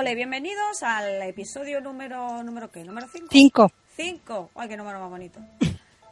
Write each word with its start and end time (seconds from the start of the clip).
Hola, 0.00 0.14
bienvenidos 0.14 0.82
al 0.82 1.20
episodio 1.20 1.82
número, 1.82 2.42
¿número 2.42 2.70
qué? 2.70 2.84
¿Número 2.84 3.06
5? 3.06 3.26
5. 3.30 3.72
5. 3.96 4.50
Ay, 4.54 4.68
qué 4.70 4.78
número 4.78 4.98
más 4.98 5.10
bonito. 5.10 5.40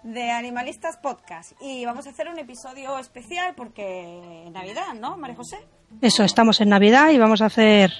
De 0.03 0.31
Animalistas 0.31 0.99
Podcast. 0.99 1.53
Y 1.63 1.87
vamos 1.87 2.07
a 2.07 2.11
hacer 2.11 2.29
un 2.29 2.39
episodio 2.39 2.99
especial 2.99 3.55
porque 3.57 4.51
Navidad, 4.53 4.93
¿no, 4.93 5.17
María 5.17 5.37
José? 5.37 5.57
Eso, 6.03 6.23
estamos 6.23 6.61
en 6.61 6.69
Navidad 6.69 7.09
y 7.13 7.17
vamos 7.19 7.41
a 7.41 7.47
hacer 7.47 7.91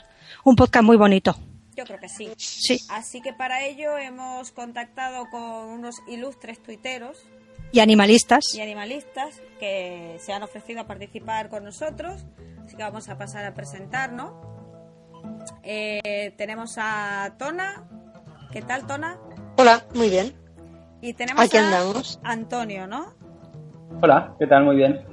un 0.45 0.57
podcast 0.57 0.85
muy 0.85 0.99
bonito. 0.99 1.35
Yo 1.75 1.85
creo 1.87 1.99
que 1.99 2.11
sí. 2.11 2.35
Sí. 2.37 2.79
Así 2.91 3.23
que 3.23 3.33
para 3.33 3.65
ello 3.65 3.97
hemos 3.97 4.53
contactado 4.53 5.31
con 5.31 5.41
unos 5.41 6.03
ilustres 6.07 6.63
tuiteros 6.63 7.25
Y 7.73 7.81
animalistas. 7.81 8.45
y 8.55 8.61
animalistas 8.61 9.41
que 9.59 10.19
se 10.21 10.35
han 10.35 10.43
ofrecido 10.43 10.83
a 10.83 10.87
participar 10.87 11.49
con 11.49 11.65
nosotros. 11.65 12.27
Así 12.63 12.77
que 12.77 12.83
vamos 12.83 13.09
a 13.09 13.17
pasar 13.17 13.47
a 13.47 13.55
presentarnos. 13.55 14.58
Eh, 15.63 16.35
tenemos 16.37 16.77
a 16.79 17.33
Tona. 17.39 17.85
¿Qué 18.53 18.63
tal, 18.63 18.87
Tona? 18.87 19.17
Hola, 19.57 19.85
muy 19.95 20.09
bien. 20.09 20.35
Y 21.01 21.13
tenemos 21.15 21.45
Aquí 21.45 21.57
a 21.57 21.65
andamos. 21.67 22.19
Antonio, 22.25 22.87
¿no? 22.87 23.13
Hola, 24.03 24.35
¿qué 24.39 24.47
tal? 24.47 24.65
Muy 24.65 24.77
bien. 24.77 25.05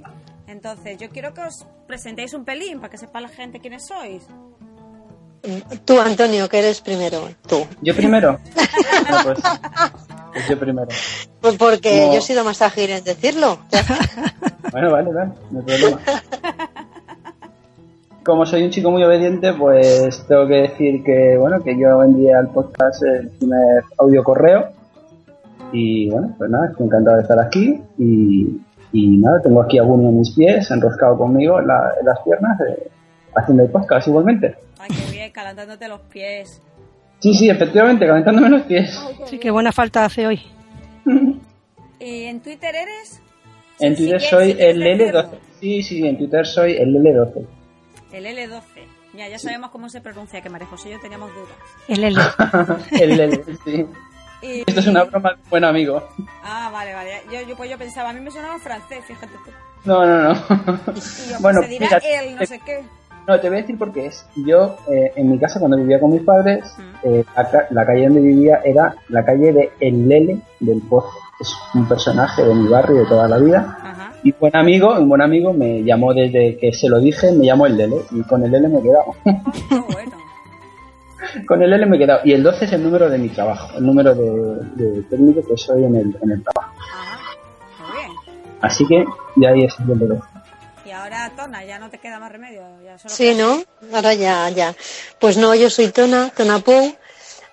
Entonces, 0.48 0.98
yo 0.98 1.10
quiero 1.10 1.34
que 1.34 1.42
os 1.42 1.66
presentéis 1.88 2.34
un 2.34 2.46
pelín 2.46 2.80
para 2.80 2.90
que 2.90 2.98
sepa 2.98 3.20
la 3.22 3.30
gente 3.30 3.60
quiénes 3.60 3.86
sois. 3.88 4.24
Tú, 5.86 6.00
Antonio, 6.00 6.50
que 6.50 6.58
eres 6.60 6.82
primero. 6.82 7.30
Tú. 7.48 7.66
¿Yo 7.82 7.96
primero? 7.96 8.40
No, 9.12 9.18
pues, 9.24 9.40
pues 10.34 10.48
yo 10.50 10.60
primero. 10.60 10.88
Pues 11.40 11.56
porque 11.58 12.06
No. 12.08 12.14
yo 12.14 12.20
he 12.20 12.22
sido 12.22 12.44
más 12.44 12.62
ágil 12.64 12.90
en 12.90 13.04
decirlo. 13.04 13.60
Bueno, 14.72 14.92
vale, 14.92 15.12
vale, 15.14 15.32
no 15.52 15.60
hay 15.60 15.66
problema. 15.66 16.02
Como 18.26 18.46
soy 18.46 18.64
un 18.64 18.72
chico 18.72 18.90
muy 18.90 19.04
obediente, 19.04 19.54
pues 19.54 20.26
tengo 20.28 20.48
que 20.48 20.56
decir 20.62 21.04
que, 21.04 21.38
bueno, 21.38 21.62
que 21.64 21.78
yo 21.78 22.02
envié 22.04 22.34
al 22.34 22.48
podcast 22.50 23.04
el 23.04 23.30
primer 23.30 23.84
audio 24.00 24.24
correo. 24.24 24.70
Y 25.72 26.10
bueno, 26.10 26.34
pues 26.38 26.50
nada, 26.50 26.68
estoy 26.72 26.88
encantado 26.88 27.18
de 27.18 27.22
estar 27.24 27.40
aquí. 27.40 27.80
Y, 28.00 28.62
y 28.94 29.18
nada, 29.18 29.42
tengo 29.44 29.62
aquí 29.62 29.78
a 29.78 29.84
Bunny 29.84 30.08
en 30.08 30.20
mis 30.20 30.32
pies, 30.34 30.72
enroscado 30.72 31.18
conmigo 31.18 31.60
en, 31.60 31.68
la- 31.68 31.92
en 32.00 32.06
las 32.06 32.20
piernas, 32.22 32.60
eh, 32.62 32.88
haciendo 33.36 33.64
el 33.64 33.70
podcast 33.70 34.08
igualmente. 34.08 34.56
Ay, 34.80 34.90
qué 34.90 35.12
bien, 35.12 35.32
calentándote 35.32 35.88
los 35.88 36.00
pies. 36.02 36.62
Sí, 37.20 37.34
sí, 37.34 37.50
efectivamente, 37.50 38.08
calentándome 38.08 38.50
los 38.50 38.62
pies. 38.64 39.00
Sí, 39.26 39.38
qué 39.38 39.52
buena 39.52 39.72
falta 39.72 40.06
hace 40.06 40.26
hoy. 40.26 40.40
¿Y 42.00 42.24
en 42.24 42.40
Twitter 42.40 42.74
eres? 42.76 43.22
En 43.80 43.96
Twitter 43.96 44.20
sí, 44.22 44.28
soy 44.30 44.52
sí, 44.54 44.58
el 44.60 44.78
sí, 44.78 44.84
L12. 44.84 45.28
Sí, 45.60 45.84
sí, 45.84 46.08
en 46.08 46.18
Twitter 46.18 46.46
soy 46.46 46.74
el 46.74 46.96
L12. 46.96 47.46
El 48.16 48.26
L12. 48.26 48.62
Ya, 49.14 49.28
ya 49.28 49.38
sabemos 49.40 49.72
cómo 49.72 49.90
se 49.90 50.00
pronuncia, 50.02 50.42
que 50.42 50.50
María 50.50 50.68
José 50.68 50.90
y 50.90 50.92
yo 50.94 51.00
teníamos 51.00 51.32
dudas. 51.34 51.58
El 51.88 52.04
L. 52.04 52.20
el 53.02 53.20
L, 53.20 53.44
sí. 53.66 53.86
Y- 54.42 54.60
Esto 54.66 54.80
es 54.80 54.88
una 54.88 55.04
broma 55.04 55.30
de 55.32 55.36
un 55.44 55.50
buen 55.50 55.64
amigo. 55.66 56.02
Ah, 56.44 56.70
vale, 56.72 56.94
vale. 56.94 57.22
Yo, 57.32 57.42
yo, 57.48 57.56
pues 57.58 57.70
yo 57.70 57.78
pensaba, 57.78 58.10
a 58.10 58.14
mí 58.14 58.20
me 58.22 58.32
sonaba 58.32 58.56
en 58.56 58.62
francés, 58.62 59.04
fíjate 59.06 59.34
tú. 59.44 59.52
No, 59.86 60.06
no, 60.06 60.24
no. 60.24 60.32
Y 60.34 61.30
yo, 61.32 61.40
bueno, 61.42 61.60
pues 61.60 61.66
se 61.66 61.68
dirá 61.68 62.00
mira, 62.02 62.24
él, 62.24 62.36
no 62.38 62.46
sé 62.46 62.60
qué. 62.60 62.84
no, 63.28 63.40
te 63.40 63.50
voy 63.50 63.58
a 63.58 63.62
decir 63.62 63.78
por 63.78 63.92
qué 63.92 64.06
es. 64.08 64.26
Yo, 64.46 64.78
eh, 64.92 65.12
en 65.16 65.32
mi 65.32 65.38
casa, 65.40 65.60
cuando 65.60 65.78
vivía 65.78 66.00
con 66.00 66.12
mis 66.14 66.22
padres, 66.24 66.64
eh, 67.04 67.24
la, 67.36 67.68
la 67.70 67.86
calle 67.86 68.06
donde 68.06 68.22
vivía 68.22 68.62
era 68.64 68.96
la 69.10 69.26
calle 69.26 69.52
de 69.52 69.72
El 69.80 70.08
Lele 70.08 70.38
del 70.60 70.82
Pozo. 70.82 71.12
Es 71.40 71.56
un 71.74 71.88
personaje 71.88 72.44
de 72.44 72.54
mi 72.54 72.68
barrio 72.68 72.98
de 72.98 73.06
toda 73.06 73.28
la 73.28 73.38
vida. 73.38 73.78
Ajá. 73.82 74.14
Y 74.24 74.32
un 74.32 74.40
buen 74.40 74.56
amigo, 74.56 74.94
un 74.98 75.10
buen 75.10 75.22
amigo 75.22 75.54
me 75.54 75.84
llamó 75.84 76.14
desde 76.14 76.58
que 76.58 76.74
se 76.74 76.90
lo 76.90 77.00
dije, 77.00 77.32
me 77.32 77.46
llamó 77.46 77.66
el 77.66 77.78
Lele. 77.78 77.98
Y 78.12 78.24
con 78.24 78.44
el 78.44 78.52
Lele 78.52 78.70
me 78.70 78.80
he 78.80 78.84
quedado. 78.84 79.16
Bueno. 79.92 80.26
con 81.48 81.62
el 81.62 81.74
L 81.74 81.86
me 81.86 81.98
he 81.98 82.00
quedado. 82.00 82.22
Y 82.24 82.34
el 82.34 82.44
12 82.44 82.66
es 82.66 82.74
el 82.74 82.84
número 82.84 83.10
de 83.10 83.18
mi 83.18 83.30
trabajo, 83.30 83.78
el 83.78 83.86
número 83.86 84.14
de, 84.16 84.84
de 84.84 85.02
técnico 85.04 85.42
que 85.48 85.58
soy 85.58 85.84
en 85.84 85.96
el, 85.96 86.18
en 86.22 86.32
el 86.32 86.44
trabajo. 86.44 86.74
Ajá. 86.80 87.20
Muy 87.80 87.98
bien. 87.98 88.12
Así 88.62 88.86
que 88.88 89.06
ya 89.36 89.50
ahí 89.50 89.64
es 89.64 89.76
el 89.80 90.00
12. 90.00 90.20
Y 90.86 90.92
ahora, 90.92 91.32
Tona, 91.36 91.66
ya 91.66 91.80
no 91.80 91.90
te 91.90 91.98
queda 91.98 92.20
más 92.20 92.32
remedio. 92.32 92.62
Ya 92.84 92.98
solo 92.98 93.14
Sí, 93.14 93.34
¿no? 93.36 93.64
Ahora 93.94 94.14
ya, 94.14 94.50
ya. 94.50 94.76
Pues 95.20 95.38
no, 95.38 95.56
yo 95.56 95.70
soy 95.70 95.90
Tona, 95.90 96.30
Tona 96.30 96.60
Pou. 96.60 96.96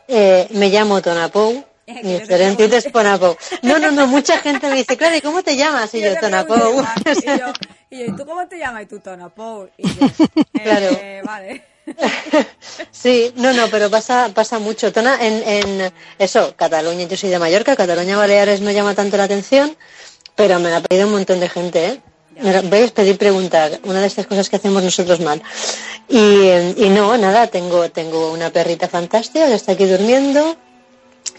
Eh, 0.08 0.48
me 0.50 0.68
llamo 0.68 1.00
Tona 1.00 1.28
Pou. 1.28 1.64
Eh, 1.86 1.94
yo 1.94 2.00
te 2.02 2.12
diferente 2.20 2.56
pregunto. 2.68 2.76
es 2.76 2.92
Tona 2.92 3.18
Pou. 3.18 3.36
No, 3.62 3.78
no, 3.78 3.90
no, 3.90 4.06
mucha 4.06 4.38
gente 4.38 4.68
me 4.68 4.76
dice, 4.76 4.96
claro, 4.96 5.16
¿y 5.16 5.20
cómo 5.20 5.42
te 5.42 5.56
llamas? 5.56 5.92
Y 5.94 6.00
yo, 6.00 6.14
te 6.14 6.20
Tona 6.20 6.44
pregunté 6.46 6.70
Pou. 6.70 6.80
igual, 6.80 7.16
Y 7.16 7.24
yo, 7.38 7.52
y 7.90 7.98
yo, 7.98 8.04
¿y 8.06 8.16
tú 8.16 8.24
cómo 8.26 8.46
te 8.48 8.58
llamas? 8.58 8.82
Y 8.82 8.86
tú, 8.86 8.98
Tona 9.00 9.28
Pou. 9.28 9.68
Y 9.76 9.88
yo, 9.88 10.06
Claro. 10.62 10.86
eh, 11.00 11.22
vale. 11.24 11.64
Sí, 12.92 13.32
no, 13.36 13.52
no, 13.52 13.68
pero 13.68 13.90
pasa, 13.90 14.30
pasa 14.32 14.58
mucho. 14.60 14.92
Tona, 14.92 15.18
en, 15.26 15.42
en 15.46 15.92
eso, 16.18 16.54
Cataluña, 16.56 17.06
yo 17.08 17.16
soy 17.16 17.30
de 17.30 17.38
Mallorca, 17.38 17.74
Cataluña 17.76 18.16
Baleares 18.16 18.60
no 18.60 18.70
llama 18.70 18.94
tanto 18.94 19.16
la 19.16 19.24
atención, 19.24 19.76
pero 20.36 20.60
me 20.60 20.70
la 20.70 20.76
ha 20.78 20.80
pedido 20.82 21.06
un 21.06 21.12
montón 21.14 21.40
de 21.40 21.48
gente, 21.48 21.86
¿eh? 21.86 22.00
Me 22.40 22.52
la- 22.52 22.62
¿Veis? 22.62 22.92
Pedir 22.92 23.18
preguntar, 23.18 23.80
una 23.84 24.00
de 24.00 24.06
estas 24.06 24.26
cosas 24.26 24.48
que 24.48 24.56
hacemos 24.56 24.82
nosotros 24.82 25.20
mal. 25.20 25.42
Y, 26.08 26.18
eh, 26.46 26.74
y 26.78 26.88
no, 26.88 27.16
nada, 27.18 27.48
tengo, 27.48 27.90
tengo 27.90 28.32
una 28.32 28.50
perrita 28.50 28.88
fantástica 28.88 29.46
que 29.46 29.54
está 29.54 29.72
aquí 29.72 29.84
durmiendo, 29.84 30.56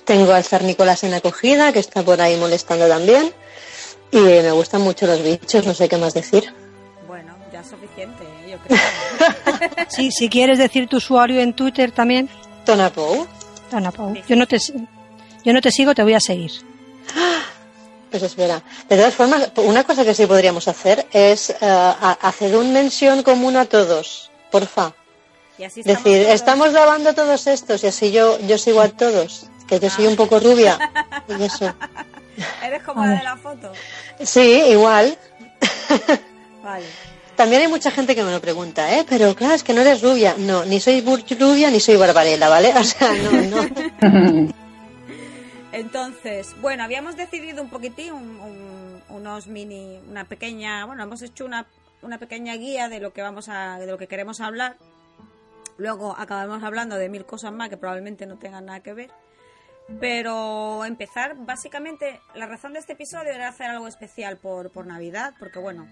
tengo 0.05 0.33
al 0.33 0.43
Zar 0.43 0.63
Nicolás 0.63 1.03
en 1.03 1.13
acogida, 1.13 1.71
que 1.73 1.79
está 1.79 2.03
por 2.03 2.19
ahí 2.21 2.37
molestando 2.37 2.87
también, 2.87 3.31
y 4.11 4.17
me 4.19 4.51
gustan 4.51 4.81
mucho 4.81 5.07
los 5.07 5.21
bichos, 5.23 5.65
no 5.65 5.73
sé 5.73 5.89
qué 5.89 5.97
más 5.97 6.13
decir. 6.13 6.53
Bueno, 7.07 7.35
ya 7.51 7.61
es 7.61 7.67
suficiente, 7.67 8.23
¿eh? 8.23 8.51
yo 8.51 8.57
creo. 8.59 8.79
Sí, 9.89 10.11
si 10.11 10.29
quieres 10.29 10.57
decir 10.57 10.87
tu 10.87 10.97
usuario 10.97 11.39
en 11.41 11.53
Twitter 11.53 11.91
también, 11.91 12.29
Tona 12.65 12.89
Pou. 12.91 13.27
Ana 13.71 13.91
Pau. 13.91 14.13
Yo 14.27 14.35
no 14.35 14.47
te, 14.47 14.57
yo 14.59 15.53
no 15.53 15.61
te 15.61 15.71
sigo, 15.71 15.95
te 15.95 16.03
voy 16.03 16.13
a 16.13 16.19
seguir. 16.19 16.51
Pues 18.11 18.21
espera. 18.21 18.61
De 18.87 18.95
todas 18.95 19.15
formas, 19.15 19.49
una 19.55 19.83
cosa 19.83 20.05
que 20.05 20.13
sí 20.13 20.27
podríamos 20.27 20.67
hacer 20.67 21.07
es 21.11 21.49
eh, 21.49 21.55
a- 21.61 22.15
hacer 22.21 22.55
un 22.55 22.71
mención 22.71 23.23
común 23.23 23.57
a 23.57 23.65
todos, 23.65 24.29
porfa. 24.51 24.93
Y 25.57 25.63
así 25.63 25.79
estamos 25.79 26.03
Decir, 26.03 26.21
todos- 26.23 26.35
estamos 26.35 26.71
grabando 26.73 27.13
todos 27.15 27.47
estos 27.47 27.83
y 27.83 27.87
así 27.87 28.11
yo, 28.11 28.39
yo 28.41 28.59
sigo 28.59 28.81
a 28.81 28.89
todos. 28.89 29.47
Que 29.67 29.79
yo 29.79 29.89
soy 29.89 30.07
un 30.07 30.15
poco 30.15 30.39
rubia. 30.39 30.77
Y 31.27 31.43
eso. 31.43 31.73
Eres 32.63 32.83
como 32.83 33.05
la 33.05 33.11
de 33.17 33.23
la 33.23 33.37
foto. 33.37 33.71
Sí, 34.21 34.63
igual. 34.69 35.17
Vale. 36.63 36.85
También 37.35 37.61
hay 37.63 37.67
mucha 37.67 37.89
gente 37.91 38.15
que 38.15 38.23
me 38.23 38.31
lo 38.31 38.39
pregunta, 38.41 38.95
¿eh? 38.95 39.05
Pero 39.09 39.33
claro, 39.35 39.53
es 39.55 39.63
que 39.63 39.73
no 39.73 39.81
eres 39.81 40.01
rubia. 40.01 40.35
No, 40.37 40.65
ni 40.65 40.79
soy 40.79 41.01
bur- 41.01 41.25
rubia 41.39 41.71
ni 41.71 41.79
soy 41.79 41.95
barbarela, 41.97 42.47
¿vale? 42.49 42.73
O 42.77 42.83
sea, 42.83 43.11
no, 43.13 43.31
no. 43.31 44.53
Entonces, 45.71 46.55
bueno, 46.61 46.83
habíamos 46.83 47.15
decidido 47.17 47.63
un 47.63 47.69
poquitín, 47.69 48.13
un- 48.13 48.39
un- 48.39 49.01
unos 49.09 49.47
mini, 49.47 49.99
una 50.09 50.25
pequeña, 50.25 50.85
bueno, 50.85 51.03
hemos 51.03 51.21
hecho 51.21 51.45
una, 51.45 51.65
una 52.03 52.19
pequeña 52.19 52.53
guía 52.55 52.89
de 52.89 52.99
lo 52.99 53.13
que 53.13 53.21
vamos 53.21 53.49
a, 53.49 53.77
de 53.79 53.87
lo 53.87 53.97
que 53.97 54.07
queremos 54.07 54.39
hablar. 54.39 54.75
Luego 55.77 56.15
acabamos 56.17 56.63
hablando 56.63 56.95
de 56.97 57.09
mil 57.09 57.25
cosas 57.25 57.51
más 57.51 57.69
que 57.69 57.77
probablemente 57.77 58.27
no 58.27 58.37
tengan 58.37 58.65
nada 58.65 58.81
que 58.81 58.93
ver. 58.93 59.09
Pero 59.99 60.85
empezar, 60.85 61.35
básicamente, 61.37 62.19
la 62.35 62.45
razón 62.45 62.73
de 62.73 62.79
este 62.79 62.93
episodio 62.93 63.31
era 63.31 63.49
hacer 63.49 63.67
algo 63.69 63.87
especial 63.87 64.37
por, 64.37 64.71
por 64.71 64.85
Navidad, 64.85 65.33
porque 65.39 65.59
bueno, 65.59 65.87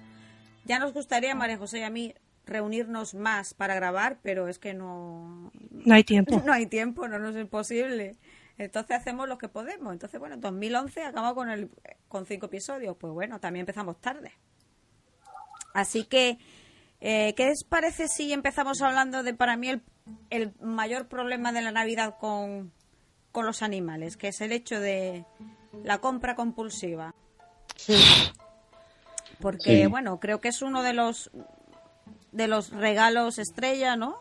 ya 0.66 0.79
nos 0.79 0.94
gustaría, 0.94 1.35
María 1.35 1.57
José 1.57 1.79
y 1.79 1.84
a 1.84 1.90
mí, 1.90 2.13
reunirnos 2.46 3.13
más 3.13 3.53
para 3.53 3.75
grabar, 3.75 4.19
pero 4.22 4.47
es 4.47 4.59
que 4.59 4.74
no, 4.74 5.51
No 5.72 5.96
hay 5.96 6.03
tiempo. 6.03 6.41
no 6.46 6.53
hay 6.53 6.66
tiempo, 6.66 7.07
no 7.07 7.19
nos 7.19 7.35
es 7.35 7.47
posible. 7.47 8.18
Entonces 8.57 8.97
hacemos 8.97 9.28
lo 9.28 9.38
que 9.38 9.47
podemos. 9.50 9.91
Entonces, 9.91 10.19
bueno, 10.19 10.38
2011 10.38 11.03
acabamos 11.03 11.33
con, 11.33 11.50
el, 11.50 11.69
con 12.07 12.25
cinco 12.25 12.45
episodios. 12.45 12.95
Pues 12.98 13.13
bueno, 13.13 13.39
también 13.39 13.62
empezamos 13.62 14.00
tarde. 14.00 14.31
Así 15.74 16.04
que, 16.04 16.38
eh, 17.00 17.33
¿qué 17.36 17.45
les 17.45 17.63
parece 17.63 18.07
si 18.07 18.31
empezamos 18.33 18.81
hablando 18.81 19.24
de, 19.24 19.33
para 19.33 19.57
mí, 19.57 19.69
el, 19.69 19.81
el 20.30 20.54
mayor 20.60 21.07
problema 21.07 21.51
de 21.51 21.62
la 21.62 21.71
Navidad 21.71 22.18
con, 22.19 22.71
con 23.31 23.45
los 23.45 23.62
animales? 23.62 24.18
Que 24.18 24.30
es 24.30 24.42
el 24.42 24.51
hecho 24.51 24.80
de 24.80 25.25
la 25.83 26.00
compra 26.00 26.36
compulsiva. 26.36 27.13
Porque, 29.39 29.81
Sí. 29.83 29.86
bueno, 29.88 30.19
creo 30.19 30.39
que 30.39 30.50
es 30.50 30.62
uno 30.62 30.83
de 30.83 30.94
los 30.94 31.31
de 32.31 32.48
los 32.48 32.69
regalos 32.72 33.39
estrella, 33.39 33.98
¿no? 33.98 34.16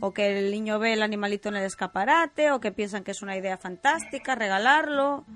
O 0.00 0.12
que 0.14 0.38
el 0.38 0.50
niño 0.50 0.78
ve 0.78 0.94
el 0.94 1.02
animalito 1.02 1.50
en 1.50 1.56
el 1.56 1.64
escaparate, 1.64 2.50
o 2.50 2.60
que 2.60 2.72
piensan 2.72 3.04
que 3.04 3.10
es 3.10 3.20
una 3.20 3.36
idea 3.36 3.58
fantástica 3.58 4.34
regalarlo. 4.34 5.26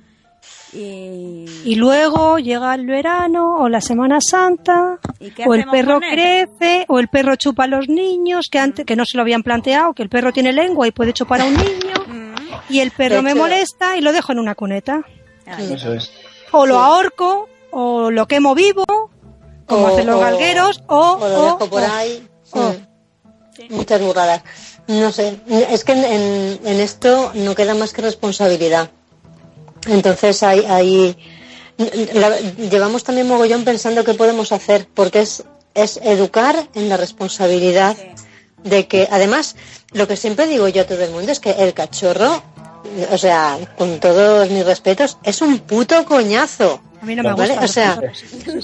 Y, 0.73 1.45
Y 1.65 1.75
luego 1.75 2.39
llega 2.39 2.75
el 2.75 2.87
verano 2.87 3.57
o 3.59 3.69
la 3.69 3.83
Semana 3.83 4.19
Santa, 4.23 4.99
¿Y 5.19 5.31
qué 5.33 5.45
o 5.47 5.55
el 5.55 5.67
perro 5.67 6.01
crece, 6.01 6.87
o 6.89 6.99
el 7.01 7.09
perro 7.09 7.37
chupa 7.37 7.65
a 7.65 7.67
los 7.67 7.87
niños, 7.89 8.47
que 8.51 8.61
antes 8.61 8.87
que 8.87 8.97
no 8.97 9.05
se 9.05 9.17
lo 9.19 9.23
habían 9.23 9.43
planteado, 9.43 9.93
que 9.93 10.03
el 10.03 10.09
perro 10.09 10.33
tiene 10.33 10.53
lengua 10.55 10.87
y 10.89 10.93
puede 10.93 11.13
chupar 11.13 11.43
a 11.43 11.45
un 11.45 11.55
niño, 11.55 11.96
y 12.69 12.81
el 12.81 12.91
perro 12.91 13.23
me 13.23 13.35
molesta 13.35 13.97
y 13.97 14.01
lo 14.01 14.13
dejo 14.13 14.33
en 14.33 14.39
una 14.39 14.55
cuneta. 14.55 15.03
Eso 15.59 15.93
es. 15.95 16.11
O 16.53 16.67
lo 16.67 16.79
ahorco, 16.79 17.49
o 17.71 18.11
lo 18.11 18.27
quemo 18.27 18.55
vivo, 18.55 18.85
como 19.67 19.87
O- 19.87 19.89
hacen 19.89 20.07
los 20.07 20.17
o- 20.17 20.21
galgueros, 20.21 20.83
o, 20.87 20.99
O 21.21 21.29
lo 21.29 21.41
o- 21.41 21.45
dejo 21.45 21.71
por 21.71 21.83
o- 21.83 21.87
ahí. 21.93 22.27
o-. 22.53 22.75
Muchas 23.71 24.01
burradas. 24.01 24.43
No 24.89 25.11
sé, 25.13 25.39
es 25.71 25.83
que 25.85 25.93
en, 25.93 26.05
en- 26.05 26.61
en 26.65 26.81
esto 26.81 27.33
no 27.35 27.55
queda 27.55 27.75
más 27.75 27.93
que 27.93 28.03
responsabilidad. 28.03 28.91
Entonces 29.89 30.43
hay, 30.43 30.65
hay 30.67 31.17
la- 32.15 32.39
llevamos 32.39 33.05
también 33.05 33.29
mogollón 33.29 33.65
pensando 33.65 34.05
qué 34.05 34.15
podemos 34.15 34.53
hacer, 34.53 34.87
porque 34.95 35.21
es, 35.21 35.45
es 35.75 35.99
educar 36.03 36.69
en 36.75 36.89
la 36.89 36.97
responsabilidad 36.97 37.97
de 38.67 38.87
que, 38.87 39.09
además, 39.11 39.57
lo 39.93 40.07
que 40.07 40.17
siempre 40.17 40.47
digo 40.47 40.69
yo 40.69 40.83
a 40.83 40.87
todo 40.87 41.03
el 41.03 41.11
mundo 41.11 41.33
es 41.33 41.41
que 41.41 41.51
el 41.51 41.73
cachorro, 41.75 42.43
o 43.11 43.19
sea, 43.19 43.59
con 43.79 43.99
todos 44.01 44.51
mis 44.51 44.65
respetos, 44.67 45.19
es 45.23 45.41
un 45.41 45.59
puto 45.61 46.05
coñazo. 46.05 46.81
A 47.01 47.05
mí 47.05 47.15
no 47.15 47.23
me 47.23 47.35
¿Vale? 47.35 47.51
gusta. 47.55 47.65
O 47.65 47.69
sea, 47.69 48.01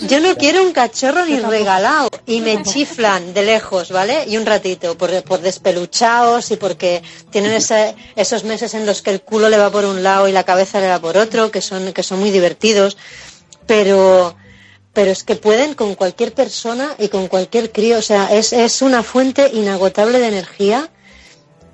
yo 0.09 0.21
no 0.21 0.35
quiero 0.37 0.63
un 0.63 0.73
cachorro 0.73 1.25
ni 1.27 1.39
regalado 1.39 2.09
y 2.27 2.41
me 2.41 2.63
chiflan 2.63 3.35
de 3.35 3.43
lejos, 3.43 3.91
¿vale? 3.91 4.25
Y 4.27 4.37
un 4.39 4.47
ratito, 4.47 4.97
por, 4.97 5.23
por 5.23 5.41
despeluchados 5.41 6.51
y 6.51 6.57
porque 6.57 7.03
tienen 7.31 7.53
ese- 7.53 7.95
esos 8.17 8.43
meses 8.45 8.75
en 8.75 8.87
los 8.87 9.03
que 9.03 9.11
el 9.11 9.21
culo 9.21 9.49
le 9.51 9.59
va 9.59 9.71
por 9.71 9.85
un 9.85 10.03
lado 10.03 10.29
y 10.29 10.33
la 10.33 10.45
cabeza 10.45 10.81
le 10.81 10.89
va 10.89 10.99
por 10.99 11.17
otro, 11.19 11.51
que 11.51 11.61
son, 11.61 11.93
que 11.93 12.03
son 12.03 12.19
muy 12.21 12.31
divertidos, 12.31 12.97
pero, 13.67 14.35
pero 14.93 15.11
es 15.11 15.25
que 15.25 15.37
pueden 15.37 15.75
con 15.75 15.95
cualquier 15.95 16.33
persona 16.35 16.95
y 16.99 17.09
con 17.09 17.29
cualquier 17.29 17.73
crío, 17.73 17.99
o 17.99 18.03
sea, 18.03 18.33
es, 18.33 18.53
es 18.53 18.83
una 18.83 19.03
fuente 19.03 19.49
inagotable 19.53 20.19
de 20.19 20.29
energía 20.29 20.91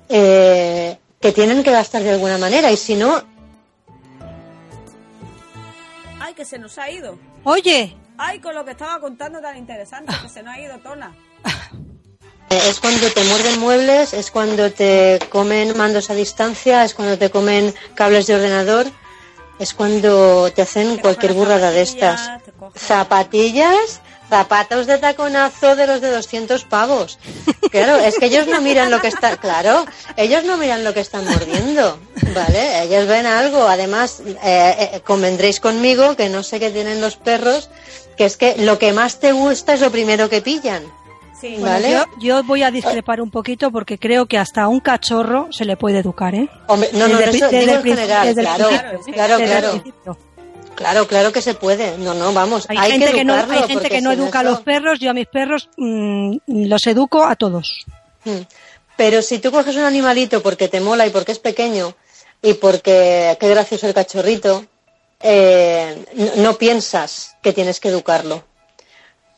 eh, 0.07 0.97
que 1.19 1.31
tienen 1.31 1.63
que 1.63 1.71
gastar 1.71 2.03
de 2.03 2.11
alguna 2.11 2.37
manera 2.37 2.71
y 2.71 2.77
si 2.77 2.95
no, 2.95 3.23
Ay, 6.19 6.33
que 6.33 6.45
se 6.45 6.59
nos 6.59 6.77
ha 6.77 6.89
ido. 6.89 7.17
Oye, 7.43 7.95
Ay, 8.21 8.39
con 8.39 8.53
lo 8.53 8.65
que 8.65 8.71
estaba 8.71 8.99
contando 8.99 9.39
tan 9.39 9.57
interesante, 9.57 10.13
que 10.21 10.27
se 10.27 10.43
nos 10.43 10.53
ha 10.53 10.59
ido 10.59 10.77
Tona. 10.79 11.15
Eh, 12.51 12.59
Es 12.67 12.79
cuando 12.79 13.07
te 13.11 13.23
muerden 13.25 13.59
muebles, 13.59 14.11
es 14.11 14.31
cuando 14.31 14.71
te 14.71 15.19
comen 15.29 15.77
mandos 15.77 16.09
a 16.09 16.15
distancia, 16.15 16.83
es 16.83 16.95
cuando 16.95 17.15
te 17.15 17.29
comen 17.29 17.75
cables 17.93 18.25
de 18.25 18.33
ordenador, 18.33 18.87
es 19.59 19.75
cuando 19.75 20.51
te 20.51 20.63
hacen 20.63 20.97
cualquier 20.97 21.33
burrada 21.33 21.69
de 21.69 21.83
estas. 21.83 22.27
Zapatillas, 22.75 24.01
zapatos 24.29 24.85
de 24.87 24.97
taconazo 24.97 25.75
de 25.75 25.87
los 25.87 26.01
de 26.01 26.11
200 26.11 26.63
pavos. 26.65 27.17
Claro, 27.71 27.95
es 27.97 28.17
que 28.19 28.25
ellos 28.25 28.47
no 28.47 28.61
miran 28.61 28.91
lo 28.91 28.99
que 29.01 29.07
están, 29.07 29.37
claro, 29.37 29.85
ellos 30.17 30.43
no 30.43 30.57
miran 30.57 30.83
lo 30.83 30.93
que 30.93 30.99
están 30.99 31.25
mordiendo, 31.25 31.99
¿vale? 32.35 32.83
Ellos 32.83 33.07
ven 33.07 33.25
algo. 33.25 33.63
Además, 33.67 34.21
eh, 34.25 34.35
eh, 34.93 35.01
convendréis 35.05 35.59
conmigo 35.59 36.15
que 36.15 36.29
no 36.29 36.43
sé 36.43 36.59
qué 36.59 36.69
tienen 36.71 37.01
los 37.01 37.15
perros, 37.15 37.69
que 38.17 38.25
es 38.25 38.37
que 38.37 38.55
lo 38.57 38.77
que 38.79 38.91
más 38.93 39.19
te 39.19 39.31
gusta 39.31 39.73
es 39.73 39.81
lo 39.81 39.91
primero 39.91 40.29
que 40.29 40.41
pillan. 40.41 40.83
Sí, 41.39 41.55
bueno, 41.57 41.67
¿Vale? 41.75 41.91
yo, 41.91 42.03
yo 42.19 42.43
voy 42.43 42.63
a 42.63 42.71
discrepar 42.71 43.21
un 43.21 43.31
poquito 43.31 43.71
porque 43.71 43.97
creo 43.97 44.25
que 44.25 44.37
hasta 44.37 44.63
a 44.63 44.67
un 44.67 44.81
cachorro 44.81 45.47
se 45.51 45.63
le 45.63 45.77
puede 45.77 45.99
educar, 45.99 46.35
¿eh? 46.35 46.49
Hombre, 46.67 46.89
no, 46.91 47.07
no, 47.07 47.17
Desde 47.17 47.23
el 47.23 47.35
eso 47.35 47.47
pri- 47.49 47.57
digo 47.57 47.59
desde 47.59 47.63
en 47.63 47.69
el 47.69 47.81
principio- 47.81 47.95
general, 47.95 48.27
desde 48.27 48.41
el 48.41 48.47
claro, 48.47 48.67
principio, 48.89 49.13
claro, 49.13 49.37
Desde 49.37 49.43
el 49.55 49.59
claro, 49.61 49.71
principio. 49.81 50.17
Claro, 50.79 51.07
claro 51.07 51.31
que 51.31 51.41
se 51.41 51.53
puede. 51.53 51.97
No, 51.97 52.13
no, 52.13 52.33
vamos, 52.33 52.65
Hay, 52.69 52.77
hay, 52.77 52.91
gente 52.93 53.07
que 53.07 53.13
que 53.17 53.23
no, 53.25 53.33
educarlo. 53.33 53.53
hay 53.53 53.59
gente 53.67 53.73
porque 53.75 53.89
que 53.89 54.01
no 54.01 54.11
sin 54.11 54.19
educa 54.21 54.39
a 54.39 54.43
los 54.43 54.61
perros. 54.61 54.99
Yo 54.99 55.11
a 55.11 55.13
mis 55.13 55.27
perros 55.27 55.69
mm, 55.77 56.37
los 56.47 56.87
educo 56.87 57.25
a 57.25 57.35
todos. 57.35 57.85
Mm. 58.25 58.39
Pero 58.97 59.21
si 59.21 59.39
tú 59.39 59.51
coges 59.51 59.75
un 59.75 59.83
animalito 59.83 60.41
porque 60.41 60.67
te 60.67 60.79
mola 60.81 61.05
y 61.05 61.09
porque 61.09 61.31
es 61.33 61.39
pequeño 61.39 61.93
y 62.41 62.53
porque 62.55 63.37
qué 63.39 63.47
gracioso 63.49 63.87
el 63.87 63.93
cachorrito, 63.93 64.65
eh, 65.21 66.05
no, 66.15 66.43
no 66.43 66.57
piensas 66.57 67.35
que 67.41 67.53
tienes 67.53 67.79
que 67.79 67.89
educarlo. 67.89 68.43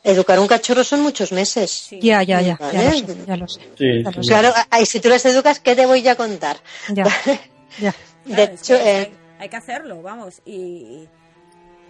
Educar 0.04 0.40
un 0.40 0.48
cachorro 0.48 0.82
son 0.82 1.00
muchos 1.02 1.30
meses. 1.30 1.70
sí. 1.70 2.00
Ya, 2.00 2.22
ya, 2.24 2.40
ya, 2.40 2.58
ya 2.72 2.82
lo 2.82 2.90
sé, 2.92 3.16
ya 3.26 3.36
lo 3.36 3.48
sé. 3.48 3.60
Sí, 3.78 4.02
Ya 4.02 4.10
lo 4.10 4.22
sí. 4.22 4.28
sé. 4.28 4.28
Claro, 4.28 4.52
y 4.80 4.86
si 4.86 4.98
tú 5.00 5.08
les 5.08 5.24
educas, 5.26 5.60
¿qué 5.60 5.76
te 5.76 5.86
voy 5.86 6.06
a 6.08 6.16
contar? 6.16 6.56
Ya, 6.88 7.04
ya. 7.80 7.94
De 8.24 8.34
Claro, 8.34 8.52
es 8.54 8.60
hecho, 8.62 8.74
eh, 8.74 8.96
hay, 8.98 9.12
hay 9.38 9.48
que 9.48 9.56
hacerlo, 9.56 10.02
vamos. 10.02 10.40
Y, 10.44 11.06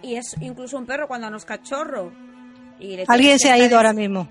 y 0.03 0.15
es 0.15 0.35
incluso 0.41 0.77
un 0.77 0.85
perro 0.85 1.07
cuando 1.07 1.29
nos 1.31 1.45
cachorro. 1.45 2.11
Y 2.79 2.95
le 2.97 3.05
Alguien 3.07 3.39
se 3.39 3.51
ha 3.51 3.57
ido 3.57 3.77
ahora 3.77 3.93
mismo. 3.93 4.27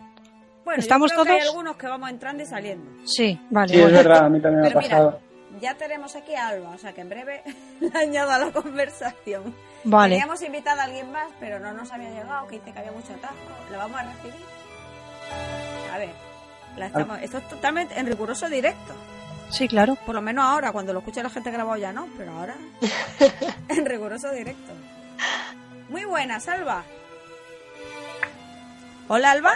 Bueno, 0.65 0.77
yo 0.79 0.83
¿Estamos 0.83 1.11
creo 1.11 1.25
que 1.25 1.33
hay 1.33 1.39
todos? 1.41 1.51
algunos 1.51 1.77
que 1.77 1.87
vamos 1.89 2.09
entrando 2.11 2.43
y 2.43 2.47
saliendo. 2.47 2.89
Sí, 3.05 3.41
vale. 3.51 3.75
Sí, 3.75 3.81
es 3.81 3.91
verdad, 3.93 4.27
a 4.27 4.29
mí 4.29 4.41
también 4.41 4.61
me 4.63 4.67
ha 4.69 4.71
Pero 4.71 4.81
mira, 4.81 4.97
pasado. 4.99 5.21
ya 5.61 5.75
tenemos 5.75 6.15
aquí 6.15 6.35
a 6.37 6.49
Alba, 6.49 6.71
o 6.71 6.79
sea 6.79 6.93
que 6.93 7.01
en 7.01 7.09
breve 7.09 7.43
la 7.81 7.99
añado 8.01 8.31
a 8.31 8.39
la 8.39 8.53
conversación. 8.53 9.55
Vale. 9.85 10.15
Teníamos 10.15 10.41
invitado 10.43 10.81
a 10.81 10.85
alguien 10.85 11.11
más, 11.11 11.29
pero 11.41 11.59
no 11.59 11.73
nos 11.73 11.91
había 11.91 12.11
llegado, 12.11 12.47
que 12.47 12.59
dice 12.61 12.73
que 12.73 12.79
había 12.79 12.93
mucho 12.93 13.13
atasco. 13.15 13.37
¿La 13.73 13.79
vamos 13.79 13.99
a 14.01 14.05
recibir? 14.05 14.35
A 15.93 15.99
ver, 15.99 16.11
la 16.77 16.87
estamos- 16.87 17.19
esto 17.23 17.39
es 17.39 17.49
totalmente 17.49 17.99
en 17.99 18.07
riguroso 18.07 18.49
directo. 18.49 18.95
Sí, 19.51 19.69
claro. 19.69 19.97
Por 20.07 20.15
lo 20.15 20.23
menos 20.23 20.45
ahora, 20.45 20.73
cuando 20.73 20.93
lo 20.93 21.01
escuche 21.01 21.23
la 21.23 21.29
gente 21.31 21.51
grabado 21.51 21.77
ya 21.77 21.93
no, 21.93 22.07
pero 22.17 22.33
ahora 22.33 22.57
en 23.69 23.85
riguroso 23.85 24.31
directo. 24.31 24.73
Muy 25.93 26.05
buena, 26.07 26.41
Salva. 26.41 26.83
Hola, 29.09 29.31
Alba. 29.33 29.53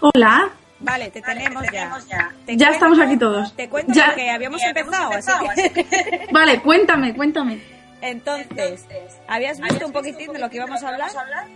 Hola, 0.00 0.50
Vale, 0.82 1.10
te 1.10 1.20
tenemos 1.22 1.62
ya. 1.72 1.90
Te 2.46 2.56
Ya 2.56 2.66
cuento- 2.68 2.72
estamos 2.72 2.98
aquí 3.00 3.16
todos. 3.18 3.54
Te 3.56 3.68
cuento 3.68 3.92
Ya. 3.94 4.06
porque 4.08 4.30
habíamos 4.30 4.62
empezado, 4.62 5.10
así 5.12 5.70
que... 5.70 6.26
vale, 6.32 6.60
cuéntame, 6.62 7.14
cuéntame. 7.14 7.62
Entonces, 8.02 8.86
¿habías 9.28 9.58
visto 9.60 9.86
un 9.86 9.92
poquitín 9.92 10.32
de 10.32 10.38
lo 10.38 10.48
que 10.50 10.56
íbamos 10.56 10.82
a 10.82 10.88
hablar? 10.88 11.10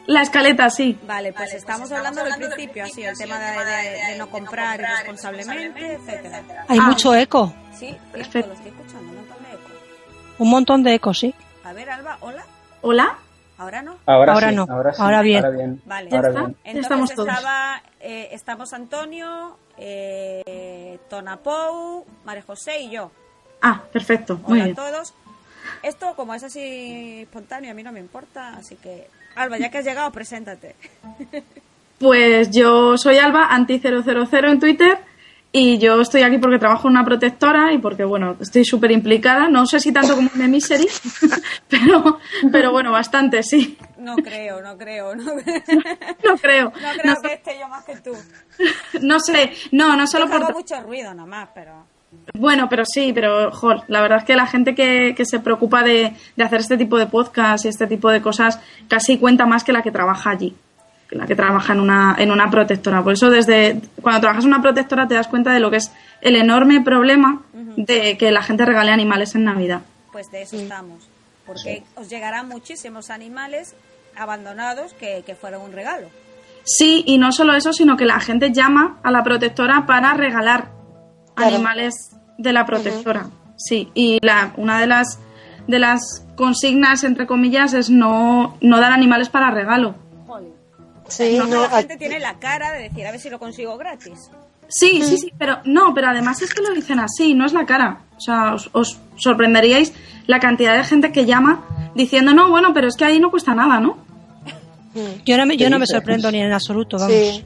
La 0.06 0.22
escaleta, 0.22 0.68
sí. 0.70 0.98
Vale, 1.06 1.32
pues 1.34 1.52
estamos 1.54 1.90
hablando 1.92 2.22
del 2.24 2.34
principio, 2.34 2.84
así, 2.84 3.02
el 3.02 3.16
tema 3.16 3.38
de, 3.38 3.64
de- 3.64 4.06
de 4.12 4.18
no 4.18 4.28
comprar 4.30 4.80
irresponsablemente, 4.80 5.94
etcétera. 5.94 6.42
Hay 6.68 6.80
mucho 6.80 7.14
eco. 7.14 7.54
Sí, 7.78 7.94
Perfecto. 8.12 8.48
lo 8.48 8.54
estoy 8.54 8.70
escuchando, 8.72 9.10
un 9.10 9.16
montón 9.16 9.42
de 9.42 9.50
eco. 9.54 9.70
Un 10.38 10.50
montón 10.50 10.82
de 10.82 10.94
eco, 10.94 11.12
sí. 11.14 11.34
A 11.64 11.72
ver, 11.74 11.88
Alba, 11.90 12.16
hola. 12.20 12.44
Hola. 12.82 13.18
¿Ahora 13.56 13.82
no? 13.82 13.96
Ahora, 14.06 14.32
Ahora 14.32 14.48
sí, 14.50 14.54
no, 14.56 14.66
ahora 14.68 14.92
sí, 14.92 15.02
ahora 15.02 15.22
bien. 15.22 15.44
Ahora 15.44 15.56
bien. 15.56 15.82
Vale. 15.86 16.10
Ya 16.10 16.16
ahora 16.16 16.28
está. 16.30 16.40
bien. 16.40 16.52
Ya 16.54 16.70
Entonces 16.70 16.82
estamos 16.82 17.14
todos. 17.14 17.28
estaba, 17.28 17.82
eh, 18.00 18.28
estamos 18.32 18.72
Antonio, 18.72 19.56
eh, 19.78 20.98
Tonapou, 21.08 22.04
María 22.24 22.42
José 22.42 22.80
y 22.80 22.90
yo. 22.90 23.10
Ah, 23.62 23.82
perfecto, 23.92 24.38
muy 24.46 24.60
Hola 24.60 24.64
bien. 24.64 24.78
a 24.78 24.82
todos. 24.90 25.14
Esto, 25.82 26.14
como 26.16 26.34
es 26.34 26.42
así 26.44 27.22
espontáneo, 27.22 27.70
a 27.70 27.74
mí 27.74 27.82
no 27.82 27.92
me 27.92 28.00
importa, 28.00 28.54
así 28.56 28.76
que... 28.76 29.08
Alba, 29.36 29.58
ya 29.58 29.70
que 29.70 29.78
has 29.78 29.84
llegado, 29.84 30.10
preséntate. 30.12 30.76
Pues 31.98 32.50
yo 32.50 32.96
soy 32.98 33.18
Alba, 33.18 33.48
anti000 33.50 34.50
en 34.50 34.60
Twitter, 34.60 34.98
y 35.56 35.78
yo 35.78 36.00
estoy 36.00 36.22
aquí 36.22 36.38
porque 36.38 36.58
trabajo 36.58 36.88
en 36.88 36.94
una 36.94 37.04
protectora 37.04 37.72
y 37.72 37.78
porque, 37.78 38.02
bueno, 38.04 38.34
estoy 38.40 38.64
súper 38.64 38.90
implicada. 38.90 39.48
No 39.48 39.66
sé 39.66 39.78
si 39.78 39.92
tanto 39.92 40.16
como 40.16 40.28
en 40.34 40.50
Misery, 40.50 40.88
pero, 41.68 42.18
pero 42.50 42.72
bueno, 42.72 42.90
bastante, 42.90 43.40
sí. 43.44 43.78
No 43.98 44.16
creo, 44.16 44.60
no 44.60 44.76
creo, 44.76 45.14
no, 45.14 45.22
No 46.24 46.36
creo. 46.42 46.64
no 46.64 46.72
creo 47.00 47.14
No, 47.14 47.22
que 47.22 47.34
esté 47.34 47.56
yo 47.60 47.68
más 47.68 47.84
que 47.84 47.94
tú. 47.98 48.10
no 49.00 49.20
sé, 49.20 49.52
no, 49.70 49.94
no 49.96 50.08
solo 50.08 50.26
Yo 50.26 50.32
por... 50.40 50.54
mucho 50.54 50.80
ruido 50.82 51.14
nomás, 51.14 51.48
pero... 51.54 51.86
Bueno, 52.34 52.68
pero 52.68 52.84
sí, 52.84 53.12
pero 53.12 53.52
jol, 53.52 53.82
la 53.86 54.00
verdad 54.02 54.18
es 54.18 54.24
que 54.24 54.34
la 54.34 54.46
gente 54.48 54.74
que, 54.74 55.14
que 55.16 55.24
se 55.24 55.38
preocupa 55.38 55.84
de, 55.84 56.14
de 56.36 56.44
hacer 56.44 56.60
este 56.62 56.76
tipo 56.76 56.98
de 56.98 57.06
podcast 57.06 57.64
y 57.64 57.68
este 57.68 57.86
tipo 57.86 58.10
de 58.10 58.20
cosas 58.20 58.58
casi 58.88 59.18
cuenta 59.18 59.46
más 59.46 59.62
que 59.62 59.72
la 59.72 59.82
que 59.82 59.92
trabaja 59.92 60.30
allí, 60.30 60.56
la 61.14 61.26
que 61.26 61.34
trabaja 61.36 61.72
en 61.72 61.80
una, 61.80 62.14
en 62.18 62.30
una 62.30 62.50
protectora. 62.50 63.02
Por 63.02 63.12
eso 63.14 63.30
desde 63.30 63.80
cuando 64.02 64.20
trabajas 64.20 64.44
en 64.44 64.50
una 64.52 64.62
protectora 64.62 65.06
te 65.08 65.14
das 65.14 65.28
cuenta 65.28 65.52
de 65.52 65.60
lo 65.60 65.70
que 65.70 65.76
es 65.78 65.92
el 66.20 66.36
enorme 66.36 66.80
problema 66.82 67.42
de 67.76 68.16
que 68.18 68.30
la 68.30 68.42
gente 68.42 68.64
regale 68.64 68.90
animales 68.92 69.34
en 69.34 69.44
Navidad. 69.44 69.82
Pues 70.12 70.30
de 70.30 70.42
eso 70.42 70.56
estamos. 70.56 71.08
Porque 71.46 71.82
os 71.96 72.08
llegarán 72.08 72.48
muchísimos 72.48 73.10
animales 73.10 73.74
abandonados 74.16 74.94
que, 74.94 75.22
que 75.26 75.34
fueron 75.34 75.62
un 75.62 75.72
regalo. 75.72 76.08
Sí, 76.64 77.02
y 77.06 77.18
no 77.18 77.32
solo 77.32 77.54
eso, 77.54 77.72
sino 77.72 77.96
que 77.96 78.06
la 78.06 78.20
gente 78.20 78.52
llama 78.52 78.98
a 79.02 79.10
la 79.10 79.22
protectora 79.22 79.84
para 79.86 80.14
regalar 80.14 80.70
Claro. 81.34 81.56
animales 81.56 81.94
de 82.38 82.52
la 82.52 82.64
protectora. 82.64 83.26
Sí, 83.56 83.90
y 83.92 84.18
la, 84.24 84.52
una 84.56 84.80
de 84.80 84.86
las 84.86 85.18
de 85.66 85.78
las 85.78 86.24
consignas, 86.36 87.04
entre 87.04 87.26
comillas, 87.26 87.72
es 87.74 87.90
no, 87.90 88.56
no 88.60 88.80
dar 88.80 88.92
animales 88.92 89.30
para 89.30 89.50
regalo. 89.50 89.94
Sí, 91.08 91.36
No, 91.38 91.46
no, 91.46 91.60
la 91.62 91.66
a- 91.66 91.78
gente 91.78 91.96
tiene 91.96 92.18
la 92.20 92.34
cara 92.38 92.72
de 92.72 92.82
decir, 92.84 93.06
a 93.06 93.10
ver 93.10 93.20
si 93.20 93.30
lo 93.30 93.38
consigo 93.38 93.76
gratis. 93.78 94.30
Sí, 94.68 95.02
sí, 95.02 95.18
sí, 95.18 95.32
pero 95.38 95.58
no, 95.64 95.92
pero 95.94 96.08
además 96.08 96.40
es 96.40 96.54
que 96.54 96.62
lo 96.62 96.72
dicen 96.72 96.98
así, 96.98 97.34
no 97.34 97.44
es 97.44 97.52
la 97.52 97.66
cara. 97.66 97.98
O 98.16 98.20
sea, 98.20 98.54
os, 98.54 98.70
os 98.72 98.98
sorprenderíais 99.16 99.92
la 100.26 100.40
cantidad 100.40 100.74
de 100.76 100.84
gente 100.84 101.12
que 101.12 101.26
llama 101.26 101.62
diciendo, 101.94 102.32
no, 102.32 102.48
bueno, 102.48 102.72
pero 102.72 102.88
es 102.88 102.96
que 102.96 103.04
ahí 103.04 103.20
no 103.20 103.30
cuesta 103.30 103.54
nada, 103.54 103.78
¿no? 103.78 103.98
Yo 105.26 105.36
no 105.36 105.44
me, 105.44 105.56
yo 105.56 105.68
no 105.68 105.78
me 105.78 105.86
sorprendo 105.86 106.30
ni 106.30 106.40
en 106.40 106.52
absoluto, 106.52 106.96
vamos. 106.98 107.12
sí. 107.12 107.44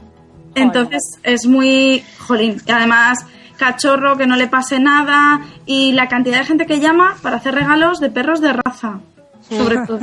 Entonces 0.55 1.19
es 1.23 1.45
muy, 1.45 2.03
jolín, 2.19 2.61
y 2.65 2.71
además 2.71 3.19
cachorro, 3.57 4.17
que 4.17 4.25
no 4.25 4.35
le 4.37 4.47
pase 4.47 4.79
nada, 4.79 5.41
y 5.65 5.91
la 5.91 6.07
cantidad 6.07 6.39
de 6.39 6.45
gente 6.45 6.65
que 6.65 6.79
llama 6.79 7.17
para 7.21 7.35
hacer 7.37 7.53
regalos 7.53 7.99
de 7.99 8.09
perros 8.09 8.39
de 8.39 8.53
raza, 8.53 8.99
sobre 9.49 9.77
todo. 9.85 9.99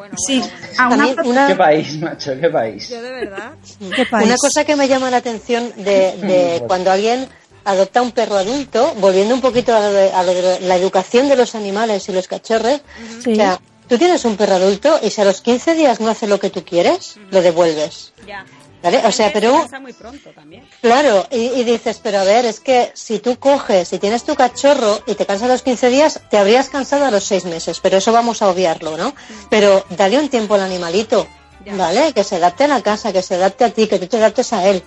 Bueno, 0.00 0.14
Sí, 0.16 0.38
bueno, 0.38 0.54
bueno. 0.58 0.74
a 0.78 0.86
una 0.86 0.96
También 0.96 1.16
pro- 1.16 1.28
una, 1.28 1.46
¿Qué 1.46 1.54
país, 1.56 1.98
macho? 1.98 2.32
¿Qué 2.40 2.48
país? 2.48 2.88
Yo 2.88 3.02
de 3.02 3.10
verdad. 3.10 3.52
¿Qué 3.94 4.06
país? 4.06 4.26
Una 4.28 4.36
cosa 4.38 4.64
que 4.64 4.74
me 4.74 4.88
llama 4.88 5.10
la 5.10 5.18
atención 5.18 5.70
de, 5.76 6.16
de 6.16 6.62
cuando 6.66 6.90
alguien 6.90 7.28
adopta 7.66 8.00
un 8.00 8.12
perro 8.12 8.36
adulto, 8.38 8.94
volviendo 8.98 9.34
un 9.34 9.42
poquito 9.42 9.76
a 9.76 9.80
lo 9.80 9.92
de, 9.92 10.10
a 10.10 10.22
lo 10.22 10.32
de 10.32 10.60
la 10.60 10.76
educación 10.76 11.28
de 11.28 11.36
los 11.36 11.54
animales 11.54 12.08
y 12.08 12.12
los 12.12 12.26
cachorros. 12.28 12.80
Sí. 13.22 13.32
O 13.32 13.34
sea, 13.34 13.60
tú 13.90 13.98
tienes 13.98 14.24
un 14.24 14.36
perro 14.38 14.54
adulto 14.54 14.98
y 15.02 15.10
si 15.10 15.20
a 15.20 15.24
los 15.26 15.42
15 15.42 15.74
días 15.74 16.00
no 16.00 16.08
hace 16.08 16.26
lo 16.26 16.40
que 16.40 16.48
tú 16.48 16.64
quieres, 16.64 17.16
lo 17.30 17.42
devuelves. 17.42 18.12
Ya. 18.26 18.46
¿Vale? 18.82 19.02
O 19.04 19.12
sea, 19.12 19.30
pero 19.30 19.68
muy 19.82 19.92
pronto 19.92 20.30
también. 20.30 20.66
Claro, 20.80 21.26
y, 21.30 21.36
y 21.60 21.64
dices, 21.64 22.00
pero 22.02 22.20
a 22.20 22.24
ver, 22.24 22.46
es 22.46 22.60
que 22.60 22.90
si 22.94 23.18
tú 23.18 23.38
coges, 23.38 23.88
si 23.88 23.98
tienes 23.98 24.24
tu 24.24 24.34
cachorro 24.34 25.02
y 25.06 25.14
te 25.16 25.26
cansas 25.26 25.50
a 25.50 25.52
los 25.52 25.60
15 25.62 25.90
días, 25.90 26.20
te 26.30 26.38
habrías 26.38 26.70
cansado 26.70 27.04
a 27.04 27.10
los 27.10 27.24
6 27.24 27.44
meses, 27.44 27.78
pero 27.82 27.98
eso 27.98 28.10
vamos 28.10 28.40
a 28.40 28.48
obviarlo, 28.48 28.96
¿no? 28.96 29.14
Pero 29.50 29.84
dale 29.90 30.18
un 30.18 30.30
tiempo 30.30 30.54
al 30.54 30.62
animalito, 30.62 31.26
Ya. 31.66 31.74
¿vale? 31.74 32.14
Que 32.14 32.24
se 32.24 32.36
adapte 32.36 32.64
a 32.64 32.68
la 32.68 32.80
casa, 32.80 33.12
que 33.12 33.20
se 33.22 33.34
adapte 33.34 33.64
a 33.64 33.70
ti, 33.70 33.86
que 33.86 33.98
tú 33.98 34.06
te 34.06 34.16
adaptes 34.16 34.50
a 34.54 34.66
él. 34.66 34.82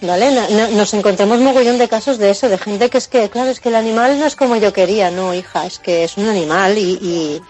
¿Vale? 0.00 0.30
No- 0.32 0.48
no- 0.48 0.68
nos 0.68 0.94
encontramos 0.94 1.38
mogollón 1.40 1.78
de 1.78 1.88
casos 1.88 2.18
de 2.18 2.30
eso, 2.30 2.48
de 2.48 2.56
gente 2.58 2.88
que 2.90 2.98
es 2.98 3.06
que, 3.08 3.30
claro, 3.30 3.50
es 3.50 3.58
que 3.60 3.68
el 3.68 3.74
animal 3.76 4.18
no 4.18 4.26
es 4.26 4.34
como 4.36 4.56
yo 4.56 4.72
quería, 4.72 5.10
no, 5.12 5.32
hija, 5.34 5.64
es 5.66 5.78
que 5.80 6.02
es 6.04 6.16
un 6.16 6.28
animal 6.28 6.76
y, 6.78 6.92
y, 7.00 7.42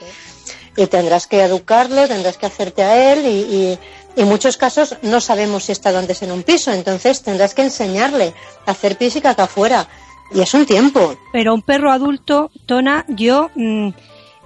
y 0.78 0.87
tendrás 0.87 1.26
que 1.26 1.42
educarlo, 1.42 2.08
tendrás 2.08 2.38
que 2.38 2.47
hacerte 2.47 2.82
a 2.82 3.12
él 3.12 3.26
y, 3.26 3.28
y, 3.28 3.78
y 4.16 4.20
en 4.23 4.28
muchos 4.28 4.56
casos 4.56 4.97
no 5.02 5.20
sabemos 5.20 5.64
si 5.64 5.73
ha 5.73 5.75
estado 5.75 5.99
antes 5.99 6.23
en 6.23 6.32
un 6.32 6.42
piso, 6.42 6.73
entonces 6.73 7.23
tendrás 7.23 7.52
que 7.54 7.62
enseñarle 7.62 8.32
a 8.64 8.70
hacer 8.70 8.97
pis 8.97 9.16
y 9.16 9.20
caca 9.20 9.42
afuera. 9.44 9.87
Y 10.32 10.40
es 10.40 10.52
un 10.54 10.64
tiempo. 10.66 11.14
Pero 11.32 11.52
un 11.54 11.62
perro 11.62 11.90
adulto, 11.90 12.50
Tona, 12.66 13.04
yo 13.08 13.50
mm, 13.54 13.88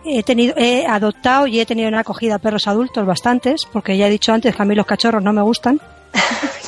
he 0.04 0.22
tenido, 0.22 0.54
he 0.56 0.86
adoptado 0.86 1.46
y 1.48 1.60
he 1.60 1.66
tenido 1.66 1.88
en 1.88 1.94
acogida 1.96 2.38
perros 2.38 2.66
adultos 2.66 3.04
bastantes, 3.06 3.62
porque 3.72 3.96
ya 3.96 4.06
he 4.06 4.10
dicho 4.10 4.32
antes 4.32 4.54
que 4.56 4.62
a 4.62 4.64
mí 4.64 4.74
los 4.74 4.86
cachorros 4.86 5.22
no 5.22 5.32
me 5.32 5.42
gustan. 5.42 5.80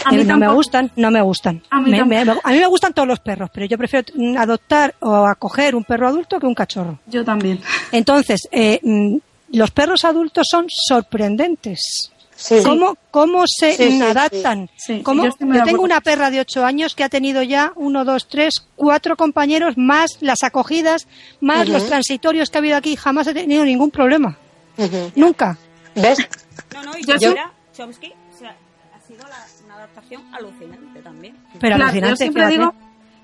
A 0.07 0.11
mí 0.13 0.21
Eh, 0.21 0.25
no 0.25 0.37
me 0.37 0.49
gustan, 0.53 0.91
no 0.97 1.11
me 1.11 1.23
gustan. 1.23 1.63
A 1.71 1.81
mí 1.81 1.91
Me- 1.91 2.05
me- 2.05 2.25
me- 2.27 2.33
a 2.43 2.51
mí 2.51 2.59
me 2.59 2.67
gustan 2.67 2.93
todos 2.93 3.09
los 3.09 3.21
perros, 3.21 3.49
pero 3.55 3.65
yo 3.65 3.79
prefiero 3.79 4.05
adoptar 4.39 4.95
o 5.01 5.25
acoger 5.27 5.75
un 5.75 5.83
perro 5.85 6.09
adulto 6.09 6.39
que 6.39 6.45
un 6.47 6.55
cachorro. 6.55 6.99
Yo 7.07 7.25
también. 7.25 7.59
Entonces, 7.91 8.47
eh, 8.53 8.81
mm, 8.83 9.17
los 9.57 9.71
perros 9.71 10.05
adultos 10.05 10.47
son 10.51 10.67
sorprendentes. 10.69 12.11
Sí. 12.37 12.57
¿Cómo, 12.65 12.97
cómo 13.13 13.45
se 13.47 13.75
Sí, 13.77 13.93
sí, 13.93 14.03
adaptan? 14.03 14.69
sí. 14.77 14.97
Sí, 14.97 15.03
¿Cómo- 15.05 15.25
yo 15.25 15.63
tengo 15.65 15.83
una 15.85 16.01
perra 16.01 16.31
de 16.31 16.41
8 16.41 16.65
años 16.65 16.95
que 16.97 17.05
ha 17.05 17.09
tenido 17.09 17.43
ya 17.45 17.73
uno, 17.77 18.05
dos, 18.05 18.29
tres, 18.29 18.55
cuatro 18.75 19.17
compañeros, 19.17 19.75
más 19.79 20.11
las 20.21 20.43
acogidas, 20.43 21.07
más 21.41 21.69
los 21.69 21.87
transitorios 21.87 22.51
que 22.51 22.59
ha 22.59 22.61
habido 22.61 22.77
aquí. 22.77 22.97
Jamás 22.97 23.29
he 23.29 23.35
tenido 23.35 23.65
ningún 23.65 23.91
problema. 23.93 24.37
Nunca. 25.15 25.57
¿Ves? 25.95 26.19
No, 26.75 26.83
no, 26.83 26.99
y 26.99 27.05
Yo- 27.07 27.17
yo, 27.19 27.35
Chomsky 27.73 28.13
o 28.35 28.39
sea, 28.39 28.57
ha 28.97 29.07
sido 29.07 29.23
la- 29.29 29.47
una 29.65 29.75
adaptación 29.77 30.23
alucinante 30.35 31.01
también. 31.03 31.37
Pero 31.61 31.77
Claro, 31.77 31.85
alucinante. 31.85 32.11
yo 32.11 32.17
siempre 32.17 32.43
fíjate. 32.49 32.59
digo 32.59 32.75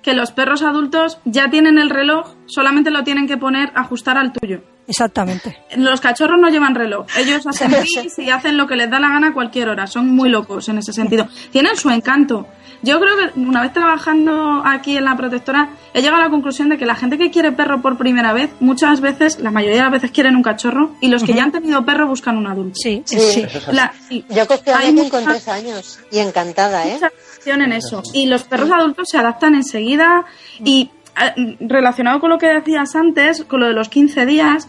que 0.03 0.15
los 0.15 0.31
perros 0.31 0.63
adultos 0.63 1.19
ya 1.25 1.51
tienen 1.51 1.79
el 1.79 1.91
reloj, 1.91 2.33
solamente 2.47 2.91
lo 2.93 3.03
tienen 3.03 3.27
que 3.27 3.37
poner, 3.37 3.73
ajustar 3.75 4.17
al 4.17 4.33
tuyo. 4.33 4.63
Exactamente. 4.91 5.57
Los 5.77 6.01
cachorros 6.01 6.39
no 6.41 6.49
llevan 6.49 6.75
reloj. 6.75 7.07
Ellos 7.17 7.47
hacen 7.47 7.71
pis 7.83 8.19
y 8.19 8.29
hacen 8.29 8.57
lo 8.57 8.67
que 8.67 8.75
les 8.77 8.91
da 8.91 8.99
la 9.01 9.09
gana 9.09 9.29
a 9.29 9.33
cualquier 9.33 9.69
hora. 9.69 9.87
Son 9.87 10.09
muy 10.15 10.29
locos 10.29 10.69
en 10.69 10.79
ese 10.79 10.93
sentido. 10.93 11.29
Tienen 11.53 11.77
su 11.77 11.89
encanto. 11.91 12.47
Yo 12.83 12.99
creo 12.99 13.13
que 13.17 13.39
una 13.41 13.61
vez 13.63 13.73
trabajando 13.75 14.63
aquí 14.65 14.97
en 14.97 15.05
la 15.05 15.15
protectora, 15.17 15.69
he 15.93 16.01
llegado 16.01 16.23
a 16.23 16.25
la 16.25 16.31
conclusión 16.31 16.71
de 16.71 16.79
que 16.79 16.87
la 16.87 16.95
gente 16.97 17.19
que 17.19 17.31
quiere 17.31 17.53
perro 17.53 17.83
por 17.83 17.99
primera 17.99 18.33
vez, 18.33 18.51
muchas 18.61 19.01
veces, 19.03 19.39
la 19.39 19.51
mayoría 19.51 19.77
de 19.77 19.83
las 19.83 19.93
veces 19.93 20.11
quieren 20.11 20.35
un 20.35 20.43
cachorro 20.43 20.93
y 21.01 21.09
los 21.09 21.23
que 21.23 21.35
ya 21.35 21.43
han 21.45 21.53
tenido 21.53 21.85
perro 21.85 22.07
buscan 22.09 22.37
un 22.39 22.47
adulto. 22.47 22.77
Sí, 22.83 23.03
Sí. 23.05 23.19
sí. 23.21 23.41
Eso 23.43 23.59
es 23.59 23.69
así. 23.69 23.77
La- 23.77 23.93
sí. 24.09 24.25
Yo 24.31 24.47
cogí 24.47 24.71
a 24.71 24.79
Hay 24.79 24.89
Anakin 24.89 25.11
con 25.11 25.25
tres 25.25 25.47
años 25.49 26.01
y 26.11 26.19
encantada, 26.19 26.87
¿eh? 26.89 26.95
mucha 26.95 27.07
atención 27.09 27.63
en 27.63 27.73
eso. 27.75 28.03
Y 28.15 28.27
los 28.27 28.45
perros 28.45 28.71
adultos 28.73 29.09
se 29.11 29.19
adaptan 29.19 29.55
enseguida 29.55 30.25
y 30.65 30.91
eh, 31.21 31.57
relacionado 31.61 32.19
con 32.19 32.31
lo 32.31 32.39
que 32.39 32.47
decías 32.49 32.95
antes, 32.97 33.45
con 33.45 33.61
lo 33.61 33.67
de 33.67 33.75
los 33.75 33.91
15 33.91 34.25
días, 34.25 34.69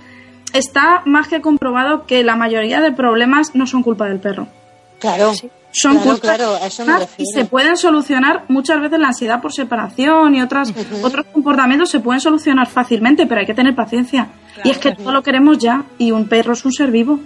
está 0.54 1.02
más 1.06 1.28
que 1.28 1.42
comprobado 1.42 2.06
que 2.06 2.24
la 2.24 2.36
mayoría 2.36 2.82
de 2.82 2.92
problemas 2.92 3.56
no 3.56 3.68
son 3.68 3.84
culpa 3.84 4.06
del 4.08 4.20
perro. 4.20 4.48
Claro. 5.00 5.34
Son 5.74 5.94
Claro, 5.94 6.10
culpa 6.10 6.36
claro, 6.36 6.56
a 6.56 6.68
eso 6.68 6.86
me 6.86 6.94
y 7.18 7.26
se 7.34 7.46
pueden 7.46 7.78
solucionar 7.78 8.44
muchas 8.50 8.82
veces 8.82 9.00
la 9.00 9.08
ansiedad 9.08 9.42
por 9.42 9.54
separación 9.54 10.36
y 10.36 10.42
otras, 10.42 10.74
otros 11.02 11.26
comportamientos 11.32 11.90
se 11.90 12.02
pueden 12.02 12.20
solucionar 12.20 12.68
fácilmente, 12.68 13.26
pero 13.26 13.40
hay 13.40 13.48
que 13.48 13.54
tener 13.54 13.74
paciencia. 13.74 14.28
y 14.66 14.70
es 14.70 14.78
que 14.78 14.94
todo 14.94 15.14
lo 15.14 15.24
queremos 15.24 15.58
ya 15.60 15.86
y 15.98 16.12
un 16.12 16.28
perro 16.28 16.54
es 16.54 16.66
un 16.66 16.74
ser 16.74 16.92
vivo. 16.92 17.20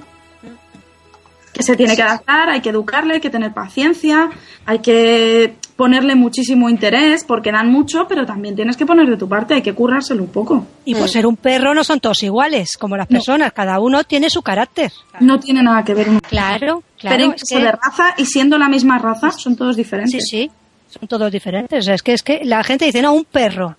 Que 1.53 1.63
se 1.63 1.75
tiene 1.75 1.95
que 1.95 2.03
adaptar, 2.03 2.49
hay 2.49 2.61
que 2.61 2.69
educarle, 2.69 3.15
hay 3.15 3.21
que 3.21 3.29
tener 3.29 3.53
paciencia, 3.53 4.29
hay 4.65 4.79
que 4.79 5.55
ponerle 5.75 6.15
muchísimo 6.15 6.69
interés 6.69 7.23
porque 7.25 7.51
dan 7.51 7.69
mucho, 7.71 8.07
pero 8.07 8.25
también 8.25 8.55
tienes 8.55 8.77
que 8.77 8.85
poner 8.85 9.09
de 9.09 9.17
tu 9.17 9.27
parte, 9.27 9.55
hay 9.55 9.61
que 9.61 9.73
currárselo 9.73 10.23
un 10.23 10.29
poco. 10.29 10.65
Y 10.85 10.95
por 10.95 11.09
ser 11.09 11.25
un 11.25 11.35
perro 11.35 11.73
no 11.73 11.83
son 11.83 11.99
todos 11.99 12.23
iguales, 12.23 12.77
como 12.79 12.95
las 12.95 13.07
personas. 13.07 13.51
Cada 13.53 13.79
uno 13.79 14.03
tiene 14.03 14.29
su 14.29 14.41
carácter. 14.41 14.91
No 15.19 15.39
tiene 15.39 15.61
nada 15.63 15.83
que 15.83 15.93
ver 15.93 16.09
uno. 16.09 16.19
Claro, 16.29 16.59
Pero 16.59 16.83
claro. 16.97 17.17
es 17.17 17.25
incluso 17.25 17.55
que- 17.57 17.63
de 17.63 17.71
raza 17.71 18.13
y 18.17 18.25
siendo 18.25 18.57
la 18.57 18.69
misma 18.69 18.97
raza 18.99 19.31
son 19.31 19.55
todos 19.55 19.75
sí, 19.75 19.81
diferentes. 19.81 20.23
sí. 20.29 20.49
Son 20.89 21.07
todos 21.09 21.29
diferentes. 21.31 21.79
O 21.79 21.81
sea, 21.81 21.95
es 21.95 22.01
que 22.03 22.13
es 22.13 22.23
que 22.23 22.45
la 22.45 22.63
gente 22.63 22.85
dice, 22.85 23.01
no, 23.01 23.13
un 23.13 23.25
perro. 23.25 23.75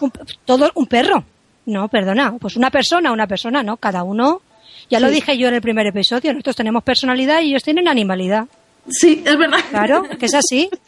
Un, 0.00 0.12
todo 0.44 0.70
un 0.76 0.86
perro. 0.86 1.24
No, 1.66 1.88
perdona. 1.88 2.32
Pues 2.38 2.56
una 2.56 2.70
persona, 2.70 3.10
una 3.10 3.26
persona, 3.26 3.62
no. 3.64 3.76
Cada 3.76 4.04
uno. 4.04 4.40
Ya 4.88 5.00
lo 5.00 5.10
dije 5.10 5.36
yo 5.36 5.48
en 5.48 5.54
el 5.54 5.60
primer 5.62 5.86
episodio. 5.88 6.32
Nosotros 6.32 6.54
tenemos 6.56 6.84
personalidad 6.84 7.40
y 7.42 7.50
ellos 7.50 7.64
tienen 7.64 7.88
animalidad. 7.88 8.46
Sí, 8.88 9.22
es 9.24 9.36
verdad. 9.36 9.58
Claro, 9.70 10.04
que 10.18 10.26
es 10.26 10.34
así. 10.34 10.68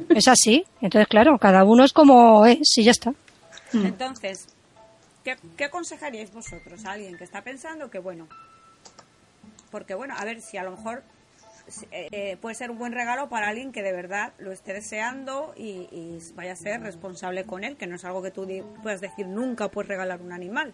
Es 0.14 0.28
así. 0.28 0.64
Entonces, 0.80 1.08
claro, 1.08 1.38
cada 1.38 1.64
uno 1.64 1.84
es 1.84 1.92
como 1.92 2.46
es 2.46 2.76
y 2.76 2.84
ya 2.84 2.90
está. 2.92 3.12
Entonces, 3.72 4.46
¿qué, 5.24 5.36
qué 5.56 5.64
aconsejaríais 5.64 6.32
vosotros 6.32 6.84
a 6.84 6.92
alguien 6.92 7.16
que 7.16 7.24
está 7.24 7.42
pensando 7.42 7.90
que, 7.90 7.98
bueno, 7.98 8.26
porque, 9.70 9.94
bueno, 9.94 10.14
a 10.16 10.24
ver, 10.24 10.40
si 10.40 10.56
a 10.56 10.62
lo 10.64 10.70
mejor 10.72 11.02
eh, 11.90 12.08
eh, 12.12 12.36
puede 12.40 12.54
ser 12.54 12.70
un 12.70 12.78
buen 12.78 12.92
regalo 12.92 13.28
para 13.28 13.48
alguien 13.48 13.72
que 13.72 13.82
de 13.82 13.92
verdad 13.92 14.32
lo 14.38 14.52
esté 14.52 14.72
deseando 14.72 15.52
y, 15.56 15.88
y 15.90 16.18
vaya 16.34 16.52
a 16.52 16.56
ser 16.56 16.80
responsable 16.80 17.44
con 17.44 17.64
él, 17.64 17.76
que 17.76 17.86
no 17.86 17.96
es 17.96 18.04
algo 18.04 18.22
que 18.22 18.30
tú 18.30 18.46
di- 18.46 18.62
puedas 18.82 19.00
decir 19.00 19.26
nunca 19.26 19.68
puedes 19.68 19.88
regalar 19.88 20.22
un 20.22 20.32
animal. 20.32 20.72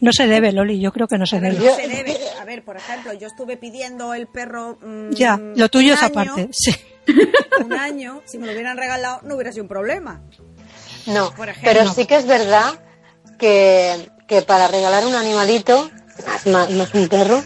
No 0.00 0.12
se 0.12 0.26
debe, 0.26 0.50
Loli. 0.52 0.80
Yo 0.80 0.92
creo 0.92 1.06
que 1.06 1.18
no 1.18 1.26
se 1.26 1.36
A 1.36 1.40
ver, 1.40 1.54
debe. 1.58 1.66
no 1.66 1.74
se 1.76 1.88
debe. 1.88 2.16
A 2.40 2.44
ver, 2.46 2.64
por 2.64 2.76
ejemplo, 2.78 3.12
yo 3.12 3.26
estuve 3.26 3.58
pidiendo 3.58 4.14
el 4.14 4.26
perro. 4.28 4.78
mm, 4.80 5.10
Ya, 5.10 5.36
lo 5.36 5.68
tuyo 5.68 5.92
es 5.92 6.02
aparte. 6.02 6.48
Sí. 6.52 6.70
Un 7.64 7.72
año, 7.72 8.22
si 8.24 8.38
me 8.38 8.46
lo 8.46 8.52
hubieran 8.52 8.76
regalado, 8.76 9.20
no 9.24 9.34
hubiera 9.34 9.52
sido 9.52 9.64
un 9.64 9.68
problema. 9.68 10.22
No, 11.06 11.34
Por 11.34 11.48
ejemplo. 11.50 11.70
pero 11.72 11.92
sí 11.92 12.06
que 12.06 12.16
es 12.16 12.26
verdad 12.26 12.72
que, 13.38 14.10
que 14.26 14.42
para 14.42 14.68
regalar 14.68 15.06
un 15.06 15.14
animalito, 15.14 15.90
más, 16.46 16.70
más 16.70 16.94
un 16.94 17.08
perro, 17.08 17.42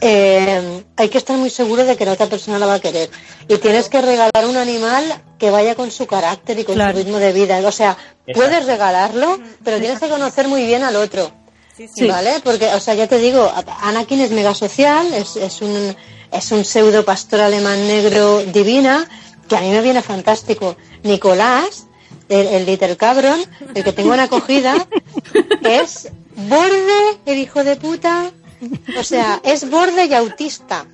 eh, 0.00 0.84
hay 0.96 1.08
que 1.08 1.18
estar 1.18 1.36
muy 1.36 1.50
seguro 1.50 1.84
de 1.84 1.96
que 1.96 2.04
la 2.06 2.12
otra 2.12 2.26
persona 2.26 2.58
la 2.58 2.66
va 2.66 2.74
a 2.74 2.80
querer. 2.80 3.10
Y 3.48 3.58
tienes 3.58 3.88
que 3.88 4.00
regalar 4.00 4.46
un 4.46 4.56
animal 4.56 5.04
que 5.38 5.50
vaya 5.50 5.74
con 5.74 5.90
su 5.90 6.06
carácter 6.06 6.58
y 6.58 6.64
con 6.64 6.74
Claro. 6.76 6.92
su 6.92 6.98
ritmo 7.04 7.18
de 7.18 7.32
vida. 7.32 7.58
O 7.66 7.72
sea, 7.72 7.90
Exacto. 8.26 8.32
puedes 8.34 8.66
regalarlo, 8.66 9.38
pero 9.64 9.78
tienes 9.78 10.00
que 10.00 10.08
conocer 10.08 10.48
muy 10.48 10.64
bien 10.66 10.82
al 10.84 10.96
otro. 10.96 11.30
Sí, 11.76 11.88
sí. 11.88 12.06
¿Vale? 12.06 12.40
Porque, 12.44 12.66
o 12.74 12.80
sea, 12.80 12.94
ya 12.94 13.06
te 13.06 13.18
digo, 13.18 13.50
Anakin 13.82 14.20
es 14.20 14.30
mega 14.32 14.54
social, 14.54 15.12
es, 15.14 15.36
es 15.36 15.62
un, 15.62 15.96
es 16.32 16.52
un 16.52 16.64
pseudo 16.64 17.04
pastor 17.04 17.40
alemán 17.40 17.86
negro 17.86 18.42
divina, 18.44 19.08
que 19.48 19.56
a 19.56 19.60
mí 19.60 19.70
me 19.70 19.80
viene 19.82 20.02
fantástico. 20.02 20.76
Nicolás, 21.02 21.86
el, 22.28 22.46
el 22.46 22.66
Little 22.66 22.96
Cabron, 22.96 23.40
el 23.74 23.82
que 23.84 23.92
tengo 23.92 24.14
en 24.14 24.20
acogida, 24.20 24.74
es 25.62 26.08
borde, 26.36 27.18
el 27.26 27.38
hijo 27.38 27.64
de 27.64 27.76
puta. 27.76 28.30
O 28.98 29.04
sea, 29.04 29.40
es 29.42 29.68
borde 29.70 30.06
y 30.06 30.14
autista. 30.14 30.86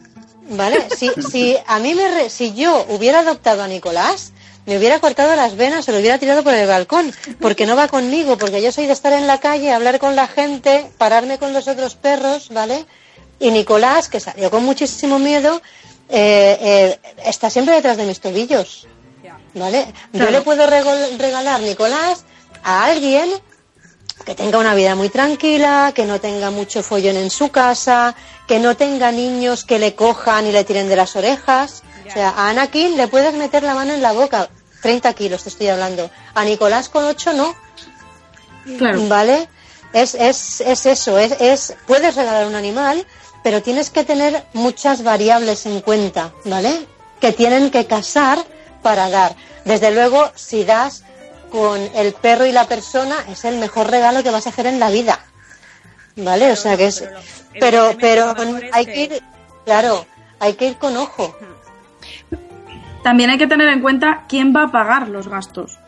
¿Vale? 0.49 0.87
Si, 0.97 1.11
si 1.29 1.57
a 1.67 1.81
mí 1.81 1.95
me, 1.97 2.09
re- 2.09 2.31
si 2.31 2.55
yo 2.55 2.87
hubiera 2.91 3.19
adoptado 3.21 3.65
a 3.65 3.69
Nicolás, 3.69 4.33
me 4.65 4.79
hubiera 4.79 5.01
cortado 5.01 5.35
las 5.35 5.57
venas 5.57 5.89
o 5.89 5.93
lo 5.93 5.99
hubiera 5.99 6.19
tirado 6.19 6.45
por 6.45 6.55
el 6.55 6.69
balcón, 6.69 7.13
porque 7.41 7.67
no 7.67 7.75
va 7.75 7.89
conmigo, 7.89 8.39
porque 8.39 8.63
yo 8.63 8.71
soy 8.71 8.87
de 8.87 8.93
estar 8.93 9.13
en 9.13 9.27
la 9.27 9.41
calle, 9.41 9.73
hablar 9.73 9.99
con 9.99 10.15
la 10.15 10.29
gente, 10.29 10.87
pararme 10.99 11.39
con 11.39 11.53
los 11.53 11.67
otros 11.67 11.97
perros, 11.97 12.51
¿vale? 12.51 12.87
Y 13.39 13.51
Nicolás, 13.51 14.09
que 14.09 14.21
salió 14.21 14.51
con 14.51 14.65
muchísimo 14.65 15.19
miedo, 15.19 15.61
eh, 16.09 16.59
eh, 16.61 17.01
está 17.25 17.51
siempre 17.51 17.75
detrás 17.75 17.97
de 17.97 18.07
mis 18.07 18.21
tobillos. 18.21 18.87
¿vale? 19.55 19.87
Yo 20.13 20.31
le 20.31 20.43
puedo 20.43 20.67
regalar 20.67 21.61
Nicolás 21.61 22.25
a 22.63 22.85
alguien 22.85 23.31
que 24.25 24.35
tenga 24.35 24.59
una 24.59 24.75
vida 24.75 24.95
muy 24.95 25.09
tranquila, 25.09 25.93
que 25.95 26.05
no 26.05 26.21
tenga 26.21 26.51
mucho 26.51 26.83
follón 26.83 27.17
en 27.17 27.31
su 27.31 27.51
casa, 27.51 28.15
que 28.49 28.59
no 28.59 28.77
tenga 28.77 29.13
niños 29.13 29.65
que 29.65 29.79
le 29.79 29.95
cojan 29.95 30.47
y 30.47 30.53
le 30.53 30.65
tiren 30.65 30.89
de 30.89 30.97
las 30.97 31.17
orejas. 31.17 31.83
O 32.09 32.13
sea, 32.13 32.31
a 32.31 32.51
Anakin 32.51 32.97
le 32.97 33.09
puedes 33.09 33.35
meter 33.35 33.63
la 33.63 33.75
mano 33.75 33.93
en 33.93 34.03
la 34.03 34.13
boca, 34.13 34.49
30 34.83 35.13
kilos 35.13 35.43
te 35.43 35.51
estoy 35.51 35.69
hablando. 35.69 36.11
A 36.35 36.45
Nicolás 36.45 36.89
con 36.89 37.05
8 37.05 37.33
no, 37.35 37.55
Claro. 38.79 39.07
¿vale? 39.07 39.49
Es, 39.93 40.15
es, 40.15 40.61
es 40.61 40.87
eso, 40.87 41.19
es, 41.19 41.33
es, 41.41 41.75
puedes 41.87 42.17
regalar 42.17 42.47
un 42.47 42.55
animal, 42.55 43.07
pero 43.43 43.63
tienes 43.63 43.91
que 43.91 44.05
tener 44.05 44.45
muchas 44.53 45.03
variables 45.03 45.67
en 45.67 45.81
cuenta, 45.81 46.33
¿vale? 46.45 46.87
Que 47.21 47.33
tienen 47.33 47.71
que 47.71 47.87
casar 47.87 48.39
para 48.83 49.09
dar. 49.09 49.37
Desde 49.65 49.91
luego, 49.91 50.31
si 50.35 50.65
das 50.65 51.05
con 51.51 51.81
el 51.95 52.13
perro 52.13 52.47
y 52.47 52.53
la 52.53 52.67
persona 52.67 53.17
es 53.31 53.45
el 53.45 53.59
mejor 53.59 53.91
regalo 53.91 54.23
que 54.23 54.31
vas 54.31 54.47
a 54.47 54.51
hacer 54.51 54.67
en 54.67 54.81
la 54.81 54.91
vida. 54.91 55.21
¿Vale? 56.17 56.51
o 56.51 56.57
sea 56.57 56.77
que 56.77 56.87
es. 56.87 57.05
Pero, 57.61 57.93
pero 58.01 58.35
hay 58.73 58.87
que 58.87 59.03
ir, 59.03 59.23
claro, 59.65 60.07
hay 60.41 60.55
que 60.55 60.69
ir 60.69 60.79
con 60.79 60.97
ojo. 60.97 61.37
También 63.03 63.31
hay 63.31 63.39
que 63.39 63.47
tener 63.47 63.69
en 63.69 63.83
cuenta 63.83 64.25
quién 64.29 64.55
va 64.55 64.65
a 64.65 64.73
pagar 64.73 65.09
los 65.09 65.29
gastos. 65.29 65.79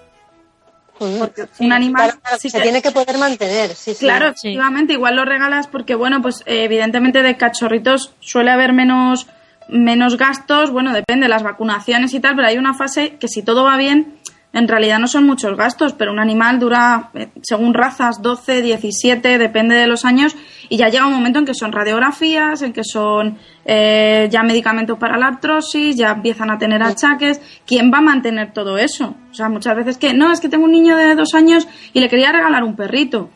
Porque 0.98 1.46
un 1.60 1.72
animal 1.72 2.14
se 2.38 2.60
tiene 2.60 2.82
que 2.82 2.90
poder 2.90 3.18
mantener. 3.18 3.74
Sí, 3.74 3.94
sí. 3.94 4.00
Claro, 4.00 4.28
efectivamente, 4.28 4.92
igual 4.92 5.16
lo 5.16 5.24
regalas 5.24 5.66
porque, 5.66 5.94
bueno, 5.94 6.20
pues 6.22 6.42
evidentemente 6.46 7.22
de 7.22 7.36
cachorritos 7.36 8.14
suele 8.20 8.50
haber 8.50 8.72
menos, 8.72 9.26
menos 9.68 10.16
gastos, 10.16 10.70
bueno, 10.70 10.92
depende 10.92 11.24
de 11.24 11.30
las 11.30 11.42
vacunaciones 11.42 12.12
y 12.14 12.20
tal, 12.20 12.36
pero 12.36 12.48
hay 12.48 12.58
una 12.58 12.74
fase 12.74 13.16
que 13.18 13.28
si 13.28 13.42
todo 13.42 13.64
va 13.64 13.76
bien, 13.76 14.18
en 14.52 14.66
realidad 14.66 14.98
no 14.98 15.06
son 15.06 15.26
muchos 15.26 15.56
gastos, 15.56 15.92
pero 15.92 16.10
un 16.10 16.18
animal 16.18 16.58
dura, 16.58 17.10
eh, 17.14 17.28
según 17.42 17.74
razas, 17.74 18.22
12, 18.22 18.62
17, 18.62 19.38
depende 19.38 19.74
de 19.74 19.86
los 19.86 20.04
años, 20.04 20.34
y 20.70 20.78
ya 20.78 20.88
llega 20.88 21.06
un 21.06 21.12
momento 21.12 21.38
en 21.38 21.44
que 21.44 21.54
son 21.54 21.70
radiografías, 21.70 22.62
en 22.62 22.72
que 22.72 22.82
son 22.82 23.38
eh, 23.64 24.26
ya 24.30 24.42
medicamentos 24.42 24.98
para 24.98 25.18
la 25.18 25.26
artrosis, 25.26 25.96
ya 25.96 26.12
empiezan 26.12 26.50
a 26.50 26.58
tener 26.58 26.82
achaques. 26.82 27.40
¿Quién 27.66 27.92
va 27.92 27.98
a 27.98 28.02
mantener 28.02 28.52
todo 28.52 28.78
eso? 28.78 29.14
O 29.30 29.34
sea, 29.34 29.48
muchas 29.48 29.76
veces 29.76 29.98
que, 29.98 30.14
no, 30.14 30.32
es 30.32 30.40
que 30.40 30.48
tengo 30.48 30.64
un 30.64 30.72
niño 30.72 30.96
de 30.96 31.14
dos 31.14 31.34
años 31.34 31.68
y 31.92 32.00
le 32.00 32.08
quería 32.08 32.32
regalar 32.32 32.64
un 32.64 32.74
perrito. 32.74 33.30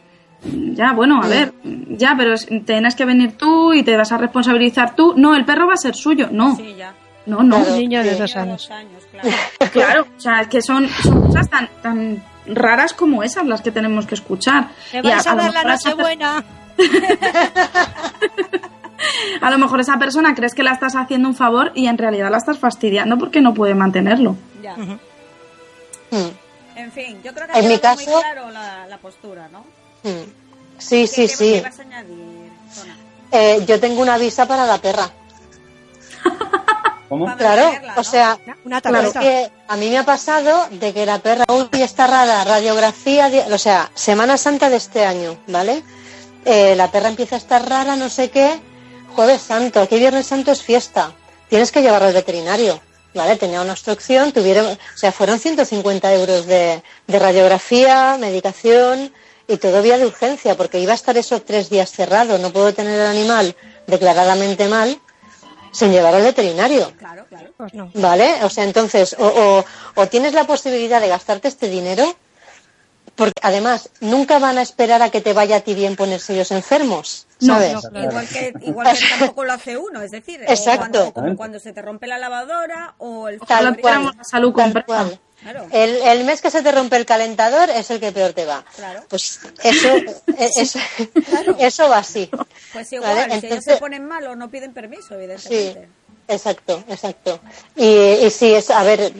Ya, 0.44 0.92
bueno, 0.92 1.22
a 1.22 1.28
ver, 1.28 1.52
ya, 1.62 2.14
pero 2.16 2.34
tienes 2.64 2.96
que 2.96 3.04
venir 3.04 3.36
tú 3.36 3.72
y 3.72 3.84
te 3.84 3.96
vas 3.96 4.10
a 4.10 4.18
responsabilizar 4.18 4.96
tú. 4.96 5.14
No, 5.16 5.36
el 5.36 5.44
perro 5.44 5.68
va 5.68 5.74
a 5.74 5.76
ser 5.76 5.94
suyo, 5.94 6.28
no. 6.32 6.56
Sí, 6.56 6.74
ya. 6.76 6.94
No, 7.26 7.42
no. 7.42 7.58
Un 7.58 7.78
niño 7.78 8.02
de 8.02 8.16
dos 8.16 8.34
años. 8.36 8.68
claro. 9.10 9.30
Claro, 9.72 10.06
o 10.16 10.20
sea, 10.20 10.44
que 10.46 10.60
son, 10.62 10.88
son 10.88 11.22
cosas 11.28 11.48
tan, 11.48 11.68
tan 11.82 12.22
raras 12.46 12.92
como 12.92 13.22
esas 13.22 13.46
las 13.46 13.60
que 13.62 13.70
tenemos 13.70 14.06
que 14.06 14.14
escuchar. 14.16 14.68
¿Me 14.92 14.98
Y 14.98 15.02
vais 15.02 15.26
a, 15.26 15.34
dar 15.34 15.52
la 15.52 15.62
mejor 15.62 15.72
esa 15.74 15.90
nochebuena? 15.90 16.44
A 19.40 19.50
lo 19.50 19.58
mejor 19.58 19.80
esa 19.80 19.98
persona 19.98 20.34
crees 20.34 20.54
que 20.54 20.62
la 20.62 20.72
estás 20.72 20.94
haciendo 20.94 21.28
un 21.28 21.34
favor 21.34 21.72
y 21.74 21.86
en 21.86 21.98
realidad 21.98 22.30
la 22.30 22.38
estás 22.38 22.58
fastidiando 22.58 23.18
porque 23.18 23.40
no 23.40 23.52
puede 23.52 23.74
mantenerlo. 23.74 24.36
Ya. 24.62 24.76
Mm. 24.76 24.98
En 26.76 26.92
fin, 26.92 27.20
yo 27.24 27.32
creo 27.34 27.46
que 27.48 27.58
En 27.58 27.68
mi 27.68 27.76
quedado 27.78 27.96
muy 27.96 28.04
caso- 28.06 28.20
claro 28.20 28.50
la, 28.50 28.86
la 28.86 28.98
postura, 28.98 29.48
¿no? 29.50 29.60
Mm. 30.04 30.22
Sí, 30.78 31.02
¿Qué- 31.02 31.06
sí, 31.08 31.22
qué- 31.22 31.28
sí. 31.28 31.52
qué 31.54 31.60
vas 31.62 31.78
a 31.78 31.82
añadir, 31.82 32.50
Zona? 32.72 32.96
Eh, 33.32 33.64
yo 33.66 33.80
tengo 33.80 34.02
una 34.02 34.18
visa 34.18 34.46
para 34.46 34.66
la 34.66 34.78
perra. 34.78 35.10
Claro, 37.36 37.72
o 37.96 38.04
sea, 38.04 38.38
Una 38.64 38.80
Claro, 38.80 39.10
tableta. 39.12 39.20
que 39.20 39.50
a 39.68 39.76
mí 39.76 39.90
me 39.90 39.98
ha 39.98 40.04
pasado 40.04 40.66
de 40.70 40.92
que 40.92 41.04
la 41.06 41.18
perra 41.18 41.44
uy 41.48 41.68
está 41.82 42.06
rara, 42.06 42.44
radiografía, 42.44 43.28
di- 43.28 43.38
o 43.52 43.58
sea, 43.58 43.90
Semana 43.94 44.36
Santa 44.36 44.70
de 44.70 44.76
este 44.76 45.04
año, 45.04 45.36
¿vale? 45.48 45.82
Eh, 46.44 46.74
la 46.76 46.90
perra 46.90 47.08
empieza 47.08 47.36
a 47.36 47.38
estar 47.38 47.68
rara, 47.68 47.96
no 47.96 48.08
sé 48.08 48.30
qué, 48.30 48.60
Jueves 49.14 49.42
Santo, 49.42 49.80
aquí 49.80 49.98
Viernes 49.98 50.26
Santo 50.26 50.50
es 50.52 50.62
fiesta, 50.62 51.12
tienes 51.48 51.70
que 51.70 51.82
llevarlo 51.82 52.08
al 52.08 52.14
veterinario, 52.14 52.80
¿vale? 53.14 53.36
Tenía 53.36 53.60
una 53.62 53.72
obstrucción, 53.72 54.32
tuvieron, 54.32 54.66
o 54.66 54.78
sea, 54.96 55.12
fueron 55.12 55.38
150 55.38 56.12
euros 56.14 56.46
de, 56.46 56.82
de 57.06 57.18
radiografía, 57.18 58.16
medicación 58.18 59.12
y 59.46 59.56
todo 59.58 59.82
vía 59.82 59.98
de 59.98 60.06
urgencia, 60.06 60.56
porque 60.56 60.78
iba 60.80 60.92
a 60.92 60.94
estar 60.96 61.16
esos 61.16 61.44
tres 61.44 61.68
días 61.68 61.90
cerrado, 61.90 62.38
no 62.38 62.50
puedo 62.52 62.72
tener 62.72 62.98
el 63.00 63.06
animal 63.06 63.54
declaradamente 63.86 64.66
mal 64.68 64.98
sin 65.72 65.90
llevar 65.90 66.14
al 66.14 66.22
veterinario. 66.22 66.92
Claro, 66.98 67.24
claro. 67.28 67.50
Pues 67.56 67.74
no. 67.74 67.90
¿Vale? 67.94 68.44
O 68.44 68.50
sea, 68.50 68.64
entonces, 68.64 69.16
o, 69.18 69.26
o- 69.26 69.64
o 70.00 70.06
tienes 70.08 70.32
la 70.34 70.44
posibilidad 70.44 71.00
de 71.00 71.08
gastarte 71.08 71.48
este 71.48 71.68
dinero, 71.68 72.14
porque 73.16 73.32
además 73.42 73.90
nunca 74.00 74.38
van 74.38 74.58
a 74.58 74.62
esperar 74.62 75.02
a 75.02 75.10
que 75.10 75.20
te 75.20 75.32
vaya 75.32 75.56
a 75.56 75.60
ti 75.60 75.74
bien 75.74 75.96
ponerse 75.96 76.32
ellos 76.34 76.50
enfermos, 76.50 77.26
No, 77.40 77.54
¿sabes? 77.54 77.72
no, 77.74 77.80
claro. 77.82 78.08
Igual 78.10 78.28
que, 78.28 78.52
igual 78.62 78.96
que 78.96 79.04
tampoco 79.18 79.44
lo 79.44 79.52
hace 79.52 79.76
uno, 79.76 80.00
es 80.02 80.10
decir, 80.10 80.40
o 80.40 80.50
Exacto. 80.50 80.78
cuando- 80.80 81.12
como 81.12 81.36
cuando 81.36 81.58
se 81.60 81.72
te 81.72 81.82
rompe 81.82 82.06
la 82.06 82.18
lavadora 82.18 82.94
o 82.98 83.28
el 83.28 83.40
Tal 83.40 83.76
cual, 83.80 84.12
la 84.16 84.24
salud 84.24 84.54
tal 84.54 84.84
cual. 84.86 85.20
Claro. 85.42 85.66
El, 85.72 85.96
el 85.96 86.24
mes 86.24 86.40
que 86.40 86.50
se 86.50 86.62
te 86.62 86.70
rompe 86.72 86.96
el 86.96 87.04
calentador 87.06 87.68
es 87.70 87.90
el 87.90 87.98
que 88.00 88.12
peor 88.12 88.32
te 88.32 88.44
va. 88.44 88.64
Claro. 88.76 89.04
Pues 89.08 89.40
eso, 89.62 89.88
e- 89.88 90.20
eso, 90.56 90.78
eso 91.58 91.88
va 91.88 91.98
así. 91.98 92.30
Pues 92.72 92.92
igual, 92.92 93.14
Vale, 93.16 93.24
si 93.24 93.30
ellos 93.38 93.44
entonces- 93.44 93.74
se 93.74 93.80
ponen 93.80 94.06
mal 94.06 94.26
o 94.26 94.36
no 94.36 94.50
piden 94.50 94.72
permiso, 94.72 95.14
evidentemente. 95.14 95.88
Exacto, 96.28 96.84
exacto. 96.88 97.40
Y, 97.76 97.84
y 98.24 98.30
sí, 98.30 98.54
es, 98.54 98.70
a 98.70 98.82
ver, 98.84 99.12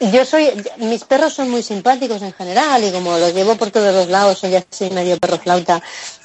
yo 0.00 0.24
soy, 0.24 0.50
mis 0.76 1.04
perros 1.04 1.32
son 1.32 1.50
muy 1.50 1.62
simpáticos 1.62 2.20
en 2.22 2.32
general 2.32 2.84
y 2.84 2.92
como 2.92 3.16
los 3.18 3.32
llevo 3.34 3.56
por 3.56 3.70
todos 3.70 3.94
los 3.94 4.08
lados, 4.08 4.38
soy 4.38 4.54
así 4.56 4.90
medio 4.90 5.18
perro 5.18 5.38
flauta, 5.38 5.82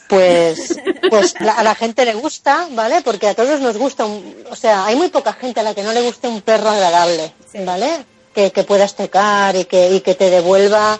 pues, 0.10 0.76
pues 1.10 1.36
a 1.40 1.64
la 1.64 1.74
gente 1.76 2.04
le 2.06 2.14
gusta, 2.14 2.68
¿vale? 2.72 3.02
Porque 3.02 3.30
a 3.30 3.34
todos 3.34 3.60
nos 3.62 3.78
gusta, 3.78 4.06
un- 4.06 4.44
o 4.50 4.56
sea, 4.56 4.86
hay 4.86 4.96
muy 4.98 5.08
poca 5.10 5.34
gente 5.34 5.62
a 5.62 5.64
la 5.64 5.74
que 5.74 5.84
no 5.84 5.94
le 5.94 6.02
guste 6.02 6.28
un 6.28 6.42
perro 6.42 6.70
agradable, 6.70 7.34
Sí. 7.52 7.60
Que, 8.36 8.52
que 8.52 8.64
puedas 8.66 8.96
tocar 8.96 9.56
y 9.56 9.64
que, 9.66 9.92
y 9.96 10.02
que 10.02 10.14
te 10.14 10.30
devuelva, 10.30 11.00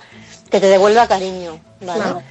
que 0.50 0.60
te 0.62 0.68
devuelva 0.68 1.06
cariño, 1.08 1.60
¿vale? 1.82 2.02
Claro. 2.02 2.22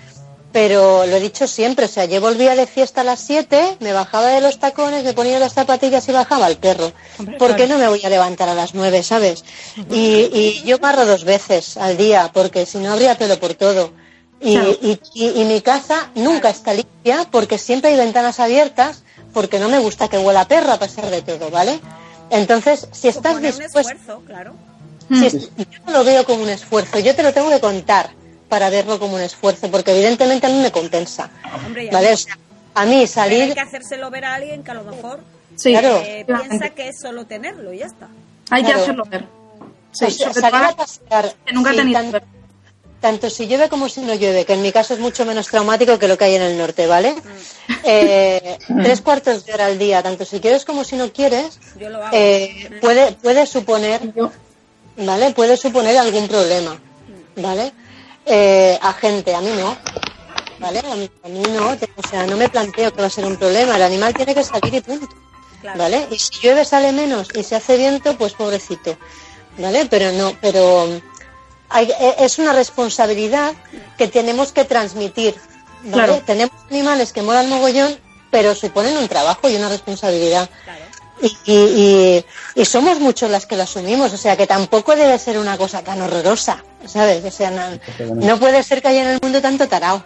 Pero 0.50 1.04
lo 1.04 1.16
he 1.16 1.20
dicho 1.20 1.46
siempre, 1.48 1.86
o 1.86 1.88
sea, 1.88 2.04
yo 2.04 2.20
volvía 2.20 2.54
de 2.54 2.66
fiesta 2.66 3.00
a 3.00 3.04
las 3.04 3.18
7, 3.20 3.76
me 3.80 3.92
bajaba 3.92 4.28
de 4.28 4.40
los 4.40 4.58
tacones, 4.60 5.02
me 5.04 5.12
ponía 5.12 5.38
las 5.40 5.52
zapatillas 5.52 6.08
y 6.08 6.12
bajaba 6.12 6.46
al 6.46 6.56
perro. 6.58 6.92
Hombre, 7.18 7.36
¿Por 7.38 7.50
qué 7.56 7.66
claro. 7.66 7.72
no 7.74 7.78
me 7.80 7.88
voy 7.88 8.04
a 8.04 8.08
levantar 8.08 8.48
a 8.48 8.54
las 8.54 8.72
9, 8.72 9.02
sabes? 9.02 9.44
Y, 9.90 10.30
y 10.32 10.62
yo 10.64 10.78
barro 10.78 11.04
dos 11.06 11.24
veces 11.24 11.76
al 11.76 11.96
día, 11.96 12.30
porque 12.32 12.66
si 12.66 12.78
no 12.78 12.92
habría 12.92 13.18
pelo 13.18 13.38
por 13.40 13.54
todo. 13.54 13.92
Y, 14.40 14.56
y, 14.56 15.00
y- 15.14 15.40
y 15.42 15.44
mi 15.44 15.60
casa 15.60 16.10
nunca 16.14 16.50
está 16.50 16.72
limpia 16.72 17.26
porque 17.30 17.58
siempre 17.58 17.90
hay 17.90 17.96
ventanas 17.96 18.38
abiertas, 18.40 19.02
porque 19.32 19.58
no 19.58 19.68
me 19.68 19.80
gusta 19.80 20.08
que 20.08 20.18
huela 20.18 20.42
a 20.42 20.48
perro 20.48 20.72
a 20.72 20.78
pesar 20.78 21.10
de 21.10 21.20
todo, 21.22 21.50
¿vale? 21.50 21.80
Entonces, 22.30 22.86
si 22.92 23.08
estás 23.08 23.40
dispuesto... 23.42 23.80
esfuerzo, 23.80 24.22
claro. 24.26 24.54
Si 25.08 25.26
es- 25.26 25.50
yo 25.56 25.64
no 25.86 25.92
lo 25.92 26.04
veo 26.04 26.24
como 26.24 26.42
un 26.42 26.48
esfuerzo, 26.48 26.98
yo 26.98 27.14
te 27.14 27.22
lo 27.22 27.32
tengo 27.32 27.50
que 27.50 27.60
contar 27.60 28.10
para 28.48 28.70
verlo 28.70 28.98
como 28.98 29.14
un 29.16 29.20
esfuerzo, 29.20 29.70
porque 29.70 29.92
evidentemente 29.92 30.46
a 30.46 30.50
mí 30.50 30.58
me 30.60 30.70
compensa. 30.72 31.30
Hombre, 31.66 31.86
ya 31.86 31.92
¿Vale? 31.92 32.08
no. 32.08 32.14
O 32.14 32.16
sea, 32.16 32.38
a 32.74 32.84
mí 32.84 32.90
Pero 32.90 33.00
hay 33.00 33.06
salir, 33.06 33.54
que 33.54 33.60
hacérselo 33.60 34.10
ver 34.10 34.24
a 34.24 34.34
alguien 34.34 34.62
que 34.62 34.70
a 34.70 34.74
lo 34.74 34.84
mejor 34.84 35.20
Sí, 35.56 35.70
Claro. 35.70 36.02
eh, 36.04 36.24
piensa 36.26 36.70
que 36.70 36.88
es 36.88 37.00
solo 37.00 37.26
tenerlo 37.26 37.72
y 37.72 37.78
ya 37.78 37.86
está. 37.86 38.08
hay 38.50 38.64
que 38.64 38.72
hacerlo 38.72 39.04
ver. 39.04 39.24
Sí, 39.92 40.06
o 40.06 40.10
sea, 40.10 40.32
salir 40.32 40.54
a 40.64 40.74
pasear, 40.74 41.32
que 41.46 41.52
nunca 41.52 41.70
he 41.70 41.74
sí, 41.74 41.78
tenido 41.78 42.00
tan- 42.00 42.10
perro. 42.10 42.26
tanto 43.00 43.30
si 43.30 43.46
llueve 43.46 43.68
como 43.68 43.88
si 43.88 44.00
no 44.00 44.14
llueve, 44.14 44.44
que 44.44 44.54
en 44.54 44.62
mi 44.62 44.72
caso 44.72 44.94
es 44.94 45.00
mucho 45.00 45.24
menos 45.24 45.46
traumático 45.46 45.96
que 45.98 46.08
lo 46.08 46.18
que 46.18 46.24
hay 46.24 46.34
en 46.34 46.42
el 46.42 46.58
norte, 46.58 46.88
¿vale? 46.88 47.12
Mm. 47.12 47.72
Eh, 47.84 48.58
tres 48.82 49.00
cuartos 49.02 49.46
de 49.46 49.54
hora 49.54 49.66
al 49.66 49.78
día, 49.78 50.02
tanto 50.02 50.24
si 50.24 50.40
quieres 50.40 50.64
como 50.64 50.82
si 50.82 50.96
no 50.96 51.12
quieres, 51.12 51.60
Yo 51.78 51.88
lo 51.90 51.98
hago. 52.04 52.16
eh, 52.16 52.70
puede, 52.80 53.12
puede 53.12 53.46
suponer 53.46 54.00
Yo- 54.14 54.32
¿vale? 54.96 55.33
Puede 55.33 55.57
suponer 55.57 55.96
algún 55.98 56.28
problema, 56.28 56.78
¿vale? 57.37 57.72
Eh, 58.26 58.78
a 58.80 58.92
gente, 58.94 59.35
a 59.35 59.40
mí 59.40 59.50
no, 59.59 59.76
¿vale? 60.59 60.78
A 60.80 60.94
mí, 60.96 61.11
a 61.24 61.28
mí 61.28 61.42
no, 61.54 61.70
o 61.96 62.09
sea, 62.09 62.26
no 62.26 62.37
me 62.37 62.48
planteo 62.48 62.92
que 62.92 63.00
va 63.00 63.07
a 63.09 63.11
ser 63.11 63.24
un 63.26 63.37
problema, 63.37 63.76
el 63.76 63.83
animal 63.83 64.14
tiene 64.14 64.35
que 64.35 64.44
salir 64.44 64.74
y 64.74 64.80
punto. 64.80 65.09
¿vale? 65.78 66.07
Y 66.11 66.18
si 66.18 66.30
llueve 66.42 66.64
sale 66.66 66.92
menos 66.92 67.28
y 67.35 67.42
se 67.42 67.57
hace 67.57 67.76
viento, 67.78 68.16
pues 68.18 68.35
pobrecito, 68.35 68.96
¿vale? 69.59 69.87
Pero 69.87 70.12
no, 70.12 70.37
pero 70.40 71.00
hay- 71.70 71.90
e- 71.90 72.16
es 72.18 72.38
una 72.38 72.52
responsabilidad 72.52 73.54
que 73.96 74.09
tenemos 74.09 74.52
que 74.52 74.64
transmitir, 74.66 75.35
¿vale? 75.85 75.92
Claro. 75.92 76.22
Tenemos 76.26 76.54
animales 76.70 77.12
que 77.14 77.22
molan 77.22 77.48
mogollón, 77.48 77.98
pero 78.30 78.54
suponen 78.54 78.96
un 78.98 79.09
trabajo 79.09 79.48
y 79.48 79.57
una 79.57 79.68
responsabilidad 79.70 80.50
Claro. 80.64 80.85
Y, 81.26 81.52
y, 81.52 81.54
y- 81.54 82.24
y 82.60 82.64
somos 82.64 83.00
muchos 83.00 83.30
las 83.30 83.46
que 83.46 83.56
lo 83.56 83.62
asumimos, 83.64 84.12
o 84.12 84.16
sea 84.16 84.37
que 84.37 84.46
tampoco 84.46 84.94
debe 84.94 85.18
ser 85.18 85.38
una 85.38 85.56
cosa 85.56 85.82
tan 85.82 86.00
horrorosa, 86.02 86.62
¿sabes? 86.87 87.24
O 87.24 87.30
sea, 87.30 87.50
no, 87.50 88.14
no 88.14 88.38
puede 88.38 88.62
ser 88.62 88.80
que 88.82 88.88
haya 88.88 89.02
en 89.02 89.08
el 89.14 89.18
mundo 89.22 89.40
tanto 89.40 89.66
tarao. 89.68 90.04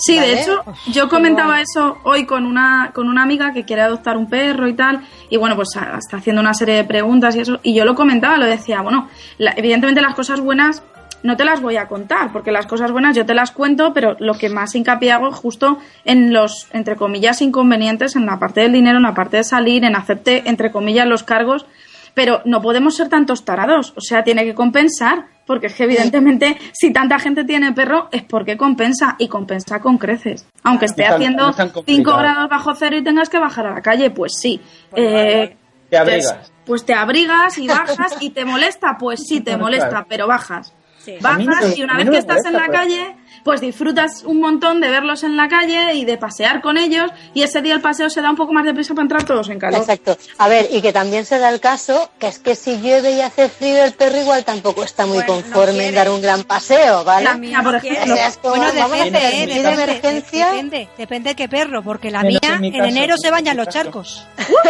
Sí, 0.00 0.16
¿Vale? 0.16 0.28
de 0.28 0.40
hecho, 0.42 0.62
yo 0.92 1.08
comentaba 1.08 1.60
eso 1.60 1.98
hoy 2.04 2.24
con 2.24 2.46
una, 2.46 2.92
con 2.94 3.08
una 3.08 3.24
amiga 3.24 3.52
que 3.52 3.64
quiere 3.64 3.82
adoptar 3.82 4.16
un 4.16 4.28
perro 4.30 4.68
y 4.68 4.74
tal, 4.74 5.04
y 5.28 5.36
bueno, 5.38 5.56
pues 5.56 5.70
está 5.98 6.18
haciendo 6.18 6.40
una 6.40 6.54
serie 6.54 6.76
de 6.76 6.84
preguntas 6.84 7.34
y 7.34 7.40
eso, 7.40 7.58
y 7.64 7.74
yo 7.74 7.84
lo 7.84 7.96
comentaba, 7.96 8.36
lo 8.36 8.46
decía, 8.46 8.80
bueno, 8.80 9.08
la- 9.38 9.54
evidentemente 9.56 10.00
las 10.00 10.14
cosas 10.14 10.38
buenas 10.40 10.82
no 11.22 11.36
te 11.36 11.44
las 11.44 11.60
voy 11.60 11.76
a 11.76 11.88
contar, 11.88 12.32
porque 12.32 12.52
las 12.52 12.66
cosas 12.66 12.92
buenas 12.92 13.16
yo 13.16 13.26
te 13.26 13.34
las 13.34 13.50
cuento, 13.50 13.92
pero 13.92 14.16
lo 14.20 14.34
que 14.34 14.48
más 14.48 14.74
hincapié 14.74 15.12
hago 15.12 15.28
es 15.28 15.34
justo 15.34 15.78
en 16.04 16.32
los, 16.32 16.68
entre 16.72 16.96
comillas, 16.96 17.42
inconvenientes, 17.42 18.16
en 18.16 18.26
la 18.26 18.38
parte 18.38 18.60
del 18.60 18.72
dinero, 18.72 18.98
en 18.98 19.02
la 19.02 19.14
parte 19.14 19.38
de 19.38 19.44
salir, 19.44 19.84
en 19.84 19.96
hacerte, 19.96 20.44
entre 20.46 20.70
comillas, 20.70 21.06
los 21.06 21.22
cargos, 21.24 21.66
pero 22.14 22.42
no 22.44 22.60
podemos 22.62 22.96
ser 22.96 23.08
tantos 23.08 23.44
tarados, 23.44 23.92
o 23.96 24.00
sea, 24.00 24.24
tiene 24.24 24.44
que 24.44 24.54
compensar, 24.54 25.26
porque 25.46 25.68
es 25.68 25.74
que 25.74 25.84
evidentemente 25.84 26.58
si 26.72 26.92
tanta 26.92 27.18
gente 27.18 27.44
tiene 27.44 27.72
perro 27.72 28.08
es 28.12 28.22
porque 28.22 28.56
compensa 28.56 29.16
y 29.18 29.28
compensa 29.28 29.80
con 29.80 29.96
creces. 29.96 30.46
Aunque 30.62 30.86
esté 30.86 31.08
No 31.08 31.14
haciendo 31.14 31.42
no 31.44 31.50
es 31.50 31.56
tan 31.56 31.68
5 31.68 31.74
complicado. 31.74 32.18
grados 32.18 32.50
bajo 32.50 32.74
cero 32.74 32.96
y 32.96 33.02
tengas 33.02 33.28
que 33.28 33.38
bajar 33.38 33.66
a 33.66 33.74
la 33.74 33.80
calle, 33.80 34.10
pues 34.10 34.32
sí. 34.38 34.60
Pues 34.90 35.02
Eh. 35.04 35.56
Te 35.88 35.96
abrigas. 35.96 36.34
Pues, 36.34 36.52
pues 36.66 36.84
te 36.84 36.92
abrigas 36.92 37.56
y 37.56 37.66
bajas 37.66 38.16
y 38.20 38.30
te 38.30 38.44
molesta, 38.44 38.98
pues 38.98 39.20
sí 39.26 39.40
te 39.40 39.56
molesta, 39.56 40.04
pero 40.06 40.26
bajas. 40.26 40.74
Sí. 41.08 41.14
No 41.20 41.22
Bajas 41.22 41.76
y 41.78 41.82
una 41.82 41.96
vez 41.96 42.06
no 42.06 42.12
que 42.12 42.18
estás 42.18 42.44
en 42.44 42.52
la 42.52 42.60
pero- 42.66 42.72
calle, 42.72 43.16
pues 43.44 43.60
disfrutas 43.62 44.24
un 44.24 44.40
montón 44.40 44.80
de 44.80 44.90
verlos 44.90 45.22
en 45.22 45.36
la 45.36 45.48
calle 45.48 45.94
y 45.94 46.04
de 46.04 46.18
pasear 46.18 46.60
con 46.60 46.76
ellos 46.76 47.10
y 47.32 47.42
ese 47.42 47.62
día 47.62 47.74
el 47.74 47.80
paseo 47.80 48.10
se 48.10 48.20
da 48.20 48.28
un 48.30 48.36
poco 48.36 48.52
más 48.52 48.64
deprisa 48.64 48.92
para 48.94 49.04
entrar 49.04 49.24
todos 49.24 49.48
en 49.48 49.58
calor. 49.58 49.80
Exacto. 49.80 50.18
A 50.36 50.48
ver, 50.48 50.68
y 50.70 50.82
que 50.82 50.92
también 50.92 51.24
se 51.24 51.38
da 51.38 51.48
el 51.48 51.58
caso 51.60 52.10
que 52.18 52.26
es 52.26 52.38
que 52.40 52.54
si 52.54 52.78
llueve 52.80 53.12
y 53.12 53.20
hace 53.22 53.48
frío, 53.48 53.84
el 53.84 53.92
perro 53.94 54.18
igual 54.20 54.44
tampoco 54.44 54.82
está 54.84 55.06
muy 55.06 55.16
Bueno, 55.18 55.36
no 55.36 55.42
conforme 55.42 55.72
quiere. 55.72 55.88
en 55.88 55.94
dar 55.94 56.10
un 56.10 56.20
gran 56.20 56.42
paseo, 56.44 57.04
¿vale? 57.04 57.24
La 57.24 57.34
mía, 57.36 57.60
por 57.62 57.72
no 57.72 57.78
ejemplo. 57.78 58.00
O 58.02 58.04
quiere. 58.04 58.18
sea, 58.20 58.28
es 58.28 58.36
como, 58.38 58.56
Bueno, 58.56 58.72
vamos 58.74 59.00
a 59.00 59.04
depende, 59.04 59.18
eh, 59.18 59.46
de 59.46 59.54
depende, 59.54 59.82
emergencia. 59.82 60.46
depende, 60.50 60.88
depende 60.98 61.34
qué 61.36 61.48
perro, 61.48 61.82
porque 61.82 62.10
la 62.10 62.22
Menos 62.22 62.40
mía 62.42 62.58
en 62.60 62.84
enero 62.84 63.16
se 63.16 63.28
en 63.28 63.32
baña 63.34 63.52
en 63.52 63.56
mi 63.56 63.64
los 63.64 63.72
charcos. 63.72 64.26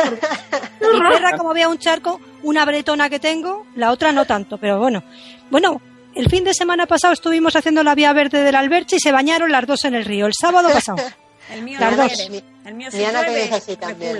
Mi 0.80 1.00
perra, 1.10 1.36
como 1.36 1.52
vea 1.52 1.68
un 1.68 1.78
charco, 1.78 2.20
una 2.42 2.64
bretona 2.64 3.10
que 3.10 3.18
tengo, 3.18 3.66
la 3.74 3.90
otra 3.90 4.12
no 4.12 4.24
tanto, 4.24 4.58
pero 4.58 4.78
bueno. 4.78 5.02
Bueno, 5.50 5.80
el 6.18 6.28
fin 6.28 6.44
de 6.44 6.52
semana 6.54 6.86
pasado 6.86 7.12
estuvimos 7.14 7.56
haciendo 7.56 7.82
la 7.82 7.94
vía 7.94 8.12
verde 8.12 8.42
del 8.42 8.54
Alberche 8.54 8.96
y 8.96 9.00
se 9.00 9.12
bañaron 9.12 9.50
las 9.50 9.66
dos 9.66 9.84
en 9.84 9.94
el 9.94 10.04
río, 10.04 10.26
el 10.26 10.32
sábado 10.38 10.68
pasado. 10.70 10.98
El 11.50 11.62
mío 11.62 11.78
Las 11.80 11.96
no 11.96 12.02
dos. 12.02 12.12
quiere. 12.12 12.44
El 12.66 12.74
mío 12.74 12.88
no 12.92 12.98
llueve, 13.22 13.50
así 13.54 13.74
también. 13.76 14.18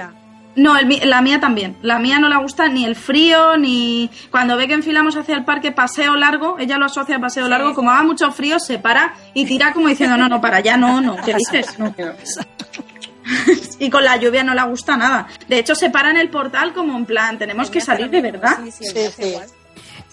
No, 0.57 0.79
el 0.79 0.87
mi- 0.87 0.99
la 1.01 1.21
mía 1.21 1.39
también. 1.39 1.77
La 1.83 1.99
mía 1.99 2.19
no 2.19 2.31
le 2.31 2.37
gusta 2.39 2.67
ni 2.69 2.87
el 2.87 2.97
frío, 2.97 3.59
ni 3.59 4.09
cuando 4.31 4.57
ve 4.57 4.67
que 4.67 4.73
enfilamos 4.73 5.15
hacia 5.15 5.35
el 5.37 5.45
parque 5.45 5.71
paseo 5.71 6.17
largo, 6.17 6.59
ella 6.59 6.79
lo 6.79 6.87
asocia 6.87 7.17
a 7.17 7.21
paseo 7.21 7.47
largo, 7.47 7.75
como 7.75 7.91
haga 7.91 8.03
mucho 8.03 8.33
frío, 8.33 8.59
se 8.59 8.79
para 8.79 9.15
y 9.35 9.45
tira 9.45 9.75
como 9.75 9.89
diciendo, 9.89 10.17
no, 10.17 10.27
no, 10.27 10.41
para 10.41 10.57
allá, 10.57 10.79
no, 10.79 11.03
no, 11.03 11.17
¿qué 11.23 11.35
dices? 11.35 11.79
No. 11.79 11.95
y 13.79 13.91
con 13.91 14.03
la 14.05 14.17
lluvia 14.17 14.43
no 14.43 14.55
le 14.55 14.63
gusta 14.63 14.97
nada. 14.97 15.29
De 15.49 15.59
hecho, 15.59 15.75
se 15.75 15.91
para 15.91 16.11
en 16.11 16.17
el 16.17 16.31
portal 16.31 16.73
como 16.73 16.97
en 16.97 17.05
plan, 17.05 17.37
tenemos 17.39 17.69
que 17.71 17.83
salir 17.83 18.09
de 18.09 18.23
verdad. 18.23 18.59
Sí, 18.65 18.87
sí, 18.87 19.09
Sí. 19.15 19.35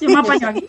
Yo 0.02 0.10
me 0.10 0.20
apaño 0.20 0.50
aquí. 0.50 0.66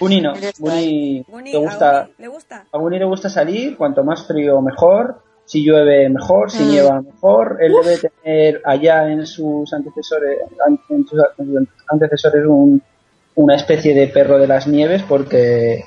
Guni 0.00 0.20
no. 0.20 0.32
Guni, 0.58 1.24
le 1.44 1.56
¿a 1.56 1.60
gusta, 1.60 2.02
Guni 2.02 2.14
¿Le 2.18 2.28
gusta? 2.28 2.66
a 2.72 2.78
Guni 2.78 2.98
le 2.98 3.04
gusta 3.04 3.28
salir, 3.28 3.76
cuanto 3.76 4.04
más 4.04 4.26
frío 4.26 4.60
mejor. 4.60 5.22
Si 5.44 5.64
llueve 5.64 6.08
mejor, 6.10 6.50
si 6.50 6.62
Mm. 6.62 6.68
nieva 6.70 7.00
mejor. 7.00 7.56
Él 7.60 7.72
debe 7.82 7.96
tener 8.22 8.60
allá 8.64 9.08
en 9.10 9.26
sus 9.26 9.72
antecesores, 9.72 10.40
an- 10.66 10.78
en 10.90 11.06
sus 11.06 11.18
antecesores 11.88 12.44
un- 12.46 12.82
una 13.34 13.54
especie 13.56 13.94
de 13.94 14.08
perro 14.08 14.38
de 14.38 14.46
las 14.46 14.66
nieves 14.66 15.02
porque 15.08 15.84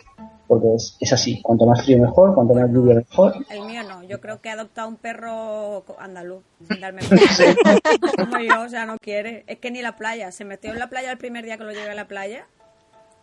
porque 0.47 0.73
es, 0.75 0.97
es 0.99 1.13
así. 1.13 1.41
Cuanto 1.41 1.65
más 1.65 1.81
frío 1.81 1.97
mejor, 1.97 2.35
cuanto 2.35 2.53
más 2.53 2.69
lluvia 2.69 2.95
mejor. 2.95 3.35
El 3.49 3.61
mío 3.61 3.83
no. 3.87 4.03
Yo 4.03 4.19
creo 4.19 4.41
que 4.41 4.49
ha 4.49 4.53
adoptado 4.53 4.89
un 4.89 4.97
perro 4.97 5.85
andaluz, 5.97 6.43
sin 6.69 6.81
darme 6.81 7.01
cuenta. 7.07 7.75
Como 8.17 8.37
yo, 8.43 8.61
o 8.63 8.67
sea, 8.67 8.85
no 8.85 8.97
quiere. 9.01 9.45
Es 9.47 9.59
que 9.59 9.71
ni 9.71 9.81
la 9.81 9.95
playa. 9.95 10.29
Se 10.33 10.43
metió 10.43 10.73
en 10.73 10.79
la 10.79 10.89
playa 10.89 11.09
el 11.11 11.17
primer 11.17 11.45
día 11.45 11.57
que 11.57 11.63
lo 11.63 11.71
llevé 11.71 11.91
a 11.91 11.95
la 11.95 12.05
playa. 12.09 12.47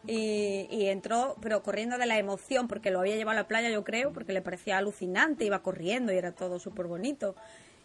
Y, 0.06 0.66
y 0.70 0.87
entró, 0.87 1.37
pero 1.42 1.62
corriendo 1.62 1.98
de 1.98 2.06
la 2.06 2.18
emoción, 2.18 2.66
porque 2.68 2.90
lo 2.90 3.00
había 3.00 3.16
llevado 3.16 3.38
a 3.38 3.42
la 3.42 3.48
playa, 3.48 3.68
yo 3.68 3.84
creo, 3.84 4.12
porque 4.12 4.32
le 4.32 4.40
parecía 4.40 4.78
alucinante, 4.78 5.44
iba 5.44 5.58
corriendo 5.62 6.12
y 6.12 6.16
era 6.16 6.32
todo 6.32 6.58
súper 6.58 6.87
bonito. 6.87 7.34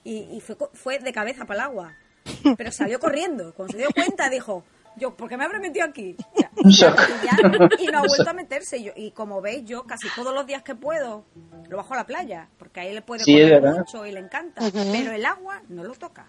Y, 0.04 0.28
y 0.32 0.40
fue, 0.42 0.56
co- 0.56 0.70
fue 0.74 1.00
de 1.00 1.12
cabeza 1.12 1.46
para 1.46 1.62
el 1.62 1.66
agua. 1.72 1.94
Pero 2.58 2.72
salió 2.72 3.00
corriendo. 3.00 3.54
Cuando 3.54 3.74
se 3.74 3.78
dio 3.80 3.90
cuenta, 3.94 4.30
dijo, 4.30 4.64
yo, 4.96 5.16
¿por 5.16 5.28
qué 5.28 5.36
me 5.38 5.44
habré 5.44 5.60
metido 5.60 5.86
aquí? 5.86 6.16
Y, 6.64 7.26
ya- 7.26 7.72
y 7.80 7.88
no 7.88 8.00
ha 8.00 8.08
vuelto 8.08 8.30
a 8.30 8.34
meterse. 8.34 8.78
Y, 8.78 8.84
yo- 8.86 8.94
y 8.96 9.12
como 9.12 9.42
veis, 9.42 9.66
yo 9.66 9.84
casi 9.84 10.08
todos 10.16 10.34
los 10.34 10.46
días 10.46 10.62
que 10.64 10.76
puedo 10.76 11.26
lo 11.70 11.78
bajo 11.78 11.94
a 11.94 11.98
la 11.98 12.06
playa, 12.06 12.48
porque 12.58 12.80
ahí 12.82 12.94
le 12.94 13.02
puede 13.02 13.24
Sí, 13.24 13.34
mucho 13.62 14.06
y 14.06 14.12
le 14.12 14.20
encanta. 14.20 14.62
Pero 14.72 15.12
el 15.12 15.26
agua 15.26 15.62
no 15.68 15.84
lo 15.84 15.94
toca. 15.96 16.28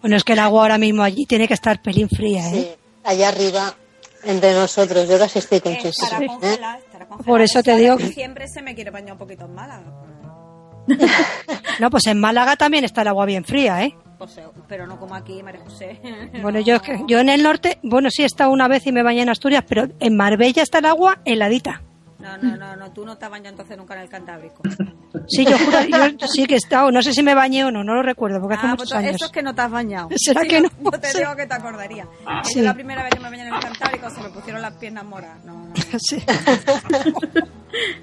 Bueno, 0.00 0.16
es 0.16 0.24
que 0.24 0.34
el 0.34 0.38
agua 0.38 0.62
ahora 0.62 0.78
mismo 0.78 1.02
allí 1.02 1.24
tiene 1.26 1.48
que 1.48 1.54
estar 1.54 1.80
pelín 1.80 2.08
fría, 2.08 2.46
¿eh? 2.52 2.52
Sí, 2.52 2.68
allá 3.04 3.28
arriba, 3.28 3.74
entre 4.26 4.52
nosotros. 4.54 5.08
Yo 5.08 5.18
casi 5.18 5.38
estoy 5.38 5.60
con 5.60 5.76
Chus. 5.76 6.02
Estará 6.02 6.24
¿eh? 6.24 6.26
congelada, 6.28 6.78
estará 6.78 7.06
congelada. 7.06 7.24
Por 7.24 7.40
eso 7.42 7.62
te 7.62 7.76
digo 7.76 7.92
en 7.92 7.98
que- 7.98 8.04
diciembre 8.06 8.48
se 8.48 8.62
me 8.62 8.74
quiere 8.74 8.90
bañar 8.90 9.12
un 9.12 9.18
poquito 9.18 9.44
en 9.46 9.54
Málaga. 9.54 9.84
No, 11.80 11.90
pues 11.90 12.06
en 12.06 12.20
Málaga 12.20 12.56
también 12.56 12.84
está 12.84 13.02
el 13.02 13.08
agua 13.08 13.26
bien 13.26 13.44
fría, 13.44 13.82
¿eh? 13.82 13.96
Pues, 14.18 14.38
eh, 14.38 14.44
pero 14.68 14.86
no 14.86 14.98
como 14.98 15.14
aquí, 15.14 15.42
María 15.42 15.60
José. 15.64 16.00
Bueno, 16.42 16.60
yo, 16.60 16.76
yo 17.08 17.18
en 17.18 17.28
el 17.28 17.42
norte, 17.42 17.78
bueno, 17.82 18.10
sí 18.10 18.22
he 18.22 18.26
estado 18.26 18.50
una 18.50 18.68
vez 18.68 18.86
y 18.86 18.92
me 18.92 19.02
bañé 19.02 19.22
en 19.22 19.28
Asturias, 19.28 19.64
pero 19.68 19.88
en 19.98 20.16
Marbella 20.16 20.62
está 20.62 20.78
el 20.78 20.84
agua 20.86 21.20
heladita. 21.24 21.82
No, 22.24 22.38
no, 22.38 22.56
no, 22.56 22.76
no, 22.76 22.90
tú 22.90 23.04
no 23.04 23.18
te 23.18 23.26
has 23.26 23.30
bañado 23.30 23.50
entonces 23.50 23.76
nunca 23.76 23.94
en 23.94 24.00
el 24.00 24.08
Cantábrico. 24.08 24.62
Sí, 25.28 25.44
yo 25.44 25.58
juro, 25.58 25.78
yo 26.16 26.26
sí 26.26 26.46
que 26.46 26.54
he 26.54 26.56
estado, 26.56 26.90
no 26.90 27.02
sé 27.02 27.12
si 27.12 27.22
me 27.22 27.34
bañé 27.34 27.64
o 27.64 27.70
no, 27.70 27.84
no 27.84 27.94
lo 27.94 28.02
recuerdo, 28.02 28.40
porque 28.40 28.56
hace 28.56 28.66
Ah, 28.66 28.70
muchos 28.70 28.88
pues 28.90 28.98
años. 28.98 29.16
eso 29.16 29.26
es 29.26 29.30
que 29.32 29.42
no 29.42 29.54
te 29.54 29.60
has 29.62 29.70
bañado. 29.70 30.08
¿Será 30.16 30.42
que 30.42 30.60
no? 30.62 30.68
No 30.80 30.90
te 30.92 31.16
digo 31.16 31.36
que 31.36 31.46
te 31.46 31.54
acordaría. 31.54 32.04
Que 32.42 32.48
Sí. 32.48 32.58
Yo 32.60 32.64
la 32.64 32.74
primera 32.74 33.02
vez 33.02 33.12
que 33.14 33.20
me 33.20 33.30
bañé 33.30 33.46
en 33.46 33.54
el 33.54 33.60
Cantábrico 33.60 34.08
se 34.10 34.20
me 34.22 34.28
pusieron 34.30 34.62
las 34.62 34.74
piernas 34.74 35.04
moras. 35.04 35.44
No, 35.44 35.52
no. 35.66 35.72
Sí. 35.98 36.22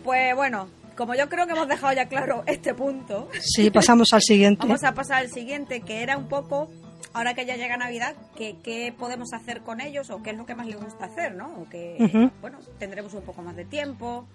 Pues 0.03 0.35
bueno, 0.35 0.67
como 0.95 1.15
yo 1.15 1.29
creo 1.29 1.45
que 1.47 1.53
hemos 1.53 1.67
dejado 1.67 1.93
ya 1.93 2.05
claro 2.07 2.43
este 2.45 2.73
punto, 2.73 3.29
Sí, 3.39 3.69
pasamos 3.71 4.13
al 4.13 4.21
siguiente. 4.21 4.65
vamos 4.65 4.83
a 4.83 4.93
pasar 4.93 5.17
al 5.17 5.29
siguiente, 5.29 5.81
que 5.81 6.03
era 6.03 6.17
un 6.17 6.27
poco, 6.27 6.69
ahora 7.13 7.33
que 7.33 7.45
ya 7.45 7.55
llega 7.55 7.77
Navidad, 7.77 8.15
qué 8.35 8.93
podemos 8.97 9.33
hacer 9.33 9.61
con 9.61 9.81
ellos 9.81 10.09
o 10.09 10.21
qué 10.23 10.31
es 10.31 10.37
lo 10.37 10.45
que 10.45 10.55
más 10.55 10.67
les 10.67 10.81
gusta 10.81 11.05
hacer, 11.05 11.35
¿no? 11.35 11.53
O 11.61 11.69
que, 11.69 12.29
bueno, 12.41 12.59
tendremos 12.79 13.13
un 13.13 13.23
poco 13.23 13.41
más 13.41 13.55
de 13.55 13.65
tiempo, 13.65 14.25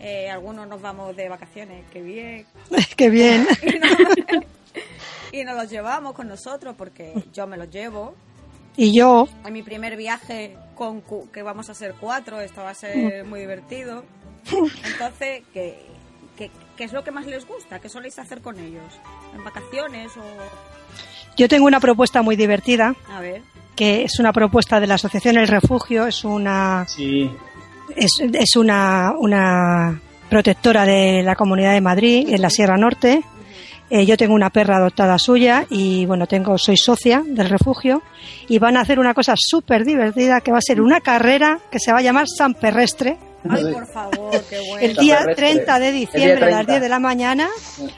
eh, 0.00 0.30
algunos 0.30 0.68
nos 0.68 0.80
vamos 0.80 1.16
de 1.16 1.28
vacaciones, 1.28 1.84
qué 1.92 2.02
bien, 2.02 2.46
Qué 2.96 3.10
bien. 3.10 3.46
y 3.62 3.78
nos, 3.78 3.98
y 5.32 5.44
nos 5.44 5.56
los 5.56 5.70
llevamos 5.70 6.14
con 6.14 6.28
nosotros 6.28 6.74
porque 6.76 7.12
yo 7.32 7.46
me 7.46 7.56
los 7.56 7.70
llevo. 7.70 8.14
Y 8.78 8.94
yo, 8.94 9.26
En 9.44 9.54
mi 9.54 9.62
primer 9.62 9.96
viaje 9.96 10.56
con 10.74 11.02
que 11.32 11.42
vamos 11.42 11.70
a 11.70 11.74
ser 11.74 11.94
cuatro, 11.98 12.40
esto 12.40 12.62
va 12.62 12.70
a 12.70 12.74
ser 12.74 13.24
muy 13.24 13.40
divertido. 13.40 14.04
Entonces, 14.84 15.44
¿qué, 15.54 15.78
qué, 16.36 16.50
qué 16.76 16.84
es 16.84 16.92
lo 16.92 17.02
que 17.02 17.10
más 17.10 17.26
les 17.26 17.46
gusta? 17.46 17.78
¿Qué 17.80 17.88
soléis 17.88 18.18
hacer 18.18 18.42
con 18.42 18.58
ellos? 18.60 19.00
¿En 19.34 19.42
vacaciones 19.44 20.14
o...? 20.16 20.22
Yo 21.36 21.48
tengo 21.48 21.66
una 21.66 21.80
propuesta 21.80 22.22
muy 22.22 22.36
divertida, 22.36 22.94
A 23.14 23.20
ver. 23.20 23.42
que 23.74 24.02
es 24.04 24.18
una 24.18 24.32
propuesta 24.32 24.80
de 24.80 24.86
la 24.86 24.94
Asociación 24.94 25.36
El 25.36 25.48
Refugio, 25.48 26.06
es 26.06 26.24
una, 26.24 26.84
Sí. 26.88 27.30
es, 27.96 28.10
es 28.20 28.56
una, 28.56 29.12
una 29.18 30.00
protectora 30.28 30.84
de 30.84 31.22
la 31.22 31.36
Comunidad 31.36 31.72
de 31.72 31.80
Madrid, 31.80 32.28
en 32.30 32.42
la 32.42 32.50
Sierra 32.50 32.76
Norte. 32.76 33.22
Eh, 33.88 34.04
yo 34.04 34.16
tengo 34.16 34.34
una 34.34 34.50
perra 34.50 34.78
adoptada 34.78 35.16
suya 35.16 35.64
y 35.70 36.06
bueno, 36.06 36.26
tengo, 36.26 36.58
soy 36.58 36.76
socia 36.76 37.22
del 37.24 37.48
refugio 37.48 38.02
y 38.48 38.58
van 38.58 38.76
a 38.76 38.80
hacer 38.80 38.98
una 38.98 39.14
cosa 39.14 39.34
súper 39.36 39.84
divertida 39.84 40.40
que 40.40 40.50
va 40.50 40.58
a 40.58 40.62
ser 40.62 40.80
una 40.80 41.00
carrera 41.00 41.60
que 41.70 41.78
se 41.78 41.92
va 41.92 41.98
a 41.98 42.02
llamar 42.02 42.26
San 42.26 42.54
Perrestre 42.54 43.16
Ay, 43.50 43.72
por 43.72 43.86
favor, 43.86 44.30
qué 44.48 44.58
bueno. 44.68 44.86
el 44.86 44.96
día 44.96 45.18
Perrestre. 45.20 45.52
30 45.54 45.78
de 45.78 45.92
diciembre 45.92 46.44
a 46.44 46.50
las 46.50 46.66
30. 46.66 46.72
10 46.72 46.82
de 46.82 46.88
la 46.88 46.98
mañana 46.98 47.48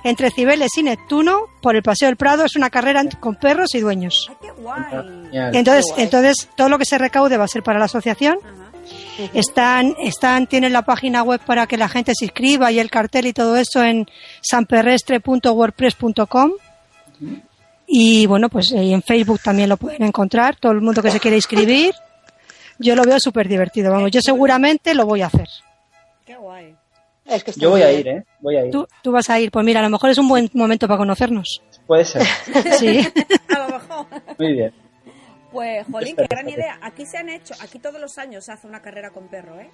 entre 0.04 0.30
Cibeles 0.30 0.70
y 0.76 0.82
Neptuno 0.82 1.42
por 1.60 1.76
el 1.76 1.82
Paseo 1.82 2.08
del 2.08 2.16
Prado. 2.16 2.44
Es 2.44 2.56
una 2.56 2.70
carrera 2.70 3.02
con 3.20 3.36
perros 3.36 3.74
y 3.74 3.80
dueños. 3.80 4.28
Ay, 4.30 4.36
qué 4.40 4.50
guay. 4.62 4.82
Genial. 4.90 5.56
Entonces, 5.56 5.84
Qué 5.86 5.92
guay. 5.92 6.04
entonces 6.04 6.48
todo 6.56 6.68
lo 6.68 6.78
que 6.78 6.84
se 6.84 6.98
recaude 6.98 7.36
va 7.36 7.44
a 7.44 7.48
ser 7.48 7.62
para 7.62 7.78
la 7.78 7.84
asociación. 7.86 8.38
Ajá. 8.42 8.54
Están, 9.34 9.96
están, 10.00 10.46
tienen 10.46 10.72
la 10.72 10.82
página 10.82 11.22
web 11.24 11.40
para 11.44 11.66
que 11.66 11.76
la 11.76 11.88
gente 11.88 12.12
se 12.14 12.24
inscriba 12.26 12.70
y 12.72 12.78
el 12.78 12.88
cartel 12.88 13.26
y 13.26 13.32
todo 13.32 13.56
eso 13.56 13.82
en 13.82 14.06
sanperrestre.wordpress.com. 14.40 16.52
Y 17.86 18.26
bueno, 18.26 18.48
pues 18.48 18.70
en 18.72 19.02
Facebook 19.02 19.40
también 19.42 19.68
lo 19.70 19.76
pueden 19.76 20.04
encontrar, 20.04 20.56
todo 20.56 20.72
el 20.72 20.80
mundo 20.80 21.02
que 21.02 21.10
se 21.10 21.20
quiere 21.20 21.36
inscribir. 21.36 21.94
Yo 22.78 22.94
lo 22.94 23.02
veo 23.04 23.18
súper 23.20 23.48
divertido, 23.48 23.90
vamos, 23.90 24.10
yo 24.10 24.20
seguramente 24.22 24.94
lo 24.94 25.04
voy 25.06 25.22
a 25.22 25.26
hacer. 25.26 25.48
Qué 26.24 26.36
guay. 26.36 26.74
Es 27.26 27.44
que 27.44 27.52
Yo 27.52 27.70
voy 27.70 27.82
a 27.82 27.92
ir, 27.92 28.08
¿eh? 28.08 28.24
Voy 28.40 28.56
a 28.56 28.64
ir. 28.64 28.70
Tú, 28.70 28.86
tú 29.02 29.12
vas 29.12 29.28
a 29.28 29.38
ir, 29.38 29.50
pues 29.50 29.64
mira, 29.64 29.80
a 29.80 29.82
lo 29.82 29.90
mejor 29.90 30.08
es 30.10 30.18
un 30.18 30.28
buen 30.28 30.48
momento 30.54 30.86
para 30.88 30.96
conocernos. 30.98 31.62
Puede 31.86 32.04
ser. 32.04 32.22
Sí. 32.78 33.06
A 33.54 33.58
lo 33.58 33.68
mejor. 33.78 34.06
Muy 34.38 34.52
bien. 34.54 34.72
Pues, 35.52 35.86
jolín, 35.90 36.16
qué 36.16 36.26
gran 36.28 36.48
idea. 36.48 36.78
Aquí 36.82 37.04
se 37.06 37.18
han 37.18 37.28
hecho, 37.28 37.54
aquí 37.60 37.78
todos 37.78 38.00
los 38.00 38.16
años 38.18 38.44
se 38.44 38.52
hace 38.52 38.66
una 38.66 38.80
carrera 38.80 39.10
con 39.10 39.28
perro, 39.28 39.58
¿eh? 39.60 39.70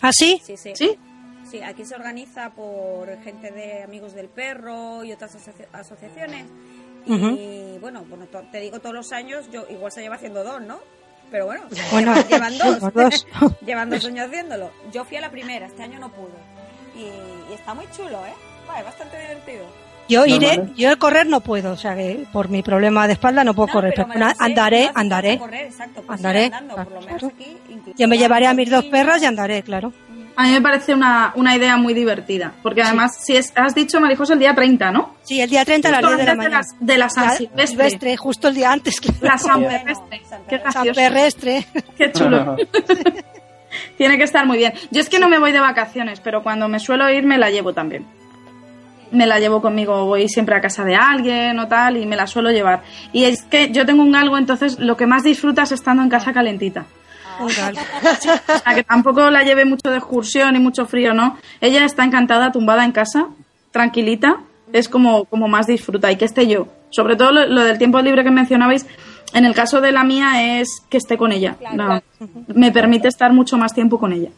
¿Ah, 0.00 0.10
sí? 0.12 0.40
Sí, 0.44 0.56
sí. 0.56 0.72
¿Sí? 0.74 0.98
Sí, 1.50 1.62
aquí 1.62 1.84
se 1.84 1.94
organiza 1.94 2.50
por 2.50 3.08
gente 3.22 3.50
de 3.52 3.82
amigos 3.84 4.14
del 4.14 4.28
perro 4.28 5.04
y 5.04 5.12
otras 5.12 5.36
asoci- 5.36 5.66
asociaciones. 5.72 6.44
Y 7.06 7.12
Ujú. 7.12 7.78
bueno, 7.80 8.04
bueno, 8.08 8.26
te 8.50 8.58
digo 8.60 8.80
todos 8.80 8.94
los 8.94 9.12
años, 9.12 9.48
yo 9.52 9.64
igual 9.70 9.92
se 9.92 10.00
lleva 10.02 10.16
haciendo 10.16 10.42
dos, 10.42 10.60
¿no? 10.60 10.80
Pero 11.30 11.46
bueno, 11.46 11.62
Bueno, 11.92 12.14
llevan 12.28 12.58
dos. 12.94 13.26
llevan 13.66 13.90
dos 13.90 14.04
años 14.04 14.26
haciéndolo. 14.26 14.70
Yo 14.92 15.04
fui 15.04 15.16
a 15.16 15.20
la 15.20 15.30
primera, 15.30 15.66
este 15.66 15.82
año 15.82 15.98
no 15.98 16.10
pude. 16.10 16.32
Y, 16.94 17.50
y 17.50 17.54
está 17.54 17.74
muy 17.74 17.86
chulo, 17.94 18.24
¿eh? 18.24 18.32
Va, 18.68 18.78
es 18.78 18.84
bastante 18.84 19.18
divertido. 19.20 19.64
Yo 20.08 20.24
iré, 20.24 20.62
yo 20.76 20.96
correr 21.00 21.26
no 21.26 21.40
puedo, 21.40 21.72
o 21.72 21.76
sea 21.76 21.96
que 21.96 22.24
por 22.32 22.48
mi 22.48 22.62
problema 22.62 23.08
de 23.08 23.14
espalda 23.14 23.42
no 23.42 23.54
puedo 23.54 23.66
No, 23.66 23.72
correr, 23.72 23.92
pero 23.96 24.06
sé, 24.12 24.36
andaré, 24.38 24.88
andaré. 24.94 25.36
correr, 25.36 25.66
exacto, 25.66 26.00
pues 26.06 26.18
Andaré, 26.20 26.46
ir 26.46 26.54
andando, 26.54 26.76
por 26.76 26.92
lo 26.92 27.00
menos 27.00 27.18
claro. 27.18 27.34
aquí, 27.34 27.56
incluso 27.68 27.98
Yo 27.98 28.06
me 28.06 28.16
llevaré 28.16 28.46
a 28.46 28.54
mis 28.54 28.70
dos 28.70 28.84
perras 28.84 29.20
y 29.22 29.26
andaré, 29.26 29.64
claro. 29.64 29.92
A 30.38 30.42
mí 30.44 30.50
me 30.52 30.60
parece 30.60 30.92
una, 30.94 31.32
una 31.34 31.56
idea 31.56 31.76
muy 31.78 31.94
divertida. 31.94 32.52
Porque 32.62 32.82
además, 32.82 33.16
si 33.24 33.36
es, 33.36 33.52
has 33.56 33.74
dicho, 33.74 33.98
Marijos, 34.00 34.28
el 34.30 34.38
día 34.38 34.54
30, 34.54 34.90
¿no? 34.92 35.14
Sí, 35.22 35.40
el 35.40 35.48
día 35.48 35.64
30 35.64 35.88
a 35.88 35.92
las 35.92 36.00
10 36.02 36.18
de 36.18 36.24
la 36.24 36.32
Antes 36.32 36.36
de 36.36 36.36
mañana. 36.36 36.58
las- 36.58 36.76
de 36.86 36.98
la 36.98 37.08
San 37.08 37.36
Silvestre. 37.36 37.66
Silvestre, 37.66 38.16
justo 38.18 38.48
el 38.48 38.54
día 38.54 38.70
antes. 38.72 39.00
claro. 39.00 39.18
La 39.22 39.38
San 39.38 39.62
Bueno, 39.62 39.78
Perrestre. 39.78 40.06
Perrestre. 40.10 40.26
San 40.28 40.72
gracioso. 40.72 40.94
Perrestre. 41.00 41.66
Qué 41.96 42.12
chulo. 42.12 42.56
Tiene 43.96 44.18
que 44.18 44.24
estar 44.24 44.46
muy 44.46 44.58
bien. 44.58 44.72
Yo 44.90 45.00
es 45.00 45.08
que 45.08 45.18
no 45.18 45.28
me 45.28 45.38
voy 45.38 45.52
de 45.52 45.60
vacaciones, 45.60 46.20
pero 46.20 46.42
cuando 46.42 46.68
me 46.68 46.80
suelo 46.80 47.10
ir 47.10 47.24
me 47.24 47.38
la 47.38 47.50
llevo 47.50 47.72
también. 47.72 48.04
Me 49.12 49.26
la 49.26 49.38
llevo 49.38 49.62
conmigo, 49.62 50.04
voy 50.06 50.28
siempre 50.28 50.56
a 50.56 50.60
casa 50.60 50.84
de 50.84 50.96
alguien 50.96 51.58
o 51.58 51.68
tal 51.68 51.96
y 51.96 52.06
me 52.06 52.16
la 52.16 52.26
suelo 52.26 52.50
llevar. 52.50 52.82
Y 53.12 53.24
es 53.24 53.42
que 53.42 53.70
yo 53.70 53.86
tengo 53.86 54.02
un 54.02 54.12
galgo, 54.12 54.36
entonces 54.36 54.78
lo 54.78 54.96
que 54.96 55.06
más 55.06 55.22
disfrutas 55.22 55.72
estando 55.72 56.02
en 56.02 56.08
casa 56.08 56.32
calentita. 56.32 56.86
Un 57.40 57.48
galgo. 57.56 57.80
O 58.54 58.58
sea, 58.58 58.74
que 58.74 58.84
tampoco 58.84 59.30
la 59.30 59.42
lleve 59.42 59.64
mucho 59.64 59.90
de 59.90 59.98
excursión 59.98 60.56
y 60.56 60.58
mucho 60.58 60.86
frío, 60.86 61.14
¿no? 61.14 61.36
Ella 61.60 61.84
está 61.84 62.04
encantada, 62.04 62.52
tumbada 62.52 62.84
en 62.84 62.92
casa, 62.92 63.26
tranquilita, 63.70 64.38
es 64.72 64.88
como, 64.88 65.24
como 65.26 65.48
más 65.48 65.66
disfruta 65.66 66.10
y 66.10 66.16
que 66.16 66.24
esté 66.24 66.46
yo. 66.46 66.68
Sobre 66.90 67.16
todo 67.16 67.32
lo, 67.32 67.46
lo 67.46 67.62
del 67.64 67.78
tiempo 67.78 68.00
libre 68.00 68.24
que 68.24 68.30
mencionabais, 68.30 68.86
en 69.34 69.44
el 69.44 69.54
caso 69.54 69.80
de 69.80 69.92
la 69.92 70.04
mía 70.04 70.60
es 70.60 70.82
que 70.88 70.96
esté 70.96 71.16
con 71.18 71.32
ella. 71.32 71.56
No, 71.72 72.00
me 72.54 72.72
permite 72.72 73.08
estar 73.08 73.32
mucho 73.32 73.58
más 73.58 73.74
tiempo 73.74 73.98
con 73.98 74.12
ella. 74.12 74.30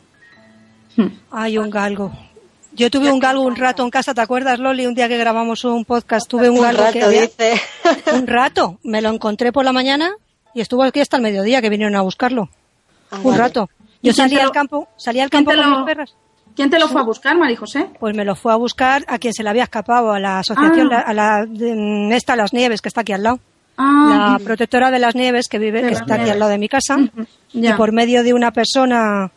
Hay 1.30 1.58
un 1.58 1.70
galgo. 1.70 2.10
Yo 2.72 2.90
tuve 2.90 3.10
un 3.10 3.18
galgo 3.18 3.42
un 3.42 3.56
rato 3.56 3.82
en 3.82 3.90
casa, 3.90 4.14
¿te 4.14 4.20
acuerdas, 4.20 4.58
Loli? 4.58 4.86
Un 4.86 4.94
día 4.94 5.08
que 5.08 5.16
grabamos 5.18 5.64
un 5.64 5.84
podcast, 5.84 6.28
tuve 6.28 6.48
un, 6.50 6.58
Un 6.58 6.62
galgo 6.62 6.82
que 6.92 7.00
rato, 7.00 7.06
había- 7.06 7.22
dice. 7.22 7.60
un 8.12 8.26
rato. 8.26 8.78
Me 8.82 9.00
lo 9.02 9.10
encontré 9.10 9.52
por 9.52 9.64
la 9.64 9.72
mañana 9.72 10.10
y 10.54 10.60
estuvo 10.60 10.82
aquí 10.82 11.00
hasta 11.00 11.16
el 11.16 11.22
mediodía 11.22 11.60
que 11.60 11.70
vinieron 11.70 11.96
a 11.96 12.02
buscarlo. 12.02 12.48
Ah, 13.10 13.16
Un 13.18 13.24
vale. 13.24 13.38
rato. 13.38 13.70
¿Y 14.02 14.08
Yo 14.08 14.12
salía 14.12 14.42
al 14.44 14.50
campo, 14.52 14.88
salía 14.96 15.24
al 15.24 15.30
campo 15.30 15.50
con 15.50 15.60
lo- 15.60 15.76
mis 15.78 15.86
perras. 15.86 16.14
¿Quién 16.54 16.70
te 16.70 16.78
lo 16.78 16.88
fue 16.88 17.00
a 17.00 17.04
buscar, 17.04 17.36
María 17.38 17.56
José? 17.56 17.88
Pues 18.00 18.16
me 18.16 18.24
lo 18.24 18.34
fue 18.34 18.52
a 18.52 18.56
buscar 18.56 19.04
a 19.06 19.18
quien 19.18 19.32
se 19.32 19.42
le 19.44 19.48
había 19.50 19.62
escapado, 19.62 20.10
a 20.12 20.18
la 20.18 20.40
asociación, 20.40 20.88
Ah. 20.92 20.94
la- 20.94 21.00
a 21.00 21.14
la 21.14 21.46
de, 21.46 21.74
mm, 21.74 22.12
esta, 22.12 22.34
Las 22.36 22.52
Nieves, 22.52 22.80
que 22.82 22.88
está 22.88 23.02
aquí 23.02 23.12
al 23.12 23.22
lado. 23.22 23.38
Ah, 23.76 24.36
La 24.38 24.44
protectora 24.44 24.90
de 24.90 24.98
las 24.98 25.14
Nieves, 25.14 25.46
que 25.48 25.58
vive, 25.60 25.82
De 25.82 25.88
que 25.88 25.94
está 25.94 26.14
aquí 26.16 26.28
al 26.30 26.38
lado 26.40 26.50
de 26.50 26.58
mi 26.58 26.68
casa. 26.68 26.96
ya. 27.52 27.70
Y 27.70 27.72
por 27.74 27.92
medio 27.92 28.24
de 28.24 28.34
una 28.34 28.50
persona 28.50 29.30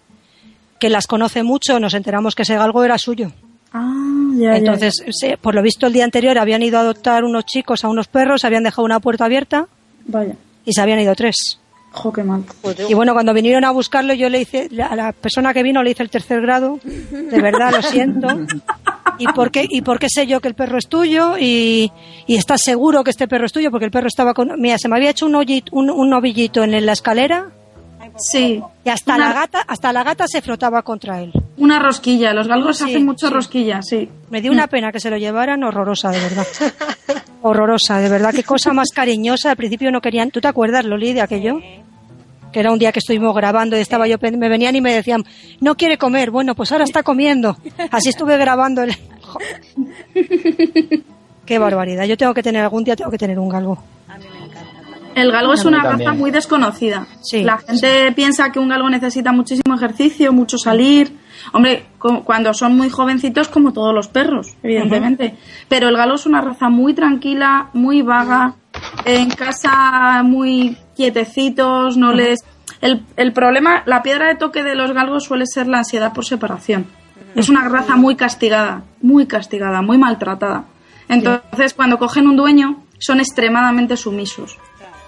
que 0.79 0.89
las 0.89 1.05
conoce 1.05 1.43
mucho, 1.43 1.79
nos 1.79 1.93
enteramos 1.93 2.34
que 2.34 2.41
ese 2.41 2.55
galgo 2.55 2.84
era 2.84 2.97
suyo. 2.97 3.31
Ah, 3.71 3.93
ya, 4.36 4.53
ya, 4.53 4.55
Entonces, 4.57 5.03
se- 5.12 5.38
por 5.38 5.53
lo 5.53 5.62
visto, 5.62 5.86
el 5.86 5.93
día 5.93 6.03
anterior 6.05 6.39
habían 6.39 6.63
ido 6.63 6.79
a 6.79 6.81
adoptar 6.81 7.23
unos 7.23 7.45
chicos 7.45 7.86
a 7.86 7.88
unos 7.89 8.07
perros, 8.07 8.43
habían 8.45 8.63
dejado 8.63 8.84
una 8.84 8.99
puerta 8.99 9.25
abierta 9.25 9.67
ya. 10.07 10.17
Vaya. 10.19 10.36
y 10.65 10.73
se 10.73 10.81
habían 10.81 10.99
ido 10.99 11.13
tres. 11.15 11.60
Jo, 11.93 12.13
qué 12.13 12.23
mal. 12.23 12.43
Y 12.88 12.93
bueno, 12.93 13.13
cuando 13.13 13.34
vinieron 13.34 13.65
a 13.65 13.71
buscarlo, 13.71 14.13
yo 14.13 14.30
le 14.30 14.39
hice, 14.41 14.69
a 14.89 14.95
la 14.95 15.12
persona 15.12 15.54
que 15.54 15.62
vino 15.62 15.84
le 15.84 15.91
hice 15.91 16.04
el 16.04 16.10
tercer 16.10 16.41
grado. 16.41 16.80
De 16.84 17.41
verdad, 17.41 17.71
lo 17.75 17.82
siento. 17.82 18.27
¿Y 19.17 19.27
por 19.34 19.51
qué, 19.51 19.65
y 19.69 19.82
por 19.82 19.99
qué 19.99 20.08
sé 20.10 20.25
yo 20.25 20.39
que 20.39 20.47
el 20.47 20.54
perro 20.56 20.77
es 20.77 20.88
tuyo? 20.88 21.38
Y, 21.38 21.91
y 22.27 22.36
estás 22.38 22.62
seguro 22.62 23.04
que 23.04 23.10
este 23.12 23.27
perro 23.27 23.45
es 23.45 23.51
tuyo? 23.51 23.71
Porque 23.71 23.86
el 23.86 23.91
perro 23.91 24.08
estaba 24.08 24.34
con. 24.34 24.60
Mira, 24.60 24.77
se 24.77 24.88
me 24.88 24.95
había 24.95 25.10
hecho 25.10 25.25
un, 25.25 25.34
hoyit- 25.34 25.67
un, 25.71 25.89
un 25.89 26.10
novillito 26.10 26.63
en 26.63 26.86
la 26.86 26.93
escalera 26.93 27.49
Sí. 28.17 28.62
y 28.84 28.89
hasta 28.89 29.15
Una- 29.15 29.27
la 29.30 29.34
gata, 29.34 29.62
hasta 29.67 29.93
la 29.93 30.04
gata 30.04 30.27
se 30.27 30.41
frotaba 30.41 30.82
contra 30.84 31.21
él. 31.21 31.32
Una 31.58 31.80
rosquilla. 31.80 32.34
Los 32.34 32.47
galgos 32.47 32.77
Sí, 32.77 32.86
hacen 32.86 33.06
mucho 33.06 33.27
sí. 33.27 33.34
rosquilla, 33.34 33.82
sí. 33.82 34.10
Me 34.30 34.41
dio 34.41 34.51
una 34.51 34.67
pena 34.67 34.91
que 34.91 34.99
se 34.99 35.10
lo 35.10 35.17
llevaran 35.17 35.63
horrorosa, 35.63 36.10
de 36.12 36.19
verdad. 36.19 36.47
Horrorosa, 37.41 37.99
de 37.99 38.10
verdad. 38.10 38.34
Qué 38.34 38.43
cosa 38.43 38.73
más 38.73 38.89
cariñosa. 38.93 39.51
Al 39.51 39.58
principio 39.58 39.91
no 39.91 40.01
querían. 40.01 40.32
¿Tú 40.32 40.41
te 40.41 40.47
acuerdas, 40.47 40.86
Loli, 40.86 41.13
de 41.13 41.21
aquello? 41.21 41.60
Que 42.51 42.60
era 42.60 42.71
un 42.71 42.80
día 42.80 42.91
que 42.91 42.99
estuvimos 42.99 43.34
grabando 43.36 43.77
y 43.77 43.80
estaba 43.80 44.08
yo, 44.08 44.17
me 44.19 44.49
venían 44.49 44.75
y 44.75 44.82
me 44.82 44.93
decían, 44.93 45.23
no 45.60 45.75
quiere 45.75 45.97
comer. 45.97 46.32
Bueno, 46.32 46.54
pues 46.54 46.71
ahora 46.71 46.84
está 46.84 47.01
comiendo. 47.01 47.58
Así 47.89 48.10
estuve 48.10 48.38
grabando. 48.38 48.84
El... 48.84 48.93
Qué 51.45 51.60
barbaridad. 51.60 52.06
Yo 52.06 52.17
tengo 52.17 52.34
que 52.34 52.43
tener 52.43 52.62
algún 52.62 52.84
día, 52.84 52.95
tengo 52.95 53.10
que 53.10 53.17
tener 53.17 53.39
un 53.39 53.49
galgo. 53.49 53.82
El 55.15 55.32
galgo 55.32 55.54
es 55.54 55.65
una 55.65 55.84
raza 55.84 56.13
muy 56.13 56.32
desconocida. 56.32 57.08
Sí, 57.21 57.43
La 57.43 57.58
gente 57.58 58.12
piensa 58.13 58.51
que 58.51 58.60
un 58.60 58.69
galgo 58.69 58.89
necesita 58.89 59.32
muchísimo 59.32 59.75
ejercicio, 59.75 60.32
mucho 60.32 60.58
salir. 60.58 61.17
Hombre, 61.54 61.86
cu- 61.99 62.23
cuando 62.23 62.54
son 62.54 62.75
muy 62.77 62.89
jovencitos, 62.89 63.47
como 63.49 63.73
todos 63.73 63.93
los 63.93 64.08
perros, 64.08 64.56
evidentemente. 64.63 65.36
Pero 65.67 65.89
el 65.89 65.97
galgo 65.97 66.15
es 66.15 66.25
una 66.25 66.41
raza 66.41 66.69
muy 66.69 66.93
tranquila, 66.93 67.69
muy 67.73 68.01
vaga, 68.01 68.56
en 69.06 69.30
casa 69.32 70.21
muy 70.23 70.77
quietecitos, 70.95 71.97
no 71.97 72.13
les... 72.13 72.39
El, 72.82 73.04
el 73.15 73.32
problema, 73.34 73.84
la 73.86 74.01
piedra 74.01 74.27
de 74.27 74.36
toque 74.36 74.63
de 74.63 74.75
los 74.75 74.91
galgos 74.91 75.25
suele 75.25 75.45
ser 75.45 75.67
la 75.67 75.80
ansiedad 75.80 76.13
por 76.13 76.25
separación. 76.25 76.88
Es 77.36 77.47
una 77.49 77.67
raza 77.69 77.95
muy 77.95 78.15
castigada, 78.15 78.84
muy 79.01 79.25
castigada, 79.27 79.82
muy 79.82 79.97
maltratada. 79.97 80.65
Entonces, 81.08 81.73
cuando 81.73 81.97
cogen 81.99 82.27
un 82.27 82.36
dueño, 82.38 82.84
son 82.97 83.19
extremadamente 83.19 83.97
sumisos 83.97 84.58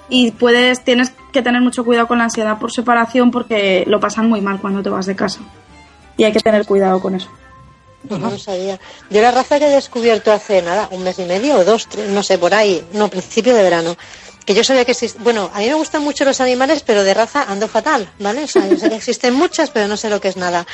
y 0.10 0.32
puedes 0.32 0.84
tienes 0.84 1.14
que 1.32 1.42
tener 1.42 1.62
mucho 1.62 1.84
cuidado 1.86 2.08
con 2.08 2.18
la 2.18 2.26
ansiedad 2.26 2.60
por 2.60 2.72
separación 2.72 3.32
porque 3.32 3.86
lo 3.88 4.00
pasan 4.00 4.28
muy 4.30 4.42
mal 4.42 4.60
cuando 4.60 4.84
te 4.84 4.90
vas 4.90 5.06
de 5.06 5.16
casa 5.16 5.40
y 6.18 6.24
hay 6.24 6.32
que 6.32 6.40
tener 6.40 6.66
cuidado 6.66 7.00
con 7.02 7.16
eso 7.16 7.30
Pues 8.08 8.20
no 8.20 8.30
lo 8.30 8.38
sabía. 8.38 8.80
Yo 9.10 9.22
la 9.22 9.32
raza 9.32 9.60
que 9.60 9.68
he 9.68 9.70
descubierto 9.70 10.32
hace 10.32 10.62
nada, 10.62 10.88
un 10.92 11.04
mes 11.04 11.20
y 11.20 11.24
medio 11.24 11.58
o 11.58 11.64
dos, 11.64 11.88
tres, 11.88 12.10
no 12.10 12.22
sé, 12.24 12.38
por 12.38 12.54
ahí, 12.54 12.86
no, 12.94 13.10
principio 13.10 13.54
de 13.56 13.64
verano. 13.64 13.96
Que 14.46 14.54
yo 14.54 14.64
sabía 14.64 14.84
que 14.84 14.92
existen, 14.92 15.24
bueno, 15.24 15.50
a 15.54 15.60
mí 15.60 15.68
me 15.68 15.76
gustan 15.76 16.04
mucho 16.04 16.26
los 16.26 16.42
animales, 16.42 16.84
pero 16.86 17.04
de 17.06 17.14
raza 17.14 17.46
ando 17.48 17.70
fatal, 17.70 18.10
¿vale? 18.20 18.44
O 18.44 18.48
sea, 18.48 18.68
yo 18.68 18.78
sé 18.78 18.90
que 18.90 18.96
existen 18.96 19.34
muchas, 19.34 19.70
pero 19.70 19.88
no 19.88 19.96
sé 19.96 20.10
lo 20.10 20.20
que 20.20 20.28
es 20.28 20.36
nada. 20.36 20.68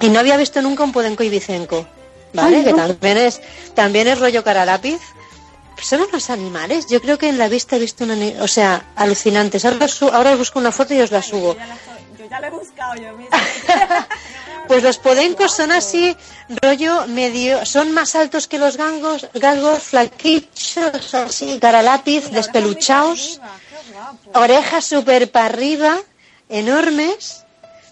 Y 0.00 0.08
no 0.08 0.18
había 0.18 0.38
visto 0.38 0.62
nunca 0.62 0.82
un 0.82 0.92
podenco 0.92 1.22
ibicenco, 1.22 1.86
¿vale? 2.32 2.56
Ay, 2.58 2.64
que 2.64 2.72
también 2.72 3.18
es, 3.18 3.42
también 3.74 4.08
es 4.08 4.18
rollo 4.18 4.42
cara 4.42 4.64
lápiz. 4.64 5.00
Son 5.82 6.00
unos 6.00 6.30
animales, 6.30 6.86
yo 6.88 7.00
creo 7.02 7.18
que 7.18 7.28
en 7.28 7.38
la 7.38 7.48
vista 7.48 7.76
he 7.76 7.78
visto 7.78 8.04
una, 8.04 8.16
o 8.40 8.48
sea, 8.48 8.86
alucinantes. 8.96 9.64
Ahora, 9.66 9.86
ahora 10.12 10.32
os 10.32 10.38
busco 10.38 10.58
una 10.58 10.72
foto 10.72 10.94
y 10.94 11.00
os 11.00 11.10
la 11.10 11.20
subo. 11.20 11.56
Yo 12.22 12.28
ya 12.30 12.40
lo 12.40 12.46
he 12.46 12.50
buscado 12.50 12.94
yo 12.94 13.12
misma. 13.16 13.36
Pues 14.68 14.84
los 14.84 14.98
podencos 14.98 15.52
son 15.56 15.72
así, 15.72 16.16
rollo 16.62 17.06
medio, 17.08 17.66
son 17.66 17.90
más 17.92 18.14
altos 18.14 18.46
que 18.46 18.60
los 18.60 18.76
gangos, 18.76 19.26
galgos, 19.34 19.82
flaquichos, 19.82 21.12
así, 21.14 21.58
cara 21.60 21.82
lápiz, 21.82 22.30
despeluchados, 22.30 23.40
orejas 24.34 24.84
súper 24.84 25.30
para 25.32 25.46
arriba, 25.46 25.98
enormes, 26.48 27.44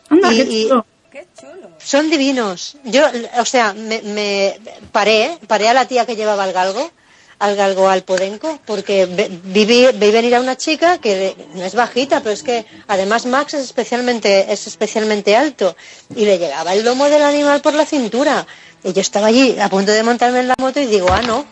anda 0.08 0.32
Y- 0.32 0.36
qué 0.36 0.42
y- 0.52 0.68
chulo 0.68 0.86
Qué 1.10 1.26
chulo. 1.38 1.70
son 1.78 2.08
divinos. 2.08 2.76
Yo, 2.84 3.02
o 3.38 3.44
sea, 3.44 3.72
me, 3.74 4.00
me 4.02 4.60
paré, 4.92 5.38
paré 5.48 5.68
a 5.68 5.74
la 5.74 5.88
tía 5.88 6.06
que 6.06 6.14
llevaba 6.14 6.44
al 6.44 6.52
galgo, 6.52 6.92
al 7.40 7.56
galgo 7.56 7.88
al 7.88 8.02
podenco, 8.04 8.60
porque 8.66 9.06
vi, 9.06 9.64
vi- 9.64 9.92
venir 10.12 10.34
a 10.36 10.40
una 10.40 10.56
chica 10.56 10.98
que 10.98 11.34
no 11.54 11.64
es 11.64 11.74
bajita, 11.74 12.20
pero 12.20 12.30
es 12.32 12.42
que 12.44 12.64
además 12.86 13.26
Max 13.26 13.54
es 13.54 13.64
especialmente, 13.64 14.52
es 14.52 14.66
especialmente 14.68 15.34
alto 15.34 15.74
y 16.14 16.24
le 16.26 16.38
llegaba 16.38 16.72
el 16.74 16.84
lomo 16.84 17.06
del 17.10 17.22
animal 17.22 17.60
por 17.62 17.74
la 17.74 17.84
cintura. 17.86 18.46
Y 18.84 18.92
yo 18.92 19.00
estaba 19.00 19.26
allí 19.26 19.58
a 19.58 19.68
punto 19.68 19.90
de 19.90 20.02
montarme 20.02 20.40
en 20.40 20.48
la 20.48 20.54
moto 20.58 20.80
y 20.80 20.86
digo, 20.86 21.08
ah, 21.10 21.22
no, 21.22 21.44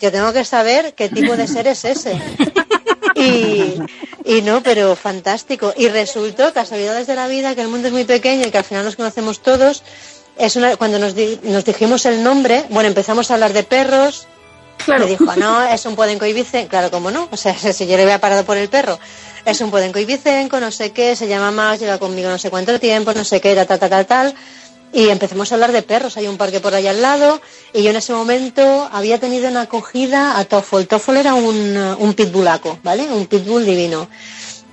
yo 0.00 0.12
tengo 0.12 0.32
que 0.32 0.44
saber 0.44 0.92
qué 0.94 1.08
tipo 1.08 1.36
de 1.36 1.46
ser 1.48 1.66
es 1.68 1.84
ese. 1.84 2.20
Y, 3.20 4.42
no, 4.42 4.62
pero 4.62 4.94
fantástico. 4.94 5.72
Y 5.76 5.88
resultó, 5.88 6.52
casualidades 6.52 7.06
de 7.06 7.14
la 7.16 7.26
vida, 7.28 7.54
que 7.54 7.62
el 7.62 7.68
mundo 7.68 7.88
es 7.88 7.92
muy 7.94 8.04
pequeño 8.04 8.46
y 8.46 8.50
que 8.50 8.58
al 8.58 8.64
final 8.64 8.84
nos 8.84 8.94
conocemos 8.96 9.40
todos. 9.40 9.82
Es 10.36 10.56
cuando 10.78 10.98
nos, 10.98 11.14
nos 11.42 11.64
dijimos 11.64 12.06
el 12.06 12.22
nombre, 12.22 12.64
bueno, 12.70 12.88
empezamos 12.88 13.30
a 13.30 13.34
hablar 13.34 13.52
de 13.52 13.64
perros. 13.64 14.28
Claro 14.84 15.04
Me 15.04 15.10
dijo, 15.10 15.36
no, 15.36 15.62
es 15.64 15.84
un 15.86 15.94
podenco 15.94 16.26
ibicenco. 16.26 16.68
Claro, 16.70 16.90
como 16.90 17.10
no. 17.10 17.28
O 17.30 17.36
sea, 17.36 17.54
si 17.72 17.86
yo 17.86 17.96
le 17.96 18.02
había 18.02 18.20
parado 18.20 18.44
por 18.44 18.56
el 18.56 18.68
perro. 18.68 18.98
Es 19.44 19.60
un 19.60 19.70
podenco 19.70 19.98
ibicenco, 19.98 20.60
no 20.60 20.70
sé 20.70 20.90
qué, 20.92 21.16
se 21.16 21.26
llama 21.26 21.50
Max, 21.50 21.80
lleva 21.80 21.98
conmigo 21.98 22.28
no 22.28 22.38
sé 22.38 22.50
cuánto 22.50 22.78
tiempo, 22.78 23.14
no 23.14 23.24
sé 23.24 23.40
qué, 23.40 23.54
tal, 23.54 23.66
tal, 23.78 23.90
tal, 23.90 24.06
tal. 24.06 24.34
Y 24.92 25.08
empezamos 25.08 25.50
a 25.50 25.54
hablar 25.54 25.72
de 25.72 25.82
perros. 25.82 26.16
Hay 26.16 26.26
un 26.26 26.36
parque 26.36 26.60
por 26.60 26.74
ahí 26.74 26.86
al 26.86 27.02
lado. 27.02 27.40
Y 27.72 27.82
yo 27.82 27.90
en 27.90 27.96
ese 27.96 28.12
momento 28.12 28.88
había 28.92 29.18
tenido 29.18 29.48
una 29.48 29.62
acogida 29.62 30.38
a 30.38 30.44
Toffol. 30.44 30.86
Toffol 30.86 31.18
era 31.18 31.34
un, 31.34 31.76
un 31.76 32.14
pitbullaco, 32.14 32.78
¿vale? 32.82 33.04
Un 33.04 33.26
pitbull 33.26 33.64
divino. 33.64 34.08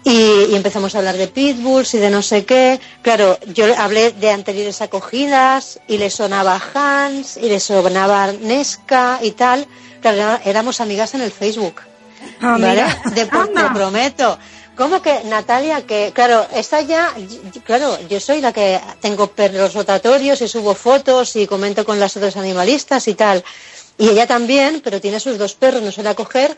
Y, 0.04 0.52
y 0.52 0.56
empezamos 0.56 0.94
a 0.94 1.00
hablar 1.00 1.18
de 1.18 1.28
pitbulls 1.28 1.96
y 1.96 1.98
de 1.98 2.10
no 2.10 2.22
sé 2.22 2.46
qué. 2.46 2.80
Claro, 3.02 3.38
yo 3.54 3.66
hablé 3.78 4.12
de 4.12 4.30
anteriores 4.32 4.82
acogidas 4.82 5.80
y 5.88 5.98
le 5.98 6.10
sonaba 6.10 6.62
Hans 6.74 7.38
y 7.38 7.50
le 7.50 7.60
sonaba 7.60 8.32
Nesca 8.32 9.20
y 9.22 9.32
tal. 9.32 9.68
Era- 10.14 10.42
éramos 10.46 10.80
amigas 10.82 11.14
en 11.14 11.22
el 11.22 11.32
Facebook. 11.32 11.82
Ah, 12.42 12.58
¿vale? 12.60 12.84
te 13.14 13.22
Anda. 13.32 13.74
prometo. 13.74 14.38
¿Cómo 14.76 15.02
que 15.02 15.24
Natalia? 15.24 15.86
Que 15.86 16.12
claro, 16.14 16.46
esta 16.54 16.82
ya, 16.82 17.14
claro, 17.66 17.98
yo 18.10 18.20
soy 18.20 18.42
la 18.42 18.52
que 18.52 18.80
tengo 19.00 19.28
perros 19.28 19.74
rotatorios 19.74 20.42
y 20.42 20.48
subo 20.50 20.76
fotos 20.76 21.36
y 21.38 21.48
comento 21.48 21.86
con 21.86 21.98
las 22.00 22.18
otras 22.18 22.36
animalistas 22.36 23.08
y 23.08 23.14
tal. 23.16 23.44
Y 23.98 24.10
ella 24.10 24.28
también, 24.28 24.82
pero 24.84 25.00
tiene 25.00 25.22
sus 25.22 25.38
dos 25.38 25.54
perros, 25.54 25.82
no 25.82 25.92
suele 25.94 26.10
acoger, 26.10 26.58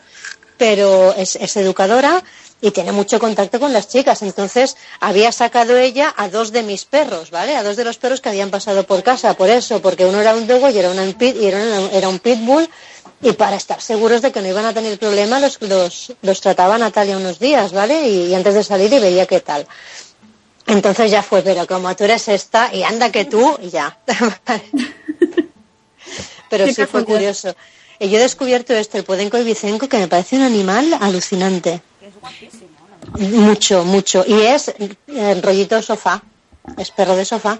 pero 0.56 1.14
es, 1.16 1.36
es 1.36 1.56
educadora 1.56 2.22
y 2.60 2.72
tiene 2.72 2.90
mucho 2.90 3.20
contacto 3.20 3.60
con 3.60 3.72
las 3.72 3.88
chicas. 3.88 4.22
Entonces 4.22 4.76
había 4.98 5.30
sacado 5.30 5.76
ella 5.78 6.12
a 6.16 6.28
dos 6.28 6.50
de 6.50 6.64
mis 6.64 6.84
perros, 6.86 7.30
¿vale? 7.30 7.54
A 7.54 7.62
dos 7.62 7.76
de 7.76 7.84
los 7.84 7.98
perros 7.98 8.20
que 8.20 8.30
habían 8.30 8.50
pasado 8.50 8.82
por 8.84 9.04
casa, 9.04 9.34
por 9.34 9.48
eso, 9.48 9.80
porque 9.80 10.04
uno 10.04 10.20
era 10.20 10.34
un 10.34 10.48
dogo 10.48 10.68
y 10.70 10.76
era, 10.78 10.90
una 10.90 11.04
pit, 11.16 11.36
y 11.40 11.46
era, 11.46 11.58
una- 11.62 11.90
era 11.92 12.08
un 12.08 12.18
pitbull. 12.18 12.68
Y 13.20 13.32
para 13.32 13.56
estar 13.56 13.80
seguros 13.80 14.22
de 14.22 14.30
que 14.30 14.40
no 14.40 14.46
iban 14.48 14.64
a 14.64 14.72
tener 14.72 14.96
problema, 14.98 15.40
los, 15.40 15.60
los, 15.62 16.12
los 16.22 16.40
trataba 16.40 16.78
Natalia 16.78 17.16
unos 17.16 17.38
días, 17.40 17.72
¿vale? 17.72 18.08
Y, 18.08 18.26
y 18.26 18.34
antes 18.34 18.54
de 18.54 18.62
salir 18.62 18.92
y 18.92 18.98
veía 19.00 19.26
qué 19.26 19.40
tal. 19.40 19.66
Entonces 20.66 21.10
ya 21.10 21.22
fue, 21.22 21.42
pero 21.42 21.66
como 21.66 21.94
tú 21.96 22.04
eres 22.04 22.28
esta, 22.28 22.72
y 22.74 22.82
anda 22.84 23.10
que 23.10 23.24
tú, 23.24 23.58
y 23.62 23.70
ya. 23.70 23.98
pero 26.50 26.66
sí 26.72 26.86
fue 26.86 27.04
curioso. 27.04 27.54
Y 27.98 28.08
yo 28.10 28.18
he 28.18 28.22
descubierto 28.22 28.72
esto, 28.74 28.96
el 28.98 29.04
podenco 29.04 29.38
ibicenco, 29.38 29.88
que 29.88 29.98
me 29.98 30.08
parece 30.08 30.36
un 30.36 30.42
animal 30.42 30.96
alucinante. 31.00 31.80
Que 31.98 32.06
es 32.06 32.14
guapísimo. 32.20 32.68
¿no? 33.18 33.28
Mucho, 33.46 33.84
mucho. 33.84 34.24
Y 34.26 34.40
es 34.42 34.72
el 35.08 35.42
rollito 35.42 35.82
sofá. 35.82 36.22
Es 36.76 36.90
perro 36.90 37.16
de 37.16 37.24
sofá. 37.24 37.58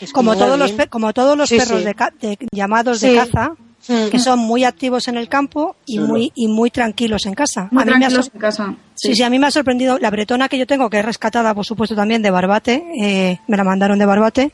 Es 0.00 0.12
Como 0.12 0.34
todos 0.36 0.50
los, 0.50 0.58
garbín. 0.60 0.76
per- 0.76 0.88
como 0.88 1.12
todos 1.12 1.36
los 1.36 1.48
Sí, 1.48 1.58
perros 1.58 1.80
sí. 1.80 1.84
De, 1.84 1.94
ca- 1.94 2.12
de- 2.20 2.38
llamados 2.52 3.00
Sí. 3.00 3.08
de 3.10 3.16
caza, 3.16 3.52
Mm. 3.88 4.10
que 4.10 4.18
son 4.18 4.38
muy 4.38 4.64
activos 4.64 5.08
en 5.08 5.16
el 5.16 5.28
campo 5.28 5.76
y 5.86 5.94
Sí, 5.94 5.98
muy, 5.98 6.32
y 6.34 6.46
muy 6.46 6.70
tranquilos 6.70 7.24
en 7.24 7.34
casa. 7.34 7.68
Muy 7.70 7.82
a 7.82 7.86
mí 7.86 7.92
me 7.92 7.98
tranquilos 7.98 8.30
en 8.32 8.40
casa. 8.40 8.74
Sí, 8.94 9.14
sí, 9.14 9.22
a 9.22 9.30
mí 9.30 9.38
me 9.38 9.46
ha 9.46 9.50
sorprendido 9.50 9.98
la 9.98 10.10
bretona 10.10 10.48
que 10.48 10.58
yo 10.58 10.66
tengo, 10.66 10.90
que 10.90 10.98
es 10.98 11.04
rescatada, 11.04 11.54
por 11.54 11.64
supuesto, 11.64 11.96
también 11.96 12.20
de 12.20 12.30
Barbate. 12.30 12.84
eh, 13.00 13.40
me 13.46 13.56
la 13.56 13.64
mandaron 13.64 13.98
de 13.98 14.04
Barbate. 14.06 14.52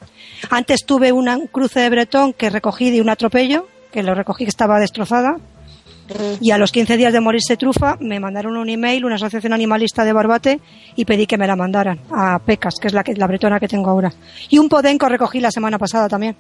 Antes 0.51 0.85
tuve 0.87 1.13
una, 1.13 1.37
un 1.37 1.49
cruce 1.49 1.81
de 1.81 1.91
bretón 1.91 2.33
que 2.33 2.49
recogí 2.51 2.91
de 2.91 3.01
un 3.01 3.09
atropello, 3.11 3.67
que 3.93 4.03
lo 4.03 4.15
recogí 4.15 4.45
que 4.45 4.51
estaba 4.51 4.79
destrozada. 4.79 5.33
Mm. 5.33 6.43
Y 6.45 6.51
a 6.51 6.59
los 6.59 6.71
15 6.71 6.97
días 6.97 7.13
de 7.13 7.21
morirse 7.21 7.57
Trufa, 7.57 7.97
me 8.01 8.21
mandaron 8.21 8.57
un 8.57 8.69
email, 8.69 9.05
una 9.05 9.15
asociación 9.17 9.53
animalista 9.53 10.05
de 10.05 10.13
Barbate, 10.13 10.61
y 10.95 11.05
pedí 11.07 11.27
que 11.27 11.39
me 11.39 11.47
la 11.47 11.57
mandaran 11.57 12.01
a 12.11 12.39
Pecas, 12.39 12.75
que 12.81 12.89
es 12.89 12.93
la, 12.93 13.03
que, 13.03 13.15
la 13.15 13.27
bretona 13.27 13.59
que 13.59 13.69
tengo 13.69 13.91
ahora. 13.91 14.13
Y 14.51 14.59
un 14.59 14.69
podenco 14.69 15.09
recogí 15.09 15.41
la 15.41 15.51
semana 15.51 15.79
pasada 15.79 16.09
también. 16.09 16.37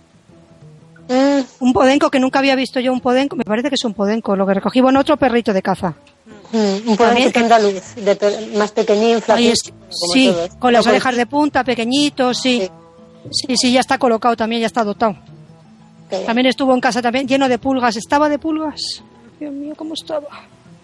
Mm, 1.08 1.40
Un 1.60 1.72
podenco 1.72 2.10
que 2.10 2.18
nunca 2.18 2.38
había 2.38 2.56
visto 2.56 2.80
yo 2.80 2.92
un 2.92 3.00
podenco, 3.00 3.36
me 3.36 3.44
parece 3.44 3.68
que 3.68 3.74
es 3.74 3.84
un 3.84 3.92
podenco, 3.94 4.34
lo 4.36 4.46
que 4.46 4.54
recogí, 4.54 4.80
bueno, 4.80 5.00
otro 5.00 5.16
perrito 5.16 5.52
de 5.52 5.60
caza. 5.62 5.94
mm, 6.52 6.88
un 6.88 6.96
podenco 6.96 7.30
que- 7.32 7.38
andaluz, 7.40 7.94
de 7.96 8.16
pe- 8.16 8.46
más 8.56 8.70
pequeñín, 8.72 9.20
flaquito, 9.20 9.52
es- 9.52 9.72
sí, 10.12 10.28
todos. 10.32 10.50
con 10.56 10.72
las 10.72 10.86
No, 10.86 10.92
orejas 10.92 11.16
de 11.16 11.26
punta, 11.26 11.64
pequeñito, 11.64 12.32
sí. 12.32 12.68
Sí, 13.30 13.56
sí, 13.56 13.72
ya 13.72 13.80
está 13.80 13.98
colocado 13.98 14.36
también, 14.36 14.60
ya 14.60 14.66
está 14.66 14.80
adoptado. 14.82 15.16
que- 16.08 16.18
También 16.20 16.46
estuvo 16.46 16.72
en 16.74 16.80
casa 16.80 17.00
también 17.02 17.26
lleno 17.26 17.48
de 17.48 17.58
pulgas. 17.58 17.96
¿Estaba 17.96 18.28
de 18.28 18.38
pulgas? 18.38 18.80
Dios 19.40 19.52
mío, 19.52 19.74
¿cómo 19.76 19.94
estaba? 19.94 20.28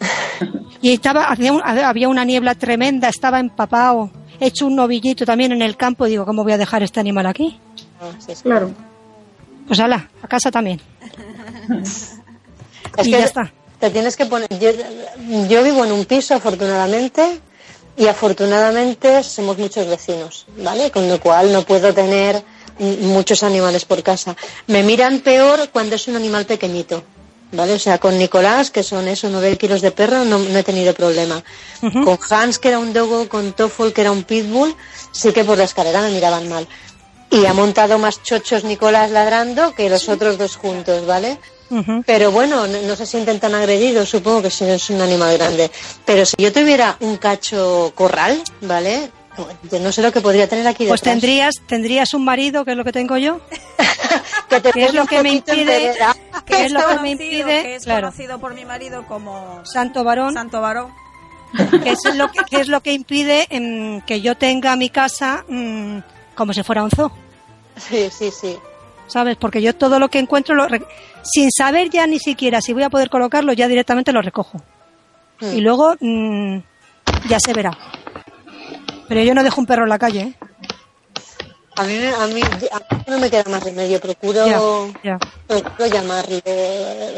Y 0.82 0.92
estaba, 0.94 1.24
había, 1.26 1.52
un- 1.52 1.62
había 1.62 2.08
una 2.08 2.24
niebla 2.24 2.54
tremenda, 2.54 3.08
estaba 3.08 3.38
empapado, 3.38 4.10
hecho 4.40 4.66
un 4.66 4.74
novillito 4.76 5.24
también 5.26 5.52
en 5.52 5.60
el 5.62 5.76
campo. 5.76 6.06
Digo, 6.06 6.24
¿cómo 6.24 6.42
voy 6.42 6.52
a 6.52 6.58
dejar 6.58 6.82
este 6.82 6.98
animal 7.00 7.26
aquí? 7.26 7.58
Ah, 8.00 8.10
sí, 8.18 8.34
sí. 8.34 8.42
Claro. 8.44 8.70
Pues 9.70 9.78
ala, 9.78 10.10
a 10.20 10.26
casa 10.26 10.50
también. 10.50 10.80
Es 12.98 13.06
y 13.06 13.12
que 13.12 13.18
ya 13.18 13.24
está. 13.24 13.52
Te 13.78 13.88
tienes 13.90 14.16
que 14.16 14.26
poner. 14.26 14.48
Yo, 14.58 14.72
yo 15.48 15.62
vivo 15.62 15.84
en 15.84 15.92
un 15.92 16.06
piso, 16.06 16.34
afortunadamente, 16.34 17.40
y 17.96 18.08
afortunadamente 18.08 19.22
somos 19.22 19.58
muchos 19.58 19.86
vecinos, 19.86 20.46
¿vale? 20.56 20.90
Con 20.90 21.08
lo 21.08 21.20
cual 21.20 21.52
no 21.52 21.62
puedo 21.62 21.94
tener 21.94 22.42
muchos 22.80 23.44
animales 23.44 23.84
por 23.84 24.02
casa. 24.02 24.34
Me 24.66 24.82
miran 24.82 25.20
peor 25.20 25.68
cuando 25.72 25.94
es 25.94 26.08
un 26.08 26.16
animal 26.16 26.46
pequeñito, 26.46 27.04
¿vale? 27.52 27.74
O 27.74 27.78
sea, 27.78 27.98
con 27.98 28.18
Nicolás, 28.18 28.72
que 28.72 28.82
son 28.82 29.06
eso, 29.06 29.28
9 29.30 29.56
kilos 29.56 29.82
de 29.82 29.92
perro, 29.92 30.24
no, 30.24 30.40
no 30.40 30.58
he 30.58 30.64
tenido 30.64 30.92
problema. 30.94 31.44
Con 31.80 32.18
Hans, 32.28 32.58
que 32.58 32.68
era 32.68 32.80
un 32.80 32.92
dogo, 32.92 33.28
con 33.28 33.52
Toffol, 33.52 33.92
que 33.92 34.00
era 34.00 34.10
un 34.10 34.24
pitbull, 34.24 34.74
sí 35.12 35.32
que 35.32 35.44
por 35.44 35.56
la 35.56 35.64
escalera 35.64 36.02
me 36.02 36.10
miraban 36.10 36.48
mal. 36.48 36.66
Y 37.30 37.46
ha 37.46 37.52
montado 37.54 37.98
más 37.98 38.22
chochos 38.22 38.64
Nicolás 38.64 39.10
ladrando 39.10 39.74
que 39.74 39.88
los 39.88 40.08
otros 40.08 40.36
dos 40.38 40.56
juntos, 40.56 41.06
¿vale? 41.06 41.38
Pero 42.04 42.32
bueno, 42.32 42.66
no, 42.66 42.82
no 42.82 42.96
se 42.96 43.06
sienten 43.06 43.38
tan 43.38 43.54
agredidos, 43.54 44.08
supongo 44.08 44.42
que 44.42 44.50
si 44.50 44.64
no 44.64 44.72
es 44.72 44.90
un 44.90 45.00
animal 45.00 45.38
grande. 45.38 45.70
Pero 46.04 46.26
si 46.26 46.34
yo 46.38 46.52
tuviera 46.52 46.96
un 46.98 47.16
cacho 47.18 47.92
corral, 47.94 48.42
¿vale? 48.62 49.10
Yo 49.70 49.78
no 49.78 49.92
sé 49.92 50.02
lo 50.02 50.10
que 50.10 50.20
podría 50.20 50.48
tener 50.48 50.66
aquí 50.66 50.86
Pues 50.86 51.00
detrás. 51.00 51.12
tendrías, 51.20 51.54
tendrías 51.68 52.12
un 52.14 52.24
marido, 52.24 52.64
que 52.64 52.72
es 52.72 52.76
lo 52.76 52.82
que 52.84 52.90
tengo 52.92 53.16
yo, 53.16 53.40
que 54.50 54.60
te 54.60 54.72
¿qué 54.72 54.84
es 54.86 54.94
lo 54.94 55.06
que 55.06 55.22
me 55.22 55.30
impide? 55.34 55.94
¿Qué 56.44 56.64
es 56.66 56.72
lo 56.72 56.80
que 56.88 56.98
me 56.98 57.10
impide? 57.12 57.62
Que 57.62 57.74
es 57.76 57.84
Claro. 57.84 58.08
conocido 58.08 58.40
por 58.40 58.54
mi 58.54 58.64
marido 58.64 59.06
como 59.06 59.64
Santo 59.64 60.02
varón. 60.02 60.34
Santo 60.34 60.60
Varón. 60.60 60.92
que 61.84 61.90
es 61.92 62.00
lo 62.16 62.28
que, 62.32 62.40
que 62.50 62.60
es 62.60 62.66
lo 62.66 62.80
que 62.80 62.92
impide 62.92 63.46
que 64.06 64.20
yo 64.20 64.36
tenga 64.36 64.74
mi 64.74 64.90
casa 64.90 65.44
mm, 65.48 65.98
como 66.34 66.52
si 66.52 66.62
fuera 66.62 66.82
un 66.82 66.90
zoo, 66.90 67.10
Sí, 67.76 68.08
sí, 68.10 68.30
sí. 68.30 68.56
¿sabes? 69.06 69.36
Porque 69.36 69.62
yo 69.62 69.74
todo 69.74 69.98
lo 69.98 70.08
que 70.08 70.18
encuentro, 70.18 70.54
lo 70.54 70.66
re- 70.68 70.84
sin 71.22 71.50
saber 71.50 71.90
ya 71.90 72.06
ni 72.06 72.18
siquiera 72.18 72.60
si 72.60 72.72
voy 72.72 72.82
a 72.82 72.90
poder 72.90 73.10
colocarlo, 73.10 73.52
ya 73.52 73.68
directamente 73.68 74.12
lo 74.12 74.22
recojo. 74.22 74.60
Mm. 75.40 75.54
Y 75.56 75.60
luego 75.60 75.94
mm, 76.00 76.58
ya 77.28 77.38
se 77.40 77.52
verá. 77.52 77.76
Pero 79.08 79.22
yo 79.22 79.34
no 79.34 79.42
dejo 79.42 79.60
un 79.60 79.66
perro 79.66 79.82
en 79.84 79.88
la 79.88 79.98
calle, 79.98 80.20
¿eh? 80.20 80.34
A 81.76 81.84
mí, 81.84 81.96
a, 81.96 82.26
mí, 82.26 82.42
a 82.42 82.94
mí 82.94 83.02
no 83.06 83.18
me 83.18 83.30
queda 83.30 83.44
más 83.50 83.62
remedio. 83.64 83.98
Procuro, 84.00 84.90
procuro 85.46 85.86
llamarle, 85.86 86.42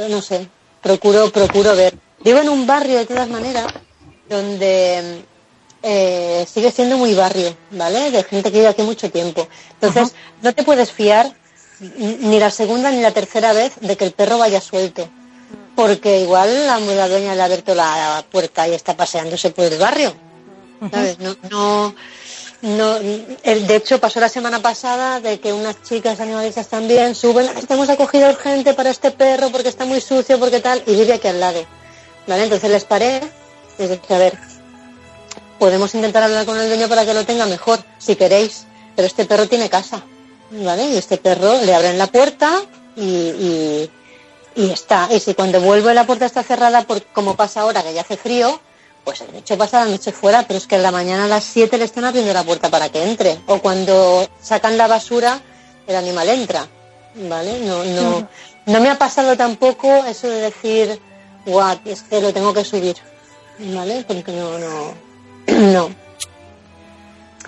no 0.09 0.23
sé. 0.23 0.47
Procuro, 0.81 1.31
procuro 1.31 1.75
ver. 1.75 1.95
Vivo 2.25 2.39
en 2.39 2.49
un 2.49 2.67
barrio, 2.67 2.99
de 2.99 3.07
todas 3.07 3.29
maneras, 3.29 3.67
donde 4.29 5.25
eh, 5.83 6.47
sigue 6.53 6.71
siendo 6.71 6.97
muy 6.97 7.15
barrio, 7.15 7.57
¿vale? 7.73 8.11
De 8.11 8.23
gente 8.25 8.51
que 8.51 8.59
vive 8.59 8.69
aquí 8.69 8.83
mucho 8.83 9.11
tiempo. 9.11 9.49
Entonces, 9.81 10.15
no 10.43 10.55
te 10.55 10.63
puedes 10.63 10.91
fiar 10.93 11.33
ni 11.99 12.39
la 12.39 12.51
segunda 12.51 12.91
ni 12.91 13.01
la 13.01 13.11
tercera 13.11 13.53
vez 13.53 13.73
de 13.81 13.97
que 13.97 14.05
el 14.05 14.13
perro 14.13 14.39
vaya 14.39 14.61
suelto. 14.61 15.09
Porque 15.75 16.21
igual 16.21 16.67
la, 16.67 16.79
la 16.79 17.09
dueña 17.09 17.35
le 17.35 17.43
ha 17.43 17.47
abierto 17.47 17.75
la 17.75 18.25
puerta 18.31 18.69
y 18.69 18.75
está 18.75 18.95
paseándose 18.97 19.51
por 19.51 19.65
el 19.65 19.79
barrio. 19.79 20.15
¿Sabes? 20.91 21.19
No, 21.19 21.37
no, 21.51 21.95
no, 22.63 22.97
el- 23.43 23.67
de 23.67 23.77
hecho 23.77 23.99
pasó 24.01 24.21
la 24.21 24.29
semana 24.29 24.61
pasada 24.61 25.21
de 25.21 25.41
que 25.41 25.53
unas 25.53 25.83
chicas 25.83 26.21
animalistas 26.21 26.69
también 26.69 27.15
suben, 27.15 27.49
estamos 27.57 27.89
acogida 27.89 28.29
urgente 28.31 28.75
para 28.75 28.91
este 28.91 29.11
perro 29.13 29.51
porque 29.51 29.69
está 29.69 29.85
muy 29.85 30.01
sucio, 30.01 30.39
porque 30.39 30.61
tal, 30.61 30.83
y 30.87 30.93
vive 30.95 31.15
aquí 31.15 31.29
al 31.29 31.41
lado. 31.41 31.65
¿Vale? 32.27 32.45
Entonces 32.45 32.71
les 32.71 32.85
paré 32.85 33.21
y 33.79 33.83
les 33.83 33.91
dije, 34.01 34.15
a 34.15 34.19
ver, 34.19 34.39
podemos 35.63 35.95
intentar 35.95 36.25
hablar 36.25 36.45
con 36.45 36.59
el 36.59 36.67
dueño 36.67 36.89
para 36.89 37.07
que 37.07 37.15
lo 37.15 37.25
tenga 37.25 37.47
mejor, 37.47 37.79
si 37.97 38.17
queréis, 38.17 38.65
pero 38.97 39.07
este 39.07 39.27
perro 39.27 39.47
tiene 39.47 39.71
casa, 39.71 40.03
¿vale? 40.51 40.87
Y 40.87 40.97
este 40.97 41.19
perro 41.19 41.63
le 41.63 41.73
abren 41.73 41.99
la 41.99 42.09
puerta 42.09 42.61
y, 42.97 43.05
y, 43.05 43.91
y 44.57 44.71
está. 44.71 45.07
Y 45.13 45.21
si 45.21 45.35
cuando 45.35 45.61
vuelve 45.61 45.95
la 45.95 46.05
puerta 46.05 46.27
está 46.27 46.43
cerrada, 46.43 46.83
por, 46.83 47.01
como 47.13 47.37
pasa 47.37 47.61
ahora 47.61 47.85
que 47.85 47.95
ya 47.95 48.01
hace 48.01 48.17
frío, 48.17 48.61
pues 49.05 49.21
el 49.21 49.33
noche 49.33 49.57
pasa 49.57 49.85
la 49.85 49.91
noche 49.93 50.11
fuera, 50.11 50.43
pero 50.49 50.59
es 50.59 50.67
que 50.67 50.75
en 50.75 50.83
la 50.83 50.91
mañana 50.91 51.27
a 51.27 51.29
las 51.29 51.45
7 51.45 51.79
le 51.79 51.85
están 51.85 52.07
abriendo 52.07 52.33
la 52.33 52.43
puerta 52.43 52.69
para 52.69 52.89
que 52.89 53.05
entre. 53.05 53.39
O 53.47 53.61
cuando 53.61 54.29
sacan 54.43 54.77
la 54.77 54.89
basura, 54.89 55.41
el 55.87 55.95
animal 55.95 56.29
entra, 56.29 56.67
¿vale? 57.15 57.61
No, 57.61 57.85
no, 57.85 58.29
no 58.67 58.81
me 58.81 58.91
ha 58.91 58.99
pasado 58.99 59.37
tampoco 59.37 60.05
eso 60.07 60.27
de 60.27 60.41
decir, 60.41 61.01
guau, 61.47 61.79
es 61.85 62.03
que 62.03 62.21
lo 62.21 62.33
tengo 62.33 62.53
que 62.53 62.65
subir, 62.65 62.97
¿vale? 63.61 64.05
Porque 64.09 64.33
no, 64.33 64.59
no, 64.59 65.12
no. 65.73 65.91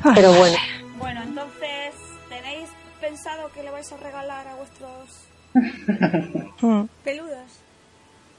Ay, 0.03 0.13
Pero 0.15 0.33
bueno, 0.35 0.57
Bueno, 0.99 1.23
entonces, 1.23 1.95
¿tenéis 2.29 2.69
pensado 3.01 3.51
que 3.53 3.63
le 3.63 3.71
vais 3.71 3.91
a 3.93 3.97
regalar 3.97 4.47
a 4.49 4.55
vuestros 4.57 5.27
peludos? 7.05 7.51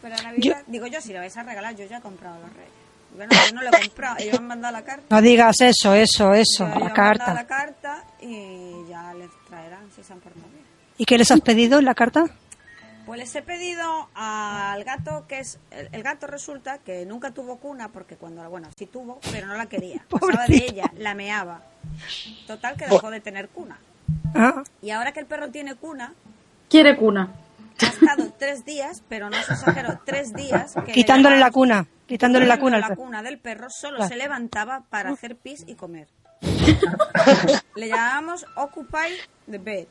Para 0.02 0.18
Navidad. 0.22 0.62
Digo 0.68 0.86
yo, 0.88 1.02
si 1.02 1.14
le 1.14 1.20
vais 1.20 1.36
a 1.36 1.44
regalar, 1.44 1.76
yo 1.76 1.86
ya 1.86 1.98
he 1.98 2.02
comprado 2.02 2.40
los 2.40 2.50
reyes. 2.54 2.72
Bueno, 3.16 3.32
yo 3.48 3.56
no 3.56 3.62
lo 3.64 3.70
he 3.70 3.82
comprado, 3.88 4.16
ellos 4.20 4.34
me 4.34 4.38
han 4.38 4.48
mandado 4.48 4.74
la 4.74 4.84
carta. 4.84 5.04
No 5.10 5.22
digas 5.22 5.62
eso, 5.62 5.94
eso, 5.96 6.34
eso, 6.34 6.60
Yo- 6.60 6.66
la 6.68 6.70
me 6.70 6.76
han 6.76 6.82
mandado 6.82 6.94
carta. 6.96 7.34
la 7.34 7.48
carta 7.48 8.04
y 8.22 8.88
ya 8.90 9.14
les 9.16 9.30
traerán 9.48 9.90
si 9.96 10.04
se 10.04 10.14
han 10.14 10.20
portado 10.20 10.46
bien. 10.52 10.66
¿Y 10.98 11.06
qué 11.06 11.18
les 11.18 11.32
has 11.32 11.42
pedido 11.42 11.80
en 11.80 11.86
la 11.86 11.96
carta? 11.96 12.26
Pues 13.06 13.20
les 13.20 13.36
he 13.36 13.42
pedido 13.44 14.10
al 14.16 14.84
gato 14.84 15.26
que 15.28 15.40
es 15.40 15.60
el, 15.72 15.90
el 15.92 16.02
gato 16.04 16.26
resulta 16.28 16.80
que 16.80 17.06
nunca 17.06 17.32
tuvo 17.32 17.58
cuna 17.58 17.90
porque 17.90 18.16
cuando 18.16 18.48
bueno 18.50 18.70
sí 18.78 18.88
tuvo 18.88 19.20
pero 19.32 19.46
no 19.48 19.56
la 19.56 19.68
quería. 19.68 20.04
Pasaba 20.10 20.46
de 20.48 20.56
ella 20.56 20.92
la 20.98 21.14
meaba 21.14 21.62
total 22.48 22.76
que 22.76 22.88
dejó 22.88 23.12
de 23.12 23.20
tener 23.22 23.50
cuna. 23.50 23.78
Ah, 24.34 24.64
y 24.82 24.90
ahora 24.90 25.12
que 25.12 25.20
el 25.20 25.26
perro 25.28 25.50
tiene 25.50 25.76
cuna 25.76 26.14
Quiere 26.70 26.98
cuna. 26.98 27.30
ha 27.82 27.86
estado 27.86 28.34
tres 28.40 28.66
días 28.66 29.04
pero 29.08 29.30
no 29.30 29.42
se 29.44 29.54
exagero 29.54 30.00
tres 30.06 30.34
días 30.34 30.74
que 30.74 30.82
le 30.88 30.94
quitándole 30.94 31.38
la 31.38 31.52
cuna, 31.52 31.86
quitándole 32.08 32.46
la 32.48 32.60
cuna 32.60 32.80
la 32.80 32.96
cuna 32.96 33.22
del 33.24 33.38
perro 33.40 33.70
solo 33.70 33.98
Claro. 33.98 34.10
se 34.10 34.16
levantaba 34.16 34.82
para 34.90 35.12
hacer 35.12 35.36
pis 35.36 35.64
y 35.68 35.76
comer. 35.76 36.08
Le 37.76 37.88
llamábamos 37.88 38.46
occupy 38.56 39.10
the 39.50 39.58
bed 39.60 39.88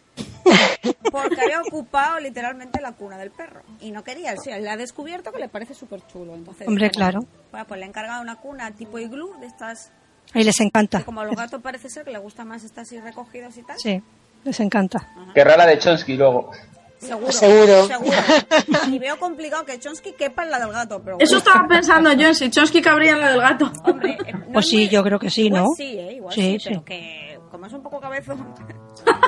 porque 1.10 1.40
había 1.40 1.60
ocupado 1.62 2.18
literalmente 2.20 2.80
la 2.80 2.92
cuna 2.92 3.16
del 3.18 3.30
perro 3.30 3.62
y 3.80 3.90
no 3.90 4.02
quería, 4.04 4.34
o 4.38 4.42
sea, 4.42 4.58
le 4.58 4.68
ha 4.70 4.76
descubierto 4.76 5.32
que 5.32 5.38
le 5.38 5.48
parece 5.48 5.74
súper 5.74 6.06
chulo. 6.06 6.34
Entonces, 6.34 6.66
Hombre, 6.68 6.90
claro. 6.90 7.20
Bueno, 7.50 7.66
pues 7.66 7.78
le 7.80 7.86
he 7.86 7.88
encargado 7.88 8.22
una 8.22 8.36
cuna 8.36 8.70
tipo 8.72 8.98
iglú 8.98 9.34
de 9.40 9.46
estas, 9.46 9.92
Ahí 10.32 10.44
les 10.44 10.58
encanta. 10.60 10.98
que 10.98 11.04
como 11.04 11.20
a 11.20 11.24
los 11.24 11.36
gatos 11.36 11.60
parece 11.62 11.88
ser 11.88 12.04
que 12.04 12.10
le 12.10 12.18
gustan 12.18 12.48
más 12.48 12.64
estas 12.64 12.88
así 12.88 13.00
recogidos 13.00 13.56
y 13.56 13.62
tal. 13.62 13.78
Sí, 13.78 14.02
les 14.44 14.60
encanta. 14.60 15.08
Querrá 15.34 15.56
la 15.56 15.66
de 15.66 15.78
Chonsky 15.78 16.14
luego. 16.16 16.50
Seguro. 16.98 17.32
Seguro. 17.32 17.88
Y 18.90 18.98
veo 18.98 19.18
complicado 19.18 19.64
que 19.66 19.78
Chonsky 19.78 20.12
quepa 20.12 20.44
en 20.44 20.50
la 20.50 20.58
del 20.58 20.70
gato, 20.72 21.02
pero 21.02 21.16
Eso 21.20 21.36
bueno. 21.36 21.38
estaba 21.50 21.68
pensando 21.68 22.12
yo, 22.14 22.32
si 22.34 22.48
Chonsky 22.50 22.80
cabría 22.80 23.12
en 23.12 23.20
la 23.20 23.30
del 23.32 23.40
gato. 23.40 23.70
Hombre, 23.84 24.16
eh, 24.26 24.32
no 24.32 24.52
Pues 24.54 24.64
es 24.66 24.70
sí, 24.70 24.76
muy- 24.76 24.88
yo 24.88 25.02
creo 25.02 25.18
que 25.18 25.28
sí, 25.30 25.46
igual 25.46 25.62
¿no? 25.64 25.68
sí, 25.76 25.98
eh, 25.98 26.12
igual 26.14 26.34
Sí, 26.34 26.40
sí, 26.52 26.58
sí. 26.60 26.68
pero 26.70 26.84
que 26.84 27.33
como 27.54 27.66
es 27.66 27.72
un 27.72 27.82
poco 27.82 28.00
cabezón, 28.00 28.52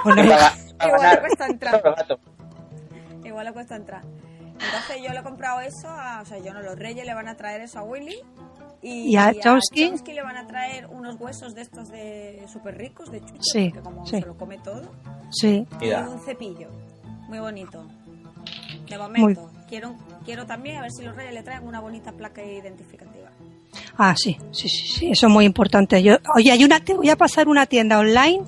Bueno, 0.02 0.22
a- 0.34 0.52
a 0.80 0.88
igual 0.88 1.10
le 1.14 1.20
cuesta 1.20 1.46
entrar. 1.46 1.82
Igual 3.24 3.44
le 3.46 3.52
cuesta 3.52 3.76
entrar. 3.76 4.02
Entonces 4.42 4.96
yo 5.00 5.12
le 5.12 5.20
he 5.20 5.22
comprado 5.22 5.60
eso, 5.60 5.88
a- 5.88 6.22
o 6.22 6.24
sea, 6.24 6.38
yo 6.38 6.52
no, 6.52 6.60
los 6.60 6.76
reyes 6.76 7.06
le 7.06 7.14
van 7.14 7.28
a 7.28 7.36
traer 7.36 7.60
eso 7.60 7.78
a 7.78 7.82
Willy. 7.84 8.16
Y, 8.82 9.12
¿Y 9.12 9.16
a 9.16 9.32
Chomsky? 9.32 9.86
Chomsky 9.88 10.12
le 10.12 10.22
van 10.22 10.36
a 10.36 10.46
traer 10.48 10.86
unos 10.88 11.20
huesos 11.20 11.54
de 11.54 11.62
estos 11.62 11.88
de 11.88 12.44
súper 12.52 12.76
ricos, 12.76 13.12
de 13.12 13.20
chucho, 13.20 13.42
Sí, 13.42 13.70
que 13.70 13.78
como 13.80 14.04
sí. 14.06 14.20
se 14.20 14.26
lo 14.26 14.36
come 14.36 14.58
todo. 14.58 14.82
sí. 15.30 15.66
Y 15.80 15.84
Mira. 15.84 16.08
un 16.08 16.18
cepillo, 16.20 16.68
muy 17.28 17.38
bonito. 17.38 17.86
De 18.88 18.98
momento, 18.98 19.50
quiero, 19.68 19.94
quiero 20.24 20.46
también 20.46 20.78
a 20.78 20.82
ver 20.82 20.90
si 20.90 21.04
los 21.04 21.14
reyes 21.14 21.32
le 21.32 21.42
traen 21.44 21.64
una 21.64 21.78
bonita 21.80 22.10
placa 22.12 22.42
identificativa. 22.42 23.15
Ah, 23.98 24.14
sí, 24.16 24.36
sí, 24.52 24.68
sí, 24.68 24.86
sí, 24.86 25.10
eso 25.10 25.26
es 25.26 25.32
muy 25.32 25.44
importante. 25.44 26.02
Yo, 26.02 26.16
oye, 26.34 26.50
hay 26.52 26.64
una, 26.64 26.80
te 26.80 26.94
voy 26.94 27.10
a 27.10 27.16
pasar 27.16 27.48
una 27.48 27.66
tienda 27.66 27.98
online 27.98 28.42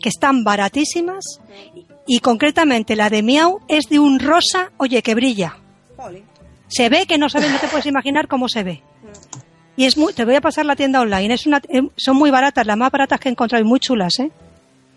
que 0.00 0.08
están 0.08 0.44
baratísimas 0.44 1.40
y, 1.74 1.86
y 2.06 2.18
concretamente 2.20 2.96
la 2.96 3.10
de 3.10 3.22
Miau 3.22 3.60
es 3.68 3.88
de 3.88 3.98
un 3.98 4.18
rosa, 4.20 4.72
oye, 4.76 5.02
que 5.02 5.14
brilla. 5.14 5.56
Jolín. 5.96 6.24
Se 6.68 6.88
ve 6.88 7.06
que 7.06 7.18
no 7.18 7.28
sabes, 7.28 7.50
no 7.50 7.58
te 7.58 7.68
puedes 7.68 7.86
imaginar 7.86 8.26
cómo 8.28 8.48
se 8.48 8.62
ve. 8.64 8.82
Y 9.76 9.84
es 9.84 9.96
muy, 9.96 10.12
te 10.14 10.24
voy 10.24 10.34
a 10.34 10.40
pasar 10.40 10.64
la 10.64 10.74
tienda 10.74 11.00
online. 11.00 11.34
Es 11.34 11.46
una, 11.46 11.58
eh, 11.68 11.82
son 11.96 12.16
muy 12.16 12.30
baratas, 12.30 12.66
las 12.66 12.76
más 12.76 12.90
baratas 12.90 13.20
que 13.20 13.28
he 13.28 13.32
encontrado 13.32 13.62
y 13.62 13.68
muy 13.68 13.78
chulas, 13.78 14.18
¿eh? 14.18 14.30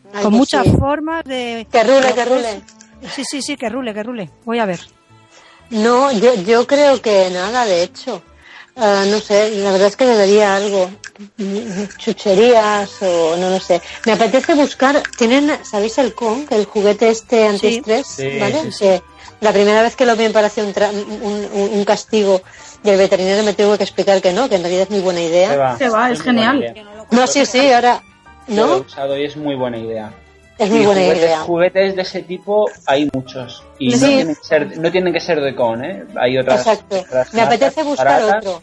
Ay, 0.05 0.23
Con 0.23 0.31
pues 0.31 0.33
muchas 0.33 0.63
sí. 0.65 0.71
formas 0.79 1.23
de. 1.25 1.67
Que 1.71 1.83
rule, 1.83 2.13
que 2.15 2.25
rule. 2.25 2.61
Sí, 3.13 3.23
sí, 3.29 3.41
sí, 3.41 3.55
que 3.57 3.69
rule, 3.69 3.93
que 3.93 4.03
rule. 4.03 4.29
Voy 4.45 4.59
a 4.59 4.65
ver. 4.65 4.79
No, 5.69 6.11
yo, 6.11 6.33
yo 6.43 6.65
creo 6.65 7.01
que 7.01 7.29
nada, 7.31 7.65
de 7.65 7.83
hecho. 7.83 8.23
Ah, 8.81 9.03
no 9.07 9.19
sé, 9.19 9.51
la 9.55 9.71
verdad 9.71 9.87
es 9.89 9.95
que 9.97 10.05
debería 10.05 10.55
algo. 10.55 10.89
Chucherías 11.97 13.01
o 13.01 13.35
no 13.37 13.49
lo 13.49 13.59
sé. 13.59 13.81
Me 14.05 14.13
apetece 14.13 14.53
buscar. 14.53 15.01
¿Tienen, 15.17 15.51
sabéis 15.65 15.97
el 15.97 16.13
Kong, 16.13 16.45
el 16.51 16.65
juguete 16.65 17.09
este 17.09 17.47
antiestrés? 17.47 18.07
Sí, 18.07 18.39
¿Vale? 18.39 18.61
sí, 18.63 18.71
sí. 18.71 18.77
Que 18.79 19.01
la 19.41 19.51
primera 19.51 19.81
vez 19.81 19.95
que 19.95 20.05
lo 20.05 20.15
vi 20.15 20.23
me 20.25 20.29
pareció 20.31 20.63
un, 20.65 20.73
tra- 20.73 20.91
un, 20.91 21.49
un- 21.53 21.69
un 21.73 21.85
castigo 21.85 22.41
y 22.83 22.89
el 22.89 22.97
veterinario 22.97 23.43
me 23.43 23.53
tuvo 23.53 23.77
que 23.77 23.83
explicar 23.83 24.21
que 24.21 24.31
no, 24.33 24.47
que 24.49 24.55
en 24.55 24.61
realidad 24.61 24.83
es 24.83 24.89
muy 24.89 24.99
buena 25.01 25.19
Se 25.19 25.25
idea. 25.25 25.55
va. 25.57 25.77
Se 25.77 25.89
va, 25.89 26.11
es 26.11 26.23
buena 26.23 26.53
genial. 26.53 26.85
no 27.11 27.21
No, 27.21 27.27
sí, 27.27 27.45
sí, 27.45 27.71
ahora. 27.71 28.01
Yo 28.47 28.55
lo 28.55 28.61
he 28.63 28.79
¿No? 28.79 28.85
usado 28.85 29.17
y 29.17 29.25
es 29.25 29.35
muy 29.37 29.55
buena 29.55 29.77
idea. 29.77 30.11
Es 30.59 30.69
muy 30.69 30.85
buena 30.85 31.01
juguetes, 31.01 31.23
idea. 31.23 31.39
juguetes 31.41 31.95
de 31.95 32.01
ese 32.01 32.21
tipo 32.23 32.69
hay 32.85 33.09
muchos. 33.13 33.63
Y 33.79 33.89
no, 33.95 33.97
tienen 34.07 34.35
que 34.35 34.43
ser, 34.43 34.77
no 34.77 34.91
tienen 34.91 35.13
que 35.13 35.19
ser 35.21 35.39
de 35.41 35.55
con, 35.55 35.83
¿eh? 35.85 36.03
Hay 36.19 36.37
otras. 36.37 36.59
Exacto. 36.59 36.97
otras 36.99 37.33
Me 37.33 37.41
apetece 37.41 37.81
buscar 37.83 38.07
baratas. 38.21 38.45
otro. 38.45 38.61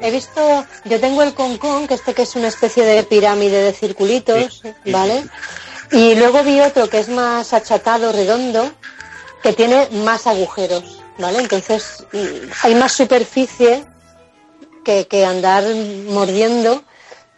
He 0.00 0.10
visto, 0.10 0.64
yo 0.84 1.00
tengo 1.00 1.22
el 1.22 1.32
concón, 1.32 1.86
que 1.86 1.94
este 1.94 2.12
que 2.12 2.22
es 2.22 2.36
una 2.36 2.48
especie 2.48 2.84
de 2.84 3.02
pirámide 3.04 3.62
de 3.62 3.72
circulitos, 3.72 4.60
Sí, 4.62 4.72
sí, 4.84 4.92
¿vale? 4.92 5.24
Y 5.90 6.14
luego 6.16 6.42
vi 6.42 6.60
otro 6.60 6.88
que 6.90 6.98
es 6.98 7.08
más 7.08 7.52
achatado, 7.52 8.12
redondo, 8.12 8.70
que 9.42 9.52
tiene 9.52 9.88
más 10.04 10.26
agujeros, 10.26 11.00
¿vale? 11.18 11.38
Entonces 11.38 12.04
mm, 12.12 12.50
hay 12.64 12.74
más 12.74 12.92
superficie 12.92 13.84
que, 14.84 15.06
que 15.06 15.24
andar 15.24 15.64
mordiendo 16.08 16.82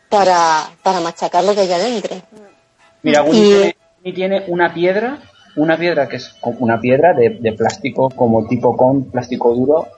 para, 0.09 0.71
para 0.83 1.01
machacar 1.01 1.45
lo 1.45 1.55
que 1.55 1.61
hay 1.63 1.73
adentro. 1.73 2.17
Mira, 3.03 3.25
Y- 3.31 3.75
tiene, 4.13 4.37
Winnie 4.37 4.41
tiene 4.41 4.45
una 4.49 4.75
piedra, 4.75 5.19
una 5.57 5.77
piedra 5.77 6.09
que 6.09 6.17
es 6.17 6.37
una 6.43 6.81
piedra 6.81 7.15
de, 7.15 7.39
de 7.41 7.53
plástico, 7.53 8.11
como 8.11 8.47
tipo 8.47 8.77
con 8.77 9.11
plástico 9.11 9.55
duro, 9.55 9.89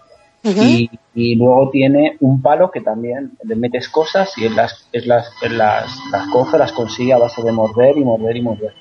y, 0.42 0.88
y 1.14 1.34
luego 1.34 1.70
tiene 1.70 2.16
un 2.20 2.40
palo 2.40 2.70
que 2.70 2.80
también 2.80 3.32
le 3.42 3.56
metes 3.56 3.88
cosas 3.88 4.32
y 4.36 4.44
él 4.44 4.54
las, 4.54 4.88
él 4.92 5.08
las, 5.08 5.28
él 5.42 5.58
las, 5.58 5.98
las 6.12 6.28
coge, 6.28 6.56
las 6.56 6.72
consigue 6.72 7.12
a 7.12 7.18
base 7.18 7.42
de 7.42 7.50
morder 7.50 7.96
y 7.98 8.04
morder 8.04 8.36
y 8.36 8.42
morder. 8.42 8.72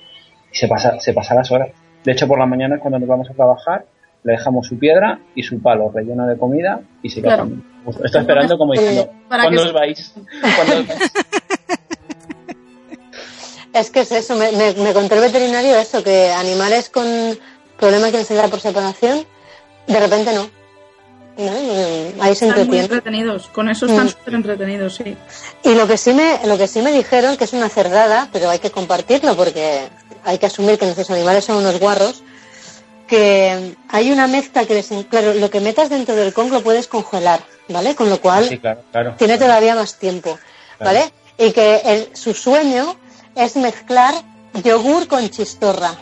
Y 0.51 0.55
se 0.55 0.67
pasa, 0.67 0.99
se 0.99 1.13
pasa 1.13 1.33
las 1.33 1.51
horas. 1.51 1.69
De 2.03 2.11
hecho, 2.11 2.27
por 2.27 2.37
la 2.37 2.45
mañana 2.45 2.77
cuando 2.79 2.99
nos 2.99 3.09
vamos 3.09 3.29
a 3.31 3.33
trabajar, 3.33 3.85
le 4.23 4.33
dejamos 4.33 4.67
su 4.67 4.77
piedra 4.77 5.19
y 5.33 5.41
su 5.41 5.59
palo 5.59 5.91
relleno 5.91 6.27
de 6.27 6.37
comida 6.37 6.81
y 7.01 7.09
se 7.09 7.21
Claro. 7.21 7.49
Está 8.03 8.19
esperando 8.19 8.57
como 8.57 8.73
diciendo, 8.73 9.09
Para 9.27 9.43
¿cuándo 9.43 9.63
os 9.63 9.73
vais? 9.73 10.15
¿Cuándo 10.41 10.79
os 10.79 10.87
vais? 10.87 11.11
Es 13.75 13.91
que 13.91 13.99
es 13.99 14.11
eso, 14.13 14.35
me, 14.37 14.53
me, 14.53 14.73
me 14.73 14.93
contó 14.93 15.15
el 15.15 15.21
veterinario 15.21 15.75
eso, 15.77 16.01
que 16.01 16.31
animales 16.31 16.89
con 16.89 17.05
problemas 17.77 18.13
de 18.13 18.19
ansiedad 18.19 18.49
por 18.49 18.61
separación, 18.61 19.25
de 19.85 19.99
repente 19.99 20.31
no. 20.33 20.49
¿No? 21.37 21.51
Ahí 22.23 22.33
se 22.35 22.47
Están 22.47 22.67
muy 22.67 22.79
entretenidos. 22.79 23.47
Con 23.47 23.67
eso 23.67 23.85
están 23.85 24.05
Mm. 24.05 24.09
súper 24.11 24.33
entretenidos, 24.35 24.95
sí. 24.95 25.17
Y 25.63 25.75
lo 25.75 25.85
que 25.87 25.97
sí 25.97 26.13
me, 26.13 26.39
lo 26.45 26.57
que 26.57 26.67
sí 26.67 26.81
me 26.81 26.93
dijeron, 26.93 27.35
que 27.35 27.43
es 27.43 27.51
una 27.51 27.67
cerdada, 27.67 28.29
pero 28.31 28.49
hay 28.49 28.59
que 28.59 28.71
compartirlo 28.71 29.35
porque 29.35 29.89
hay 30.23 30.37
que 30.37 30.45
asumir 30.45 30.79
que 30.79 30.85
nuestros 30.85 31.09
animales 31.11 31.43
son 31.43 31.57
unos 31.57 31.77
guarros, 31.77 32.23
que 33.07 33.75
hay 33.89 34.11
una 34.13 34.27
mezcla 34.27 34.63
que 34.65 34.75
les, 34.75 34.87
claro, 35.09 35.33
lo 35.33 35.49
que 35.49 35.59
metas 35.59 35.89
dentro 35.89 36.15
del 36.15 36.33
con 36.33 36.49
lo 36.49 36.63
puedes 36.63 36.87
congelar, 36.87 37.41
¿vale? 37.67 37.93
Con 37.93 38.09
lo 38.09 38.21
cual 38.21 38.47
Sí, 38.47 38.57
claro, 38.57 38.81
claro. 38.93 39.15
tiene 39.17 39.37
todavía 39.37 39.75
más 39.75 39.95
tiempo, 39.99 40.39
¿vale? 40.79 41.11
Y 41.37 41.51
que 41.51 41.81
el- 41.83 42.09
su 42.15 42.33
sueño 42.33 42.95
es 43.35 43.55
mezclar 43.55 44.15
yogur 44.63 45.07
con 45.07 45.29
chistorra, 45.29 45.95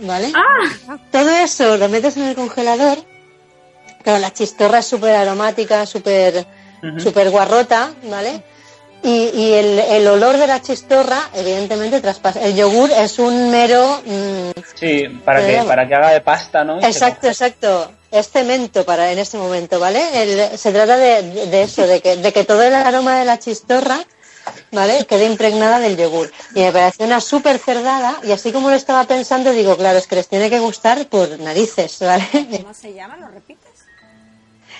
¿vale? 0.00 0.32
¡Ah! 0.34 0.96
Todo 1.12 1.30
eso 1.30 1.76
lo 1.76 1.88
metes 1.88 2.16
en 2.16 2.24
el 2.24 2.34
congelador, 2.34 2.98
pero 4.04 4.18
la 4.18 4.32
chistorra 4.32 4.78
es 4.78 4.86
súper 4.86 5.14
aromática, 5.16 5.86
súper 5.86 6.46
Ujú. 6.82 7.00
súper 7.00 7.30
guarrota, 7.30 7.90
¿vale? 8.10 8.42
Y, 9.02 9.30
y 9.34 9.52
el, 9.52 9.78
el 9.78 10.06
olor 10.08 10.36
de 10.36 10.46
la 10.46 10.60
chistorra, 10.60 11.30
evidentemente, 11.34 12.00
traspasa. 12.00 12.40
El 12.42 12.56
yogur 12.56 12.90
es 12.90 13.18
un 13.18 13.50
mero... 13.50 14.02
mm, 14.04 14.50
Sí, 14.74 15.04
para 15.24 15.46
que, 15.46 15.62
para 15.62 15.86
que 15.86 15.94
haga 15.94 16.10
de 16.10 16.20
pasta, 16.20 16.64
¿no? 16.64 16.80
Y 16.80 16.84
exacto, 16.84 17.28
exacto. 17.28 17.90
Es 18.10 18.30
cemento 18.30 18.84
para 18.84 19.12
en 19.12 19.18
este 19.18 19.36
momento, 19.38 19.78
¿vale? 19.78 20.00
El- 20.50 20.58
se 20.58 20.72
trata 20.72 20.96
de, 20.96 21.22
de- 21.22 21.46
de 21.46 21.62
eso, 21.62 21.86
de 21.86 22.00
que, 22.00 22.16
de 22.16 22.32
que 22.32 22.44
todo 22.44 22.62
el 22.62 22.74
aroma 22.74 23.18
de 23.18 23.24
la 23.26 23.38
chistorra, 23.38 23.98
¿vale? 24.72 25.04
Quede 25.06 25.26
impregnada 25.26 25.78
del 25.78 25.96
yogur. 25.96 26.30
Y 26.54 26.60
me 26.60 26.72
pareció 26.72 27.06
una 27.06 27.20
súper 27.20 27.58
cerdada, 27.58 28.18
y 28.22 28.32
así 28.32 28.52
como 28.52 28.68
lo 28.70 28.76
estaba 28.76 29.04
pensando, 29.04 29.52
digo, 29.52 29.76
claro, 29.76 29.98
es 29.98 30.06
que 30.06 30.16
les 30.16 30.28
tiene 30.28 30.48
que 30.50 30.58
gustar 30.58 31.06
por 31.06 31.38
narices, 31.40 31.98
¿vale? 32.00 32.26
¿Cómo 32.62 32.74
se 32.74 32.92
llama? 32.94 33.16
¿Lo 33.16 33.28
repites? 33.28 33.86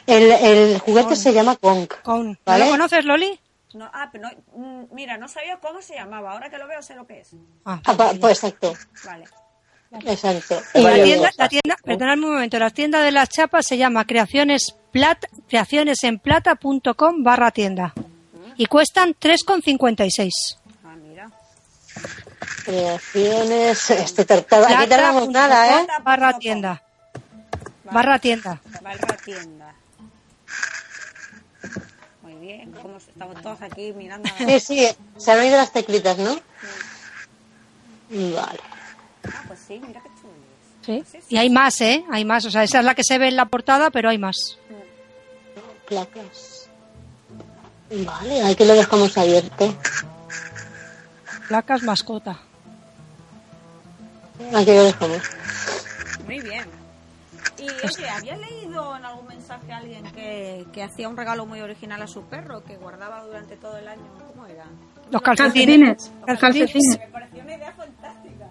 El, 0.07 0.31
el 0.31 0.79
juguete 0.79 1.17
se 1.17 1.33
llama 1.33 1.57
Kong. 1.57 1.89
Con, 2.03 2.29
¿No 2.31 2.37
¿Vale? 2.45 2.65
lo 2.67 2.71
conoces, 2.71 3.05
Loli? 3.05 3.41
No, 3.75 3.91
ah, 3.93 4.09
pero 4.13 4.29
no, 4.29 4.65
mm, 4.65 4.95
mira, 4.95 5.19
no 5.19 5.29
sabía 5.29 5.59
cómo 5.59 5.83
se 5.83 5.95
llamaba. 5.95 6.33
Ahora 6.33 6.49
que 6.49 6.57
lo 6.59 6.67
veo 6.69 6.81
sé 6.81 6.95
lo 6.95 7.07
que 7.07 7.21
es. 7.21 7.31
Ah, 7.65 7.81
Ah, 7.85 7.95
pues 8.21 8.39
exacto, 8.45 8.73
Vale. 9.05 9.25
exacto. 10.07 10.63
Y- 10.75 10.83
la 10.83 11.03
tienda, 11.03 11.31
la 11.37 11.49
tienda, 11.49 11.77
perdonadme 11.85 12.27
un 12.27 12.33
momento, 12.35 12.59
la 12.59 12.71
tienda 12.71 13.01
de 13.03 13.11
las 13.11 13.29
chapas 13.29 13.67
se 13.67 13.77
llama 13.77 14.07
creaciones 14.07 14.77
plata, 14.93 15.29
creacionesenplata.com 15.49 17.23
barra 17.23 17.51
tienda 17.51 17.93
y 18.57 18.67
cuestan 18.67 19.15
3,56. 19.15 20.31
Ah, 20.85 20.95
mira. 20.97 21.31
Creaciones, 22.65 23.91
este 23.91 24.25
tardaba, 24.25 24.67
aquí 24.69 24.89
tardamos 24.89 25.29
nada, 25.29 25.81
¿eh? 25.81 25.87
Barra 26.03 26.39
tienda. 26.39 26.83
Barra 27.85 28.19
tienda. 28.19 28.61
Barra 28.83 29.17
tienda. 29.25 29.75
Muy 32.23 32.35
bien. 32.35 32.73
¿Cómo 32.73 32.97
estamos 32.97 33.41
todos 33.43 33.63
aquí 33.63 33.93
mirando? 33.93 34.29
Sí, 34.39 34.61
sí, 34.61 34.89
se 35.17 35.33
han 35.33 35.39
oído 35.39 35.57
las 35.57 35.73
teclitas, 35.73 36.19
¿no? 36.19 36.35
Vale. 38.09 38.61
Ah, 39.29 39.43
pues 39.47 39.59
sí, 39.67 39.81
mira 39.85 40.01
qué 40.01 40.09
chulo 40.21 40.33
es. 40.33 40.87
Sí. 40.87 41.05
Sí, 41.11 41.19
sí. 41.21 41.35
Y 41.35 41.39
hay 41.39 41.51
más, 41.51 41.81
¿eh? 41.81 42.05
Hay 42.11 42.25
más. 42.25 42.45
O 42.45 42.51
sea, 42.51 42.63
esa 42.63 42.79
es 42.79 42.85
la 42.85 42.95
que 42.95 43.03
se 43.05 43.19
ve 43.19 43.29
en 43.29 43.37
la 43.37 43.47
portada, 43.47 43.91
pero 43.91 44.09
hay 44.09 44.19
más. 44.19 44.59
Placas. 45.87 46.56
Vale, 47.91 48.43
aquí 48.43 48.65
lo 48.65 48.75
dejamos 48.75 49.17
abierto. 49.17 49.75
Placas 51.49 51.83
mascota. 51.83 52.39
Aquí 54.55 54.73
lo 54.73 54.85
dejamos. 54.85 55.23
Muy 56.27 56.41
bien. 56.41 56.65
Y 57.59 57.65
oye, 57.65 58.09
había 58.09 58.37
leído 58.37 58.97
en 58.97 59.05
algún 59.05 59.27
mensaje 59.29 59.73
a 59.73 59.79
alguien 59.79 60.05
que, 60.13 60.67
que 60.73 60.83
hacía 60.83 61.09
un 61.09 61.17
regalo 61.17 61.47
muy 61.47 61.61
original 61.61 62.03
a 62.03 62.07
su 62.07 62.23
perro, 62.23 62.63
que 62.65 62.77
guardaba 62.77 63.23
durante 63.25 63.57
todo 63.57 63.79
el 63.79 63.89
año. 63.89 64.03
¿Cómo 64.35 64.47
era? 64.47 64.65
Los 65.11 65.23
calcetines. 65.23 66.11
Calcetines. 66.27 66.41
Calcetines. 66.41 66.99
Me 66.99 67.07
pareció 67.09 67.43
una 67.43 67.55
idea 67.55 67.73
fantástica. 67.73 68.51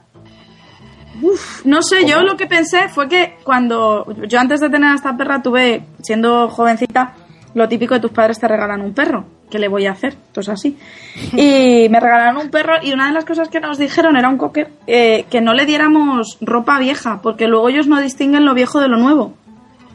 Uf, 1.21 1.65
no 1.65 1.81
sé, 1.81 2.05
yo 2.05 2.21
lo 2.23 2.35
que 2.35 2.47
pensé 2.47 2.89
fue 2.89 3.07
que 3.07 3.37
cuando 3.43 4.05
yo 4.27 4.39
antes 4.39 4.59
de 4.59 4.69
tener 4.69 4.91
a 4.91 4.95
esta 4.95 5.15
perra 5.15 5.41
tuve, 5.41 5.85
siendo 6.01 6.49
jovencita, 6.49 7.13
lo 7.55 7.67
típico 7.67 7.95
de 7.95 7.99
tus 8.01 8.11
padres 8.11 8.39
te 8.39 8.47
regalan 8.47 8.81
un 8.81 8.93
perro. 8.93 9.25
¿Qué 9.49 9.57
le 9.59 9.67
voy 9.67 9.87
a 9.87 9.91
hacer? 9.93 10.13
Esto 10.13 10.41
es 10.41 10.49
así. 10.49 10.77
Y 11.33 11.87
me 11.89 11.99
regalaron 11.99 12.37
un 12.37 12.49
perro 12.51 12.73
y 12.83 12.91
una 12.93 13.07
de 13.07 13.13
las 13.13 13.25
cosas 13.25 13.49
que 13.49 13.59
nos 13.59 13.77
dijeron 13.79 14.15
era 14.17 14.29
un 14.29 14.37
cocker 14.37 14.69
eh, 14.85 15.25
que 15.31 15.41
no 15.41 15.53
le 15.53 15.65
diéramos 15.65 16.37
ropa 16.41 16.77
vieja, 16.79 17.21
porque 17.23 17.47
luego 17.47 17.69
ellos 17.69 17.87
no 17.87 17.99
distinguen 17.99 18.45
lo 18.45 18.53
viejo 18.53 18.79
de 18.79 18.87
lo 18.89 18.97
nuevo. 18.97 19.33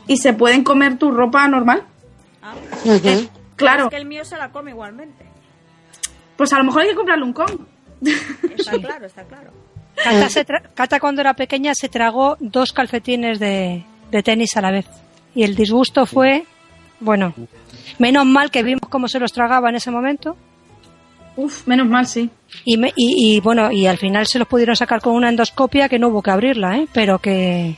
Y 0.09 0.17
se 0.17 0.33
pueden 0.33 0.65
comer 0.65 0.99
tu 0.99 1.11
ropa 1.13 1.47
normal. 1.47 1.85
Ah. 2.43 2.55
Claro, 3.57 3.85
es 3.85 3.91
que 3.91 3.97
el 3.97 4.07
mío 4.07 4.25
se 4.25 4.37
la 4.37 4.49
come 4.51 4.71
igualmente. 4.71 5.25
pues 6.37 6.53
a 6.53 6.59
lo 6.59 6.65
mejor 6.65 6.83
hay 6.83 6.89
que 6.89 6.95
comprarle 6.97 7.25
un 7.25 7.33
con. 7.33 7.69
Está 8.57 8.73
claro, 8.81 9.07
está 9.07 9.25
claro. 9.25 9.51
Cata, 10.03 10.31
se 10.31 10.47
tra- 10.47 10.63
Cata 10.75 10.99
cuando 10.99 11.21
era 11.21 11.35
pequeña 11.35 11.75
se 11.75 11.91
tragó 11.91 12.37
dos 12.41 12.73
calcetines 12.73 13.39
de, 13.39 13.85
de 14.11 14.23
tenis 14.23 14.57
a 14.57 14.63
la 14.63 14.71
vez. 14.71 14.87
Y 15.35 15.43
el 15.43 15.55
disgusto 15.55 16.07
fue, 16.07 16.47
bueno, 17.01 17.35
menos 17.99 18.27
mal 18.27 18.51
que 18.51 18.63
vimos 18.63 18.89
cómo 18.89 19.09
se 19.09 19.19
los 19.19 19.33
tragaba 19.33 19.69
en 19.71 19.77
ese 19.77 19.91
momento. 19.91 20.37
Uf, 21.37 21.67
menos 21.67 21.87
mal, 21.89 22.07
sí. 22.07 22.29
Y, 22.65 22.77
me- 22.77 22.93
y, 22.97 23.37
y, 23.37 23.41
bueno, 23.41 23.71
y 23.73 23.87
al 23.87 23.99
final 23.99 24.27
se 24.27 24.39
los 24.39 24.49
pudieron 24.49 24.77
sacar 24.77 25.01
con 25.01 25.15
una 25.15 25.29
endoscopia 25.29 25.89
que 25.89 25.99
no 25.99 26.09
hubo 26.09 26.23
que 26.23 26.31
abrirla, 26.31 26.77
¿eh? 26.77 26.89
Pero 26.93 27.19
que, 27.19 27.77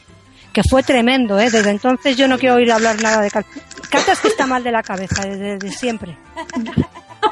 que 0.53 0.63
fue 0.69 0.83
tremendo, 0.83 1.39
¿eh? 1.39 1.51
Desde 1.51 1.71
entonces 1.71 2.17
yo 2.17 2.27
no 2.27 2.39
quiero 2.39 2.57
oír 2.57 2.73
hablar 2.73 3.01
nada 3.03 3.21
de 3.21 3.31
Cata. 3.31 3.49
Cata 3.91 4.13
es 4.13 4.21
que 4.21 4.29
está 4.29 4.47
mal 4.47 4.65
de 4.65 4.73
la 4.73 4.83
cabeza, 4.83 5.25
desde, 5.27 5.59
desde 5.59 5.71
siempre. 5.71 6.17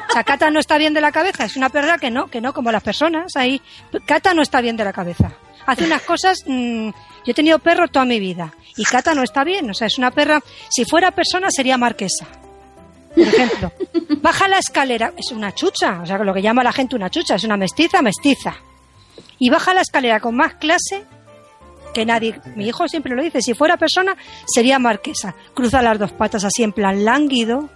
O 0.09 0.13
sea, 0.13 0.23
Cata 0.23 0.49
no 0.51 0.59
está 0.59 0.77
bien 0.77 0.93
de 0.93 1.01
la 1.01 1.11
cabeza, 1.11 1.43
es 1.45 1.57
una 1.57 1.69
perra 1.69 1.97
que 1.97 2.11
no, 2.11 2.27
que 2.27 2.39
no, 2.39 2.53
como 2.53 2.71
las 2.71 2.83
personas. 2.83 3.35
Ahí, 3.35 3.61
Cata 4.05 4.33
no 4.33 4.41
está 4.41 4.61
bien 4.61 4.77
de 4.77 4.83
la 4.85 4.93
cabeza. 4.93 5.33
Hace 5.65 5.85
unas 5.85 6.01
cosas, 6.03 6.43
mm, 6.47 6.89
yo 6.89 7.31
he 7.31 7.33
tenido 7.33 7.59
perros 7.59 7.91
toda 7.91 8.05
mi 8.05 8.19
vida 8.19 8.53
y 8.77 8.83
Cata 8.83 9.13
no 9.13 9.23
está 9.23 9.43
bien, 9.43 9.69
o 9.69 9.73
sea, 9.73 9.87
es 9.87 9.97
una 9.97 10.11
perra, 10.11 10.41
si 10.69 10.85
fuera 10.85 11.11
persona 11.11 11.49
sería 11.51 11.77
marquesa. 11.77 12.27
Por 13.13 13.27
ejemplo, 13.27 13.71
baja 14.21 14.47
la 14.47 14.57
escalera, 14.59 15.13
es 15.17 15.31
una 15.31 15.53
chucha, 15.53 15.99
o 16.01 16.05
sea, 16.05 16.17
lo 16.19 16.33
que 16.33 16.41
llama 16.41 16.63
la 16.63 16.71
gente 16.71 16.95
una 16.95 17.09
chucha, 17.09 17.35
es 17.35 17.43
una 17.43 17.57
mestiza, 17.57 18.01
mestiza. 18.01 18.55
Y 19.39 19.49
baja 19.49 19.73
la 19.73 19.81
escalera 19.81 20.19
con 20.19 20.35
más 20.35 20.55
clase 20.55 21.03
que 21.93 22.05
nadie. 22.05 22.39
Mi 22.55 22.67
hijo 22.67 22.87
siempre 22.87 23.15
lo 23.15 23.23
dice, 23.23 23.41
si 23.41 23.53
fuera 23.53 23.77
persona 23.77 24.15
sería 24.45 24.79
marquesa. 24.79 25.35
Cruza 25.53 25.81
las 25.81 25.99
dos 25.99 26.11
patas 26.11 26.43
así 26.43 26.63
en 26.63 26.71
plan 26.71 27.03
lánguido. 27.03 27.69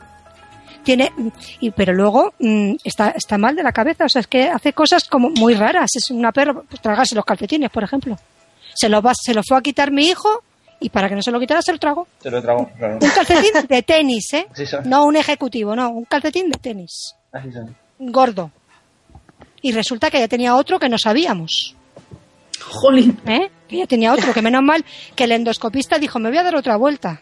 Tiene, 0.84 1.12
y, 1.60 1.72
pero 1.72 1.93
luego 1.93 2.34
mm, 2.39 2.76
está, 2.84 3.10
está 3.10 3.39
mal 3.39 3.56
de 3.56 3.64
la 3.64 3.72
cabeza, 3.72 4.06
o 4.06 4.10
sea, 4.10 4.22
es 4.22 4.28
que 4.28 4.50
hace 4.50 4.74
cosas 4.74 5.06
como 5.06 5.32
muy 5.32 5.56
raras. 5.56 5.89
Es 5.96 6.12
una 6.12 6.32
perra, 6.32 6.54
pues, 6.54 6.80
tragarse 6.82 7.16
los 7.16 7.26
calcetines, 7.26 7.72
por 7.72 7.84
ejemplo. 7.84 8.18
Se 8.76 8.88
lo, 8.88 9.02
va, 9.02 9.14
se 9.16 9.34
lo 9.34 9.41
fue 9.41 9.58
a 9.58 9.62
quitar 9.62 9.91
mi 9.91 10.08
hijo 10.08 10.43
y 10.80 10.89
para 10.89 11.09
que 11.09 11.15
no 11.15 11.21
se 11.21 11.32
lo 11.32 11.39
quitara 11.39 11.61
se 11.61 11.71
lo 11.71 11.80
tragó. 11.80 12.07
Se 12.19 12.30
lo 12.30 12.41
trago, 12.41 12.69
claro. 12.78 12.99
Un 13.01 13.09
calcetín 13.09 13.67
de 13.67 13.84
tenis, 13.84 14.34
¿eh? 14.34 14.47
Así 14.51 14.65
son. 14.65 14.89
No 14.89 15.05
un 15.05 15.15
ejecutivo, 15.15 15.76
no, 15.76 15.89
un 15.89 16.05
calcetín 16.05 16.49
de 16.49 16.57
tenis. 16.57 17.15
Así 17.32 17.51
son. 17.51 17.76
Gordo. 17.99 18.51
Y 19.61 19.71
resulta 19.71 20.11
que 20.11 20.19
ya 20.19 20.28
tenía 20.28 20.55
otro 20.55 20.80
que 20.80 20.89
no 20.89 20.97
sabíamos. 20.97 21.76
Jolín. 22.61 23.19
¿eh? 23.26 23.49
Que 23.67 23.78
ya 23.78 23.88
tenía 23.88 24.13
otro, 24.13 24.34
que 24.34 24.41
menos 24.41 24.63
mal 24.63 24.84
que 25.15 25.23
el 25.23 25.32
endoscopista 25.32 25.97
dijo, 25.97 26.19
me 26.19 26.30
voy 26.30 26.38
a 26.38 26.43
dar 26.43 26.55
otra 26.55 26.76
vuelta. 26.78 27.21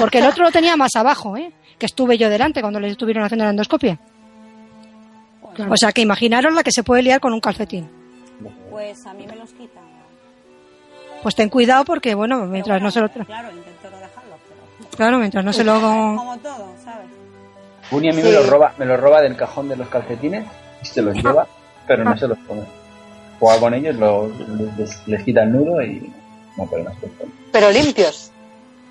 Porque 0.00 0.18
el 0.18 0.26
otro 0.26 0.44
lo 0.44 0.50
tenía 0.52 0.76
más 0.76 0.94
abajo, 0.94 1.36
¿eh? 1.36 1.52
Que 1.78 1.86
estuve 1.86 2.16
yo 2.16 2.28
delante 2.28 2.60
cuando 2.60 2.78
le 2.78 2.88
estuvieron 2.88 3.24
haciendo 3.24 3.44
la 3.44 3.50
endoscopia. 3.50 3.98
O 5.68 5.76
sea, 5.76 5.92
que 5.92 6.00
imaginaros 6.00 6.54
la 6.54 6.62
que 6.62 6.70
se 6.70 6.82
puede 6.82 7.02
liar 7.02 7.20
con 7.20 7.32
un 7.32 7.40
calcetín. 7.40 7.88
Pues 8.70 9.04
a 9.06 9.12
mí 9.12 9.26
me 9.26 9.36
los 9.36 9.50
quitan. 9.52 9.81
Pues 11.22 11.34
ten 11.34 11.48
cuidado 11.48 11.84
porque, 11.84 12.14
bueno, 12.14 12.44
mientras 12.46 12.76
bueno, 12.76 12.86
no 12.86 12.90
se 12.90 13.00
lo... 13.00 13.08
tra- 13.08 13.24
Claro, 13.26 13.48
intento 13.50 13.90
no 13.90 13.96
dejarlos, 13.98 14.38
pero... 14.48 14.90
Claro, 14.96 15.18
mientras 15.18 15.44
no 15.44 15.52
se 15.52 15.64
lo... 15.64 15.74
Como 15.80 16.36
todo, 16.38 16.72
¿sabes? 16.84 17.06
Bunny 17.90 18.08
a 18.08 18.12
mí 18.12 18.22
Sí. 18.22 18.28
me, 18.28 18.32
lo 18.34 18.42
roba, 18.44 18.72
me 18.78 18.86
lo 18.86 18.96
roba 18.96 19.20
del 19.20 19.36
cajón 19.36 19.68
de 19.68 19.76
los 19.76 19.88
calcetines 19.88 20.44
y 20.82 20.86
se 20.86 21.02
los 21.02 21.14
lleva, 21.14 21.46
pero 21.86 22.04
no 22.04 22.16
se 22.16 22.26
los 22.26 22.38
pone. 22.38 22.62
Juega 23.38 23.60
con 23.60 23.74
ellos, 23.74 23.96
lo- 23.96 24.28
les, 24.78 25.06
les 25.06 25.22
quita 25.24 25.42
el 25.42 25.52
nudo 25.52 25.82
y 25.82 26.12
no, 26.56 26.66
pero 26.70 26.84
no 26.84 26.90
se 26.94 27.06
los 27.06 27.10
pone. 27.16 27.30
Pero 27.52 27.70
limpios. 27.70 28.30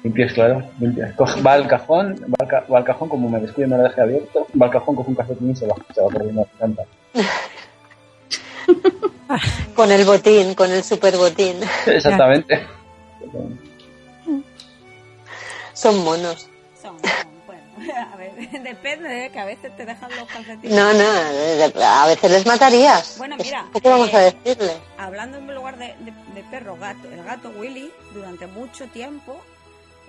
Limpios, 0.04 0.34
claro, 0.34 0.64
limpios. 0.80 1.10
Coge- 1.16 1.46
va 1.46 1.54
al 1.54 1.68
cajón, 1.68 2.16
va 2.30 2.36
al, 2.40 2.48
ca- 2.48 2.66
va 2.72 2.78
al 2.80 2.84
cajón, 2.84 3.10
como 3.10 3.30
me 3.30 3.40
descuide 3.40 3.68
y 3.68 3.72
me 3.72 3.78
lo 3.78 3.84
deje 3.84 4.02
abierto, 4.02 4.48
va 4.60 4.66
al 4.68 4.72
cajón, 4.72 4.96
coge 4.96 5.10
un 5.10 5.16
calcetín 5.16 5.52
y 5.52 5.56
se 5.56 5.68
va, 5.68 5.76
se 5.94 6.02
va 6.02 6.08
corriendo 6.10 6.42
a 6.42 6.46
la 6.46 6.52
planta. 6.58 6.84
Con 9.76 9.91
el 9.91 10.03
botín, 10.05 10.53
con 10.55 10.70
el 10.72 10.84
super 10.84 11.16
botín. 11.18 11.55
Exactamente. 11.86 12.68
Son 15.74 16.03
monos. 16.03 16.47
Son, 16.82 16.97
son, 16.99 17.28
bueno, 17.47 17.64
a 18.12 18.16
ver, 18.18 18.34
depende, 18.64 19.07
de 19.09 19.30
que 19.32 19.39
a 19.39 19.45
veces 19.45 19.76
te 19.78 19.86
dejan 19.86 20.09
los 20.16 20.28
calcetines. 20.28 20.76
No, 20.76 20.93
no, 20.93 21.82
a 21.86 22.07
veces 22.07 22.30
les 22.32 22.45
matarías. 22.45 23.16
Bueno, 23.18 23.38
mira, 23.38 23.68
¿Qué 23.82 23.88
vamos 23.89 24.09
eh, 24.14 24.18
a 24.18 24.20
decirle? 24.32 24.74
Hablando 24.97 25.38
en 25.38 25.55
lugar 25.55 25.78
de, 25.78 25.88
de- 25.99 26.14
de 26.36 26.43
perro, 26.49 26.76
gato, 26.78 27.09
el 27.09 27.24
gato 27.24 27.49
Willy, 27.57 27.91
durante 28.14 28.47
mucho 28.47 28.88
tiempo, 28.88 29.39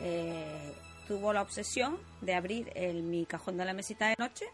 eh, 0.02 0.72
tuvo 1.06 1.32
la 1.32 1.42
obsesión 1.42 1.96
de 2.20 2.34
abrir 2.34 2.72
el, 2.74 3.02
mi 3.02 3.24
cajón 3.26 3.56
de 3.56 3.64
la 3.64 3.72
mesita 3.72 4.08
de 4.08 4.16
noche. 4.18 4.46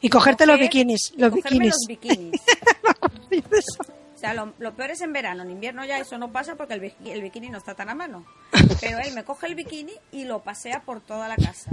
Y 0.00 0.08
cogerte 0.08 0.46
los 0.46 0.56
coger- 0.56 0.60
bikinis, 0.62 1.12
y 1.14 1.20
los 1.20 1.32
bikinis. 1.34 1.68
los 1.68 1.86
bikinis. 1.86 2.40
O 3.30 4.18
sea, 4.20 4.34
lo, 4.34 4.52
lo 4.58 4.74
peor 4.74 4.90
es 4.90 5.00
en 5.00 5.12
verano, 5.14 5.42
en 5.44 5.50
invierno 5.50 5.84
ya 5.86 5.98
eso 5.98 6.18
no 6.18 6.30
pasa 6.30 6.54
porque 6.56 6.74
el, 6.74 6.82
biki- 6.82 7.10
el 7.10 7.22
bikini 7.22 7.48
no 7.48 7.56
está 7.58 7.74
tan 7.74 7.88
a 7.88 7.94
mano. 7.94 8.24
Pero 8.80 8.98
él 8.98 9.14
me 9.14 9.24
coge 9.24 9.46
el 9.46 9.54
bikini 9.54 9.92
y 10.12 10.24
lo 10.24 10.40
pasea 10.40 10.80
por 10.82 11.00
toda 11.00 11.26
la 11.28 11.36
casa. 11.36 11.70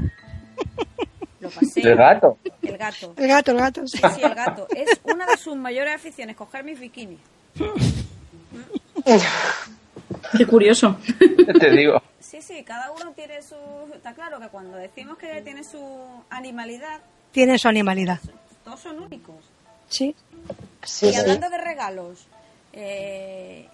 Lo 1.41 1.49
pasea. 1.49 1.84
El 1.91 1.95
gato. 1.97 2.38
El 2.62 2.78
gato. 2.78 3.14
El 3.18 3.28
gato, 3.28 3.51
el 3.51 3.58
gato, 3.58 3.82
sí. 3.88 3.97
Sí, 3.97 4.03
sí, 4.16 4.22
el 4.24 4.34
gato. 4.34 4.66
Es 4.76 4.99
una 5.03 5.26
de 5.26 5.36
sus 5.38 5.55
mayores 5.58 5.93
aficiones, 5.95 6.36
coger 6.38 6.64
mis 6.64 6.80
bikinis. 6.80 7.20
Qué 10.38 10.45
curioso. 10.45 10.97
Te 11.60 11.72
digo. 11.72 12.01
Sí, 12.20 12.41
sí, 12.41 12.64
cada 12.64 12.91
uno 12.91 13.12
tiene 13.14 13.41
su... 13.41 13.55
Está 13.93 14.14
claro 14.14 14.39
que 14.39 14.47
cuando 14.49 14.78
decimos 14.78 15.18
que 15.18 15.41
tiene 15.41 15.64
su 15.64 15.80
animalidad, 16.30 16.99
Tiene 17.32 17.58
su 17.58 17.68
animalidad. 17.68 18.20
todos 18.64 18.80
son 18.82 18.99
únicos. 18.99 19.36
Sí. 19.90 20.16
Sí, 20.84 21.08
y 21.08 21.14
sí. 21.14 21.20
hablando 21.20 21.50
de 21.50 21.58
regalos, 21.58 22.28
eh, 22.74 23.68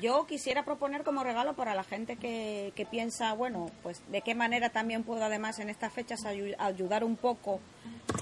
yo 0.00 0.26
quisiera 0.26 0.64
proponer 0.64 1.02
como 1.04 1.24
regalo 1.24 1.54
para 1.54 1.74
la 1.74 1.82
gente 1.82 2.16
que, 2.16 2.72
que 2.76 2.84
piensa, 2.86 3.32
bueno, 3.32 3.70
pues 3.82 4.00
de 4.10 4.20
qué 4.20 4.34
manera 4.34 4.68
también 4.70 5.02
puedo 5.04 5.24
además 5.24 5.58
en 5.58 5.70
estas 5.70 5.92
fechas 5.92 6.24
ayu- 6.24 6.54
ayudar 6.58 7.02
un 7.02 7.16
poco 7.16 7.60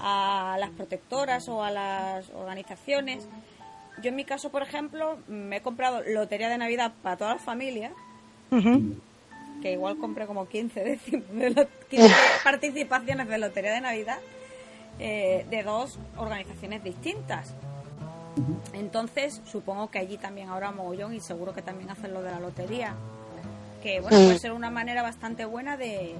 a 0.01 0.55
las 0.59 0.69
protectoras 0.71 1.47
o 1.49 1.63
a 1.63 1.71
las 1.71 2.29
organizaciones. 2.29 3.27
Yo 4.01 4.09
en 4.09 4.15
mi 4.15 4.23
caso, 4.25 4.49
por 4.51 4.61
ejemplo, 4.63 5.17
me 5.27 5.57
he 5.57 5.61
comprado 5.61 6.01
lotería 6.01 6.49
de 6.49 6.57
Navidad 6.57 6.93
para 7.03 7.17
toda 7.17 7.33
la 7.35 7.39
familia, 7.41 7.91
que 9.61 9.71
igual 9.73 9.97
compré 9.97 10.27
como 10.27 10.47
15, 10.47 10.83
décimos 10.83 11.29
de 11.33 11.49
lo- 11.49 11.67
15 11.89 12.13
participaciones 12.43 13.27
de 13.27 13.37
lotería 13.37 13.73
de 13.73 13.81
Navidad 13.81 14.19
eh, 14.99 15.45
de 15.49 15.63
dos 15.63 15.97
organizaciones 16.17 16.83
distintas. 16.83 17.53
Entonces, 18.73 19.41
supongo 19.49 19.89
que 19.89 19.99
allí 19.99 20.17
también 20.17 20.49
habrá 20.49 20.71
mogollón 20.71 21.13
y 21.13 21.19
seguro 21.21 21.53
que 21.53 21.61
también 21.61 21.89
hacen 21.89 22.13
lo 22.13 22.21
de 22.21 22.31
la 22.31 22.39
lotería. 22.39 22.93
Que 23.81 23.99
bueno, 24.01 24.17
puede 24.17 24.39
ser 24.39 24.51
una 24.51 24.69
manera 24.71 25.01
bastante 25.03 25.45
buena 25.45 25.77
de, 25.77 26.15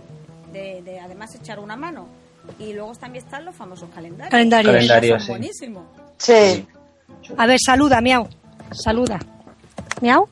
de- 0.54 0.82
de 0.84 1.00
además 1.00 1.34
echar 1.36 1.60
una 1.60 1.76
mano. 1.76 2.08
Y 2.60 2.74
luego 2.74 2.94
también 2.96 3.26
están 3.26 3.44
los 3.44 3.56
famosos 3.56 3.90
calendarios. 3.94 4.30
Calendarios. 4.32 5.24
sí. 5.24 5.30
buenísimos. 5.32 5.84
Sí. 6.18 6.68
A 7.38 7.46
ver, 7.48 7.58
saluda, 7.60 8.02
miau. 8.02 8.28
Saluda. 8.72 9.20
¿Miau? 10.02 10.28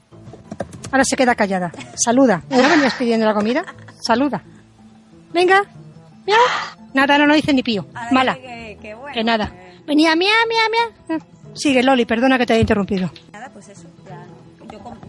Ahora 0.91 1.03
se 1.03 1.15
queda 1.15 1.33
callada. 1.35 1.71
Saluda. 1.95 2.43
¿No 2.49 2.57
venías 2.57 2.93
pidiendo 2.93 3.25
la 3.25 3.33
comida? 3.33 3.65
Saluda. 3.99 4.43
Venga. 5.33 5.63
Miau. 6.27 6.39
Nada, 6.93 7.17
no, 7.17 7.25
no 7.27 7.33
dice 7.33 7.53
ni 7.53 7.63
pío. 7.63 7.85
Ahora 7.93 8.11
Mala. 8.11 8.35
Que, 8.35 8.77
que 8.81 8.93
bueno, 8.93 9.13
Que 9.13 9.23
nada. 9.23 9.47
que- 9.51 9.73
Venía, 9.87 10.15
miau, 10.15 10.29
miau, 10.47 10.69
miau. 11.09 11.21
Sigue, 11.53 11.83
Loli, 11.83 12.05
perdona 12.05 12.37
que 12.37 12.45
te 12.45 12.53
haya 12.53 12.61
interrumpido. 12.61 13.11
nada, 13.31 13.49
pues 13.53 13.69
eso. 13.69 13.87
ya 14.07 14.25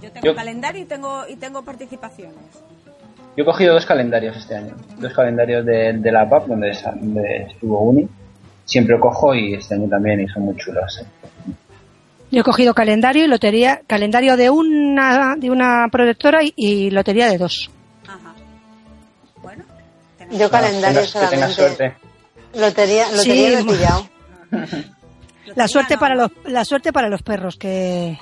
yo, 0.02 0.10
tengo 0.12 0.26
Yo- 0.26 0.34
calendario 0.34 0.82
y 0.82 0.84
tengo, 0.84 1.22
y 1.28 1.36
tengo 1.36 1.62
participaciones. 1.62 2.34
Yo 3.36 3.42
he 3.42 3.44
cogido 3.44 3.74
dos 3.74 3.86
calendarios 3.86 4.36
este 4.36 4.54
año. 4.56 4.74
Dos 4.98 5.12
calendarios 5.12 5.64
de, 5.64 5.94
de 5.94 6.12
la 6.12 6.28
PAP 6.28 6.46
donde, 6.48 6.70
estuvo 6.70 7.80
Uni. 7.80 8.06
Siempre 8.64 8.98
cojo 9.00 9.34
y 9.34 9.54
este 9.54 9.74
año 9.74 9.88
también 9.88 10.20
y 10.20 10.28
son 10.28 10.44
muy 10.44 10.56
chulos. 10.56 11.00
¿eh? 11.02 11.52
Yo 12.30 12.40
he 12.40 12.44
cogido 12.44 12.74
calendario 12.74 13.24
y 13.24 13.28
lotería, 13.28 13.80
calendario 13.86 14.36
de 14.36 14.50
una, 14.50 15.34
de 15.36 15.50
una 15.50 15.86
protectora 15.90 16.42
y, 16.42 16.52
y 16.56 16.90
lotería 16.90 17.28
de 17.28 17.38
dos. 17.38 17.70
Ajá. 18.06 18.34
Bueno, 19.42 19.64
Yo 20.30 20.50
calendario 20.50 21.00
tengas 21.00 21.10
solamente. 21.10 21.54
suerte. 21.54 21.96
Lotería, 22.54 23.10
lotería 23.12 23.58
Sí, 23.60 23.64
pillado. 23.64 24.08
La 25.56 25.68
suerte 25.68 25.94
no. 25.94 26.00
para 26.00 26.14
los, 26.14 26.30
la 26.44 26.64
suerte 26.64 26.92
para 26.92 27.08
los 27.08 27.22
perros 27.22 27.56
que 27.56 28.18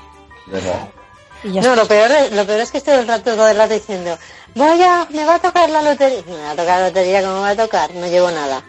y 1.44 1.52
ya 1.52 1.62
No, 1.62 1.76
lo 1.76 1.86
peor, 1.86 2.10
es, 2.10 2.32
lo 2.32 2.44
peor 2.44 2.60
es 2.60 2.70
que 2.70 2.78
estoy 2.78 2.92
todo 2.94 3.02
el 3.02 3.08
rato, 3.08 3.34
todo 3.34 3.48
el 3.48 3.56
rato 3.56 3.74
diciendo, 3.74 4.18
vaya, 4.54 5.06
me 5.10 5.24
va 5.24 5.36
a 5.36 5.38
tocar 5.40 5.68
la 5.70 5.82
lotería. 5.82 6.22
Me 6.26 6.36
va 6.42 6.50
a 6.50 6.56
tocar 6.56 6.80
la 6.80 6.88
lotería, 6.88 7.20
¿cómo 7.22 7.34
me 7.34 7.40
va 7.40 7.48
a 7.50 7.56
tocar? 7.56 7.94
No 7.94 8.06
llevo 8.06 8.30
nada. 8.30 8.62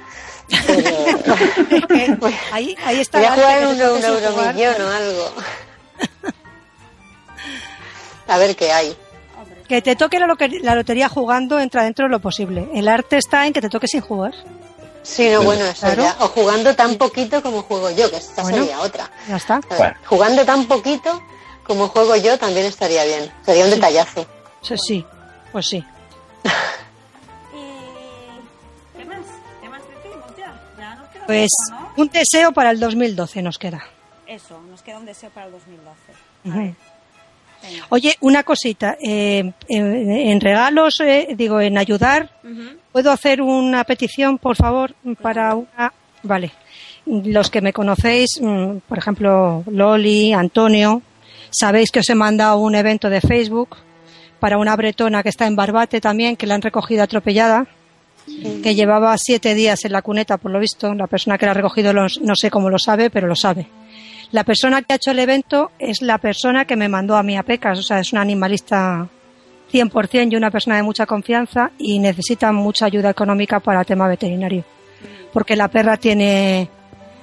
Pero- 0.67 2.27
Eh, 2.27 2.39
ahí, 2.51 2.75
ahí 2.85 2.99
está. 2.99 3.19
Voy 3.19 3.27
a 3.27 3.31
jugar 3.33 3.67
un, 3.67 3.75
jugar. 3.75 4.03
euromillón 4.03 4.81
o 4.81 4.89
algo. 4.89 5.33
A 8.27 8.37
ver 8.37 8.55
qué 8.55 8.71
hay. 8.71 8.95
Que 9.73 9.81
te 9.81 9.95
toque 9.95 10.19
la, 10.19 10.27
la 10.61 10.75
lotería 10.75 11.09
jugando 11.09 11.59
entra 11.59 11.81
dentro 11.83 12.05
de 12.05 12.11
lo 12.11 12.19
posible. 12.19 12.69
El 12.75 12.87
arte 12.87 13.17
está 13.17 13.47
en 13.47 13.53
que 13.53 13.59
te 13.59 13.69
toque 13.69 13.87
sin 13.87 14.01
jugar. 14.01 14.35
Sí, 15.01 15.27
no, 15.31 15.41
bueno, 15.41 15.65
eso 15.65 15.87
Claro. 15.87 16.03
ya. 16.03 16.15
O 16.19 16.27
jugando 16.27 16.75
tan 16.75 16.93
poquito 16.93 17.41
como 17.41 17.63
juego 17.63 17.89
yo, 17.89 18.07
que 18.11 18.17
esta 18.17 18.43
Bueno. 18.43 18.57
sería 18.59 18.79
otra. 18.81 19.09
Ya 19.27 19.37
está. 19.37 19.55
A 19.55 19.59
ver, 19.61 19.77
Bueno. 19.79 19.95
Jugando 20.05 20.45
tan 20.45 20.65
poquito 20.65 21.19
como 21.63 21.87
juego 21.87 22.15
yo 22.17 22.37
también 22.37 22.67
estaría 22.67 23.03
bien. 23.03 23.31
Sería 23.43 23.63
un 23.65 23.71
detallazo. 23.71 24.27
Sí, 24.61 24.75
sí, 24.77 25.05
pues 25.51 25.65
sí. 25.65 25.83
¿Y 27.55 28.97
qué 28.99 29.05
más? 29.05 29.17
¿Qué 29.59 29.69
más 29.69 29.81
decimos 29.87 30.37
ya? 30.37 30.53
Ya 30.77 30.95
nos 30.97 31.07
queda 31.09 31.25
Pues 31.25 31.49
un 31.97 32.09
deseo 32.09 32.51
para 32.51 32.69
el 32.69 32.79
2012 32.79 33.41
nos 33.41 33.57
queda. 33.57 33.83
Eso, 34.27 34.61
nos 34.69 34.83
queda 34.83 34.99
un 34.99 35.05
deseo 35.07 35.31
para 35.31 35.47
el 35.47 35.53
2012. 35.53 35.97
Ujú. 36.45 36.57
Venga. 36.59 36.75
Oye, 37.89 38.15
una 38.21 38.43
cosita. 38.43 38.97
eh, 39.01 39.51
en, 39.69 40.11
en 40.11 40.41
regalos, 40.41 40.99
eh, 41.01 41.29
digo, 41.35 41.59
en 41.61 41.77
ayudar. 41.77 42.29
¿puedo 42.91 43.11
hacer 43.11 43.41
una 43.41 43.83
petición, 43.85 44.37
por 44.37 44.55
favor, 44.55 44.93
para 45.21 45.55
una... 45.55 45.91
Vale. 46.21 46.51
Los 47.05 47.49
que 47.49 47.59
me 47.61 47.73
conocéis, 47.73 48.39
mm, 48.39 48.77
por 48.87 48.97
ejemplo, 48.99 49.63
Loli, 49.71 50.31
Antonio, 50.31 51.01
sabéis 51.49 51.89
que 51.91 51.99
os 51.99 52.09
he 52.09 52.15
mandado 52.15 52.59
un 52.59 52.75
evento 52.75 53.09
de 53.09 53.19
Facebook 53.19 53.77
para 54.39 54.57
una 54.57 54.75
bretona 54.75 55.23
que 55.23 55.29
está 55.29 55.47
en 55.47 55.55
Barbate 55.55 55.99
también, 56.01 56.35
que 56.35 56.45
la 56.47 56.53
han 56.55 56.61
recogido 56.61 57.01
atropellada, 57.03 57.65
que 58.61 58.75
llevaba 58.75 59.15
siete 59.17 59.53
días 59.53 59.83
en 59.85 59.91
la 59.91 60.01
cuneta, 60.01 60.37
por 60.37 60.51
lo 60.51 60.59
visto. 60.59 60.93
La 60.93 61.07
persona 61.07 61.37
que 61.37 61.45
la 61.45 61.51
ha 61.51 61.55
recogido 61.55 61.91
los- 61.93 62.21
no 62.21 62.35
sé 62.35 62.49
cómo 62.51 62.69
lo 62.69 62.77
sabe, 62.79 63.09
pero 63.09 63.27
lo 63.27 63.35
sabe. 63.35 63.67
La 64.33 64.43
persona 64.43 64.81
que 64.81 64.93
ha 64.93 64.95
hecho 64.97 65.11
el 65.11 65.19
evento 65.19 65.71
es 65.79 66.01
la 66.01 66.17
persona 66.17 66.65
que 66.65 66.75
me 66.75 66.89
mandó 66.89 67.15
a 67.15 67.23
mí 67.23 67.37
a 67.37 67.43
Pecas, 67.43 67.79
o 67.79 67.83
sea, 67.83 67.99
es 67.99 68.11
una 68.11 68.21
animalista 68.21 69.07
100% 69.71 70.33
y 70.33 70.35
una 70.35 70.51
persona 70.51 70.75
de 70.75 70.83
mucha 70.83 71.05
confianza 71.05 71.71
y 71.77 71.99
necesita 71.99 72.51
mucha 72.51 72.85
ayuda 72.87 73.09
económica 73.11 73.59
para 73.59 73.79
el 73.81 73.85
tema 73.85 74.07
veterinario. 74.07 74.63
Porque 75.31 75.55
la 75.55 75.67
perra 75.67 75.97
tiene, 75.97 76.67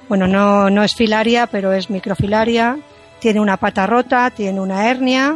bueno, 0.09 0.25
no, 0.27 0.69
no 0.69 0.83
es 0.83 0.95
filaria, 0.95 1.47
pero 1.47 1.71
es 1.73 1.89
microfilaria, 1.89 2.77
tiene 3.19 3.39
una 3.39 3.57
pata 3.57 3.85
rota, 3.85 4.29
tiene 4.31 4.59
una 4.59 4.89
hernia 4.89 5.35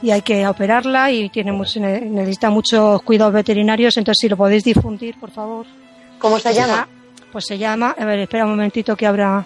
y 0.00 0.12
hay 0.12 0.22
que 0.22 0.46
operarla 0.46 1.10
y 1.10 1.28
tiene 1.30 1.50
mucho- 1.52 1.80
ne- 1.80 2.00
necesita 2.00 2.48
muchos 2.50 3.02
cuidados 3.02 3.34
veterinarios, 3.34 3.96
entonces 3.96 4.20
si 4.20 4.28
lo 4.28 4.36
podéis 4.36 4.62
difundir, 4.64 5.18
por 5.18 5.30
favor. 5.32 5.66
¿Cómo 6.20 6.38
se 6.38 6.54
llama? 6.54 6.88
Pues 7.32 7.44
se 7.46 7.58
llama, 7.58 7.94
a 7.98 8.04
ver, 8.04 8.20
espera 8.20 8.44
un 8.44 8.50
momentito 8.50 8.96
que 8.96 9.06
abra, 9.06 9.44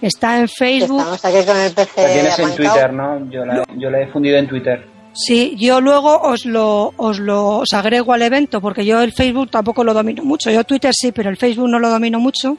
está 0.00 0.38
en 0.38 0.48
Facebook. 0.48 1.00
Estamos 1.00 1.24
aquí 1.24 1.46
con 1.46 1.56
el 1.56 1.72
PC 1.72 2.02
La 2.02 2.12
tienes 2.12 2.38
en. 2.38 2.54
Twitter, 2.54 2.92
¿no? 2.92 3.30
Yo 3.30 3.44
la, 3.44 3.64
yo 3.76 3.90
la 3.90 4.00
he 4.00 4.06
difundido 4.06 4.38
en 4.38 4.48
Twitter. 4.48 4.86
Sí, 5.14 5.54
yo 5.56 5.80
luego 5.80 6.20
os 6.22 6.44
lo, 6.44 6.92
os 6.96 7.20
lo 7.20 7.58
os 7.58 7.72
agrego 7.72 8.12
al 8.12 8.22
evento, 8.22 8.60
porque 8.60 8.84
yo 8.84 9.00
el 9.00 9.12
Facebook 9.12 9.50
tampoco 9.50 9.84
lo 9.84 9.94
domino 9.94 10.24
mucho. 10.24 10.50
Yo 10.50 10.64
Twitter 10.64 10.92
sí, 10.92 11.12
pero 11.12 11.30
el 11.30 11.36
Facebook 11.36 11.68
no 11.68 11.78
lo 11.78 11.88
domino 11.88 12.18
mucho. 12.18 12.56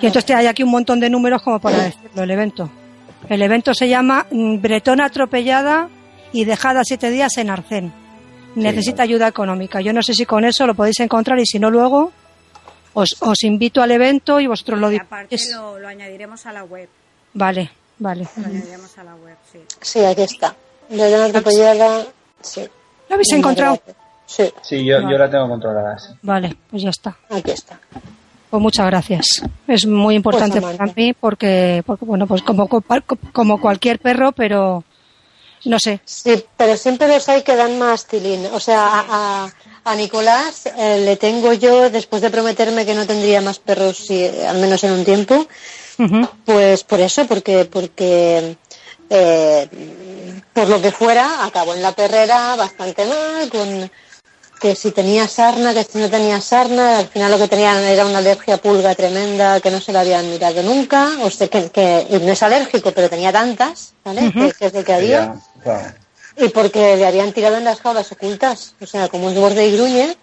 Y 0.00 0.06
entonces 0.06 0.34
hay 0.34 0.46
aquí 0.46 0.64
un 0.64 0.70
montón 0.70 0.98
de 0.98 1.08
números 1.08 1.42
como 1.42 1.60
para 1.60 1.84
decirlo, 1.84 2.24
el 2.24 2.30
evento. 2.30 2.68
El 3.28 3.42
evento 3.42 3.72
se 3.74 3.88
llama 3.88 4.26
mm, 4.30 4.60
Bretona 4.60 5.06
atropellada 5.06 5.88
y 6.32 6.44
dejada 6.44 6.82
siete 6.84 7.10
días 7.10 7.38
en 7.38 7.50
Arcén. 7.50 7.92
Necesita 8.56 9.04
ayuda 9.04 9.28
económica. 9.28 9.80
Yo 9.80 9.92
no 9.92 10.02
sé 10.02 10.14
si 10.14 10.26
con 10.26 10.44
eso 10.44 10.66
lo 10.66 10.74
podéis 10.74 11.00
encontrar 11.00 11.38
y 11.38 11.46
si 11.46 11.58
no 11.58 11.70
luego 11.70 12.12
os, 12.94 13.16
os 13.20 13.42
invito 13.44 13.82
al 13.82 13.90
evento 13.90 14.40
y 14.40 14.46
vosotros 14.46 14.78
lo 14.80 14.86
aparte 14.88 15.36
lo, 15.52 15.78
lo 15.78 15.88
añadiremos 15.88 16.46
a 16.46 16.52
la 16.52 16.64
web. 16.64 16.88
Vale, 17.34 17.70
vale. 17.98 18.26
Lo 18.36 18.46
añadiremos 18.46 18.96
a 18.98 19.04
la 19.04 19.14
web, 19.16 19.36
sí. 19.52 19.58
Sí, 19.80 20.04
aquí 20.04 20.22
está. 20.22 20.54
De 20.88 21.10
la 21.10 21.26
atropellada. 21.26 22.04
Sí. 22.40 22.62
¿Lo 23.08 23.14
habéis 23.14 23.32
encontrado? 23.32 23.80
Sí, 24.26 24.44
Sí, 24.62 24.84
yo, 24.84 24.96
Vale. 25.02 25.12
yo 25.12 25.18
la 25.18 25.30
tengo 25.30 25.48
controlada. 25.48 25.98
sí. 25.98 26.08
Vale, 26.22 26.56
pues 26.70 26.82
ya 26.82 26.90
está. 26.90 27.16
aquí 27.30 27.50
está. 27.50 27.78
Pues 28.50 28.62
muchas 28.62 28.86
gracias. 28.86 29.26
Es 29.66 29.84
muy 29.86 30.14
importante 30.14 30.60
Pues, 30.60 30.76
para 30.76 30.92
mí 30.94 31.12
porque, 31.12 31.82
porque, 31.84 32.04
bueno, 32.04 32.26
pues 32.26 32.42
como, 32.42 32.68
como 32.68 33.60
cualquier 33.60 33.98
perro, 33.98 34.32
pero 34.32 34.84
no 35.64 35.78
sé. 35.80 36.00
Sí, 36.04 36.44
pero 36.56 36.76
siempre 36.76 37.08
los 37.08 37.28
hay 37.28 37.42
que 37.42 37.56
dan 37.56 37.78
más 37.78 38.06
tilín. 38.06 38.46
O 38.52 38.60
sea, 38.60 38.86
a, 39.00 39.44
a- 39.46 39.52
a 39.84 39.94
Nicolás 39.94 40.66
eh, 40.66 41.02
le 41.04 41.16
tengo 41.16 41.52
yo, 41.52 41.90
después 41.90 42.22
de 42.22 42.30
prometerme 42.30 42.86
que 42.86 42.94
no 42.94 43.06
tendría 43.06 43.40
más 43.40 43.58
perros, 43.58 43.98
si- 43.98 44.26
al 44.26 44.58
menos 44.58 44.82
en 44.84 44.92
un 44.92 45.04
tiempo, 45.04 45.46
pues 46.44 46.84
por 46.84 47.00
eso, 47.00 47.26
porque, 47.26 47.64
porque 47.66 48.56
eh, 49.10 49.68
por 50.52 50.68
lo 50.68 50.80
que 50.80 50.90
fuera, 50.92 51.44
acabó 51.44 51.74
en 51.74 51.82
la 51.82 51.92
perrera 51.92 52.56
bastante 52.56 53.04
mal, 53.06 53.48
con 53.50 53.90
que 54.60 54.74
si 54.74 54.92
tenía 54.92 55.28
sarna, 55.28 55.74
que 55.74 55.84
si 55.84 55.98
no 55.98 56.08
tenía 56.08 56.40
sarna, 56.40 56.98
al 57.00 57.08
final 57.08 57.30
lo 57.30 57.38
que 57.38 57.48
tenían 57.48 57.76
era 57.84 58.06
una 58.06 58.18
alergia 58.18 58.56
pulga 58.56 58.94
tremenda 58.94 59.60
que 59.60 59.70
no 59.70 59.80
se 59.80 59.92
la 59.92 60.00
habían 60.00 60.30
mirado 60.30 60.62
nunca, 60.62 61.10
o 61.22 61.30
sea, 61.30 61.48
que, 61.48 61.68
que 61.70 62.06
y 62.08 62.16
no 62.16 62.32
es 62.32 62.42
alérgico, 62.42 62.90
pero 62.92 63.10
tenía 63.10 63.30
tantas, 63.32 63.92
¿vale? 64.04 64.32
que, 64.32 64.52
que 64.58 64.66
es 64.66 64.72
de 64.72 64.84
que 64.84 64.92
había. 64.94 65.34
Y 66.36 66.48
porque 66.48 66.96
le 66.96 67.06
habían 67.06 67.32
tirado 67.32 67.56
en 67.56 67.64
las 67.64 67.80
jaulas 67.80 68.10
ocultas. 68.12 68.74
O 68.80 68.86
sea, 68.86 69.08
como 69.08 69.30
es 69.30 69.36
borde 69.36 69.66
y 69.66 69.76
gruñe, 69.76 70.16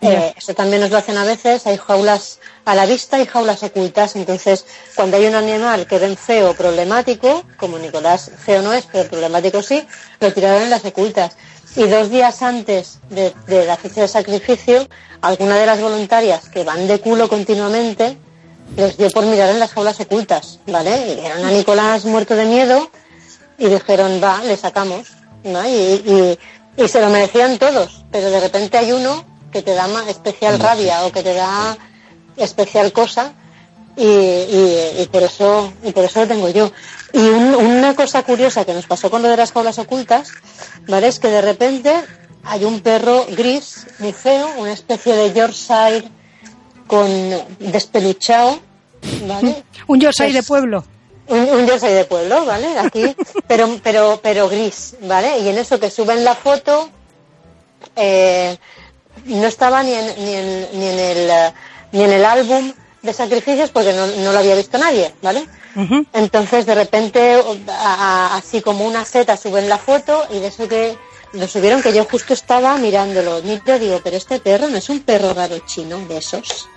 eh, 0.00 0.34
eso 0.36 0.54
también 0.54 0.80
nos 0.80 0.90
lo 0.90 0.96
hacen 0.96 1.16
a 1.18 1.24
veces. 1.24 1.66
Hay 1.66 1.76
jaulas 1.76 2.38
a 2.64 2.74
la 2.74 2.86
vista 2.86 3.20
y 3.20 3.26
jaulas 3.26 3.62
ocultas. 3.62 4.16
Entonces, 4.16 4.64
cuando 4.94 5.16
hay 5.16 5.26
un 5.26 5.34
animal 5.34 5.86
que 5.86 5.98
ven 5.98 6.16
feo 6.16 6.54
problemático, 6.54 7.44
como 7.56 7.78
Nicolás 7.78 8.30
feo 8.44 8.62
no 8.62 8.72
es, 8.72 8.86
pero 8.90 9.08
problemático 9.08 9.62
sí, 9.62 9.86
lo 10.20 10.32
tiraron 10.32 10.62
en 10.62 10.70
las 10.70 10.84
ocultas. 10.84 11.36
Y 11.76 11.86
dos 11.88 12.10
días 12.10 12.42
antes 12.42 12.98
de, 13.10 13.34
de 13.46 13.64
la 13.66 13.76
fecha 13.76 14.02
de 14.02 14.08
sacrificio, 14.08 14.88
alguna 15.20 15.56
de 15.56 15.66
las 15.66 15.80
voluntarias 15.80 16.48
que 16.48 16.64
van 16.64 16.86
de 16.86 17.00
culo 17.00 17.28
continuamente 17.28 18.18
les 18.76 18.96
dio 18.96 19.10
por 19.10 19.24
mirar 19.26 19.50
en 19.50 19.58
las 19.58 19.72
jaulas 19.72 20.00
ocultas, 20.00 20.58
¿vale? 20.66 21.12
Y 21.12 21.20
vieron 21.20 21.44
a 21.44 21.50
Nicolás 21.50 22.04
muerto 22.04 22.34
de 22.34 22.46
miedo 22.46 22.90
y 23.58 23.66
dijeron, 23.68 24.20
va, 24.22 24.42
le 24.44 24.56
sacamos. 24.56 25.08
¿no? 25.44 25.66
Y, 25.68 25.72
y- 25.72 26.38
y 26.84 26.88
se 26.88 27.00
lo 27.00 27.10
merecían 27.10 27.58
todos, 27.58 28.04
pero 28.10 28.30
de 28.30 28.40
repente 28.40 28.78
hay 28.78 28.92
uno 28.92 29.24
que 29.50 29.60
te 29.62 29.74
da 29.74 29.86
ma- 29.88 30.08
especial 30.08 30.58
rabia 30.58 31.04
o 31.04 31.12
que 31.12 31.22
te 31.22 31.34
da 31.34 31.76
especial 32.36 32.92
cosa 32.92 33.32
y, 33.96 34.04
y- 34.06 34.90
y 35.00 35.08
por 35.12 35.22
eso 35.22 35.72
y 35.82 35.92
por 35.92 36.04
eso 36.04 36.20
lo 36.20 36.28
tengo 36.28 36.48
yo. 36.48 36.72
Y 37.12 37.18
un- 37.18 37.54
una 37.56 37.94
cosa 37.94 38.22
curiosa 38.22 38.64
que 38.64 38.72
nos 38.72 38.86
pasó 38.86 39.10
con 39.10 39.20
lo 39.20 39.28
de 39.28 39.36
las 39.36 39.52
jaulas 39.52 39.78
ocultas, 39.78 40.30
¿vale? 40.88 41.08
Es 41.08 41.18
que 41.18 41.28
de 41.28 41.42
repente 41.42 41.92
hay 42.44 42.64
un 42.64 42.80
perro 42.80 43.26
gris, 43.30 43.86
muy 43.98 44.12
feo, 44.14 44.48
una 44.58 44.72
especie 44.72 45.14
de 45.14 45.32
Yorkshire 45.34 46.08
con 46.86 47.08
despeluchado, 47.58 48.58
¿vale? 49.26 49.62
Un 49.88 50.00
Yorkshire 50.00 50.30
Pues- 50.32 50.42
de 50.44 50.48
pueblo. 50.48 50.84
Un, 51.32 51.40
un 51.48 51.66
jersey 51.68 51.94
de 51.94 52.04
pueblo, 52.04 52.44
¿vale? 52.44 52.78
Aquí, 52.78 53.14
pero, 53.46 53.78
pero, 53.82 54.20
pero 54.22 54.48
gris, 54.48 54.94
¿vale? 55.02 55.38
Y 55.40 55.48
en 55.48 55.58
eso 55.58 55.80
que 55.80 55.90
suben 55.90 56.24
la 56.24 56.34
foto, 56.34 56.88
eh, 57.96 58.56
no 59.26 59.46
estaba 59.46 59.82
ni 59.82 59.92
en, 59.94 60.06
ni 60.24 60.34
en, 60.34 60.68
ni 60.78 60.86
en 60.88 60.98
el, 60.98 61.52
ni 61.92 62.02
en 62.04 62.12
el 62.12 62.24
álbum 62.24 62.72
de 63.02 63.12
sacrificios 63.12 63.70
porque 63.70 63.92
no, 63.92 64.06
no 64.06 64.32
lo 64.32 64.38
había 64.38 64.54
visto 64.54 64.78
nadie, 64.78 65.12
¿vale? 65.22 65.46
Entonces, 66.12 66.66
de 66.66 66.74
repente, 66.74 67.34
a- 67.68 67.94
a- 68.32 68.36
así 68.36 68.60
como 68.60 68.84
una 68.86 69.04
seta 69.04 69.36
suben 69.36 69.68
la 69.68 69.78
foto 69.78 70.26
y 70.30 70.38
de 70.38 70.48
eso 70.48 70.68
que 70.68 70.96
lo 71.32 71.48
subieron 71.48 71.82
que 71.82 71.94
yo 71.94 72.04
justo 72.04 72.34
estaba 72.34 72.76
mirándolo. 72.76 73.40
Miro, 73.42 73.78
digo, 73.78 74.00
pero 74.04 74.16
este 74.18 74.38
perro 74.38 74.68
no 74.68 74.76
es 74.76 74.88
un 74.90 75.00
perro 75.00 75.32
raro 75.32 75.58
chino 75.60 75.98
de 76.06 76.18
esos, 76.18 76.68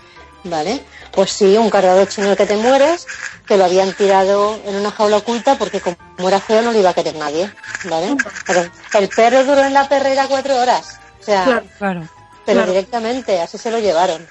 ¿vale? 0.46 0.82
Pues 1.12 1.32
sí, 1.32 1.58
un 1.58 1.70
cargador 1.70 2.08
chino 2.08 2.32
el 2.32 2.38
que 2.38 2.46
te 2.46 2.58
mueres, 2.58 3.08
que 3.48 3.58
lo 3.58 3.66
habían 3.66 3.94
tirado 3.94 4.60
en 4.66 4.76
una 4.76 4.92
jaula 4.92 5.18
oculta 5.18 5.58
porque 5.58 5.82
como 5.82 5.98
era 6.28 6.40
feo 6.40 6.62
no 6.62 6.72
lo 6.72 6.80
iba 6.80 6.92
a 6.92 6.94
querer 6.94 7.16
nadie, 7.16 7.52
¿vale? 7.84 8.18
Pero 8.48 8.70
el 8.94 9.10
perro 9.10 9.44
duró 9.44 9.62
en 9.66 9.74
la 9.74 9.88
perrera 9.90 10.28
cuatro 10.28 10.56
horas, 10.56 11.00
o 11.22 11.24
sea, 11.24 11.44
Claro. 11.44 11.66
Claro. 11.78 12.08
pero 12.46 12.60
Claro. 12.60 12.72
directamente, 12.72 13.42
así 13.42 13.58
se 13.58 13.72
lo 13.72 13.80
llevaron, 13.80 14.26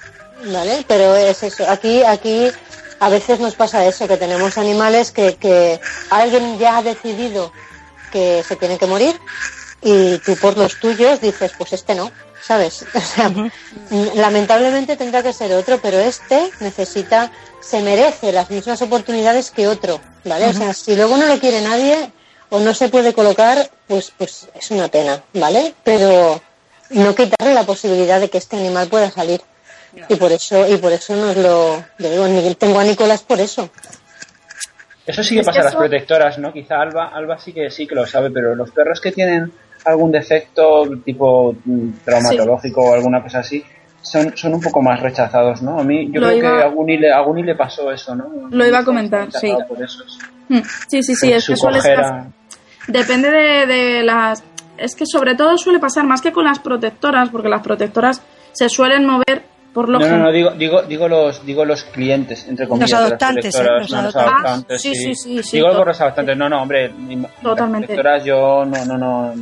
¿vale? 0.51 0.83
Pero 0.87 1.15
es 1.15 1.43
eso, 1.43 1.69
aquí, 1.69 2.03
aquí 2.03 2.51
a 2.99 3.09
veces 3.09 3.39
nos 3.39 3.55
pasa 3.55 3.85
eso, 3.85 4.07
que 4.07 4.17
tenemos 4.17 4.57
animales 4.57 5.11
que, 5.11 5.35
que 5.35 5.79
alguien 6.09 6.57
ya 6.57 6.77
ha 6.77 6.81
decidido 6.81 7.51
que 8.11 8.43
se 8.47 8.55
tienen 8.55 8.77
que 8.77 8.85
morir 8.85 9.19
y 9.81 10.19
tú 10.19 10.37
por 10.37 10.57
los 10.57 10.77
tuyos 10.79 11.19
dices, 11.21 11.53
pues 11.57 11.73
este 11.73 11.95
no, 11.95 12.11
¿sabes? 12.45 12.85
O 12.95 12.99
sea, 12.99 13.31
lamentablemente 14.15 14.95
tendrá 14.97 15.21
que 15.23 15.33
ser 15.33 15.51
otro, 15.53 15.79
pero 15.81 15.99
este 15.99 16.49
necesita, 16.59 17.31
se 17.61 17.81
merece 17.81 18.31
las 18.31 18.49
mismas 18.49 18.81
oportunidades 18.81 19.51
que 19.51 19.67
otro, 19.67 19.99
¿vale? 20.23 20.47
O 20.47 20.53
sea, 20.53 20.73
si 20.73 20.95
luego 20.95 21.17
no 21.17 21.25
lo 21.27 21.39
quiere 21.39 21.61
nadie 21.61 22.11
o 22.49 22.59
no 22.59 22.73
se 22.73 22.89
puede 22.89 23.13
colocar, 23.13 23.69
pues, 23.87 24.11
pues 24.17 24.47
es 24.53 24.71
una 24.71 24.87
pena, 24.87 25.21
¿vale? 25.33 25.73
Pero 25.83 26.41
no 26.91 27.15
quitarle 27.15 27.53
la 27.53 27.63
posibilidad 27.63 28.19
de 28.19 28.29
que 28.29 28.37
este 28.37 28.57
animal 28.57 28.87
pueda 28.87 29.09
salir. 29.11 29.41
Y 30.09 30.15
por 30.15 30.31
eso, 30.31 30.67
y 30.67 30.77
por 30.77 30.91
eso 30.91 31.15
nos 31.15 31.37
lo, 31.37 31.83
yo 31.99 32.09
digo, 32.11 32.27
ni- 32.27 32.53
tengo 32.55 32.79
a 32.79 32.83
Nicolás 32.83 33.23
por 33.23 33.39
eso. 33.39 33.69
Eso 35.07 35.23
sí 35.23 35.35
que 35.35 35.43
pasa 35.43 35.61
a 35.61 35.63
las 35.65 35.75
protectoras, 35.75 36.37
¿no? 36.39 36.51
Quizá 36.51 36.81
Alba, 36.81 37.09
Alba 37.13 37.39
sí 37.39 37.53
que 37.53 37.69
sí 37.69 37.87
que 37.87 37.95
lo 37.95 38.05
sabe, 38.07 38.29
pero 38.31 38.55
los 38.55 38.71
perros 38.71 38.99
que 38.99 39.11
tienen 39.11 39.53
algún 39.85 40.11
defecto 40.11 40.83
tipo 41.03 41.55
mm, 41.65 41.89
traumatológico 42.03 42.81
o 42.81 42.93
alguna 42.93 43.21
cosa 43.21 43.39
así, 43.39 43.63
son, 44.01 44.35
son 44.37 44.53
un 44.53 44.61
poco 44.61 44.81
más 44.81 44.99
rechazados, 45.01 45.61
¿no? 45.61 45.79
A 45.79 45.83
mí, 45.83 46.11
yo 46.11 46.19
Lo 46.21 46.27
creo 46.27 46.37
iba- 46.37 46.57
que 46.57 46.63
a 46.63 46.67
Guni, 46.67 46.97
le, 46.97 47.11
a 47.11 47.21
Guni 47.21 47.43
le 47.43 47.55
pasó 47.55 47.91
eso, 47.91 48.15
¿no? 48.15 48.25
Lo 48.51 48.65
iba 48.67 48.79
a 48.79 48.83
comentar, 48.85 49.27
Está 49.27 49.39
sí. 49.39 49.47
rechazado 49.47 49.67
por 49.73 49.83
eso, 49.83 50.03
sí. 50.07 50.19
Mm, 50.49 50.61
Sí, 50.87 51.03
sí, 51.03 51.15
sí, 51.15 51.31
es 51.31 51.47
que 51.47 51.55
suele 51.55 51.79
pasar- 51.79 52.27
Depende 52.87 53.31
de, 53.31 53.65
de 53.65 54.03
las... 54.03 54.43
Es 54.77 54.95
que 54.95 55.05
sobre 55.07 55.33
todo 55.35 55.57
suele 55.57 55.79
pasar 55.79 56.03
más 56.05 56.21
que 56.21 56.31
con 56.31 56.45
las 56.45 56.59
protectoras, 56.59 57.29
porque 57.29 57.49
las 57.49 57.63
protectoras 57.63 58.21
se 58.51 58.69
suelen 58.69 59.05
mover 59.07 59.43
por 59.75 59.89
lo 59.89 59.99
No, 59.99 60.07
no, 60.07 60.17
no, 60.19 60.31
digo, 60.31 60.51
digo, 60.51 60.81
digo, 60.83 61.07
los, 61.09 61.45
digo 61.45 61.65
los 61.65 61.83
clientes, 61.83 62.47
entre 62.47 62.65
comillas. 62.65 62.89
de 62.91 62.95
las 62.95 63.05
adoptantes, 63.07 63.55
¿eh? 63.55 63.63
Los 63.63 63.91
no, 63.91 64.01
los 64.03 64.15
adoptantes. 64.15 64.77
Ah, 64.77 64.79
sí, 64.81 64.95
sí, 64.95 65.15
sí, 65.15 65.43
sí, 65.43 65.57
Digo 65.57 65.73
por 65.73 65.87
los 65.87 65.99
adoptantes, 65.99 66.37
no, 66.37 66.47
no, 66.47 66.61
hombre. 66.61 66.87
las 67.09 67.31
Totalmente. 67.43 67.87
protectoras 67.87 68.23
yo 68.23 68.63
no, 68.65 68.85
no, 68.85 68.97
no. 68.97 69.33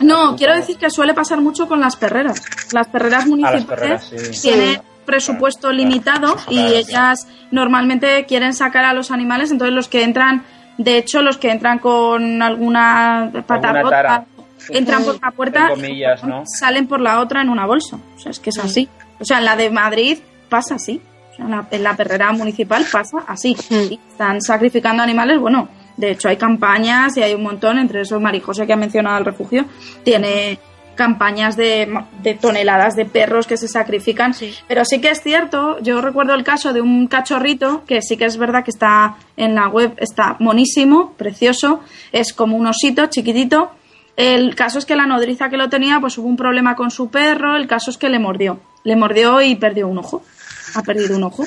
No, 0.00 0.36
quiero 0.36 0.54
decir 0.54 0.76
que 0.76 0.90
suele 0.90 1.14
pasar 1.14 1.40
mucho 1.40 1.66
con 1.66 1.80
las 1.80 1.96
perreras. 1.96 2.42
Las 2.74 2.88
perreras 2.88 3.26
municipales 3.26 3.64
perreras, 3.64 4.04
sí. 4.04 4.42
tienen 4.42 4.74
Sí. 4.74 4.80
presupuesto 5.06 5.68
Claro, 5.68 5.76
limitado 5.76 6.34
claro, 6.34 6.42
y 6.50 6.56
claro. 6.56 6.74
ellas 6.76 7.26
normalmente 7.50 8.26
quieren 8.26 8.52
sacar 8.52 8.84
a 8.84 8.92
los 8.92 9.10
animales, 9.10 9.50
entonces 9.50 9.74
los 9.74 9.88
que 9.88 10.04
entran, 10.04 10.44
de 10.76 10.98
hecho, 10.98 11.22
los 11.22 11.38
que 11.38 11.50
entran 11.50 11.78
con 11.78 12.42
alguna 12.42 13.30
pata 13.46 13.70
Alguna 13.70 13.82
rota, 13.82 13.90
tara. 14.02 14.24
entran 14.68 15.04
por 15.04 15.16
una 15.16 15.30
puerta 15.30 15.60
Entre 15.70 15.74
comillas, 15.88 16.22
¿no? 16.22 16.42
salen 16.44 16.86
por 16.86 17.00
la 17.00 17.20
otra 17.20 17.40
en 17.40 17.48
una 17.48 17.64
bolsa. 17.64 17.96
O 18.16 18.20
sea, 18.20 18.30
es 18.30 18.38
que 18.40 18.50
es 18.50 18.58
así. 18.58 18.88
O 19.20 19.24
sea, 19.24 19.38
en 19.38 19.44
la 19.44 19.56
de 19.56 19.70
Madrid 19.70 20.18
pasa 20.48 20.76
así. 20.76 21.00
O 21.32 21.36
sea, 21.36 21.44
en 21.44 21.50
la, 21.50 21.68
en 21.70 21.82
la 21.82 21.96
perrera 21.96 22.32
municipal 22.32 22.84
pasa 22.90 23.18
así. 23.26 23.56
Mm. 23.68 23.92
Y 23.92 24.00
están 24.10 24.40
sacrificando 24.40 25.02
animales, 25.02 25.38
bueno, 25.38 25.68
de 25.96 26.12
hecho 26.12 26.28
hay 26.28 26.36
campañas 26.36 27.16
y 27.16 27.22
hay 27.22 27.34
un 27.34 27.42
montón, 27.42 27.78
entre 27.78 28.00
esos 28.00 28.20
Marijose 28.20 28.66
que 28.66 28.72
ha 28.72 28.76
mencionado 28.76 29.18
el 29.18 29.24
refugio, 29.24 29.66
tiene 30.02 30.58
campañas 31.00 31.56
de, 31.56 31.88
de 32.22 32.34
toneladas 32.34 32.94
de 32.94 33.06
perros 33.06 33.46
que 33.46 33.56
se 33.56 33.68
sacrifican. 33.68 34.34
Pero 34.68 34.84
sí 34.84 35.00
que 35.00 35.10
es 35.10 35.22
cierto, 35.22 35.78
yo 35.80 36.02
recuerdo 36.02 36.34
el 36.34 36.44
caso 36.44 36.74
de 36.74 36.82
un 36.82 37.06
cachorrito 37.06 37.84
que 37.86 38.02
sí 38.02 38.18
que 38.18 38.26
es 38.26 38.36
verdad 38.36 38.64
que 38.64 38.70
está 38.70 39.16
en 39.36 39.54
la 39.54 39.68
web, 39.68 39.94
está 39.96 40.36
monísimo, 40.40 41.14
precioso, 41.16 41.80
es 42.12 42.34
como 42.34 42.56
un 42.56 42.66
osito 42.66 43.06
chiquitito. 43.06 43.70
El 44.16 44.54
caso 44.54 44.78
es 44.78 44.84
que 44.84 44.96
la 44.96 45.06
nodriza 45.06 45.48
que 45.48 45.56
lo 45.56 45.68
tenía, 45.68 46.00
pues 46.00 46.18
hubo 46.18 46.28
un 46.28 46.36
problema 46.36 46.74
con 46.76 46.90
su 46.90 47.10
perro, 47.10 47.56
el 47.56 47.66
caso 47.66 47.90
es 47.90 47.98
que 47.98 48.08
le 48.08 48.18
mordió. 48.18 48.60
Le 48.84 48.96
mordió 48.96 49.40
y 49.40 49.56
perdió 49.56 49.88
un 49.88 49.98
ojo. 49.98 50.22
Ha 50.74 50.82
perdido 50.82 51.16
un 51.16 51.24
ojo. 51.24 51.44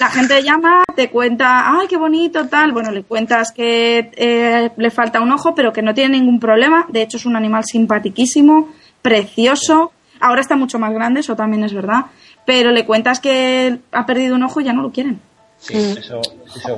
La 0.00 0.08
gente 0.08 0.42
llama, 0.42 0.82
te 0.96 1.10
cuenta, 1.10 1.78
ay, 1.78 1.86
qué 1.88 1.96
bonito, 1.96 2.48
tal. 2.48 2.72
Bueno, 2.72 2.90
le 2.90 3.02
cuentas 3.02 3.52
que 3.52 4.10
eh, 4.16 4.70
le 4.76 4.90
falta 4.90 5.20
un 5.20 5.30
ojo, 5.30 5.54
pero 5.54 5.72
que 5.72 5.82
no 5.82 5.94
tiene 5.94 6.18
ningún 6.18 6.40
problema. 6.40 6.86
De 6.88 7.02
hecho, 7.02 7.16
es 7.16 7.26
un 7.26 7.36
animal 7.36 7.64
simpatiquísimo, 7.64 8.70
precioso. 9.02 9.92
Ahora 10.20 10.40
está 10.40 10.56
mucho 10.56 10.78
más 10.78 10.92
grande, 10.92 11.20
eso 11.20 11.36
también 11.36 11.64
es 11.64 11.72
verdad. 11.72 12.06
Pero 12.44 12.72
le 12.72 12.84
cuentas 12.84 13.20
que 13.20 13.78
ha 13.92 14.06
perdido 14.06 14.34
un 14.34 14.42
ojo 14.42 14.60
y 14.60 14.64
ya 14.64 14.72
no 14.72 14.82
lo 14.82 14.90
quieren. 14.90 15.20
Sí, 15.60 15.76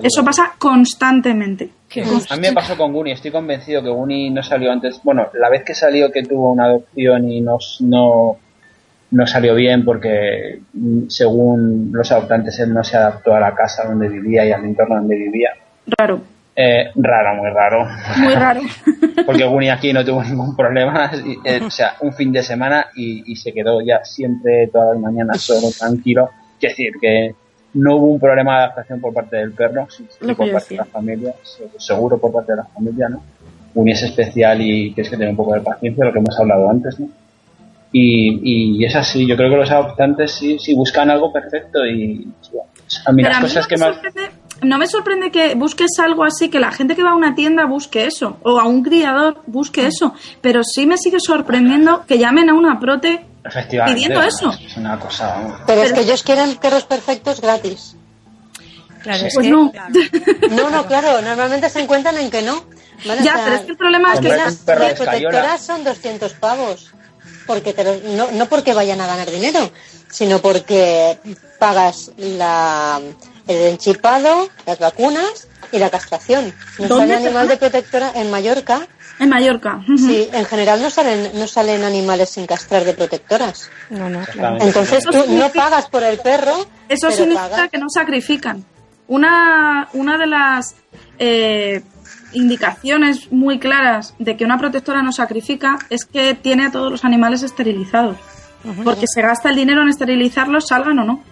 eso, 0.03 0.25
pasa 0.25 0.55
constantemente. 0.59 1.71
A 2.31 2.37
mí 2.37 2.43
me 2.43 2.53
pasó 2.53 2.77
con 2.77 2.93
Guni, 2.93 3.13
estoy 3.13 3.31
convencido 3.31 3.83
que 3.83 3.89
Guni 3.91 4.31
no 4.31 4.43
salió 4.43 4.73
antes. 4.73 5.01
Bueno, 5.05 5.29
la 5.35 5.49
vez 5.51 5.63
que 5.65 5.75
salió 5.75 6.11
que 6.11 6.23
tuvo 6.23 6.51
una 6.53 6.65
adopción 6.65 7.31
y 7.31 7.41
no, 7.41 7.59
no, 7.81 8.37
no 9.13 9.27
salió 9.27 9.55
bien 9.55 9.85
porque 9.85 10.61
mm, 10.73 11.09
según 11.09 11.91
los 11.93 12.11
adoptantes 12.11 12.59
él 12.61 12.73
no 12.75 12.83
se 12.83 12.97
adaptó 12.97 13.35
a 13.35 13.41
la 13.41 13.55
casa 13.55 13.85
donde 13.85 14.09
vivía 14.09 14.45
y 14.45 14.53
al 14.53 14.65
entorno 14.65 14.97
donde 14.97 15.17
vivía. 15.17 15.51
Raro, 15.87 16.21
Eh, 16.57 16.91
raro, 16.97 17.35
muy 17.37 17.51
raro. 17.51 17.87
muy 18.19 18.35
raro. 18.35 18.61
Porque 19.27 19.45
Guni 19.45 19.71
aquí 19.71 19.93
no 19.93 20.05
tuvo 20.05 20.23
ningún 20.25 20.57
problema. 20.57 21.11
eh, 21.45 21.61
o 21.65 21.71
sea, 21.71 21.95
un 22.01 22.13
fin 22.15 22.33
de 22.33 22.43
semana 22.43 22.87
y, 22.97 23.31
y 23.33 23.37
se 23.37 23.53
quedó 23.53 23.81
ya 23.81 24.05
siempre 24.05 24.69
todas 24.73 24.95
las 24.95 25.01
mañanas 25.01 25.41
solo, 25.41 25.69
tranquilo. 25.79 26.31
Es 26.61 26.71
decir, 26.71 26.93
que 27.01 27.35
no 27.75 27.97
hubo 27.97 28.07
un 28.07 28.21
problema 28.21 28.53
de 28.53 28.59
adaptación 28.65 29.01
por 29.01 29.13
parte 29.15 29.37
del 29.37 29.53
perro, 29.53 29.87
sí, 29.91 30.07
por 30.21 30.51
parte 30.53 30.69
de 30.71 30.77
la 30.77 30.85
familia, 30.85 31.35
se- 31.43 31.69
seguro 31.79 32.19
por 32.19 32.33
parte 32.33 32.53
de 32.53 32.57
la 32.57 32.65
familia, 32.65 33.09
¿no? 33.09 33.23
Guni 33.75 33.93
es 33.93 34.03
especial 34.03 34.61
y 34.61 34.93
tienes 34.93 35.11
que 35.11 35.17
tener 35.17 35.31
un 35.31 35.37
poco 35.37 35.55
de 35.55 35.61
paciencia, 35.63 36.05
lo 36.05 36.13
que 36.13 36.19
hemos 36.19 36.39
hablado 36.39 36.69
antes, 36.71 37.01
¿no? 37.01 37.09
Y, 37.95 38.79
y 38.81 38.85
es 38.85 38.97
así, 38.97 39.27
yo 39.27 39.37
creo 39.37 39.51
que 39.51 39.57
los 39.57 39.71
adoptantes 39.71 40.33
sí, 40.33 40.59
sí 40.59 40.75
buscan 40.75 41.11
algo 41.11 41.31
perfecto 41.33 41.85
y 41.85 42.27
bueno, 42.51 42.69
a 43.07 43.13
mí 43.13 43.23
Pero 43.23 43.29
las 43.35 43.39
a 43.39 43.41
mí 43.41 43.47
cosas 43.49 43.65
no 43.65 43.69
que 43.69 43.77
más... 43.77 43.97
sorprende- 43.97 44.31
no 44.63 44.79
me 44.79 44.87
sorprende 44.87 45.31
que 45.31 45.55
busques 45.57 45.91
algo 45.99 46.23
así, 46.25 46.49
que 46.49 46.61
la 46.61 46.71
gente 46.71 46.95
que 46.95 47.03
va 47.03 47.11
a 47.11 47.15
una 47.17 47.35
tienda 47.35 47.67
busque 47.67 48.07
eso, 48.07 48.37
o 48.45 48.61
a 48.61 48.65
un 48.69 48.83
criador 48.83 49.39
busque 49.47 49.87
eso, 49.87 50.15
pero 50.41 50.63
sí 50.63 50.87
me 50.87 50.97
sigue 50.97 51.19
sorprendiendo 51.21 52.05
que 52.07 52.19
llamen 52.19 52.49
a 52.49 52.55
una 52.55 52.79
prote 52.79 53.25
Efectivamente, 53.45 53.95
pidiendo 54.01 54.23
eso. 54.23 54.51
Es 54.65 54.77
una 54.77 54.99
cosa. 54.99 55.63
Pero, 55.67 55.83
es 55.83 55.93
que 55.93 56.01
ellos 56.01 56.23
quieren 56.23 56.57
perros 56.57 56.85
perfectos 56.85 57.41
gratis. 57.41 57.97
Claro, 59.03 59.27
es 59.27 59.35
Pues 59.35 59.45
que- 59.47 59.51
no. 59.51 59.73
No, 60.51 60.71
no, 60.71 60.87
claro, 60.87 61.21
normalmente 61.23 61.69
se 61.69 61.81
encuentran 61.81 62.17
en 62.19 62.31
que 62.31 62.43
no. 62.43 62.65
¿vale? 63.05 63.23
Ya, 63.25 63.33
O 63.33 63.37
sea, 63.37 63.45
pero 63.45 63.57
es 63.57 63.63
que 63.63 63.71
el 63.73 63.77
problema 63.77 64.15
es 64.15 64.21
que 64.21 64.29
las, 64.29 64.53
un 64.55 64.65
protectoras 64.65 65.61
son 65.61 65.83
200 65.85 66.33
pavos. 66.35 66.93
Porque 67.47 67.73
te 67.73 67.83
lo- 67.83 67.97
no, 68.17 68.31
no 68.31 68.47
porque 68.47 68.73
vayan 68.75 69.01
a 69.01 69.07
ganar 69.09 69.29
dinero, 69.29 69.73
sino 70.09 70.39
porque 70.41 71.19
pagas 71.59 72.13
la, 72.17 73.01
el 73.49 73.57
enchipado, 73.67 74.49
las 74.67 74.79
vacunas 74.79 75.49
y 75.73 75.79
la 75.81 75.91
castración. 75.91 76.55
No 76.79 76.87
¿Dónde 76.87 77.15
sale 77.15 77.21
te 77.23 77.27
animal 77.27 77.49
de 77.49 77.57
protectora 77.57 78.13
en 78.15 78.31
Mallorca. 78.31 78.87
En 79.19 79.29
Mallorca. 79.29 79.81
Sí, 79.97 80.29
en 80.33 80.45
general 80.47 80.83
no 80.83 80.91
salen, 80.91 81.31
no 81.35 81.47
salen 81.47 81.85
animales 81.85 82.31
sin 82.31 82.47
castrar 82.47 82.85
de 82.85 82.95
protectoras. 82.95 83.71
No, 83.91 84.09
no, 84.11 84.25
claro. 84.27 84.59
Entonces 84.61 85.05
tú 85.05 85.25
no 85.29 85.49
pagas 85.51 85.89
por 85.89 86.03
el 86.03 86.19
perro. 86.19 86.67
Eso 86.89 87.09
pero 87.09 87.13
significa 87.17 87.49
pagas- 87.51 87.71
que 87.71 87.79
no 87.79 87.87
sacrifican. 87.89 88.65
Una, 89.09 89.89
una 89.93 90.17
de 90.19 90.27
las 90.27 90.75
eh, 91.19 91.83
indicaciones 92.33 93.31
muy 93.31 93.59
claras 93.59 94.15
de 94.19 94.37
que 94.37 94.45
una 94.45 94.59
protectora 94.59 95.03
no 95.03 95.13
sacrifica 95.13 95.79
es 95.91 96.05
que 96.05 96.35
tiene 96.35 96.67
a 96.67 96.71
todos 96.73 96.91
los 96.91 97.05
animales 97.05 97.43
esterilizados. 97.43 98.17
Porque 98.85 99.07
se 99.13 99.21
gasta 99.23 99.51
el 99.51 99.57
dinero 99.57 99.83
en 99.83 99.89
esterilizarlos, 99.89 100.69
salgan 100.69 100.99
o 101.01 101.05
no. 101.05 101.23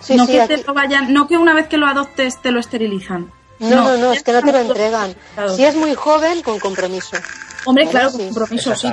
Sí, 0.00 0.16
no 0.16 0.24
sí, 0.24 0.32
que 0.32 0.46
te 0.46 0.64
lo 0.64 0.72
vayan, 0.72 1.12
no 1.12 1.28
que 1.28 1.36
una 1.36 1.52
vez 1.52 1.68
que 1.68 1.76
lo 1.76 1.86
adoptes 1.86 2.40
te 2.40 2.50
lo 2.52 2.58
esterilizan. 2.58 3.30
No, 3.60 3.84
no, 3.84 3.96
no, 3.98 4.12
es 4.12 4.22
que 4.22 4.32
no 4.32 4.42
te 4.42 4.52
lo 4.52 4.58
entregan. 4.58 5.14
Claro. 5.34 5.54
Si 5.54 5.64
es 5.64 5.74
muy 5.76 5.94
joven, 5.94 6.42
con 6.42 6.58
compromiso. 6.58 7.16
Hombre, 7.66 7.84
Bueno, 7.84 7.90
claro, 7.90 8.10
sí. 8.10 8.16
con 8.16 8.26
compromiso, 8.28 8.74
sí. 8.74 8.88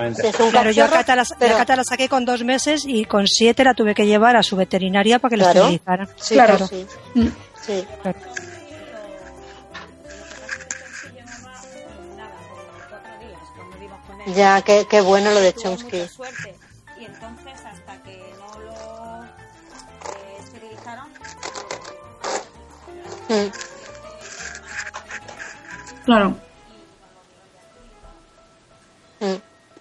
Claro, 0.51 0.71
yo 0.71 0.83
a 0.85 0.89
Cata, 0.89 1.15
la, 1.15 1.23
pero- 1.39 1.55
a 1.55 1.57
Cata 1.59 1.75
la 1.77 1.83
saqué 1.85 2.09
con 2.09 2.25
dos 2.25 2.43
meses 2.43 2.83
y 2.85 3.05
con 3.05 3.25
siete 3.27 3.63
la 3.63 3.73
tuve 3.73 3.95
que 3.95 4.05
llevar 4.05 4.35
a 4.35 4.43
su 4.43 4.55
veterinaria 4.57 5.19
para 5.19 5.29
que 5.35 5.41
Claro. 5.41 5.59
esterilizaran. 5.61 6.09
Sí, 6.17 6.33
Claro. 6.33 6.57
claro, 6.57 6.67
sí. 6.67 6.85
Mm. 7.15 7.27
sí. 7.65 7.85
Claro. 8.01 8.19
Ya, 14.35 14.61
qué, 14.61 14.85
qué 14.89 15.01
bueno 15.01 15.31
lo 15.31 15.39
de 15.39 15.53
Chomsky. 15.53 15.97
Y 16.99 17.05
entonces, 17.05 17.53
hasta 17.65 18.03
que 18.03 18.33
no 18.37 18.59
lo 18.59 19.23
esterilizaron, 20.39 21.07
Mm. 23.29 23.51
Claro. 26.07 26.37
Mm. 29.19 29.25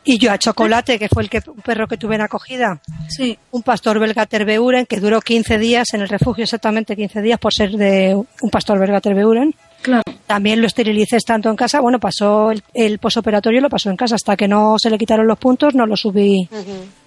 Y 0.09 0.19
yo 0.19 0.33
a 0.33 0.39
Chocolate, 0.39 0.99
que 0.99 1.09
fue 1.09 1.23
el 1.23 1.31
que, 1.31 1.41
un 1.47 1.61
perro 1.63 1.87
que 1.87 1.97
tuve 1.97 2.17
en 2.17 2.21
acogida, 2.23 2.81
Sí. 3.09 3.39
un 3.53 3.63
pastor 3.63 4.01
belga 4.01 4.27
Terbeuren, 4.27 4.87
que 4.87 4.99
duró 5.01 5.21
15 5.21 5.57
días 5.59 5.87
en 5.95 6.01
el 6.01 6.09
refugio, 6.09 6.43
exactamente 6.43 6.97
15 6.97 7.23
días 7.23 7.39
por 7.39 7.53
ser 7.55 7.71
de 7.71 8.15
un 8.17 8.51
pastor 8.51 8.79
belga 8.81 9.01
Terbeuren. 9.01 9.55
Claro. 9.83 10.03
También 10.27 10.61
lo 10.61 10.67
esterilicé 10.67 11.19
tanto 11.25 11.49
en 11.49 11.55
casa, 11.57 11.81
bueno, 11.81 12.01
pasó 12.01 12.51
el, 12.51 12.63
el 12.75 12.99
posoperatorio, 12.99 13.61
lo 13.61 13.69
pasó 13.71 13.89
en 13.91 13.97
casa, 13.97 14.17
hasta 14.17 14.37
que 14.37 14.49
no 14.49 14.77
se 14.81 14.91
le 14.91 14.99
quitaron 14.99 15.29
los 15.29 15.39
puntos, 15.39 15.75
no 15.77 15.87
lo 15.87 15.97
subí 15.97 16.49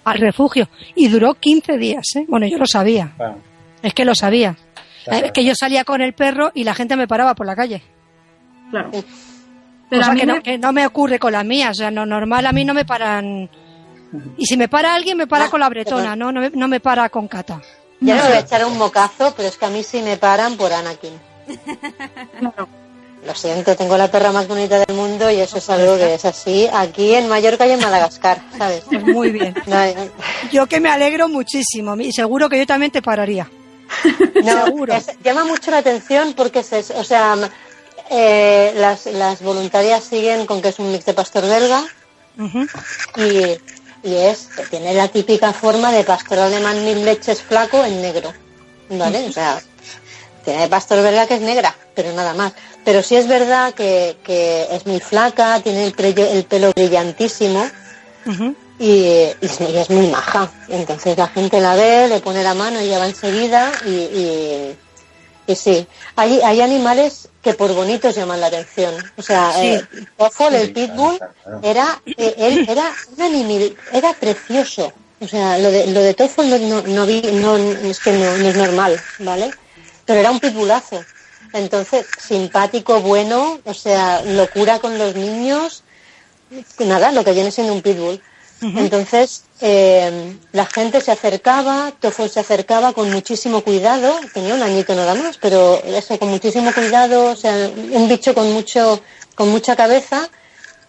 al 0.04 0.18
refugio. 0.18 0.68
Y 0.94 1.08
duró 1.08 1.34
15 1.34 1.76
días, 1.76 2.04
¿eh? 2.16 2.24
Bueno, 2.26 2.46
yo 2.46 2.56
lo 2.56 2.66
sabía, 2.66 3.12
Bueno, 3.18 3.36
es 3.82 3.92
que 3.92 4.06
lo 4.06 4.14
sabía. 4.14 4.56
Claro. 5.04 5.26
Es 5.26 5.32
que 5.32 5.44
yo 5.44 5.52
salía 5.54 5.84
con 5.84 6.00
el 6.00 6.14
perro 6.14 6.52
y 6.54 6.64
la 6.64 6.74
gente 6.74 6.96
me 6.96 7.06
paraba 7.08 7.34
por 7.34 7.46
la 7.46 7.56
calle. 7.56 7.82
Claro. 8.70 8.90
Pero 8.92 10.02
Cosa 10.02 10.10
a 10.10 10.14
mí 10.14 10.20
que 10.20 10.26
no, 10.26 10.34
me- 10.34 10.42
que 10.42 10.58
no 10.58 10.72
me 10.72 10.86
ocurre 10.86 11.18
con 11.18 11.32
las 11.32 11.44
mías, 11.44 11.70
o 11.72 11.74
sea, 11.74 11.90
no 11.90 12.06
normal 12.06 12.46
a 12.46 12.52
mí 12.52 12.64
no 12.64 12.74
me 12.74 12.84
paran. 12.84 13.50
Y 14.36 14.44
si 14.46 14.56
me 14.56 14.68
para 14.68 14.94
alguien, 14.94 15.16
me 15.16 15.26
para 15.26 15.46
Ah, 15.46 15.50
con 15.50 15.60
la 15.60 15.68
bretona, 15.68 16.14
no, 16.16 16.30
no 16.32 16.40
me, 16.40 16.50
no 16.50 16.68
me 16.68 16.80
para 16.80 17.08
con 17.08 17.28
Cata. 17.28 17.60
Ya 18.00 18.16
no 18.16 18.22
me 18.22 18.28
voy 18.28 18.36
a 18.38 18.40
echar 18.40 18.64
un 18.64 18.78
mocazo, 18.78 19.34
pero 19.36 19.48
es 19.48 19.56
que 19.58 19.66
a 19.66 19.68
mí 19.70 19.82
sí 19.82 20.00
me 20.02 20.16
paran 20.16 20.56
por 20.56 20.72
Anakin. 20.72 21.12
claro. 22.38 22.68
Lo 23.26 23.34
siento, 23.34 23.76
tengo 23.76 23.98
la 23.98 24.10
perra 24.10 24.32
más 24.32 24.48
bonita 24.48 24.78
del 24.78 24.96
mundo 24.96 25.30
y 25.30 25.36
eso 25.40 25.58
es 25.58 25.68
algo 25.68 25.96
que 25.98 26.14
es 26.14 26.24
así 26.24 26.66
aquí 26.72 27.14
en 27.14 27.28
Mallorca 27.28 27.66
y 27.66 27.72
en 27.72 27.80
Madagascar, 27.80 28.40
¿sabes? 28.56 28.82
Pues 28.88 29.02
Muy 29.04 29.30
bien. 29.30 29.54
No, 29.66 29.76
Yo 30.50 30.66
que 30.66 30.80
me 30.80 30.88
alegro 30.88 31.28
muchísimo 31.28 31.94
y 31.96 32.12
seguro 32.12 32.48
que 32.48 32.56
yo 32.58 32.66
también 32.66 32.90
te 32.90 33.02
pararía. 33.02 33.46
no, 34.42 34.64
Seguro. 34.64 34.94
es- 34.94 35.10
llama 35.22 35.44
mucho 35.44 35.70
la 35.70 35.78
atención 35.78 36.32
porque 36.34 36.60
es, 36.60 36.72
eso, 36.72 36.94
o 36.98 37.04
sea, 37.04 37.36
eh, 38.10 38.72
las, 38.76 39.06
las 39.06 39.40
voluntarias 39.40 40.04
siguen 40.04 40.44
con 40.46 40.60
que 40.60 40.68
es 40.68 40.78
un 40.78 40.90
mix 40.90 41.04
de 41.04 41.14
pastor 41.14 41.46
belga 41.46 41.84
y, 43.16 44.08
y 44.08 44.14
es 44.14 44.48
tiene 44.70 44.94
la 44.94 45.08
típica 45.08 45.52
forma 45.52 45.92
de 45.92 46.04
pastor 46.04 46.38
alemán 46.40 46.84
mil 46.84 47.04
leches 47.04 47.40
flaco 47.40 47.84
en 47.84 48.02
negro, 48.02 48.32
¿vale? 48.88 49.26
O 49.28 49.32
sea, 49.32 49.60
tiene 50.44 50.68
pastor 50.68 51.02
belga 51.02 51.26
que 51.26 51.34
es 51.34 51.40
negra, 51.40 51.74
pero 51.94 52.12
nada 52.12 52.34
más. 52.34 52.52
Pero 52.84 53.02
sí 53.02 53.14
es 53.14 53.28
verdad 53.28 53.74
que, 53.74 54.16
que 54.24 54.66
es 54.70 54.86
muy 54.86 55.00
flaca, 55.00 55.60
tiene 55.60 55.84
el, 55.84 56.44
pelo 56.44 56.72
brillantísimo 56.74 57.64
y, 58.78 58.86
y 58.86 59.26
es, 59.40 59.60
y 59.60 59.76
es 59.76 59.90
muy 59.90 60.08
maja. 60.08 60.50
Entonces 60.68 61.16
la 61.16 61.28
gente 61.28 61.60
la 61.60 61.74
ve, 61.76 62.08
le 62.08 62.20
pone 62.20 62.42
la 62.42 62.54
mano 62.54 62.80
y 62.80 62.88
ya 62.88 62.98
va 62.98 63.06
enseguida 63.06 63.70
y, 63.86 63.90
y, 63.90 64.76
y 65.46 65.54
sí. 65.54 65.86
Hay, 66.16 66.40
hay 66.40 66.62
animales 66.62 67.29
que 67.42 67.54
por 67.54 67.72
bonitos 67.74 68.14
llaman 68.14 68.40
la 68.40 68.46
atención. 68.46 69.10
O 69.16 69.22
sea, 69.22 69.52
Sí. 69.52 69.60
eh, 69.66 69.88
Toffol, 70.16 70.54
el 70.54 70.66
Sí, 70.68 70.72
pitbull, 70.74 71.18
claro, 71.18 71.34
claro. 71.42 71.60
era, 71.62 72.02
eh, 72.16 72.34
él 72.38 72.64
era 72.68 72.96
un 73.16 73.22
animal, 73.22 73.76
era 73.92 74.12
precioso. 74.14 74.92
O 75.20 75.26
sea, 75.28 75.58
lo 75.58 75.70
de, 75.70 75.86
lo 75.88 76.00
de 76.00 76.14
Toffol 76.14 76.48
no, 76.48 76.58
no, 76.58 76.82
no 76.82 77.06
vi, 77.06 77.20
no, 77.32 77.56
es 77.56 78.00
que 78.00 78.12
no, 78.12 78.36
no 78.36 78.48
es 78.48 78.56
normal, 78.56 79.00
¿vale? 79.18 79.54
Pero 80.04 80.20
era 80.20 80.30
un 80.30 80.40
pitbullazo. 80.40 81.06
Entonces, 81.52 82.06
simpático, 82.16 83.00
bueno, 83.00 83.60
o 83.64 83.74
sea, 83.74 84.22
locura 84.22 84.78
con 84.78 84.98
los 84.98 85.14
niños, 85.16 85.82
nada, 86.78 87.12
lo 87.12 87.24
que 87.24 87.32
viene 87.32 87.50
siendo 87.50 87.72
un 87.72 87.82
pitbull. 87.82 88.22
Entonces, 88.62 89.44
eh, 89.60 90.36
la 90.52 90.66
gente 90.66 91.00
se 91.00 91.12
acercaba, 91.12 91.92
Toffol 91.98 92.28
se 92.28 92.40
acercaba 92.40 92.92
con 92.92 93.10
muchísimo 93.10 93.62
cuidado, 93.62 94.20
tenía 94.34 94.54
un 94.54 94.62
añito 94.62 94.94
nada 94.94 95.14
más, 95.14 95.38
pero 95.38 95.82
eso, 95.84 96.18
con 96.18 96.28
muchísimo 96.28 96.72
cuidado, 96.72 97.30
o 97.30 97.36
sea, 97.36 97.70
un 97.92 98.08
bicho 98.08 98.34
con 98.34 98.52
mucho, 98.52 99.00
con 99.34 99.48
mucha 99.48 99.76
cabeza, 99.76 100.28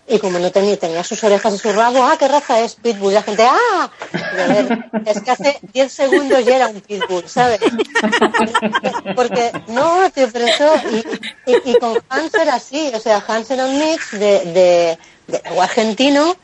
y 0.07 0.19
como 0.19 0.39
no 0.39 0.51
tenía, 0.51 0.77
tenía 0.77 1.03
sus 1.03 1.23
orejas 1.23 1.53
y 1.53 1.57
su 1.59 1.71
rabo, 1.71 2.03
ah, 2.03 2.17
¿qué 2.19 2.27
raza 2.27 2.59
es 2.59 2.75
Pitbull? 2.75 3.13
La 3.13 3.23
gente, 3.23 3.47
ah, 3.47 3.89
es 5.05 5.21
que 5.21 5.31
hace 5.31 5.59
10 5.71 5.91
segundos 5.91 6.43
ya 6.43 6.57
era 6.57 6.67
un 6.67 6.81
Pitbull, 6.81 7.29
¿sabes? 7.29 7.59
Porque, 9.15 9.51
no, 9.67 10.09
tío, 10.11 10.27
pero 10.33 10.45
eso, 10.45 10.73
y, 11.45 11.73
con 11.79 11.97
Hans 12.09 12.33
era 12.33 12.55
así, 12.55 12.91
o 12.93 12.99
sea, 12.99 13.23
Hans 13.25 13.49
era 13.51 13.65
un 13.65 13.79
mix 13.79 14.11
de, 14.11 14.17
de, 14.19 14.97
de 15.27 15.41
algo 15.45 15.61
argentino 15.61 16.35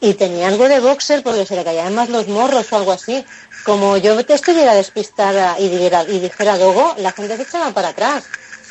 y 0.00 0.14
tenía 0.14 0.48
algo 0.48 0.68
de 0.68 0.80
boxer 0.80 1.22
porque 1.22 1.46
se 1.46 1.56
le 1.56 1.64
caían 1.64 1.94
más 1.94 2.08
los 2.08 2.28
morros 2.28 2.72
o 2.72 2.76
algo 2.76 2.92
así. 2.92 3.24
Como 3.64 3.96
yo 3.96 4.24
te 4.24 4.34
estuviera 4.34 4.74
despistada 4.74 5.58
y 5.58 5.68
dijera, 5.68 6.04
y 6.04 6.20
dijera 6.20 6.56
Dogo, 6.58 6.94
la 6.98 7.12
gente 7.12 7.36
se 7.36 7.42
echaba 7.42 7.70
para 7.72 7.88
atrás. 7.88 8.24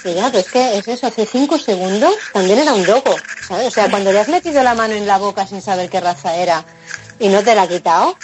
Y 0.05 0.13
ya, 0.13 0.31
pues 0.31 0.47
que 0.47 0.77
es 0.77 0.87
eso, 0.87 1.07
hace 1.07 1.25
cinco 1.25 1.57
segundos 1.57 2.13
también 2.31 2.59
era 2.59 2.73
un 2.73 2.85
dogo, 2.85 3.15
¿sabes? 3.47 3.67
O 3.67 3.71
sea, 3.71 3.89
cuando 3.89 4.11
le 4.11 4.19
has 4.19 4.29
metido 4.29 4.61
la 4.61 4.75
mano 4.75 4.93
en 4.93 5.07
la 5.07 5.17
boca 5.17 5.47
sin 5.47 5.61
saber 5.63 5.89
qué 5.89 5.99
raza 5.99 6.35
era 6.35 6.63
y 7.19 7.27
no 7.27 7.43
te 7.43 7.55
la 7.55 7.63
ha 7.63 7.67
quitado, 7.67 8.15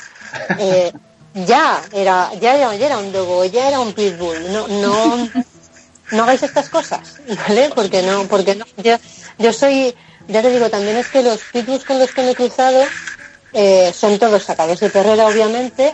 eh, 0.59 0.93
ya 1.33 1.81
era, 1.91 2.31
ya 2.39 2.55
era, 2.55 2.75
ya 2.75 2.85
era 2.85 2.97
un 2.99 3.11
dogo, 3.11 3.45
ya 3.45 3.67
era 3.67 3.79
un 3.79 3.93
pitbull. 3.93 4.51
No, 4.51 4.67
no, 4.67 5.29
no 6.11 6.23
hagáis 6.23 6.43
estas 6.43 6.69
cosas, 6.69 7.19
¿vale? 7.47 7.71
Porque 7.73 8.03
no, 8.03 8.27
porque 8.27 8.55
no, 8.55 8.65
yo, 8.77 8.97
yo 9.39 9.51
soy, 9.51 9.95
ya 10.27 10.41
te 10.41 10.49
digo, 10.49 10.69
también 10.69 10.97
es 10.97 11.07
que 11.07 11.23
los 11.23 11.39
pitbulls 11.51 11.83
con 11.85 11.99
los 11.99 12.11
que 12.11 12.21
me 12.23 12.31
he 12.31 12.35
cruzado 12.35 12.83
eh, 13.53 13.91
son 13.93 14.17
todos 14.19 14.43
sacados 14.43 14.79
de 14.79 14.89
perrera, 14.89 15.27
obviamente, 15.27 15.93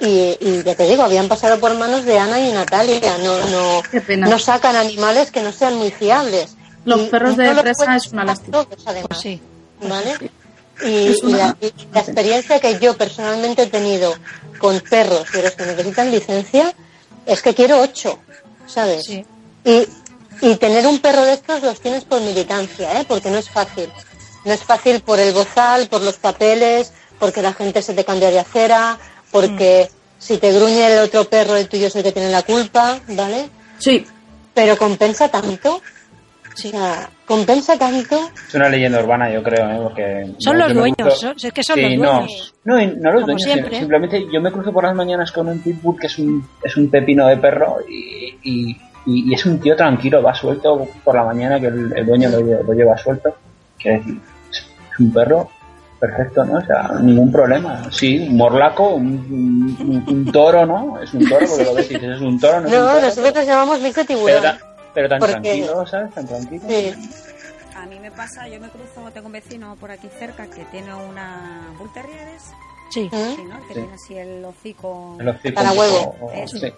y, 0.00 0.36
y 0.40 0.62
ya 0.64 0.74
te 0.74 0.84
digo, 0.86 1.02
habían 1.02 1.26
pasado 1.28 1.58
por 1.58 1.74
manos 1.76 2.04
de 2.04 2.18
Ana 2.18 2.38
y 2.40 2.52
Natalia, 2.52 3.18
no, 3.18 3.38
no, 3.48 3.82
no 4.16 4.38
sacan 4.38 4.76
animales 4.76 5.30
que 5.30 5.42
no 5.42 5.52
sean 5.52 5.74
muy 5.76 5.90
fiables. 5.90 6.50
Los 6.84 7.00
Y 7.00 7.06
perros 7.06 7.36
de 7.36 7.54
presa 7.56 7.96
es 7.96 8.06
una 8.12 8.24
lástima. 8.24 8.64
todos, 8.64 8.82
además, 8.86 9.08
Pues 9.08 9.20
sí. 9.20 9.40
¿vale? 9.82 10.30
Y, 10.84 11.08
Es 11.08 11.18
y 11.22 11.26
una- 11.26 11.38
la, 11.38 11.56
y 11.60 11.72
la 11.92 12.00
experiencia 12.00 12.60
que 12.60 12.78
yo 12.78 12.96
personalmente 12.96 13.62
he 13.62 13.66
tenido 13.66 14.14
con 14.58 14.78
perros 14.80 15.30
de 15.32 15.42
los 15.42 15.52
que 15.52 15.66
necesitan 15.66 16.10
licencia 16.10 16.72
es 17.26 17.42
que 17.42 17.54
quiero 17.54 17.80
ocho, 17.80 18.18
¿sabes? 18.66 19.04
Sí. 19.04 19.24
Y, 19.64 19.86
y 20.40 20.56
tener 20.56 20.86
un 20.86 20.98
perro 21.00 21.22
de 21.24 21.34
estos 21.34 21.62
los 21.62 21.80
tienes 21.80 22.04
por 22.04 22.20
militancia, 22.20 23.00
¿eh? 23.00 23.04
porque 23.06 23.30
no 23.30 23.38
es 23.38 23.50
fácil. 23.50 23.88
No 24.44 24.52
es 24.52 24.62
fácil 24.62 25.00
por 25.00 25.18
el 25.18 25.32
bozal, 25.34 25.88
por 25.88 26.00
los 26.02 26.16
papeles, 26.16 26.92
porque 27.18 27.42
la 27.42 27.52
gente 27.52 27.82
se 27.82 27.94
te 27.94 28.04
cambia 28.04 28.30
de 28.30 28.38
acera, 28.38 28.98
porque 29.32 29.88
si 30.18 30.38
te 30.38 30.52
gruñe 30.52 30.86
el 30.92 31.00
otro 31.00 31.24
perro, 31.24 31.56
el 31.56 31.68
tuyo 31.68 31.88
es 31.88 31.96
el 31.96 32.02
que 32.02 32.12
tiene 32.12 32.30
la 32.30 32.42
culpa, 32.42 32.98
¿vale? 33.08 33.48
Sí, 33.78 34.04
Pero 34.54 34.76
compensa 34.76 35.28
tanto. 35.28 35.80
Sí. 36.54 36.68
O 36.68 36.70
sea, 36.72 37.08
compensa 37.24 37.78
tanto. 37.78 38.18
Es 38.48 38.54
una 38.54 38.68
leyenda 38.68 38.98
urbana, 39.00 39.30
yo 39.32 39.40
creo, 39.44 39.70
¿eh? 39.70 39.78
Porque 39.80 40.32
Son 40.38 40.58
los 40.58 40.74
dueños, 40.74 40.96
cruzo- 40.98 41.16
son- 41.16 41.36
es 41.40 41.52
que 41.52 41.62
son 41.62 41.76
Sí, 41.76 41.82
los 41.82 41.98
no, 41.98 42.12
dueños. 42.20 42.54
no, 42.64 42.80
y 42.80 42.86
no 42.88 43.12
los 43.12 43.20
Como 43.22 43.26
dueños, 43.26 43.42
siempre. 43.42 43.78
simplemente 43.78 44.26
yo 44.32 44.40
me 44.40 44.50
cruzo 44.50 44.72
por 44.72 44.82
las 44.82 44.94
mañanas 44.96 45.30
con 45.30 45.46
un 45.46 45.60
pitbull 45.60 46.00
que 46.00 46.08
es 46.08 46.18
un, 46.18 46.48
es 46.64 46.76
un 46.76 46.90
pepino 46.90 47.28
de 47.28 47.36
perro 47.36 47.76
y, 47.88 48.36
y, 48.42 48.76
y- 49.08 49.30
y 49.30 49.34
es 49.34 49.44
un 49.46 49.58
tío 49.60 49.74
tranquilo, 49.76 50.22
va 50.22 50.34
suelto 50.34 50.86
por 51.04 51.14
la 51.14 51.24
mañana 51.24 51.58
que 51.60 51.66
el, 51.66 51.92
el 51.96 52.06
dueño 52.06 52.28
lo, 52.30 52.40
lle- 52.40 52.62
lo 52.62 52.72
lleva 52.74 52.96
suelto. 52.98 53.34
Quiere 53.78 53.98
decir, 53.98 54.20
es 54.50 54.58
es 54.58 54.98
un 55.00 55.12
perro 55.12 55.48
perfecto, 56.00 56.44
¿no? 56.44 56.58
O 56.58 56.62
sea, 56.64 56.90
ningún 57.00 57.32
problema. 57.32 57.90
Sí, 57.90 58.26
un 58.28 58.36
morlaco, 58.36 58.90
un, 58.90 59.06
un- 59.80 60.04
un 60.08 60.32
toro, 60.32 60.64
¿no? 60.66 61.00
Es 61.02 61.12
un 61.14 61.28
toro 61.28 61.46
porque 61.48 61.64
lo 61.64 61.74
ves 61.74 61.90
y 61.90 61.94
dices, 61.94 62.10
es 62.16 62.20
un 62.20 62.38
toro, 62.38 62.60
no 62.60 62.68
es 62.68 62.74
un 62.74 62.78
No, 62.80 63.00
nosotros 63.00 63.46
llamamos 63.46 63.78
pero, 63.80 64.04
tiburón. 64.06 64.42
pero 64.94 65.08
tan 65.08 65.18
Porque- 65.18 65.32
tranquilo, 65.34 65.86
¿sabes? 65.86 66.14
Tan 66.14 66.26
tranquilo. 66.26 66.62
Sí. 66.68 66.94
A 67.76 67.86
mí 67.86 67.98
me 68.00 68.10
pasa, 68.10 68.46
yo 68.48 68.60
me 68.60 68.68
cruzo, 68.68 69.10
tengo 69.12 69.26
un 69.26 69.32
vecino 69.32 69.76
por 69.80 69.90
aquí 69.90 70.08
cerca 70.18 70.46
que 70.46 70.64
tiene 70.66 70.92
una 70.94 71.68
Bull 71.78 71.92
Terriers, 71.92 72.52
Sí. 72.90 73.08
¿Mm? 73.12 73.36
sí, 73.36 73.42
¿no? 73.44 73.56
Que 73.68 73.74
Sí. 73.74 73.80
tiene 73.80 73.94
así 73.94 74.14
el 74.18 74.44
hocico. 74.44 75.16
El 75.20 75.28
hocico 75.28 75.54
Para 75.54 75.72
huevo. 75.72 76.14
poco- 76.18 76.32
sí. 76.46 76.72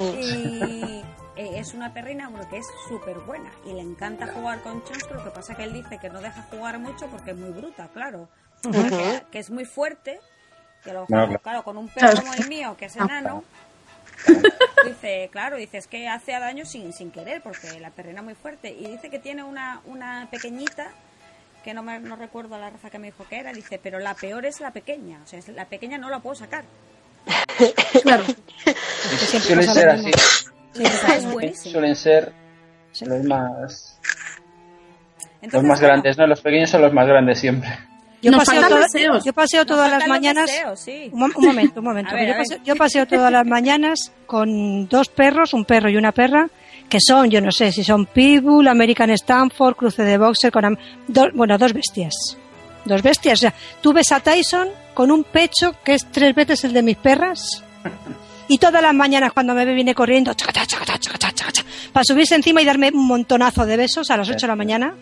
Y 0.00 1.02
eh, 1.36 1.52
es 1.58 1.74
una 1.74 1.92
perrina 1.94 2.28
bueno, 2.28 2.48
que 2.48 2.58
es 2.58 2.66
súper 2.88 3.18
buena 3.20 3.50
y 3.64 3.72
le 3.72 3.80
encanta 3.80 4.26
jugar 4.26 4.60
con 4.62 4.84
Chonsky. 4.84 5.14
Lo 5.14 5.24
que 5.24 5.30
pasa 5.30 5.54
que 5.54 5.64
él 5.64 5.72
dice 5.72 5.98
que 5.98 6.10
no 6.10 6.20
deja 6.20 6.42
jugar 6.50 6.78
mucho 6.78 7.06
porque 7.06 7.30
es 7.32 7.36
muy 7.36 7.50
bruta, 7.50 7.88
claro. 7.92 8.28
que, 8.62 9.22
que 9.30 9.38
es 9.38 9.50
muy 9.50 9.64
fuerte. 9.64 10.20
Y 10.84 10.90
a 10.90 10.94
lo 10.94 11.00
mejor, 11.02 11.10
No, 11.10 11.16
pues, 11.26 11.28
claro. 11.28 11.42
claro, 11.42 11.62
con 11.64 11.76
un 11.78 11.88
perro 11.88 12.20
como 12.20 12.34
el 12.34 12.48
mío, 12.48 12.76
que 12.76 12.86
es 12.86 12.96
Ah, 13.00 13.04
enano, 13.04 13.44
dice, 14.84 15.28
claro, 15.32 15.56
dice, 15.56 15.78
es 15.78 15.86
que 15.86 16.08
hace 16.08 16.32
daño 16.32 16.64
sin, 16.64 16.92
sin 16.92 17.10
querer, 17.10 17.42
porque 17.42 17.78
la 17.80 17.90
perrina 17.90 18.20
es 18.20 18.24
muy 18.24 18.34
fuerte. 18.34 18.70
Y 18.72 18.86
dice 18.88 19.08
que 19.10 19.18
tiene 19.18 19.42
una, 19.42 19.80
una 19.84 20.28
pequeñita, 20.30 20.88
que 21.64 21.72
no, 21.74 21.82
me, 21.82 22.00
no 22.00 22.16
recuerdo 22.16 22.58
la 22.58 22.70
raza 22.70 22.90
que 22.90 22.98
me 22.98 23.06
dijo 23.08 23.24
que 23.28 23.38
era, 23.38 23.52
dice, 23.52 23.78
pero 23.82 23.98
la 24.00 24.14
peor 24.14 24.44
es 24.44 24.60
la 24.60 24.72
pequeña. 24.72 25.20
O 25.24 25.26
sea, 25.26 25.38
es- 25.38 25.48
la 25.48 25.66
pequeña 25.66 25.98
no 25.98 26.10
la 26.10 26.18
puedo 26.20 26.34
sacar. 26.34 26.64
claro. 28.02 28.24
ser 29.72 29.88
así. 29.88 30.10
Sí, 30.72 30.82
es. 31.42 31.62
Suelen 31.62 31.96
ser 31.96 32.32
Sí. 32.92 33.04
los 33.06 33.22
más 33.24 33.98
Entonces, 35.40 35.52
los 35.52 35.62
más 35.64 35.80
bueno, 35.80 35.94
grandes, 35.94 36.18
¿no? 36.18 36.26
Los 36.26 36.40
pequeños 36.40 36.70
son 36.70 36.82
los 36.82 36.92
más 36.92 37.06
grandes 37.06 37.38
siempre. 37.40 37.68
Yo 38.22 38.30
Nos 38.30 38.44
paseo, 38.44 38.68
todas- 38.68 38.92
deseos. 38.92 39.24
yo 39.24 39.32
paseo 39.32 39.60
nos 39.62 39.66
todas 39.66 39.90
las 39.90 40.06
mañanas. 40.06 40.46
deseos, 40.46 40.78
sí. 40.78 41.10
Un, 41.12 41.18
mo- 41.20 41.28
un 41.34 41.44
momento, 41.44 41.80
un 41.80 41.84
momento. 41.86 42.14
Ver, 42.14 42.28
yo, 42.28 42.36
paseo, 42.36 42.58
yo 42.64 42.76
paseo 42.76 43.06
todas 43.06 43.32
las 43.32 43.44
mañanas 43.46 44.12
con 44.26 44.86
dos 44.88 45.08
perros, 45.08 45.52
un 45.54 45.64
perro 45.64 45.88
y 45.90 45.96
una 45.96 46.12
perra, 46.12 46.48
que 46.88 46.98
son, 47.00 47.28
yo 47.30 47.40
no 47.40 47.50
sé 47.50 47.72
si 47.72 47.82
son 47.82 48.06
Pitbull, 48.06 48.68
American 48.68 49.10
Stanford, 49.10 49.74
cruce 49.74 50.04
de 50.04 50.18
boxer, 50.18 50.52
con 50.52 50.64
am- 50.66 50.76
dos, 51.08 51.28
bueno, 51.34 51.58
dos 51.58 51.72
bestias. 51.72 52.14
Dos 52.84 53.02
bestias. 53.02 53.38
O 53.38 53.40
sea, 53.40 53.54
tú 53.80 53.92
ves 53.92 54.12
a 54.12 54.20
Tyson 54.20 54.68
con 54.94 55.10
un 55.10 55.24
pecho 55.24 55.74
que 55.84 55.94
es 55.94 56.06
tres 56.12 56.34
veces 56.34 56.62
el 56.64 56.72
de 56.74 56.82
mis 56.82 56.96
perras. 56.98 57.64
Y 58.52 58.58
todas 58.58 58.82
las 58.82 58.94
mañanas 58.94 59.32
cuando 59.32 59.54
me 59.54 59.64
ve 59.64 59.74
viene 59.74 59.94
corriendo 59.94 60.34
para 61.92 62.04
subirse 62.04 62.34
encima 62.34 62.62
y 62.62 62.64
darme 62.64 62.90
un 62.92 63.06
montonazo 63.06 63.66
de 63.66 63.76
besos 63.76 64.10
a 64.10 64.16
las 64.16 64.28
8 64.28 64.38
de 64.42 64.46
la 64.46 64.56
mañana. 64.56 64.94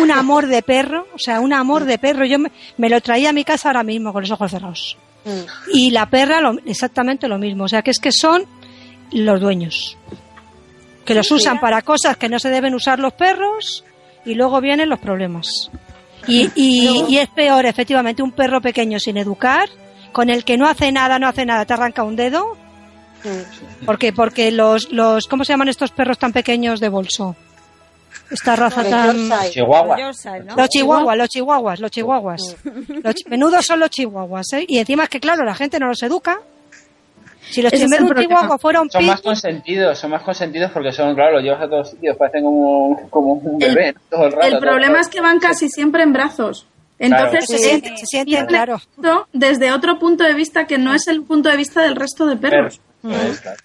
Un 0.00 0.10
amor 0.10 0.46
de 0.46 0.62
perro, 0.62 1.06
o 1.14 1.18
sea, 1.18 1.40
un 1.40 1.52
amor 1.52 1.84
de 1.84 1.98
perro. 1.98 2.24
Yo 2.24 2.38
me, 2.38 2.50
me 2.76 2.88
lo 2.90 3.00
traía 3.00 3.30
a 3.30 3.32
mi 3.32 3.42
casa 3.42 3.68
ahora 3.70 3.82
mismo 3.82 4.12
con 4.12 4.22
los 4.22 4.30
ojos 4.30 4.50
cerrados. 4.50 4.96
Mm. 5.24 5.30
Y 5.74 5.90
la 5.90 6.06
perra 6.08 6.40
lo- 6.40 6.58
exactamente 6.66 7.26
lo 7.26 7.38
mismo. 7.38 7.64
O 7.64 7.68
sea, 7.68 7.82
que 7.82 7.90
es 7.90 7.98
que 7.98 8.12
son 8.12 8.44
los 9.12 9.40
dueños. 9.40 9.96
Que 11.04 11.14
los 11.14 11.30
usan 11.30 11.58
para 11.58 11.82
cosas 11.82 12.16
que 12.16 12.28
no 12.28 12.38
se 12.38 12.50
deben 12.50 12.74
usar 12.74 12.98
los 12.98 13.14
perros 13.14 13.84
y 14.24 14.34
luego 14.34 14.60
vienen 14.60 14.88
los 14.88 15.00
problemas. 15.00 15.70
Y, 16.28 16.48
y, 16.54 17.04
y 17.08 17.18
es 17.18 17.28
peor, 17.30 17.66
efectivamente, 17.66 18.22
un 18.22 18.32
perro 18.32 18.60
pequeño 18.60 19.00
sin 19.00 19.16
educar, 19.16 19.68
con 20.12 20.30
el 20.30 20.44
que 20.44 20.56
no 20.56 20.68
hace 20.68 20.92
nada, 20.92 21.18
no 21.18 21.26
hace 21.26 21.44
nada, 21.44 21.64
te 21.64 21.72
arranca 21.72 22.04
un 22.04 22.14
dedo. 22.14 22.56
Mm. 23.24 23.84
Porque, 23.86 24.12
porque 24.12 24.50
los, 24.50 24.90
los, 24.92 25.26
¿cómo 25.26 25.44
se 25.44 25.52
llaman 25.52 25.68
estos 25.68 25.90
perros 25.90 26.18
tan 26.18 26.32
pequeños 26.32 26.80
de 26.80 26.88
bolso? 26.88 27.36
Esta 28.30 28.56
raza 28.56 28.82
tan... 28.84 29.30
Chihuahua. 29.50 29.96
Los 30.56 30.68
chihuahuas, 30.70 31.16
los 31.18 31.28
chihuahuas, 31.28 31.80
los 31.80 31.90
chihuahuas. 31.90 32.56
Los 32.88 33.14
chi- 33.14 33.24
menudos 33.28 33.64
son 33.66 33.80
los 33.80 33.90
chihuahuas, 33.90 34.46
¿eh? 34.54 34.64
Y 34.66 34.78
encima 34.78 35.04
es 35.04 35.08
que, 35.10 35.20
claro, 35.20 35.44
la 35.44 35.54
gente 35.54 35.78
no 35.78 35.86
los 35.88 36.02
educa. 36.02 36.38
Si 37.50 37.60
los 37.60 37.70
primeros 37.72 38.00
el 38.00 38.06
problema. 38.14 38.34
chihuahuas 38.36 38.60
fueran 38.60 38.90
Son 38.90 39.04
más 39.04 39.20
consentidos, 39.20 39.98
son 39.98 40.10
más 40.12 40.22
consentidos 40.22 40.70
porque 40.72 40.92
son, 40.92 41.14
claro, 41.14 41.32
los 41.34 41.42
llevas 41.42 41.62
a 41.62 41.68
todos 41.68 41.90
sitios, 41.90 42.16
parecen 42.16 42.44
como, 42.44 43.08
como 43.10 43.32
un 43.34 43.62
El- 43.62 43.74
bebé 43.74 43.94
todo 44.08 44.24
el 44.26 44.32
rato. 44.32 44.46
El 44.46 44.52
todo 44.52 44.60
problema 44.62 44.94
rato. 44.94 45.00
es 45.00 45.08
que 45.08 45.20
van 45.20 45.38
casi 45.38 45.68
siempre 45.68 46.02
en 46.02 46.12
brazos. 46.12 46.66
Entonces, 46.98 47.46
Se 47.48 47.56
eh, 47.56 47.58
siente, 47.58 47.96
se 47.96 48.06
siente, 48.06 48.46
claro. 48.46 48.80
desde 49.32 49.72
otro 49.72 49.98
punto 49.98 50.22
de 50.24 50.34
vista 50.34 50.66
que 50.66 50.78
no 50.78 50.94
es 50.94 51.08
el 51.08 51.22
punto 51.22 51.48
de 51.50 51.56
vista 51.56 51.82
del 51.82 51.96
resto 51.96 52.26
de 52.26 52.36
perros. 52.36 52.76
Claro. 52.76 52.91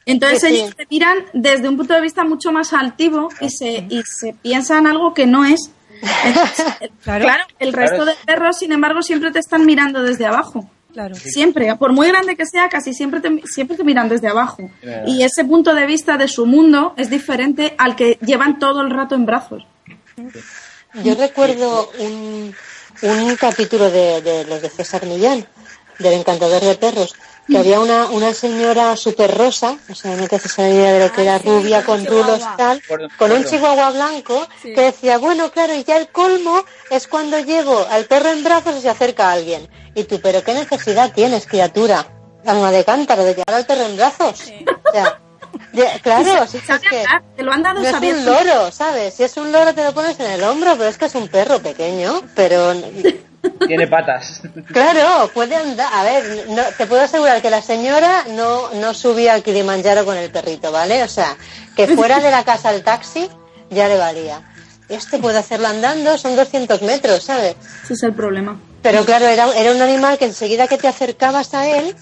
Entonces 0.05 0.41
Sí, 0.41 0.47
ellos 0.47 0.75
te 0.75 0.87
miran 0.89 1.17
desde 1.33 1.69
un 1.69 1.77
punto 1.77 1.93
de 1.93 2.01
vista 2.01 2.23
mucho 2.23 2.51
más 2.51 2.73
altivo 2.73 3.29
y 3.39 3.49
se, 3.49 3.85
y 3.89 4.01
se 4.03 4.33
piensan 4.33 4.87
algo 4.87 5.13
que 5.13 5.25
no 5.25 5.45
es. 5.45 5.71
Claro. 7.03 7.23
claro, 7.25 7.43
el 7.59 7.73
resto 7.73 7.95
Claro. 8.03 8.11
de 8.11 8.15
perros, 8.25 8.57
sin 8.57 8.71
embargo, 8.71 9.01
siempre 9.01 9.31
te 9.31 9.39
están 9.39 9.65
mirando 9.65 10.03
desde 10.03 10.25
abajo. 10.25 10.69
Claro. 10.93 11.15
Siempre, 11.15 11.73
por 11.75 11.93
muy 11.93 12.07
grande 12.07 12.35
que 12.35 12.45
sea, 12.45 12.69
casi 12.69 12.93
siempre 12.93 13.19
te, 13.21 13.41
siempre 13.45 13.77
te 13.77 13.83
miran 13.83 14.09
desde 14.09 14.27
abajo. 14.27 14.69
Y 15.05 15.21
ese 15.23 15.43
punto 15.45 15.73
de 15.75 15.85
vista 15.85 16.17
de 16.17 16.27
su 16.27 16.45
mundo 16.45 16.93
es 16.97 17.09
diferente 17.09 17.75
al 17.77 17.95
que 17.95 18.17
llevan 18.25 18.57
todo 18.59 18.81
el 18.81 18.89
rato 18.89 19.15
en 19.15 19.25
brazos. 19.25 19.63
Yo 21.03 21.15
recuerdo 21.15 21.91
un, 21.99 22.53
un 23.03 23.35
capítulo 23.35 23.89
de, 23.91 24.21
de 24.21 24.45
los 24.45 24.61
de 24.61 24.69
César 24.69 25.05
Millán, 25.05 25.45
del 25.99 26.13
encantador 26.13 26.61
de 26.61 26.75
perros, 26.75 27.15
que 27.49 27.57
había 27.57 27.79
una, 27.79 28.07
una 28.07 28.33
señora 28.33 28.95
súper 28.97 29.37
rosa, 29.37 29.77
o 29.89 29.95
sea, 29.95 30.15
no 30.15 30.27
te 30.27 30.35
haces 30.35 30.57
la 30.57 30.69
idea 30.69 30.93
de 30.93 31.07
lo 31.07 31.13
que 31.13 31.21
era 31.23 31.37
rubia, 31.39 31.83
con 31.85 32.05
rulos 32.05 32.41
tal, 32.57 32.81
con 33.17 33.31
un 33.31 33.43
chihuahua 33.45 33.91
blanco, 33.91 34.47
que 34.61 34.81
decía, 34.81 35.17
bueno, 35.17 35.49
claro, 35.51 35.73
y 35.73 35.83
ya 35.83 35.97
el 35.97 36.09
colmo 36.09 36.63
es 36.89 37.07
cuando 37.07 37.39
llevo 37.39 37.85
al 37.89 38.05
perro 38.05 38.29
en 38.29 38.43
brazos 38.43 38.75
y 38.77 38.81
se 38.81 38.89
acerca 38.89 39.29
a 39.29 39.33
alguien. 39.33 39.67
Y 39.95 40.03
tú, 40.03 40.19
pero 40.21 40.43
¿qué 40.43 40.53
necesidad 40.53 41.11
tienes, 41.13 41.47
criatura? 41.47 42.05
Alma 42.45 42.71
de 42.71 42.83
cántaro, 42.83 43.23
de 43.23 43.33
llevar 43.35 43.55
al 43.55 43.65
perro 43.65 43.83
en 43.85 43.95
brazos. 43.97 44.41
O 44.87 44.91
sea, 44.91 45.19
ya- 45.73 45.99
claro, 45.99 46.45
sí, 46.51 46.57
es 46.57 46.79
que... 46.89 47.03
te 47.35 47.43
lo 47.43 47.51
han 47.51 47.63
dado 47.63 47.81
No 47.81 47.87
es 47.87 47.93
un 47.95 48.25
loro, 48.25 48.71
¿sabes? 48.71 49.13
Si 49.15 49.23
es 49.23 49.35
un 49.37 49.51
loro 49.51 49.73
te 49.73 49.83
lo 49.83 49.93
pones 49.93 50.19
en 50.19 50.31
el 50.31 50.43
hombro, 50.43 50.73
pero 50.77 50.89
es 50.89 50.97
que 50.97 51.05
es 51.05 51.15
un 51.15 51.27
perro 51.29 51.59
pequeño, 51.59 52.21
pero 52.35 52.73
Tiene 53.67 53.87
patas. 53.87 54.41
claro, 54.71 55.29
puede 55.33 55.55
andar. 55.55 55.93
A 55.93 56.03
ver, 56.03 56.45
no, 56.49 56.61
te 56.77 56.85
puedo 56.85 57.01
asegurar 57.01 57.41
que 57.41 57.49
la 57.49 57.61
señora 57.61 58.25
no, 58.29 58.73
no 58.73 58.93
subía 58.93 59.33
al 59.33 59.43
Kilimanjaro 59.43 60.05
con 60.05 60.17
el 60.17 60.29
perrito, 60.29 60.71
¿vale? 60.71 61.03
O 61.03 61.07
sea, 61.07 61.35
que 61.75 61.87
fuera 61.87 62.19
de 62.19 62.31
la 62.31 62.43
casa 62.43 62.69
al 62.69 62.83
taxi 62.83 63.29
ya 63.69 63.87
le 63.87 63.97
valía. 63.97 64.41
Este 64.89 65.19
puede 65.19 65.37
hacerlo 65.37 65.67
andando, 65.67 66.17
son 66.17 66.35
200 66.35 66.81
metros, 66.81 67.23
¿sabes? 67.23 67.55
Ese 67.83 67.93
es 67.93 68.03
el 68.03 68.13
problema. 68.13 68.57
Pero 68.81 69.03
claro, 69.03 69.25
era, 69.27 69.51
era 69.53 69.71
un 69.73 69.81
animal 69.81 70.17
que 70.17 70.25
enseguida 70.25 70.67
que 70.67 70.77
te 70.77 70.87
acercabas 70.87 71.53
a 71.53 71.67
él, 71.67 71.93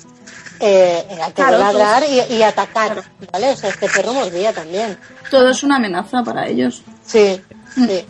eh, 0.60 1.04
era 1.10 1.28
que 1.28 1.34
Claro, 1.34 1.58
ladrar 1.58 2.04
y, 2.04 2.34
y 2.36 2.44
atacar, 2.44 3.04
¿vale? 3.32 3.52
O 3.52 3.56
sea, 3.56 3.72
este 3.72 3.90
perro 3.90 4.14
mordía 4.14 4.54
también. 4.54 4.98
Todo 5.32 5.50
es 5.50 5.64
una 5.64 5.78
amenaza 5.78 6.24
para 6.24 6.48
ellos. 6.48 6.84
Sí, 7.06 7.42
sí, 7.74 8.06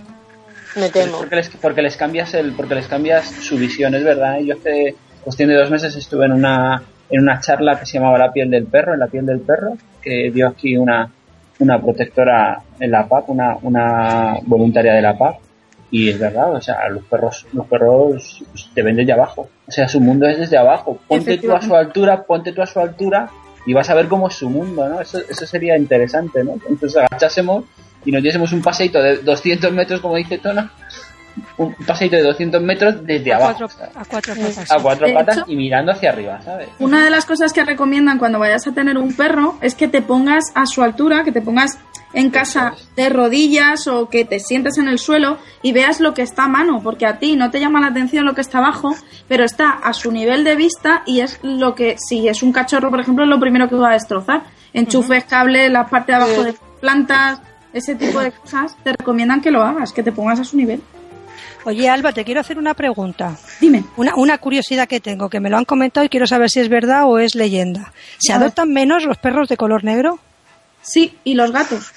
me 0.75 0.89
temo. 0.89 1.17
Porque 1.17 1.35
les, 1.35 1.49
porque 1.49 1.81
les 1.81 1.97
cambias 1.97 2.33
el, 2.33 2.53
porque 2.53 2.75
les 2.75 2.87
cambias 2.87 3.25
su 3.25 3.57
visión, 3.57 3.95
es 3.95 4.03
verdad. 4.03 4.39
Yo 4.39 4.55
hace 4.55 4.95
cuestión 5.23 5.49
de 5.49 5.55
dos 5.55 5.69
meses 5.69 5.95
estuve 5.95 6.25
en 6.25 6.33
una, 6.33 6.83
en 7.09 7.21
una 7.21 7.39
charla 7.39 7.79
que 7.79 7.85
se 7.85 7.97
llamaba 7.97 8.17
La 8.17 8.31
piel 8.31 8.49
del 8.49 8.65
perro, 8.65 8.93
en 8.93 8.99
la 8.99 9.07
piel 9.07 9.25
del 9.25 9.39
perro, 9.39 9.77
que 10.01 10.31
dio 10.31 10.47
aquí 10.47 10.77
una, 10.77 11.11
una 11.59 11.81
protectora 11.81 12.61
en 12.79 12.91
la 12.91 13.07
PAC, 13.07 13.29
una, 13.29 13.57
una 13.61 14.37
voluntaria 14.43 14.93
de 14.93 15.01
la 15.01 15.17
PAC. 15.17 15.37
Y 15.91 16.09
es 16.09 16.19
verdad, 16.19 16.53
o 16.53 16.61
sea, 16.61 16.89
los 16.89 17.03
perros, 17.05 17.45
los 17.53 17.67
perros 17.67 18.43
pues, 18.51 18.69
te 18.73 18.81
ven 18.81 18.95
desde 18.95 19.13
abajo. 19.13 19.49
O 19.67 19.71
sea, 19.71 19.87
su 19.87 20.01
mundo 20.01 20.27
es 20.27 20.37
desde 20.37 20.57
abajo. 20.57 20.99
Ponte 21.07 21.37
tú 21.37 21.53
a 21.53 21.61
su 21.61 21.75
altura, 21.75 22.23
ponte 22.23 22.51
tú 22.51 22.61
a 22.61 22.65
su 22.65 22.79
altura 22.79 23.29
y 23.65 23.73
vas 23.73 23.89
a 23.89 23.93
ver 23.93 24.07
cómo 24.07 24.27
es 24.27 24.33
su 24.33 24.49
mundo, 24.49 24.89
¿no? 24.89 24.99
Eso, 24.99 25.19
eso 25.19 25.45
sería 25.45 25.77
interesante, 25.77 26.43
¿no? 26.43 26.55
Entonces 26.67 26.97
agachásemos 26.97 27.65
y 28.05 28.11
nos 28.11 28.21
diésemos 28.21 28.51
un 28.53 28.61
paseito 28.61 29.01
de 29.01 29.17
200 29.17 29.71
metros, 29.73 29.99
como 29.99 30.15
dice 30.15 30.37
Tona, 30.37 30.71
un 31.57 31.73
paseito 31.85 32.15
de 32.15 32.23
200 32.23 32.61
metros 32.61 33.05
desde 33.05 33.33
A 33.33 33.37
abajo, 33.37 33.67
cuatro, 33.67 33.85
a 33.95 34.05
cuatro 34.05 34.33
patas. 34.35 34.71
a 34.71 34.79
cuatro 34.79 35.13
patas 35.13 35.37
hecho- 35.37 35.45
y 35.49 35.55
mirando 35.57 35.91
hacia 35.91 36.09
arriba, 36.11 36.41
¿sabes? 36.41 36.69
Una 36.79 37.03
de 37.03 37.09
las 37.09 37.25
cosas 37.25 37.51
que 37.51 37.63
recomiendan 37.65 38.17
cuando 38.19 38.39
vayas 38.39 38.65
a 38.67 38.71
tener 38.73 38.97
un 38.97 39.13
perro 39.13 39.57
es 39.61 39.75
que 39.75 39.87
te 39.89 40.01
pongas 40.01 40.45
a 40.55 40.65
su 40.65 40.81
altura, 40.83 41.23
que 41.25 41.31
te 41.33 41.41
pongas 41.41 41.77
en 42.13 42.29
casa 42.29 42.75
de 42.95 43.09
rodillas 43.09 43.87
o 43.87 44.07
que 44.07 44.23
te 44.23 44.39
sientes 44.39 44.77
en 44.77 44.87
el 44.87 44.97
suelo 44.99 45.37
y 45.61 45.73
veas 45.73 45.99
lo 45.99 46.13
que 46.13 46.21
está 46.21 46.45
a 46.45 46.47
mano, 46.47 46.79
porque 46.81 47.05
a 47.05 47.19
ti 47.19 47.35
no 47.35 47.51
te 47.51 47.59
llama 47.59 47.81
la 47.81 47.87
atención 47.87 48.23
lo 48.23 48.33
que 48.33 48.39
está 48.39 48.59
abajo, 48.59 48.95
pero 49.27 49.43
está 49.43 49.71
a 49.71 49.91
su 49.91 50.13
nivel 50.13 50.45
de 50.45 50.55
vista 50.55 51.03
y 51.05 51.19
es 51.19 51.39
lo 51.43 51.75
que, 51.75 51.97
si 51.97 52.29
es 52.29 52.41
un 52.43 52.53
cachorro, 52.53 52.89
por 52.89 53.01
ejemplo, 53.01 53.25
es 53.25 53.29
lo 53.29 53.39
primero 53.41 53.67
que 53.67 53.75
va 53.75 53.89
a 53.89 53.93
destrozar. 53.93 54.43
Enchufes, 54.71 55.25
cables, 55.25 55.69
la 55.69 55.87
parte 55.87 56.13
de 56.13 56.15
abajo 56.17 56.43
de 56.45 56.55
plantas, 56.79 57.39
ese 57.77 57.95
tipo 57.95 58.19
de 58.19 58.31
cosas, 58.31 58.75
te 58.83 58.91
recomiendan 58.93 59.41
que 59.41 59.51
lo 59.51 59.61
hagas, 59.63 59.91
que 59.93 60.01
te 60.03 60.11
pongas 60.11 60.39
a 60.39 60.43
su 60.43 60.57
nivel. 60.57 60.81
Oye, 61.65 61.89
Alba, 61.89 62.13
te 62.13 62.23
quiero 62.23 62.41
hacer 62.41 62.57
una 62.59 62.73
pregunta. 62.75 63.35
Dime. 63.59 63.83
Una, 63.97 64.15
una 64.15 64.37
curiosidad 64.37 64.87
que 64.87 64.99
tengo, 64.99 65.29
que 65.29 65.39
me 65.39 65.49
lo 65.49 65.57
han 65.57 65.65
comentado 65.65 66.05
y 66.05 66.09
quiero 66.09 66.27
saber 66.27 66.49
si 66.49 66.59
es 66.59 66.69
verdad 66.69 67.03
o 67.05 67.17
es 67.19 67.33
leyenda. 67.35 67.91
¿Se 68.19 68.31
A 68.31 68.37
ver. 68.37 68.43
adoptan 68.45 68.71
menos 68.71 69.03
los 69.05 69.17
perros 69.17 69.49
de 69.49 69.57
color 69.57 69.83
negro? 69.83 70.19
Sí, 70.81 71.17
y 71.23 71.33
los 71.33 71.51
gatos. 71.51 71.91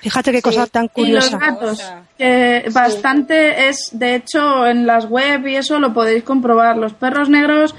Fíjate 0.00 0.32
qué 0.32 0.42
cosa 0.42 0.66
tan 0.66 0.84
Y 0.96 1.06
los 1.12 1.28
curiosa. 1.30 1.38
gatos, 1.38 1.82
que 2.18 2.64
bastante 2.72 3.68
es, 3.68 3.88
de 3.92 4.16
hecho, 4.16 4.66
en 4.66 4.86
las 4.86 5.06
web 5.06 5.46
y 5.46 5.56
eso 5.56 5.78
lo 5.80 5.94
podéis 5.94 6.24
comprobar. 6.24 6.76
Los 6.76 6.92
perros 6.94 7.28
negros, 7.30 7.74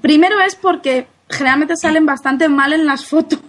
primero 0.00 0.40
es 0.40 0.54
porque 0.56 1.06
generalmente 1.28 1.74
salen 1.76 2.06
bastante 2.06 2.48
mal 2.48 2.72
en 2.72 2.86
las 2.86 3.04
fotos. 3.04 3.40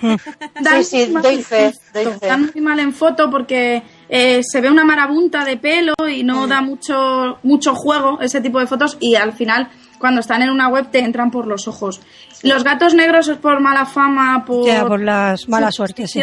Dan 0.60 0.84
Sí, 0.84 1.06
sí, 1.06 1.12
doy 1.12 1.42
fe, 1.42 1.72
doy 1.92 2.04
foto, 2.04 2.18
fe. 2.20 2.26
Dan 2.26 2.50
muy 2.54 2.62
mal 2.62 2.80
en 2.80 2.92
foto 2.92 3.30
porque 3.30 3.82
eh, 4.08 4.40
se 4.42 4.60
ve 4.60 4.70
una 4.70 4.84
marabunta 4.84 5.44
de 5.44 5.56
pelo 5.56 5.94
y 6.08 6.22
no 6.22 6.46
da 6.46 6.60
mucho, 6.60 7.38
mucho 7.42 7.74
juego 7.74 8.20
ese 8.20 8.40
tipo 8.40 8.58
de 8.60 8.66
fotos 8.66 8.96
y 9.00 9.16
al 9.16 9.32
final 9.32 9.68
cuando 9.98 10.20
están 10.20 10.42
en 10.42 10.50
una 10.50 10.68
web 10.68 10.90
te 10.90 11.00
entran 11.00 11.30
por 11.30 11.46
los 11.46 11.66
ojos. 11.68 12.00
Los 12.42 12.64
gatos 12.64 12.94
negros 12.94 13.28
es 13.28 13.38
por 13.38 13.60
mala 13.60 13.86
fama, 13.86 14.44
por, 14.44 14.66
Ya, 14.66 14.86
por 14.86 15.00
las 15.00 15.48
mala 15.48 15.72
suerte, 15.72 16.06
sí. 16.06 16.20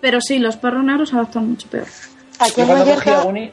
pero 0.00 0.20
sí, 0.20 0.38
los 0.38 0.56
perros 0.56 0.84
negros 0.84 1.14
adaptan 1.14 1.48
mucho 1.48 1.68
peor. 1.68 1.86
Aquí 2.38 2.60
en 2.60 2.66
cuando 2.66 2.84
cogí 2.94 3.10
a 3.10 3.16
Mallorca, 3.24 3.52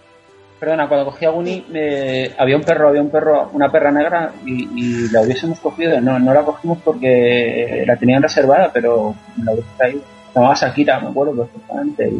perdona, 0.59 0.87
cuando 0.87 1.05
cogí 1.05 1.25
a 1.25 1.29
Guni, 1.29 1.65
eh, 1.73 2.35
había 2.37 2.57
un 2.57 2.63
perro, 2.63 2.89
había 2.89 3.01
un 3.01 3.09
perro, 3.09 3.49
una 3.53 3.71
perra 3.71 3.91
negra 3.91 4.31
y, 4.45 4.67
y 4.75 5.09
la 5.09 5.21
hubiésemos 5.21 5.59
cogido. 5.59 5.99
No, 6.01 6.19
no 6.19 6.33
la 6.33 6.43
cogimos 6.43 6.79
porque 6.83 7.83
la 7.87 7.95
tenían 7.95 8.21
reservada, 8.21 8.69
pero 8.73 9.15
la 9.43 9.53
hubiese 9.53 9.69
traído. 9.77 10.01
Se 10.33 10.35
llamaba 10.35 10.55
Shakira, 10.55 10.99
me 10.99 11.09
acuerdo 11.09 11.35
perfectamente. 11.35 12.11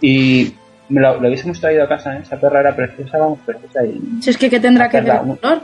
y 0.00 0.54
me 0.88 1.00
la, 1.00 1.12
la 1.12 1.28
hubiésemos 1.28 1.60
traído 1.60 1.84
a 1.84 1.88
casa, 1.88 2.14
¿eh? 2.14 2.20
esa 2.22 2.38
perra 2.38 2.60
era 2.60 2.74
preciosa, 2.74 3.18
vamos, 3.18 3.38
preciosa. 3.44 3.84
Y, 3.84 4.22
Si 4.22 4.30
es 4.30 4.36
que, 4.36 4.50
¿qué 4.50 4.60
tendrá 4.60 4.88
que 4.88 5.00
ver 5.00 5.18
color? 5.40 5.62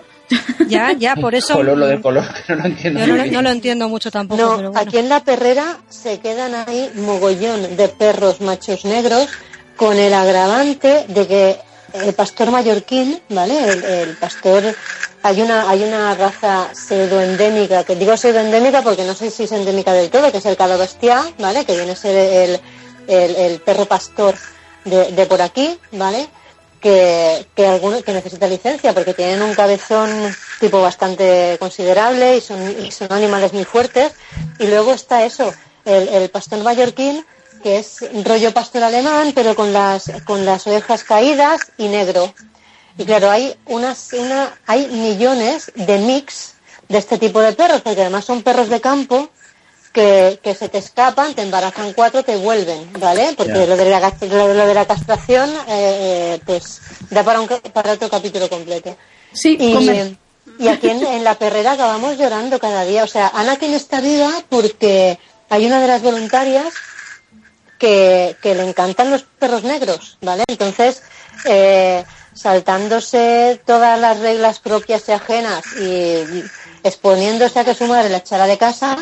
Ya, 0.68 0.92
ya, 0.92 1.16
por 1.16 1.34
eso. 1.40 1.54
color, 1.54 1.76
lo 1.76 1.86
de 1.86 2.00
color, 2.00 2.24
que 2.46 2.54
no 2.54 2.62
lo 2.62 2.66
entiendo. 2.66 3.00
Yo 3.00 3.32
no, 3.32 3.42
lo 3.42 3.50
entiendo 3.50 3.88
mucho 3.88 4.10
tampoco, 4.10 4.40
no, 4.40 4.56
pero 4.56 4.70
bueno. 4.72 4.86
aquí 4.88 4.98
en 4.98 5.08
la 5.08 5.20
perrera 5.20 5.78
se 5.88 6.20
quedan 6.20 6.54
ahí 6.54 6.90
mogollón 6.94 7.76
de 7.76 7.88
perros 7.88 8.40
machos 8.40 8.84
negros 8.84 9.28
con 9.76 9.98
el 9.98 10.12
agravante 10.12 11.04
de 11.08 11.26
que 11.26 11.56
el 11.94 12.14
pastor 12.14 12.50
mallorquín, 12.50 13.20
¿vale? 13.28 13.72
El, 13.72 13.84
el 13.84 14.16
pastor, 14.16 14.62
hay 15.22 15.42
una, 15.42 15.68
hay 15.68 15.82
una 15.84 16.14
raza 16.14 16.70
pseudoendémica, 16.74 17.84
que 17.84 17.96
digo 17.96 18.16
pseudoendémica 18.16 18.82
porque 18.82 19.04
no 19.04 19.14
sé 19.14 19.30
si 19.30 19.44
es 19.44 19.52
endémica 19.52 19.92
del 19.92 20.10
todo, 20.10 20.30
que 20.30 20.38
es 20.38 20.46
el 20.46 20.56
cadobestia, 20.56 21.22
¿vale? 21.38 21.64
Que 21.64 21.76
viene 21.76 21.92
a 21.92 21.96
ser 21.96 22.16
el, 22.16 22.60
el, 23.08 23.60
perro 23.60 23.86
pastor 23.86 24.34
de, 24.84 25.12
de 25.12 25.26
por 25.26 25.42
aquí, 25.42 25.78
¿vale? 25.92 26.28
que, 26.80 27.46
que, 27.54 27.66
alguno, 27.66 28.02
que 28.02 28.12
necesita 28.12 28.46
licencia 28.46 28.94
porque 28.94 29.14
tienen 29.14 29.42
un 29.42 29.54
cabezón 29.54 30.34
tipo 30.58 30.80
bastante 30.80 31.56
considerable 31.58 32.38
y 32.38 32.40
son, 32.40 32.84
y 32.84 32.90
son 32.90 33.12
animales 33.12 33.52
muy 33.52 33.64
fuertes. 33.64 34.12
Y 34.58 34.66
luego 34.66 34.92
está 34.92 35.24
eso, 35.24 35.52
el, 35.84 36.08
el 36.08 36.30
pastor 36.30 36.62
mallorquín, 36.62 37.24
que 37.62 37.78
es 37.78 37.98
rollo 38.24 38.52
pastor 38.52 38.82
alemán, 38.82 39.32
pero 39.34 39.54
con 39.54 39.72
las, 39.72 40.10
con 40.26 40.44
las 40.44 40.66
orejas 40.66 41.04
caídas 41.04 41.60
y 41.78 41.88
negro. 41.88 42.32
Y 42.98 43.04
claro, 43.04 43.30
hay 43.30 43.56
unas, 43.66 44.12
una, 44.12 44.58
hay 44.66 44.86
millones 44.88 45.72
de 45.74 45.98
mix 45.98 46.54
de 46.88 46.98
este 46.98 47.18
tipo 47.18 47.40
de 47.40 47.52
perros, 47.52 47.80
porque 47.82 48.00
además 48.00 48.24
son 48.24 48.42
perros 48.42 48.68
de 48.68 48.80
campo 48.80 49.30
que, 49.92 50.38
que 50.42 50.54
se 50.54 50.68
te 50.68 50.78
escapan, 50.78 51.34
te 51.34 51.42
embarazan 51.42 51.92
cuatro, 51.92 52.22
te 52.22 52.36
vuelven, 52.36 52.92
¿vale? 52.98 53.34
Porque 53.36 53.66
lo, 53.66 53.76
de 53.76 53.88
la, 53.90 54.12
lo, 54.22 54.54
lo 54.54 54.66
de 54.66 54.74
la 54.74 54.86
castración, 54.86 55.50
eh, 55.50 56.34
eh, 56.36 56.40
pues 56.44 56.80
da 57.10 57.22
para, 57.24 57.40
un, 57.40 57.48
para 57.48 57.92
otro 57.92 58.08
capítulo 58.08 58.48
completo. 58.48 58.96
Sí, 59.32 59.56
Y, 59.58 59.74
come. 59.74 60.16
y 60.58 60.68
aquí 60.68 60.88
en, 60.90 61.04
en 61.04 61.24
la 61.24 61.36
perrera 61.36 61.72
acabamos 61.72 62.18
llorando 62.18 62.58
cada 62.58 62.84
día. 62.84 63.04
O 63.04 63.08
sea, 63.08 63.28
Anakin 63.34 63.74
está 63.74 64.00
viva 64.00 64.30
porque 64.48 65.18
hay 65.48 65.66
una 65.66 65.80
de 65.80 65.86
las 65.88 66.02
voluntarias 66.02 66.72
que, 67.80 68.36
que 68.40 68.54
le 68.54 68.68
encantan 68.68 69.10
los 69.10 69.22
perros 69.22 69.64
negros, 69.64 70.18
¿vale? 70.20 70.44
Entonces, 70.46 71.02
eh, 71.46 72.04
saltándose 72.34 73.60
todas 73.66 73.98
las 73.98 74.20
reglas 74.20 74.60
propias 74.60 75.08
y 75.08 75.12
ajenas 75.12 75.64
y 75.72 76.44
exponiéndose 76.84 77.58
a 77.58 77.64
que 77.64 77.74
su 77.74 77.86
madre 77.86 78.10
la 78.10 78.18
echara 78.18 78.46
de 78.46 78.58
casa, 78.58 78.98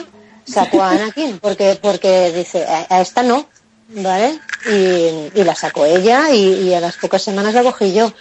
sacó 0.46 0.82
a 0.82 0.90
Anakin, 0.92 1.38
porque, 1.40 1.78
porque 1.82 2.32
dice, 2.32 2.64
a, 2.66 3.00
esta 3.00 3.22
no, 3.22 3.46
¿vale? 3.88 4.38
Y, 4.64 5.40
y 5.40 5.44
la 5.44 5.54
sacó 5.54 5.84
ella 5.84 6.30
y, 6.30 6.68
y 6.68 6.74
a 6.74 6.80
las 6.80 6.96
pocas 6.96 7.22
semanas 7.22 7.54
la 7.54 7.62
cogí 7.62 7.92
yo. 7.92 8.12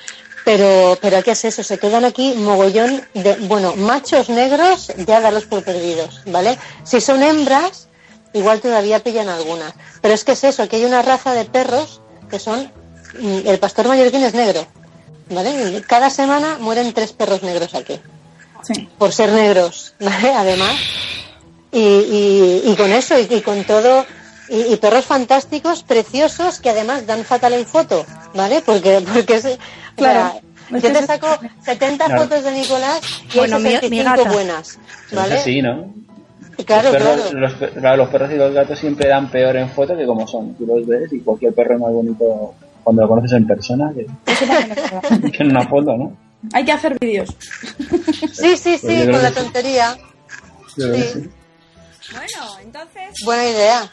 Pero, 0.43 0.97
pero 1.01 1.21
¿qué 1.23 1.31
es 1.31 1.43
eso? 1.43 1.61
Se 1.61 1.77
quedan 1.77 2.05
aquí 2.05 2.33
mogollón 2.35 3.05
de, 3.13 3.35
bueno, 3.35 3.75
machos 3.75 4.29
negros, 4.29 4.93
ya 5.05 5.19
darlos 5.19 5.43
por 5.43 5.61
perdidos, 5.61 6.21
¿vale? 6.25 6.57
Si 6.85 7.01
son 7.01 7.21
hembras, 7.21 7.86
igual 8.37 8.61
todavía 8.61 9.03
pillan 9.03 9.29
algunas. 9.29 9.73
Pero 10.01 10.13
es 10.13 10.23
que 10.23 10.33
es 10.33 10.43
eso, 10.43 10.67
que 10.67 10.77
hay 10.77 10.85
una 10.85 11.01
raza 11.01 11.33
de 11.33 11.45
perros 11.45 12.01
que 12.29 12.39
son, 12.39 12.71
mm, 13.19 13.47
el 13.47 13.59
pastor 13.59 13.87
mallorquín 13.87 14.23
es 14.23 14.33
negro, 14.33 14.65
¿vale? 15.29 15.83
Cada 15.87 16.09
semana 16.09 16.57
mueren 16.59 16.93
tres 16.93 17.13
perros 17.13 17.43
negros 17.43 17.73
aquí, 17.75 17.99
Sí. 18.63 18.87
por 18.97 19.11
ser 19.13 19.31
negros, 19.31 19.93
¿vale? 19.99 20.33
Además. 20.33 20.75
Y, 21.71 21.79
y- 21.79 22.61
y 22.65 22.75
con 22.75 22.91
eso, 22.93 23.19
y, 23.19 23.27
y 23.29 23.41
con 23.41 23.63
todo, 23.65 24.05
y, 24.49 24.73
y 24.73 24.75
perros 24.77 25.05
fantásticos, 25.05 25.83
preciosos, 25.83 26.59
que 26.59 26.69
además 26.69 27.05
dan 27.05 27.25
fatal 27.25 27.53
en 27.53 27.65
foto, 27.65 28.05
¿vale? 28.33 28.61
Porque, 28.65 29.01
porque 29.13 29.35
es, 29.35 29.45
o 29.45 29.57
Claro. 29.97 30.39
yo 30.71 30.79
te 30.93 31.05
saco 31.05 31.27
70 31.65 32.05
Claro. 32.05 32.21
fotos 32.23 32.43
de 32.45 32.51
Nicolás 32.51 33.01
y 33.33 33.37
Bueno, 33.37 33.57
hay 33.57 33.63
mi- 33.63 33.69
mi 33.69 33.75
65 33.75 34.09
gata. 34.17 34.31
buenas, 34.31 34.77
¿vale? 35.11 35.35
Es 35.35 35.41
así, 35.41 35.61
¿no? 35.61 35.93
Claro, 36.65 36.91
los, 36.91 36.97
perros, 36.97 37.21
claro. 37.21 37.39
Los, 37.39 37.53
pe- 37.53 37.69
claro, 37.69 37.97
los 37.97 38.09
perros 38.09 38.31
y 38.31 38.35
los 38.35 38.53
gatos 38.53 38.79
siempre 38.79 39.07
dan 39.09 39.29
peor 39.29 39.55
en 39.57 39.69
foto 39.69 39.95
que 39.95 40.05
como 40.05 40.27
son. 40.27 40.55
Tú 40.55 40.65
los 40.65 40.85
ves 40.87 41.11
y 41.13 41.19
cualquier 41.21 41.53
perro 41.53 41.75
es 41.75 41.81
más 41.81 41.91
bonito 41.91 42.53
cuando 42.83 43.01
lo 43.03 43.07
conoces 43.09 43.33
en 43.33 43.45
persona 43.47 43.91
que, 43.95 44.07
en 45.43 45.51
una 45.51 45.67
foto, 45.67 45.95
¿no? 45.97 46.17
Hay 46.53 46.63
que 46.65 46.71
hacer 46.71 46.97
vídeos. 46.99 47.29
Sí, 48.31 48.55
sí, 48.57 48.77
Pues 48.79 48.81
sí, 48.81 48.87
creo 48.87 49.11
con 49.11 49.21
la 49.23 49.31
tontería. 49.31 49.97
Sí. 50.75 51.29
Bueno, 52.11 52.59
entonces, 52.63 53.13
Buena 53.25 53.49
idea. 53.49 53.91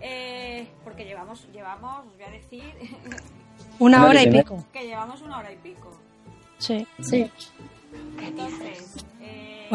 eh, 0.00 0.66
porque 0.84 1.04
llevamos, 1.04 1.46
llevamos, 1.52 2.06
os 2.06 2.12
voy 2.14 2.22
a 2.24 2.30
decir, 2.30 2.62
Una 3.78 4.06
hora 4.06 4.22
y 4.22 4.30
pico. 4.30 4.64
que 4.72 4.86
llevamos 4.86 5.22
una 5.22 5.38
hora 5.38 5.50
y 5.52 5.56
pico. 5.56 5.90
Sí. 6.58 6.86
Sí. 7.00 7.30
Entonces, 8.22 8.83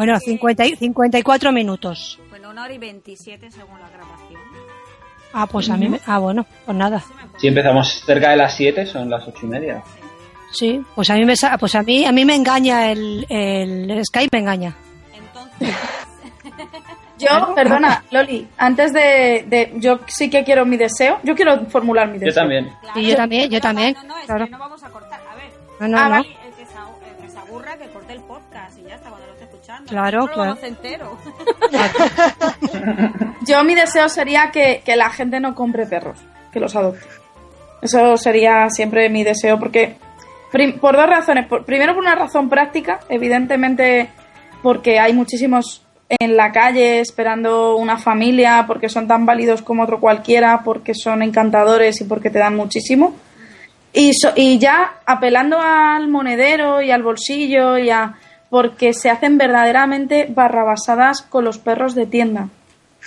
Bueno, 0.00 0.18
que- 0.18 0.26
50 0.30 0.66
y- 0.66 0.76
54 0.76 1.52
minutos. 1.52 2.18
Bueno, 2.30 2.50
una 2.50 2.64
hora 2.64 2.72
y 2.72 2.78
27 2.78 3.50
según 3.50 3.78
la 3.80 3.88
grabación. 3.90 4.40
Ah, 5.32 5.46
pues 5.46 5.70
a 5.70 5.76
mí 5.76 5.88
me... 5.88 6.00
Ah, 6.06 6.18
bueno, 6.18 6.44
pues 6.66 6.76
nada. 6.76 7.02
Si 7.38 7.46
empezamos 7.48 8.02
cerca 8.04 8.30
de 8.30 8.36
las 8.36 8.54
7, 8.54 8.84
son 8.86 9.08
las 9.10 9.26
8 9.28 9.38
y 9.42 9.46
media. 9.46 9.82
Sí, 10.52 10.82
pues 10.94 11.08
a 11.10 11.14
mí 11.14 11.24
me 11.24 11.36
sa- 11.36 11.56
pues 11.58 11.74
a 11.76 11.82
mí 11.82 12.04
a 12.04 12.10
mí 12.12 12.24
me 12.24 12.34
engaña 12.34 12.90
el, 12.90 13.24
el 13.28 14.04
Skype 14.04 14.30
me 14.36 14.40
engaña. 14.40 14.74
Entonces, 15.14 15.76
Yo, 17.18 17.54
perdona, 17.54 18.02
Loli, 18.10 18.48
antes 18.56 18.92
de, 18.92 19.44
de- 19.46 19.72
Yo 19.76 20.00
sí 20.08 20.28
que 20.30 20.42
quiero 20.42 20.64
mi 20.66 20.76
deseo. 20.78 21.20
Yo 21.22 21.36
quiero 21.36 21.66
formular 21.66 22.08
mi 22.08 22.14
Yo 22.18 22.24
deseo. 22.26 22.42
también. 22.42 22.72
claro, 22.80 22.98
Y 23.00 23.06
yo 23.10 23.16
también, 23.16 23.50
yo 23.50 23.58
no, 23.58 23.62
también, 23.62 23.94
No, 23.94 24.02
no, 24.04 24.18
es 24.18 24.24
claro. 24.24 24.44
que 24.46 24.50
no 24.50 24.58
vamos 24.58 24.82
a 24.82 24.88
cortar. 24.88 25.20
A 25.30 25.34
ver, 25.36 25.50
No, 25.80 25.86
no, 25.88 25.98
Ah, 25.98 26.04
no. 26.04 26.10
vale. 26.10 26.28
el 26.28 26.54
que, 26.54 26.66
se, 26.66 26.72
el 27.10 27.16
que 27.26 27.30
se 27.30 27.38
aburra, 27.38 27.76
que 27.76 27.86
corte 27.90 28.12
el 28.14 28.20
podcast 28.20 28.49
Claro, 29.88 30.26
no 30.26 30.32
claro. 30.32 30.58
entero. 30.62 31.18
Yo 33.46 33.64
mi 33.64 33.74
deseo 33.74 34.08
sería 34.08 34.50
que, 34.50 34.82
que 34.84 34.96
la 34.96 35.10
gente 35.10 35.40
no 35.40 35.54
compre 35.54 35.86
perros, 35.86 36.18
que 36.52 36.60
los 36.60 36.74
adopte. 36.76 37.06
Eso 37.82 38.16
sería 38.16 38.68
siempre 38.70 39.08
mi 39.08 39.24
deseo, 39.24 39.58
porque 39.58 39.96
prim- 40.52 40.78
por 40.78 40.96
dos 40.96 41.06
razones. 41.06 41.46
Por- 41.46 41.64
primero 41.64 41.94
por 41.94 42.02
una 42.02 42.14
razón 42.14 42.48
práctica, 42.48 43.00
evidentemente 43.08 44.08
porque 44.62 44.98
hay 45.00 45.12
muchísimos 45.14 45.82
en 46.18 46.36
la 46.36 46.52
calle 46.52 47.00
esperando 47.00 47.76
una 47.76 47.96
familia, 47.96 48.64
porque 48.66 48.88
son 48.88 49.06
tan 49.08 49.24
válidos 49.24 49.62
como 49.62 49.84
otro 49.84 50.00
cualquiera, 50.00 50.60
porque 50.64 50.92
son 50.94 51.22
encantadores 51.22 52.00
y 52.00 52.04
porque 52.04 52.30
te 52.30 52.38
dan 52.40 52.56
muchísimo. 52.56 53.14
Y, 53.92 54.12
so- 54.14 54.32
y 54.36 54.58
ya 54.58 54.94
apelando 55.06 55.58
al 55.60 56.08
monedero 56.08 56.82
y 56.82 56.90
al 56.90 57.02
bolsillo 57.02 57.78
y 57.78 57.90
a 57.90 58.14
porque 58.50 58.92
se 58.92 59.08
hacen 59.10 59.38
verdaderamente 59.38 60.26
barrabasadas 60.28 61.22
con 61.22 61.44
los 61.44 61.58
perros 61.58 61.94
de 61.94 62.06
tienda 62.06 62.48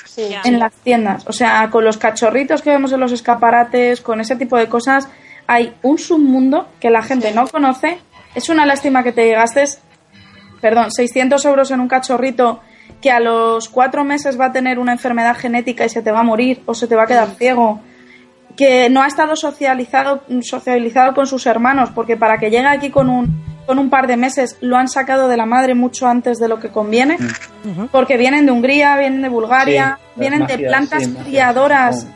Sí. 0.05 0.29
Ya. 0.29 0.41
en 0.45 0.57
las 0.59 0.73
tiendas. 0.73 1.27
O 1.27 1.33
sea, 1.33 1.69
con 1.69 1.83
los 1.83 1.97
cachorritos 1.97 2.61
que 2.63 2.71
vemos 2.71 2.91
en 2.93 2.99
los 2.99 3.11
escaparates, 3.11 4.01
con 4.01 4.19
ese 4.21 4.35
tipo 4.35 4.57
de 4.57 4.67
cosas, 4.67 5.07
hay 5.45 5.75
un 5.83 5.99
submundo 5.99 6.67
que 6.79 6.89
la 6.89 7.03
gente 7.03 7.31
no 7.31 7.47
conoce. 7.47 7.99
Es 8.33 8.49
una 8.49 8.65
lástima 8.65 9.03
que 9.03 9.11
te 9.11 9.29
gastes, 9.31 9.81
perdón, 10.61 10.91
600 10.91 11.43
euros 11.45 11.69
en 11.71 11.79
un 11.79 11.87
cachorrito 11.87 12.61
que 13.01 13.11
a 13.11 13.19
los 13.19 13.69
cuatro 13.69 14.03
meses 14.03 14.39
va 14.39 14.45
a 14.45 14.51
tener 14.51 14.79
una 14.79 14.93
enfermedad 14.93 15.37
genética 15.37 15.85
y 15.85 15.89
se 15.89 16.01
te 16.01 16.11
va 16.11 16.21
a 16.21 16.23
morir 16.23 16.63
o 16.65 16.73
se 16.73 16.87
te 16.87 16.95
va 16.95 17.03
a 17.03 17.07
quedar 17.07 17.27
ciego. 17.37 17.81
Que 18.55 18.89
no 18.89 19.01
ha 19.03 19.07
estado 19.07 19.35
socializado, 19.35 20.23
socializado 20.41 21.13
con 21.13 21.27
sus 21.27 21.45
hermanos, 21.45 21.89
porque 21.93 22.17
para 22.17 22.37
que 22.37 22.49
llegue 22.49 22.67
aquí 22.67 22.89
con 22.89 23.09
un, 23.09 23.52
con 23.65 23.79
un 23.79 23.89
par 23.89 24.07
de 24.07 24.17
meses 24.17 24.57
lo 24.61 24.77
han 24.77 24.87
sacado 24.87 25.27
de 25.27 25.37
la 25.37 25.45
madre 25.45 25.73
mucho 25.75 26.07
antes 26.07 26.37
de 26.39 26.47
lo 26.47 26.59
que 26.59 26.69
conviene 26.69 27.17
porque 27.91 28.17
vienen 28.17 28.45
de 28.45 28.51
Hungría, 28.51 28.97
vienen 28.97 29.21
de 29.21 29.29
Bulgaria, 29.29 29.97
Sí, 30.13 30.19
vienen 30.19 30.45
de 30.45 30.57
plantas 30.59 31.03
sí, 31.03 31.13
criadoras, 31.23 32.07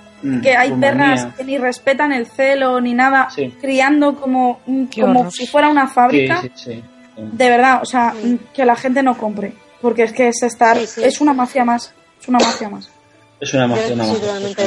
que 0.42 0.56
hay 0.58 0.70
Rumanía. 0.72 0.92
perras 0.92 1.28
que 1.38 1.44
ni 1.44 1.58
respetan 1.58 2.12
el 2.12 2.26
celo 2.28 2.82
ni 2.82 2.94
nada, 2.94 3.30
Sí. 3.34 3.54
criando 3.62 4.16
como, 4.16 4.60
mm, 4.66 4.86
como 5.00 5.32
si 5.32 5.48
fuera 5.48 5.70
una 5.70 5.88
fábrica. 5.88 6.42
sí, 6.42 6.52
sí. 6.56 6.64
sí. 6.74 6.84
De 7.32 7.50
verdad, 7.50 7.80
o 7.82 7.86
sea, 7.86 8.14
mm, 8.14 8.36
que 8.54 8.66
la 8.66 8.76
gente 8.76 9.02
no 9.04 9.18
compre, 9.18 9.54
porque 9.82 10.04
es 10.04 10.14
que 10.14 10.28
es 10.28 10.44
estar, 10.44 10.78
Sí, 10.78 10.86
sí. 10.88 11.04
es 11.04 11.22
una 11.22 11.34
mafia 11.34 11.64
más, 11.66 11.94
es 12.22 12.28
una 12.28 12.40
mafia 12.40 12.70
más. 12.70 12.90
Es 13.40 13.54
una 13.54 13.68
Yo 13.68 13.76
magia, 13.76 13.94
una 13.94 14.04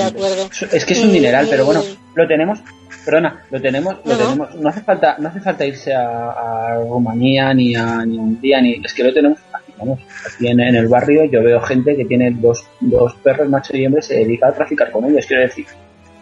acuerdo. 0.06 0.48
Es- 0.72 0.84
que 0.84 0.92
es 0.92 1.00
un 1.02 1.10
Y- 1.10 1.14
dineral, 1.14 1.46
pero 1.50 1.64
bueno, 1.64 1.82
y- 1.82 1.98
lo 2.14 2.26
tenemos, 2.28 2.60
perdona, 3.04 3.42
lo 3.50 3.60
tenemos, 3.60 3.96
lo 4.04 4.12
No, 4.12 4.18
tenemos, 4.18 4.54
no 4.56 4.68
hace 4.68 4.80
falta, 4.82 5.16
no 5.18 5.28
hace 5.28 5.40
falta 5.40 5.64
irse 5.66 5.94
a, 5.94 6.30
a 6.30 6.74
Rumanía 6.76 7.52
ni 7.54 7.74
a 7.74 8.04
ni 8.04 8.18
a 8.18 8.20
Hungría 8.22 8.60
ni, 8.60 8.72
es 8.84 8.92
que 8.94 9.04
lo 9.04 9.12
tenemos 9.12 9.38
aquí, 9.52 9.72
vamos, 9.78 10.00
aquí 10.26 10.48
en, 10.48 10.60
en 10.60 10.74
el 10.76 10.88
barrio 10.88 11.24
yo 11.24 11.42
veo 11.42 11.60
gente 11.60 11.96
que 11.96 12.04
tiene 12.04 12.30
dos, 12.32 12.66
dos 12.80 13.14
perros 13.16 13.48
macho 13.48 13.76
y 13.76 13.84
hembra 13.84 14.00
y 14.00 14.02
se 14.02 14.14
dedica 14.14 14.48
a 14.48 14.52
traficar 14.52 14.90
con 14.90 15.04
ellos, 15.04 15.24
quiero 15.26 15.42
decir, 15.42 15.66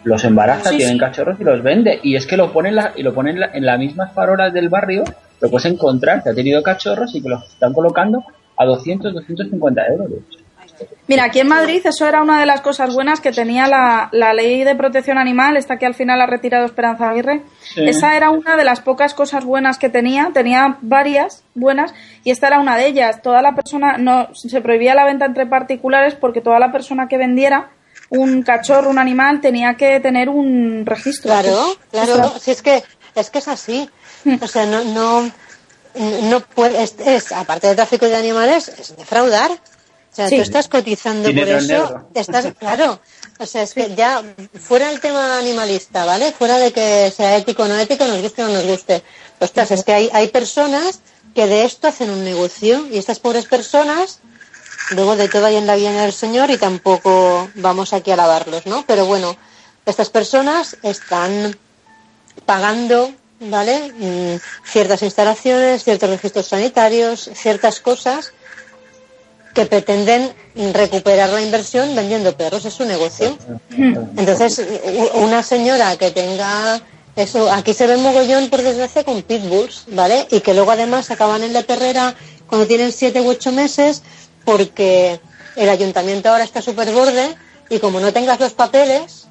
los 0.03 0.23
embaraza, 0.23 0.69
Sí, 0.69 0.77
tienen 0.77 0.95
sí. 0.95 0.99
cachorros 0.99 1.39
y 1.39 1.43
los 1.43 1.61
vende, 1.61 1.99
y 2.01 2.15
es 2.15 2.25
que 2.25 2.37
lo 2.37 2.53
ponen 2.53 2.75
la, 2.75 2.93
y 2.95 3.03
lo 3.03 3.13
ponen 3.13 3.39
la- 3.39 3.51
en 3.53 3.65
las 3.65 3.77
mismas 3.77 4.13
farolas 4.13 4.53
del 4.53 4.69
barrio, 4.69 5.03
lo 5.41 5.49
puedes 5.49 5.65
encontrar, 5.71 6.23
que 6.23 6.29
ha 6.29 6.33
tenido 6.33 6.63
cachorros 6.63 7.13
y 7.15 7.21
que 7.21 7.29
los 7.29 7.43
están 7.49 7.73
colocando 7.73 8.23
a 8.57 8.65
200, 8.65 9.13
250 9.13 9.87
euros. 9.87 10.09
Mira, 11.07 11.25
aquí 11.25 11.39
en 11.39 11.47
Madrid 11.47 11.81
eso 11.83 12.07
era 12.07 12.21
una 12.21 12.39
de 12.39 12.45
las 12.45 12.61
cosas 12.61 12.93
buenas 12.93 13.19
que 13.19 13.31
tenía 13.31 13.67
la, 13.67 14.09
la 14.11 14.33
ley 14.33 14.63
de 14.63 14.75
protección 14.75 15.17
animal, 15.17 15.57
esta 15.57 15.77
que 15.77 15.85
al 15.85 15.95
final 15.95 16.21
ha 16.21 16.25
retirado 16.25 16.65
Esperanza 16.65 17.09
Aguirre. 17.09 17.41
Sí. 17.61 17.83
Esa 17.87 18.15
era 18.15 18.29
una 18.29 18.55
de 18.55 18.63
las 18.63 18.81
pocas 18.81 19.13
cosas 19.13 19.43
buenas 19.45 19.77
que 19.77 19.89
tenía, 19.89 20.31
tenía 20.33 20.77
varias 20.81 21.43
buenas 21.55 21.93
y 22.23 22.31
esta 22.31 22.47
era 22.47 22.59
una 22.59 22.77
de 22.77 22.87
ellas. 22.87 23.21
Toda 23.21 23.41
la 23.41 23.55
persona, 23.55 23.97
no 23.97 24.29
se 24.33 24.61
prohibía 24.61 24.95
la 24.95 25.05
venta 25.05 25.25
entre 25.25 25.45
particulares 25.45 26.15
porque 26.15 26.41
toda 26.41 26.59
la 26.59 26.71
persona 26.71 27.07
que 27.07 27.17
vendiera 27.17 27.71
un 28.09 28.43
cachorro, 28.43 28.89
un 28.89 28.99
animal, 28.99 29.41
tenía 29.41 29.75
que 29.75 29.99
tener 29.99 30.29
un 30.29 30.85
registro. 30.85 31.31
Claro, 31.31 31.77
claro. 31.91 32.33
Si 32.39 32.51
es 32.51 32.61
que 32.61 32.83
es 33.15 33.29
que 33.29 33.39
es 33.39 33.47
así. 33.47 33.89
O 34.41 34.47
sea, 34.47 34.65
no 34.65 34.83
no 34.83 35.31
no 36.29 36.39
puede 36.41 36.83
es, 36.83 36.95
es, 36.99 37.31
aparte 37.31 37.67
de 37.67 37.75
tráfico 37.75 38.05
de 38.05 38.15
animales 38.15 38.67
es 38.67 38.95
defraudar. 38.95 39.51
O 40.19 40.21
sea, 40.21 40.29
Sí. 40.29 40.35
tú 40.35 40.41
estás 40.41 40.67
cotizando 40.67 41.23
por 41.23 41.33
Dinero 41.33 41.57
eso, 41.59 42.07
estás 42.13 42.45
claro. 42.59 42.99
O 43.39 43.45
sea, 43.45 43.61
es 43.63 43.73
que 43.73 43.95
ya 43.95 44.21
fuera 44.59 44.91
el 44.91 44.99
tema 44.99 45.37
animalista, 45.37 46.03
¿vale? 46.03 46.33
Fuera 46.33 46.57
de 46.57 46.73
que 46.73 47.09
sea 47.15 47.37
ético 47.37 47.63
o 47.63 47.67
no 47.69 47.79
ético, 47.79 48.05
nos 48.05 48.21
guste 48.21 48.43
o 48.43 48.47
no 48.47 48.53
nos 48.55 48.65
guste. 48.65 49.01
Ostras, 49.39 49.71
es 49.71 49.85
que 49.85 49.93
hay 49.93 50.09
hay 50.11 50.27
personas 50.27 50.99
que 51.33 51.47
de 51.47 51.63
esto 51.63 51.87
hacen 51.87 52.09
un 52.09 52.25
negocio 52.25 52.85
y 52.91 52.97
estas 52.97 53.19
pobres 53.19 53.45
personas 53.45 54.19
luego 54.91 55.15
de 55.15 55.29
todo 55.29 55.45
hay 55.45 55.55
en 55.55 55.67
la 55.67 55.75
viña 55.77 56.01
del 56.01 56.11
Señor 56.11 56.49
y 56.51 56.57
tampoco 56.57 57.49
vamos 57.55 57.93
aquí 57.93 58.11
a 58.11 58.15
alabarlos, 58.15 58.65
¿no? 58.65 58.83
Pero 58.85 59.05
bueno, 59.05 59.37
estas 59.85 60.09
personas 60.09 60.75
están 60.83 61.57
pagando, 62.45 63.13
¿vale? 63.39 63.93
Mm, 63.93 64.39
ciertas 64.69 65.01
instalaciones, 65.03 65.83
ciertos 65.85 66.09
registros 66.09 66.47
sanitarios, 66.47 67.29
ciertas 67.35 67.79
cosas 67.79 68.33
que 69.53 69.65
pretenden 69.65 70.31
recuperar 70.73 71.29
la 71.29 71.41
inversión 71.41 71.95
vendiendo 71.95 72.35
perros, 72.35 72.65
es 72.65 72.73
su 72.73 72.85
negocio. 72.85 73.37
Entonces, 73.71 74.61
una 75.15 75.43
señora 75.43 75.95
que 75.97 76.11
tenga 76.11 76.81
eso, 77.15 77.51
aquí 77.51 77.73
se 77.73 77.87
ve 77.87 77.97
mogollón 77.97 78.49
por 78.49 78.61
desgracia 78.61 79.03
con 79.03 79.21
pitbulls, 79.23 79.85
¿vale? 79.87 80.27
Y 80.31 80.39
que 80.41 80.53
luego 80.53 80.71
además 80.71 81.11
acaban 81.11 81.43
en 81.43 81.53
la 81.53 81.63
perrera 81.63 82.15
cuando 82.47 82.67
tienen 82.67 82.91
siete 82.91 83.21
u 83.21 83.29
ocho 83.29 83.51
meses 83.51 84.03
porque 84.45 85.19
el 85.55 85.69
ayuntamiento 85.69 86.29
ahora 86.29 86.43
está 86.43 86.61
súper 86.61 86.91
borde 86.91 87.35
y 87.69 87.79
como 87.79 87.99
no 87.99 88.13
tengas 88.13 88.39
los 88.39 88.53
papeles, 88.53 89.27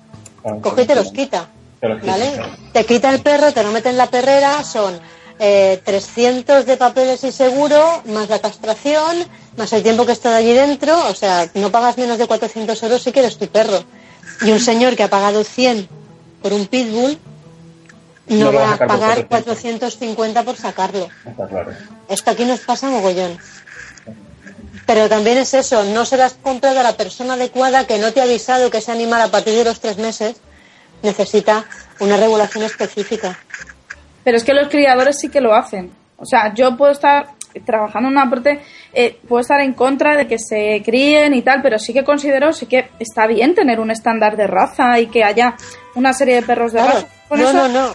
coge 0.63 0.83
y 0.83 0.87
te 0.87 0.95
los 0.95 1.13
quita, 1.13 1.49
¿vale? 1.81 2.41
Te 2.73 2.85
quita 2.85 3.11
el 3.11 3.21
perro, 3.21 3.53
te 3.53 3.63
lo 3.63 3.73
mete 3.73 3.89
en 3.89 3.97
la 3.97 4.09
perrera, 4.09 4.63
son 4.65 4.99
eh, 5.39 5.81
300 5.85 6.67
de 6.67 6.77
papeles 6.77 7.23
y 7.25 7.33
seguro, 7.33 8.03
más 8.07 8.29
la 8.29 8.41
castración, 8.41 9.25
más 9.57 9.73
el 9.73 9.83
tiempo 9.83 10.07
que 10.07 10.13
está 10.13 10.37
allí 10.37 10.53
dentro, 10.53 11.09
o 11.09 11.15
sea, 11.15 11.49
no 11.55 11.71
pagas 11.71 11.99
menos 11.99 12.19
de 12.19 12.27
400 12.27 12.83
euros 12.83 13.03
si 13.03 13.13
quieres 13.13 13.39
tu 13.39 13.47
perro. 13.49 13.85
Y 14.43 14.51
un 14.51 14.61
señor 14.61 14.97
que 14.97 15.03
ha 15.03 15.11
pagado 15.11 15.45
100 15.45 15.89
por 16.43 16.53
un 16.53 16.67
pitbull, 16.67 17.19
no, 18.29 18.53
No 18.53 18.59
va 18.59 18.75
a 18.75 18.77
pagar 18.77 19.27
400. 19.27 19.97
450 19.97 20.45
por 20.45 20.57
sacarlo. 20.57 21.09
Está 21.25 21.49
claro. 21.49 21.73
Esto 22.09 22.31
aquí 22.31 22.45
nos 22.45 22.61
pasa 22.61 22.91
mogollón. 22.91 23.39
Pero 24.87 25.09
también 25.09 25.39
es 25.39 25.53
eso, 25.55 25.85
no 25.85 26.05
se 26.05 26.17
las 26.17 26.35
compras 26.35 26.77
a 26.77 26.83
la 26.83 26.97
persona 26.97 27.35
adecuada 27.35 27.87
que 27.87 27.99
no 27.99 28.13
te 28.13 28.21
ha 28.21 28.25
avisado 28.25 28.71
que 28.71 28.79
ese 28.79 28.93
animal 28.93 29.21
a 29.21 29.31
partir 29.31 29.55
de 29.55 29.65
los 29.65 29.81
tres 29.81 29.99
meses 29.99 30.37
necesita 31.03 31.67
una 32.01 32.17
regulación 32.17 32.65
específica. 32.65 33.39
Pero 34.25 34.37
es 34.37 34.45
que 34.45 34.55
los 34.55 34.69
criadores 34.69 35.19
sí 35.21 35.29
que 35.29 35.41
lo 35.41 35.55
hacen. 35.55 35.91
O 36.17 36.27
sea, 36.27 36.53
yo 36.55 36.77
puedo 36.77 36.93
estar 36.93 37.27
trabajando 37.65 38.09
en 38.09 38.13
una 38.17 38.29
parte, 38.29 38.61
eh, 38.93 39.19
puedo 39.27 39.41
estar 39.41 39.61
en 39.61 39.73
contra 39.73 40.17
de 40.17 40.27
que 40.27 40.39
se 40.39 40.83
críen 40.85 41.35
y 41.35 41.43
tal, 41.43 41.63
pero 41.63 41.79
sí 41.79 41.93
que 41.93 42.05
considero, 42.05 42.53
sí 42.53 42.67
que 42.67 42.91
está 42.99 43.27
bien 43.27 43.55
tener 43.55 43.81
un 43.81 43.91
estándar 43.91 44.37
de 44.37 44.47
raza 44.47 45.01
y 45.01 45.07
que 45.07 45.25
haya 45.25 45.55
una 45.95 46.13
serie 46.13 46.37
de 46.37 46.43
perros 46.43 46.73
de 46.73 46.81
Claro. 46.81 46.95
raza. 46.95 47.07
Con 47.29 47.41
No, 47.41 47.49
eso- 47.49 47.69
no, 47.69 47.89
no. 47.89 47.95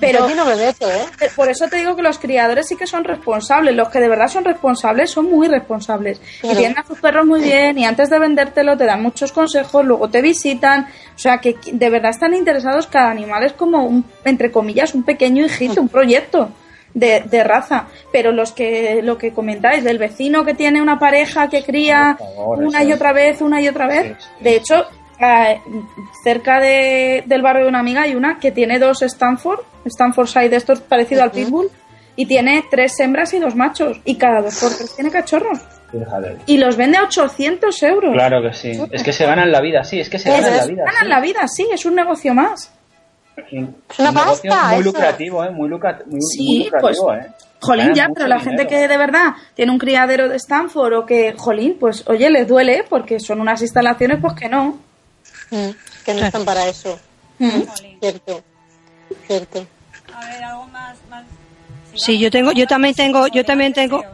Pero 0.00 0.18
Yo 0.20 0.24
aquí 0.26 0.34
no 0.34 0.44
me 0.44 0.56
meto, 0.56 0.88
¿eh? 0.90 1.06
Eh, 1.20 1.30
Por 1.34 1.48
eso 1.48 1.68
te 1.68 1.76
digo 1.76 1.96
que 1.96 2.02
los 2.02 2.18
criadores 2.18 2.68
sí 2.68 2.76
que 2.76 2.86
son 2.86 3.04
responsables. 3.04 3.74
Los 3.74 3.88
que 3.88 4.00
de 4.00 4.08
verdad 4.08 4.28
son 4.28 4.44
responsables 4.44 5.10
son 5.10 5.30
muy 5.30 5.48
responsables. 5.48 6.20
Y 6.42 6.54
tienen 6.54 6.78
a 6.78 6.84
sus 6.84 6.98
perros 7.00 7.26
muy 7.26 7.40
bien 7.40 7.78
y 7.78 7.84
antes 7.84 8.10
de 8.10 8.18
vendértelo 8.18 8.76
te 8.76 8.84
dan 8.84 9.02
muchos 9.02 9.32
consejos, 9.32 9.84
luego 9.84 10.08
te 10.08 10.22
visitan. 10.22 10.88
O 11.14 11.18
sea, 11.18 11.38
que 11.38 11.56
de 11.72 11.90
verdad 11.90 12.10
están 12.10 12.34
interesados. 12.34 12.86
Cada 12.86 13.10
animal 13.10 13.44
es 13.44 13.52
como, 13.52 13.84
un, 13.84 14.04
entre 14.24 14.50
comillas, 14.52 14.94
un 14.94 15.02
pequeño 15.02 15.44
hijito, 15.46 15.80
un 15.80 15.88
proyecto. 15.88 16.50
De, 16.94 17.22
de 17.30 17.44
raza, 17.44 17.86
pero 18.10 18.32
los 18.32 18.52
que 18.52 19.02
lo 19.02 19.18
que 19.18 19.32
comentáis 19.32 19.84
del 19.84 19.98
vecino 19.98 20.44
que 20.44 20.54
tiene 20.54 20.80
una 20.80 20.98
pareja 20.98 21.48
que 21.48 21.62
cría 21.62 22.16
favor, 22.18 22.58
una 22.64 22.82
y 22.82 22.92
otra 22.92 23.12
vez, 23.12 23.42
una 23.42 23.60
y 23.60 23.68
otra 23.68 23.86
vez. 23.86 24.16
Sí, 24.18 24.24
sí. 24.38 24.44
De 24.44 24.56
hecho, 24.56 24.86
cerca 26.22 26.60
de- 26.60 27.24
del 27.26 27.42
barrio 27.42 27.64
de 27.64 27.68
una 27.68 27.80
amiga 27.80 28.02
hay 28.02 28.14
una 28.14 28.38
que 28.38 28.52
tiene 28.52 28.78
dos 28.78 29.02
Stanford, 29.02 29.60
Stanfordshire 29.84 30.48
de 30.48 30.56
estos 30.56 30.80
parecido 30.80 31.22
al 31.22 31.30
Pitbull, 31.30 31.70
y 32.16 32.26
tiene 32.26 32.64
tres 32.70 32.98
hembras 33.00 33.32
y 33.34 33.38
dos 33.38 33.54
machos, 33.54 34.00
y 34.04 34.16
cada 34.16 34.42
dos 34.42 34.58
por 34.60 34.70
tres 34.76 34.94
tiene 34.94 35.10
cachorros. 35.10 35.60
Fíjate. 35.90 36.36
Y 36.46 36.58
los 36.58 36.76
vende 36.76 36.98
a 36.98 37.04
800 37.04 37.82
euros. 37.82 38.12
Claro 38.12 38.42
que 38.42 38.52
sí. 38.52 38.72
Es 38.90 39.02
que 39.02 39.12
se 39.12 39.24
ganan 39.24 39.50
la 39.50 39.60
vida, 39.60 39.84
sí, 39.84 40.00
es 40.00 40.10
que 40.10 40.18
se 40.18 40.28
Es- 40.28 40.36
ganan 40.42 40.56
la 40.56 40.62
es- 40.62 40.68
vida. 40.68 40.84
ganan 40.84 41.02
sí. 41.04 41.08
la 41.08 41.20
vida, 41.20 41.48
sí, 41.48 41.66
es 41.72 41.86
un 41.86 41.94
negocio 41.94 42.34
más. 42.34 42.72
Es 43.36 43.52
una 43.98 44.10
un 44.10 44.14
negocio 44.16 44.50
pasta, 44.50 44.68
muy 44.68 44.80
eso. 44.80 44.84
lucrativo, 44.84 45.44
¿eh? 45.44 45.50
Muy, 45.50 45.68
lucra- 45.68 46.02
muy, 46.06 46.20
Sí, 46.20 46.44
muy 46.44 46.64
lucrativo, 46.64 47.06
pues, 47.06 47.24
¿eh? 47.26 47.30
Jolín, 47.60 47.94
ya, 47.94 48.08
pero 48.12 48.26
la 48.26 48.36
dinero. 48.36 48.50
gente 48.56 48.66
que 48.66 48.86
de 48.88 48.96
verdad 48.98 49.32
tiene 49.54 49.72
un 49.72 49.78
criadero 49.78 50.28
de 50.28 50.36
Stanford 50.36 50.92
o 50.94 51.06
que, 51.06 51.34
jolín, 51.36 51.76
pues 51.80 52.04
oye, 52.08 52.28
les 52.30 52.46
duele 52.46 52.84
porque 52.88 53.18
son 53.20 53.40
unas 53.40 53.62
instalaciones, 53.62 54.18
pues 54.20 54.34
que 54.34 54.48
no. 54.48 54.78
Mm, 55.50 55.70
que 56.04 56.14
no 56.14 56.26
están 56.26 56.44
para 56.44 56.66
eso. 56.68 56.98
Mm. 57.38 57.62
Cierto. 58.00 58.42
Cierto. 59.26 59.66
A 60.14 60.26
ver, 60.26 60.44
algo 60.44 60.66
más. 60.66 60.96
más... 61.08 61.24
Sí, 61.94 62.18
yo 62.18 62.30
tengo, 62.30 62.52
yo 62.52 62.66
también 62.66 62.94
tengo, 62.94 63.26
yo 63.28 63.44
también 63.44 63.72
tengo 63.72 64.04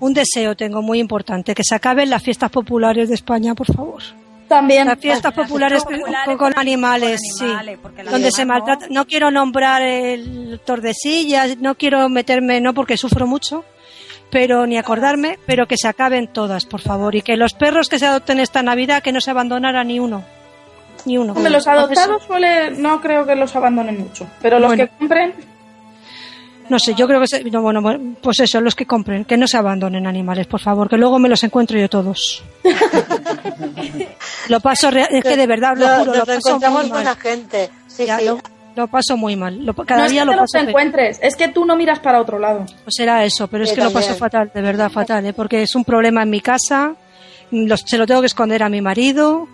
un 0.00 0.14
deseo, 0.14 0.56
tengo 0.56 0.82
muy 0.82 0.98
importante, 0.98 1.54
que 1.54 1.62
se 1.64 1.74
acaben 1.74 2.10
las 2.10 2.22
fiestas 2.22 2.50
populares 2.50 3.08
de 3.08 3.14
España, 3.14 3.54
por 3.54 3.72
favor. 3.72 4.02
También. 4.48 4.86
Las 4.86 4.98
fiestas 4.98 5.32
populares 5.32 5.82
populares 5.82 6.36
con, 6.36 6.36
animales, 6.36 6.38
con 6.38 6.58
animales, 6.58 7.20
sí. 7.38 8.10
Donde 8.10 8.30
se 8.30 8.44
maltrata. 8.44 8.86
No 8.90 9.06
quiero 9.06 9.30
nombrar 9.30 9.80
el 9.80 10.60
Tordesillas, 10.64 11.56
no 11.58 11.76
quiero 11.76 12.08
meterme, 12.08 12.60
no 12.60 12.74
porque 12.74 12.96
sufro 12.96 13.26
mucho, 13.26 13.64
pero 14.30 14.66
ni 14.66 14.76
acordarme, 14.76 15.38
pero 15.46 15.66
que 15.66 15.76
se 15.78 15.88
acaben 15.88 16.26
todas, 16.26 16.66
por 16.66 16.80
favor. 16.80 17.14
Y 17.14 17.22
que 17.22 17.36
los 17.36 17.54
perros 17.54 17.88
que 17.88 17.98
se 17.98 18.06
adopten 18.06 18.40
esta 18.40 18.62
Navidad, 18.62 19.02
que 19.02 19.12
no 19.12 19.20
se 19.20 19.30
abandonara 19.30 19.84
ni 19.84 20.00
uno. 20.00 20.24
Ni 21.04 21.18
uno. 21.18 21.32
Hombre, 21.32 21.50
los 21.50 21.66
adoptados 21.66 22.22
suele, 22.24 22.70
no 22.72 23.00
creo 23.00 23.26
que 23.26 23.34
los 23.34 23.54
abandonen 23.56 23.98
mucho, 23.98 24.26
pero 24.40 24.58
los 24.58 24.68
Bueno. 24.68 24.84
que 24.84 24.90
compren, 24.98 25.34
No 26.68 26.78
sé, 26.78 26.94
yo 26.94 27.06
creo 27.08 27.20
que, 27.20 27.26
se- 27.26 27.42
no, 27.44 27.60
bueno, 27.60 27.82
bueno, 27.82 28.14
pues 28.22 28.38
eso, 28.40 28.60
los 28.60 28.74
que 28.74 28.86
compren, 28.86 29.24
que 29.24 29.36
no 29.36 29.46
se 29.46 29.58
abandonen 29.58 30.06
animales, 30.06 30.46
por 30.46 30.60
favor, 30.60 30.88
que 30.88 30.96
luego 30.96 31.18
me 31.18 31.28
los 31.28 31.42
encuentro 31.44 31.78
yo 31.78 31.88
todos. 31.90 32.42
lo 34.48 34.60
paso, 34.60 34.88
es 34.90 35.22
que 35.22 35.36
de 35.36 35.46
verdad, 35.46 35.76
lo 35.76 35.86
Lo- 35.88 35.96
juro, 35.98 36.14
lo 36.14 36.24
paso 36.26 36.38
encontramos 36.48 36.82
muy 36.82 36.90
mal. 36.90 37.02
buena 37.04 37.14
gente. 37.16 37.70
Sí, 37.88 38.06
Ya, 38.06 38.18
sí. 38.18 38.24
lo, 38.26 38.38
lo 38.76 38.86
paso 38.86 39.16
muy 39.16 39.36
mal. 39.36 39.66
Lo- 39.66 39.74
cada 39.74 40.00
no 40.00 40.06
es 40.06 40.12
día 40.12 40.22
que 40.22 40.26
lo 40.26 40.32
te 40.32 40.36
los 40.40 40.50
paso 40.52 40.64
pe- 40.64 40.70
encuentres, 40.70 41.18
es 41.22 41.36
que 41.36 41.48
tú 41.48 41.64
no 41.64 41.76
miras 41.76 41.98
para 41.98 42.20
otro 42.20 42.38
lado. 42.38 42.64
Pues 42.84 42.94
será 42.96 43.24
eso, 43.24 43.48
pero 43.48 43.64
es 43.64 43.72
que 43.72 43.82
lo 43.82 43.92
paso 43.92 44.14
fatal, 44.14 44.50
de 44.54 44.62
verdad 44.62 44.90
fatal, 44.90 45.26
¿eh? 45.26 45.32
porque 45.32 45.62
es 45.62 45.74
un 45.74 45.84
problema 45.84 46.22
en 46.22 46.30
mi 46.30 46.40
casa, 46.40 46.94
los- 47.50 47.82
se 47.86 47.98
lo 47.98 48.06
tengo 48.06 48.20
que 48.20 48.26
esconder 48.28 48.62
a 48.62 48.68
mi 48.68 48.80
marido, 48.80 49.46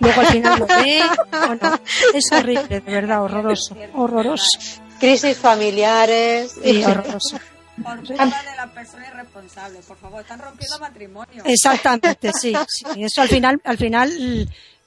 luego 0.00 0.20
al 0.20 0.26
final 0.26 0.58
lo 0.58 0.66
ve, 0.66 1.00
bueno, 1.46 1.78
es 2.14 2.32
horrible, 2.32 2.80
de 2.80 2.92
verdad, 2.92 3.22
horroroso, 3.22 3.76
horroroso, 3.94 4.58
Crisis 4.98 5.36
familiares. 5.36 6.54
sí, 6.62 6.84
horroroso. 6.84 7.38
Por 7.82 7.98
culpa 8.06 8.24
de 8.24 8.56
la 8.56 8.66
persona 8.72 9.06
irresponsable, 9.08 9.80
por 9.86 9.98
favor, 9.98 10.22
están 10.22 10.38
rompiendo 10.38 10.78
matrimonio. 10.78 11.42
Exactamente, 11.44 12.30
sí, 12.32 12.54
sí, 12.68 12.84
eso 13.02 13.20
al 13.20 13.28
final, 13.28 13.60
al 13.64 13.76
final 13.76 14.10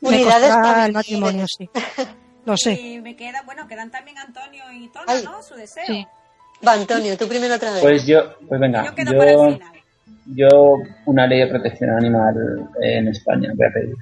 me 0.01 0.23
costará 0.23 0.85
el 0.87 0.93
matrimonio, 0.93 1.45
sí, 1.47 1.69
lo 2.45 2.57
sé. 2.57 2.73
Y 2.73 2.99
me 3.01 3.15
queda, 3.15 3.43
bueno, 3.45 3.67
quedan 3.67 3.91
también 3.91 4.17
Antonio 4.17 4.63
y 4.73 4.87
Tona, 4.87 5.05
Ay. 5.07 5.23
¿no? 5.23 5.43
Su 5.43 5.53
deseo. 5.53 5.83
Sí. 5.85 6.07
Va, 6.67 6.73
Antonio, 6.73 7.15
tú 7.17 7.27
primero 7.27 7.53
otra 7.55 7.71
vez. 7.73 7.81
Pues 7.81 8.05
yo, 8.07 8.35
pues 8.47 8.59
venga, 8.59 8.83
Yo 8.85 8.95
quedo 8.95 9.11
para 9.17 9.31
el 9.31 9.37
yo, 9.37 9.51
final. 9.53 9.73
yo 10.25 10.49
una 11.05 11.27
ley 11.27 11.39
de 11.41 11.47
protección 11.47 11.91
animal 11.91 12.33
en 12.81 13.07
España 13.09 13.49
voy 13.55 13.67
a 13.67 13.71
pedir. 13.73 13.95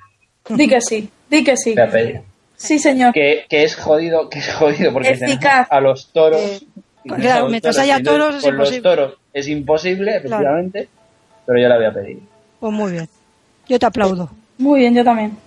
Di 0.50 0.68
que 0.68 0.82
sí, 0.82 1.10
di 1.30 1.44
que 1.44 1.56
sí. 1.58 1.74
Voy 1.74 1.84
a 1.84 1.92
pedir. 1.92 2.22
Sí, 2.56 2.80
señor. 2.80 3.14
Que, 3.14 3.46
que 3.50 3.64
es 3.64 3.76
jodido, 3.76 4.30
que 4.30 4.40
es 4.40 4.54
jodido 4.54 4.92
porque 4.94 5.10
Eficaz. 5.10 5.40
tenemos 5.42 5.68
a 5.70 5.80
los 5.82 6.08
toros. 6.12 6.42
Tenemos 7.04 7.22
Claro, 7.22 7.38
a 7.38 7.42
los 7.42 7.52
mientras 7.52 7.76
toros, 7.76 7.90
haya 7.90 8.04
toros 8.04 8.36
es 8.36 8.42
con 8.44 8.58
los 8.58 8.68
imposible. 8.68 8.82
toros 8.90 9.14
es 9.34 9.48
imposible, 9.48 10.16
efectivamente, 10.18 10.90
pero 11.46 11.60
yo 11.60 11.68
la 11.68 11.78
voy 11.78 11.86
a 11.86 11.94
pedir. 11.94 12.20
Pues 12.60 12.74
muy 12.74 12.92
bien, 12.94 13.08
yo 13.70 13.80
te 13.80 13.86
aplaudo. 13.86 14.30
Muy 14.58 14.80
bien, 14.82 14.96
yo 14.96 15.04
también. 15.04 15.38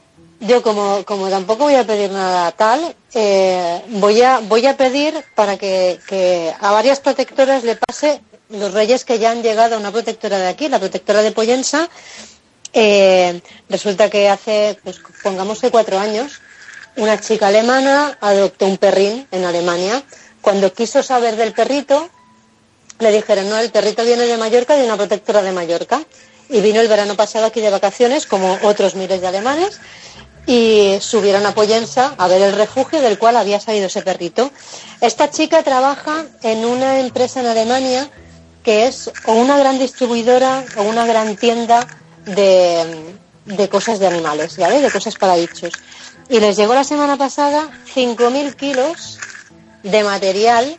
Yo 0.40 0.62
como, 0.62 1.04
como 1.04 1.28
tampoco 1.28 1.64
voy 1.64 1.74
a 1.74 1.84
pedir 1.84 2.10
nada 2.12 2.50
tal, 2.52 2.80
eh, 3.14 3.82
voy, 3.88 4.22
a, 4.22 4.38
voy 4.38 4.64
a 4.66 4.74
pedir 4.76 5.12
para 5.34 5.58
que, 5.58 5.98
que 6.08 6.50
a 6.58 6.70
varias 6.72 7.00
protectoras 7.00 7.62
le 7.64 7.76
pase 7.76 8.20
los 8.48 8.72
reyes 8.72 9.04
que 9.04 9.18
ya 9.18 9.32
han 9.32 9.42
llegado 9.42 9.74
a 9.76 9.78
una 9.78 9.90
protectora 9.90 10.38
de 10.38 10.48
aquí, 10.48 10.68
la 10.70 10.78
protectora 10.78 11.20
de 11.20 11.32
Pollensa. 11.32 11.90
Eh, 12.72 13.40
resulta 13.68 14.10
que 14.10 14.28
hace, 14.28 14.78
pues 14.82 15.00
pongamos 15.22 15.60
que 15.60 15.70
cuatro 15.70 15.98
años, 15.98 16.40
una 16.96 17.20
chica 17.20 17.48
alemana 17.48 18.16
adoptó 18.20 18.66
un 18.66 18.76
perrín 18.78 19.26
en 19.30 19.44
Alemania. 19.44 20.02
Cuando 20.40 20.72
quiso 20.72 21.02
saber 21.02 21.36
del 21.36 21.52
perrito, 21.52 22.08
le 22.98 23.12
dijeron, 23.12 23.48
no, 23.48 23.58
el 23.58 23.70
perrito 23.70 24.04
viene 24.04 24.24
de 24.26 24.36
Mallorca, 24.36 24.76
de 24.76 24.84
una 24.84 24.96
protectora 24.96 25.42
de 25.42 25.52
Mallorca. 25.52 26.02
Y 26.48 26.60
vino 26.60 26.80
el 26.80 26.88
verano 26.88 27.14
pasado 27.14 27.46
aquí 27.46 27.60
de 27.60 27.70
vacaciones, 27.70 28.26
como 28.26 28.58
otros 28.62 28.96
miles 28.96 29.20
de 29.20 29.26
alemanes, 29.26 29.80
y 30.46 30.98
subieron 31.00 31.46
a 31.46 31.54
Pollensa 31.54 32.14
a 32.18 32.26
ver 32.26 32.42
el 32.42 32.54
refugio 32.54 33.00
del 33.00 33.18
cual 33.18 33.36
había 33.36 33.60
salido 33.60 33.86
ese 33.86 34.02
perrito. 34.02 34.50
Esta 35.00 35.30
chica 35.30 35.62
trabaja 35.62 36.24
en 36.42 36.64
una 36.64 36.98
empresa 36.98 37.40
en 37.40 37.46
Alemania 37.46 38.10
que 38.62 38.86
es 38.86 39.10
o 39.26 39.32
una 39.32 39.56
gran 39.58 39.78
distribuidora 39.78 40.64
o 40.76 40.82
una 40.82 41.06
gran 41.06 41.36
tienda 41.36 41.86
de, 42.26 43.14
de 43.46 43.68
cosas 43.68 43.98
de 43.98 44.06
animales, 44.06 44.56
¿vale? 44.58 44.80
De 44.80 44.90
cosas 44.90 45.16
para 45.16 45.36
bichos. 45.36 45.72
Y 46.28 46.38
les 46.40 46.56
llegó 46.56 46.74
la 46.74 46.84
semana 46.84 47.16
pasada 47.16 47.68
5.000 47.94 48.54
kilos 48.54 49.18
de 49.82 50.04
material 50.04 50.78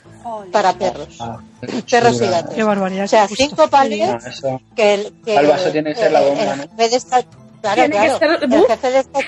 para 0.51 0.73
perros. 0.73 1.18
Ah, 1.19 1.39
Perros 1.89 2.22
y 2.22 2.26
gatos. 2.27 2.55
Qué 2.55 2.63
barbaridad. 2.63 3.05
O 3.05 3.07
sea, 3.07 3.27
cinco 3.27 3.68
Ah, 3.72 3.85
eso. 4.26 4.61
que 4.76 4.93
el, 4.95 5.13
que 5.26 5.38
Alba, 5.38 5.55
eso 5.55 5.72
tiene 5.72 5.93
que 5.93 5.99
ser 5.99 6.11
la 6.11 6.22
bomba, 6.22 6.53
el 6.53 6.57
¿no? 6.59 6.65
de 6.77 6.85
esta, 6.85 7.22
claro, 7.61 7.76
Tiene 7.76 7.89
que 7.89 8.18
claro, 8.18 8.19
ser- 8.19 8.43
el 8.43 8.65
jefe 8.68 8.89
de 8.91 8.99
esta 8.99 9.19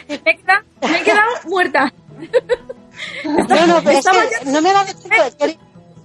Me 0.88 0.98
he 1.00 1.04
quedado, 1.04 1.30
muerta. 1.46 1.94
no, 3.26 3.68
no, 3.68 3.84
pero 3.84 3.98
es 4.00 4.06
que 4.06 4.46
no 4.46 4.62
me 4.62 4.70
ha 4.70 4.74
dado 4.74 4.94
tiempo. 4.96 5.48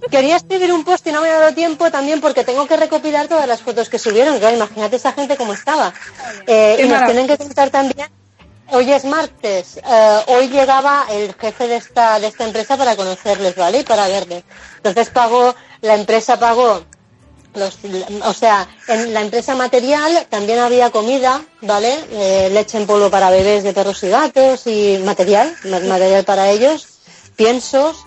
Quería, 0.09 0.37
escribir 0.37 0.71
un 0.71 0.83
post 0.85 1.05
y 1.07 1.11
no 1.11 1.21
me 1.21 1.29
ha 1.29 1.39
dado 1.39 1.53
tiempo 1.53 1.91
también 1.91 2.21
porque 2.21 2.43
tengo 2.43 2.65
que 2.67 2.77
recopilar 2.77 3.27
todas 3.27 3.47
las 3.47 3.61
fotos 3.61 3.89
que 3.89 3.99
subieron. 3.99 4.39
Claro, 4.39 4.55
imagínate 4.55 4.95
esa 4.95 5.11
gente 5.11 5.35
cómo 5.37 5.53
estaba. 5.53 5.93
Eh, 6.47 6.77
y 6.83 6.87
nos 6.87 7.05
tienen 7.05 7.27
que 7.27 7.37
contar 7.37 7.69
también. 7.69 8.07
Hoy 8.71 8.91
es 8.93 9.03
martes. 9.03 9.77
eh, 9.77 10.19
hoy 10.27 10.47
llegaba 10.47 11.05
el 11.11 11.33
jefe 11.33 11.67
de 11.67 11.75
esta 11.77 12.19
de 12.19 12.27
esta 12.27 12.45
empresa 12.45 12.77
para 12.77 12.95
conocerles, 12.95 13.55
¿vale? 13.55 13.79
Y 13.79 13.83
para 13.83 14.07
verles. 14.07 14.43
Entonces 14.77 15.09
pagó, 15.09 15.53
la 15.81 15.95
empresa 15.95 16.39
pagó 16.39 16.83
los, 17.55 17.77
o 18.23 18.33
sea, 18.33 18.67
en 18.87 19.11
la 19.13 19.21
empresa 19.21 19.55
material 19.55 20.27
también 20.29 20.59
había 20.59 20.91
comida, 20.91 21.41
¿vale? 21.61 21.93
Eh, 22.11 22.49
leche 22.53 22.77
en 22.77 22.85
polvo 22.85 23.09
para 23.09 23.31
bebés 23.31 23.63
de 23.63 23.73
perros 23.73 24.03
y 24.03 24.09
gatos 24.09 24.67
y 24.67 24.99
material, 25.03 25.53
ma- 25.65 25.79
material 25.79 26.23
para 26.23 26.49
ellos, 26.51 26.87
piensos 27.35 28.05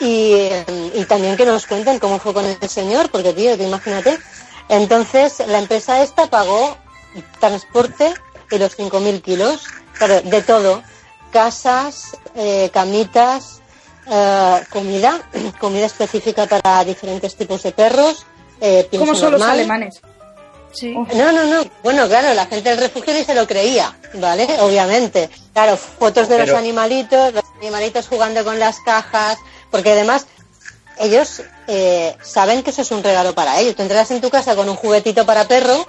y, 0.00 0.48
y 0.94 1.04
también 1.04 1.36
que 1.36 1.44
nos 1.44 1.66
cuenten 1.66 1.98
cómo 1.98 2.18
fue 2.18 2.34
con 2.34 2.46
el 2.46 2.68
señor, 2.68 3.10
porque 3.10 3.32
tío, 3.32 3.56
te 3.56 3.64
imagínate. 3.64 4.18
Entonces, 4.68 5.42
la 5.46 5.58
empresa 5.58 6.02
esta 6.02 6.28
pagó 6.28 6.76
transporte 7.38 8.14
y 8.50 8.58
los 8.58 8.78
5.000 8.78 9.22
kilos, 9.22 9.66
claro, 9.94 10.20
de 10.22 10.42
todo, 10.42 10.82
casas, 11.32 12.16
eh, 12.34 12.70
camitas, 12.72 13.60
eh, 14.10 14.64
comida, 14.70 15.20
comida 15.60 15.86
específica 15.86 16.46
para 16.46 16.84
diferentes 16.84 17.36
tipos 17.36 17.62
de 17.62 17.72
perros. 17.72 18.26
Eh, 18.60 18.88
Como 18.96 19.14
son 19.14 19.32
los 19.32 19.42
alemanes. 19.42 20.00
Sí. 20.72 20.94
No, 20.94 21.32
no, 21.32 21.44
no. 21.46 21.64
Bueno, 21.82 22.06
claro, 22.06 22.32
la 22.34 22.46
gente 22.46 22.70
del 22.70 22.78
refugio 22.78 23.12
ni 23.12 23.24
se 23.24 23.34
lo 23.34 23.46
creía, 23.46 23.96
¿vale? 24.14 24.46
Obviamente. 24.60 25.28
Claro, 25.52 25.76
fotos 25.76 26.28
de 26.28 26.38
los 26.38 26.50
animalitos, 26.50 27.34
los 27.34 27.44
animalitos 27.60 28.06
jugando 28.06 28.44
con 28.44 28.58
las 28.60 28.78
cajas, 28.80 29.36
porque 29.70 29.92
además 29.92 30.26
ellos 30.98 31.42
eh, 31.66 32.16
saben 32.22 32.62
que 32.62 32.70
eso 32.70 32.82
es 32.82 32.90
un 32.90 33.02
regalo 33.02 33.34
para 33.34 33.58
ellos. 33.58 33.74
Tú 33.74 33.82
entras 33.82 34.10
en 34.10 34.20
tu 34.20 34.30
casa 34.30 34.54
con 34.54 34.68
un 34.68 34.76
juguetito 34.76 35.24
para 35.24 35.48
perro, 35.48 35.88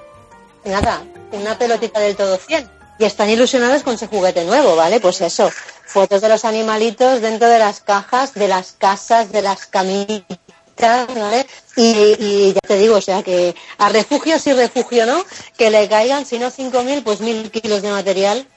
nada, 0.63 1.03
una 1.31 1.57
pelotita 1.57 1.99
del 1.99 2.15
todo 2.15 2.37
100. 2.37 2.69
Y 2.99 3.03
están 3.03 3.29
ilusionados 3.29 3.83
con 3.83 3.95
ese 3.95 4.07
juguete 4.07 4.45
nuevo, 4.45 4.75
¿vale? 4.75 4.99
Pues 4.99 5.21
eso, 5.21 5.51
fotos 5.85 6.21
de 6.21 6.29
los 6.29 6.45
animalitos 6.45 7.19
dentro 7.21 7.49
de 7.49 7.59
las 7.59 7.79
cajas, 7.81 8.33
de 8.35 8.47
las 8.47 8.73
casas, 8.73 9.31
de 9.31 9.41
las 9.41 9.65
camitas, 9.65 10.37
¿vale? 10.77 11.47
Y, 11.75 12.15
y 12.19 12.53
ya 12.53 12.61
te 12.67 12.77
digo, 12.77 12.95
o 12.95 13.01
sea, 13.01 13.23
que 13.23 13.55
a 13.79 13.89
refugio 13.89 14.37
sí, 14.39 14.53
refugio 14.53 15.05
no, 15.05 15.25
que 15.57 15.71
le 15.71 15.89
caigan, 15.89 16.25
si 16.25 16.37
no 16.37 16.51
5.000, 16.51 17.03
pues 17.03 17.21
1.000 17.21 17.49
kilos 17.49 17.81
de 17.81 17.91
material, 17.91 18.47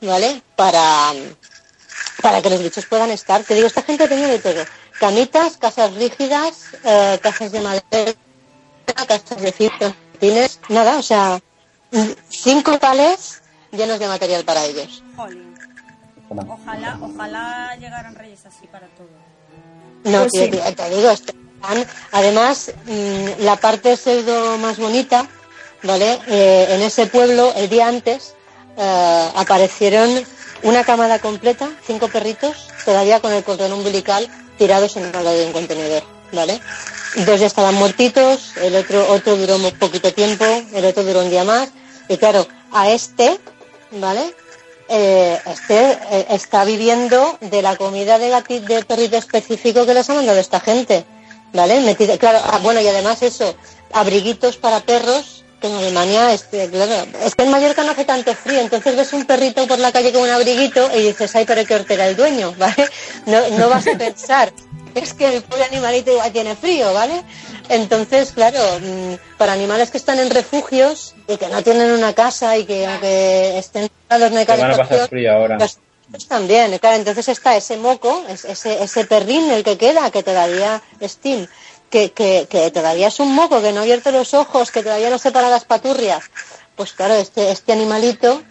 ¿vale? 0.00 0.42
Para, 0.56 1.12
para 2.20 2.40
que 2.42 2.50
los 2.50 2.62
bichos 2.62 2.86
puedan 2.86 3.10
estar. 3.10 3.42
Te 3.44 3.54
digo, 3.54 3.66
esta 3.66 3.82
gente 3.82 4.06
tenía 4.08 4.28
de 4.28 4.38
todo. 4.38 4.64
Camitas, 4.98 5.56
casas 5.56 5.94
rígidas, 5.94 6.66
eh, 6.84 7.18
casas 7.22 7.52
de 7.52 7.60
madera, 7.60 8.12
casas 9.06 9.40
de 9.40 9.52
fibra, 9.52 9.94
tienes 10.18 10.60
nada, 10.68 10.98
o 10.98 11.02
sea, 11.02 11.40
cinco 12.28 12.78
palés 12.78 13.40
llenos 13.72 13.98
de 13.98 14.08
material 14.08 14.44
para 14.44 14.64
ellos. 14.64 15.02
Jolín. 15.16 15.54
Ojalá, 16.48 16.98
ojalá 17.02 17.76
llegaran 17.76 18.14
reyes 18.14 18.44
así 18.46 18.66
para 18.68 18.86
todo. 18.88 19.08
No, 20.04 20.20
Pues 20.20 20.32
tío, 20.32 20.44
sí. 20.44 20.50
tío, 20.52 20.74
te 20.76 20.90
digo, 20.90 21.10
están- 21.10 21.36
además, 22.12 22.72
mm, 22.86 23.42
la 23.42 23.56
parte 23.56 23.96
pseudo 23.96 24.56
más 24.58 24.78
bonita, 24.78 25.26
¿vale? 25.82 26.20
Eh, 26.28 26.66
en 26.70 26.82
ese 26.82 27.06
pueblo, 27.06 27.52
el 27.56 27.68
día 27.68 27.88
antes, 27.88 28.34
eh, 28.76 29.28
aparecieron 29.34 30.08
una 30.62 30.84
camada 30.84 31.18
completa, 31.18 31.70
cinco 31.86 32.08
perritos, 32.08 32.68
todavía 32.84 33.20
con 33.20 33.32
el 33.32 33.42
cordón 33.44 33.72
umbilical 33.72 34.28
tirados 34.58 34.96
en 34.96 35.04
el 35.06 35.12
lado 35.12 35.32
de 35.32 35.46
un 35.46 35.52
contenedor, 35.52 36.02
¿vale? 36.32 36.60
Dos 37.26 37.40
ya 37.40 37.46
estaban 37.46 37.74
muertitos, 37.74 38.52
el 38.56 38.76
otro, 38.76 39.10
otro 39.10 39.36
duró 39.36 39.58
muy 39.58 39.72
poquito 39.72 40.12
tiempo, 40.12 40.44
el 40.72 40.84
otro 40.84 41.02
duró 41.04 41.20
un 41.20 41.30
día 41.30 41.44
más, 41.44 41.70
y 42.08 42.16
claro, 42.18 42.46
a 42.72 42.90
este, 42.90 43.38
¿vale? 43.92 44.34
eh, 44.88 45.40
este 45.46 45.92
eh, 46.10 46.26
está 46.30 46.64
viviendo 46.64 47.38
de 47.40 47.62
la 47.62 47.76
comida 47.76 48.18
de 48.18 48.30
gati- 48.32 48.60
de 48.60 48.84
perrito 48.84 49.16
específico 49.16 49.86
que 49.86 49.94
les 49.94 50.10
ha 50.10 50.14
mandado 50.14 50.38
esta 50.38 50.60
gente, 50.60 51.04
¿vale? 51.52 51.80
Metido, 51.80 52.18
claro, 52.18 52.40
ah, 52.44 52.58
bueno, 52.62 52.80
y 52.80 52.88
además 52.88 53.22
eso, 53.22 53.54
abriguitos 53.92 54.56
para 54.56 54.80
perros, 54.80 55.39
que 55.60 55.66
en 55.68 55.74
Alemania, 55.74 56.32
este, 56.32 56.68
claro, 56.70 57.06
es 57.24 57.34
que 57.34 57.42
en 57.44 57.50
Mallorca 57.50 57.82
no 57.84 57.92
hace 57.92 58.04
tanto 58.04 58.34
frío, 58.34 58.60
entonces 58.60 58.96
ves 58.96 59.12
un 59.12 59.24
perrito 59.26 59.66
por 59.66 59.78
la 59.78 59.92
calle 59.92 60.12
con 60.12 60.22
un 60.22 60.30
abriguito 60.30 60.90
y 60.96 61.02
dices, 61.02 61.34
ay, 61.36 61.44
pero 61.46 61.64
qué 61.66 61.74
hortera 61.74 62.06
el 62.08 62.16
dueño, 62.16 62.54
¿vale? 62.58 62.88
No, 63.26 63.48
no 63.58 63.68
vas 63.68 63.86
a 63.86 63.96
pensar, 63.98 64.52
es 64.94 65.12
que 65.14 65.36
el 65.36 65.42
pobre 65.42 65.64
animalito 65.64 66.10
igual 66.12 66.32
tiene 66.32 66.56
frío, 66.56 66.92
¿vale? 66.94 67.22
Entonces, 67.68 68.32
claro, 68.32 68.58
mm, 68.80 69.14
para 69.38 69.52
animales 69.52 69.90
que 69.90 69.98
están 69.98 70.18
en 70.18 70.30
refugios 70.30 71.14
y 71.28 71.36
que 71.36 71.46
no 71.48 71.62
tienen 71.62 71.90
una 71.92 72.12
casa 72.14 72.56
y 72.56 72.64
que 72.64 72.86
aunque 72.86 73.58
estén 73.58 73.88
cerrados 74.08 74.32
no 74.32 74.44
van 74.44 74.60
a 74.72 74.76
pasar 74.76 75.08
frío 75.08 75.32
ahora. 75.32 75.58
los 75.58 75.78
también, 76.26 76.76
claro, 76.78 76.96
entonces 76.96 77.28
está 77.28 77.56
ese 77.56 77.76
moco, 77.76 78.24
es- 78.28 78.44
ese, 78.44 78.82
ese 78.82 79.04
perrín 79.04 79.48
el 79.52 79.62
que 79.62 79.78
queda, 79.78 80.10
que 80.10 80.24
todavía 80.24 80.82
es 80.98 81.18
Tim, 81.18 81.46
que, 81.90 82.12
que, 82.12 82.46
que 82.48 82.70
todavía 82.70 83.08
es 83.08 83.20
un 83.20 83.34
moco, 83.34 83.60
que 83.60 83.72
no 83.72 83.80
ha 83.80 83.82
abierto 83.82 84.10
los 84.12 84.32
ojos, 84.34 84.70
que 84.70 84.82
todavía 84.82 85.10
no 85.10 85.18
se 85.18 85.32
para 85.32 85.50
las 85.50 85.64
paturrias. 85.64 86.24
Pues 86.76 86.92
claro, 86.92 87.14
este, 87.14 87.50
este 87.50 87.72
animalito 87.72 88.42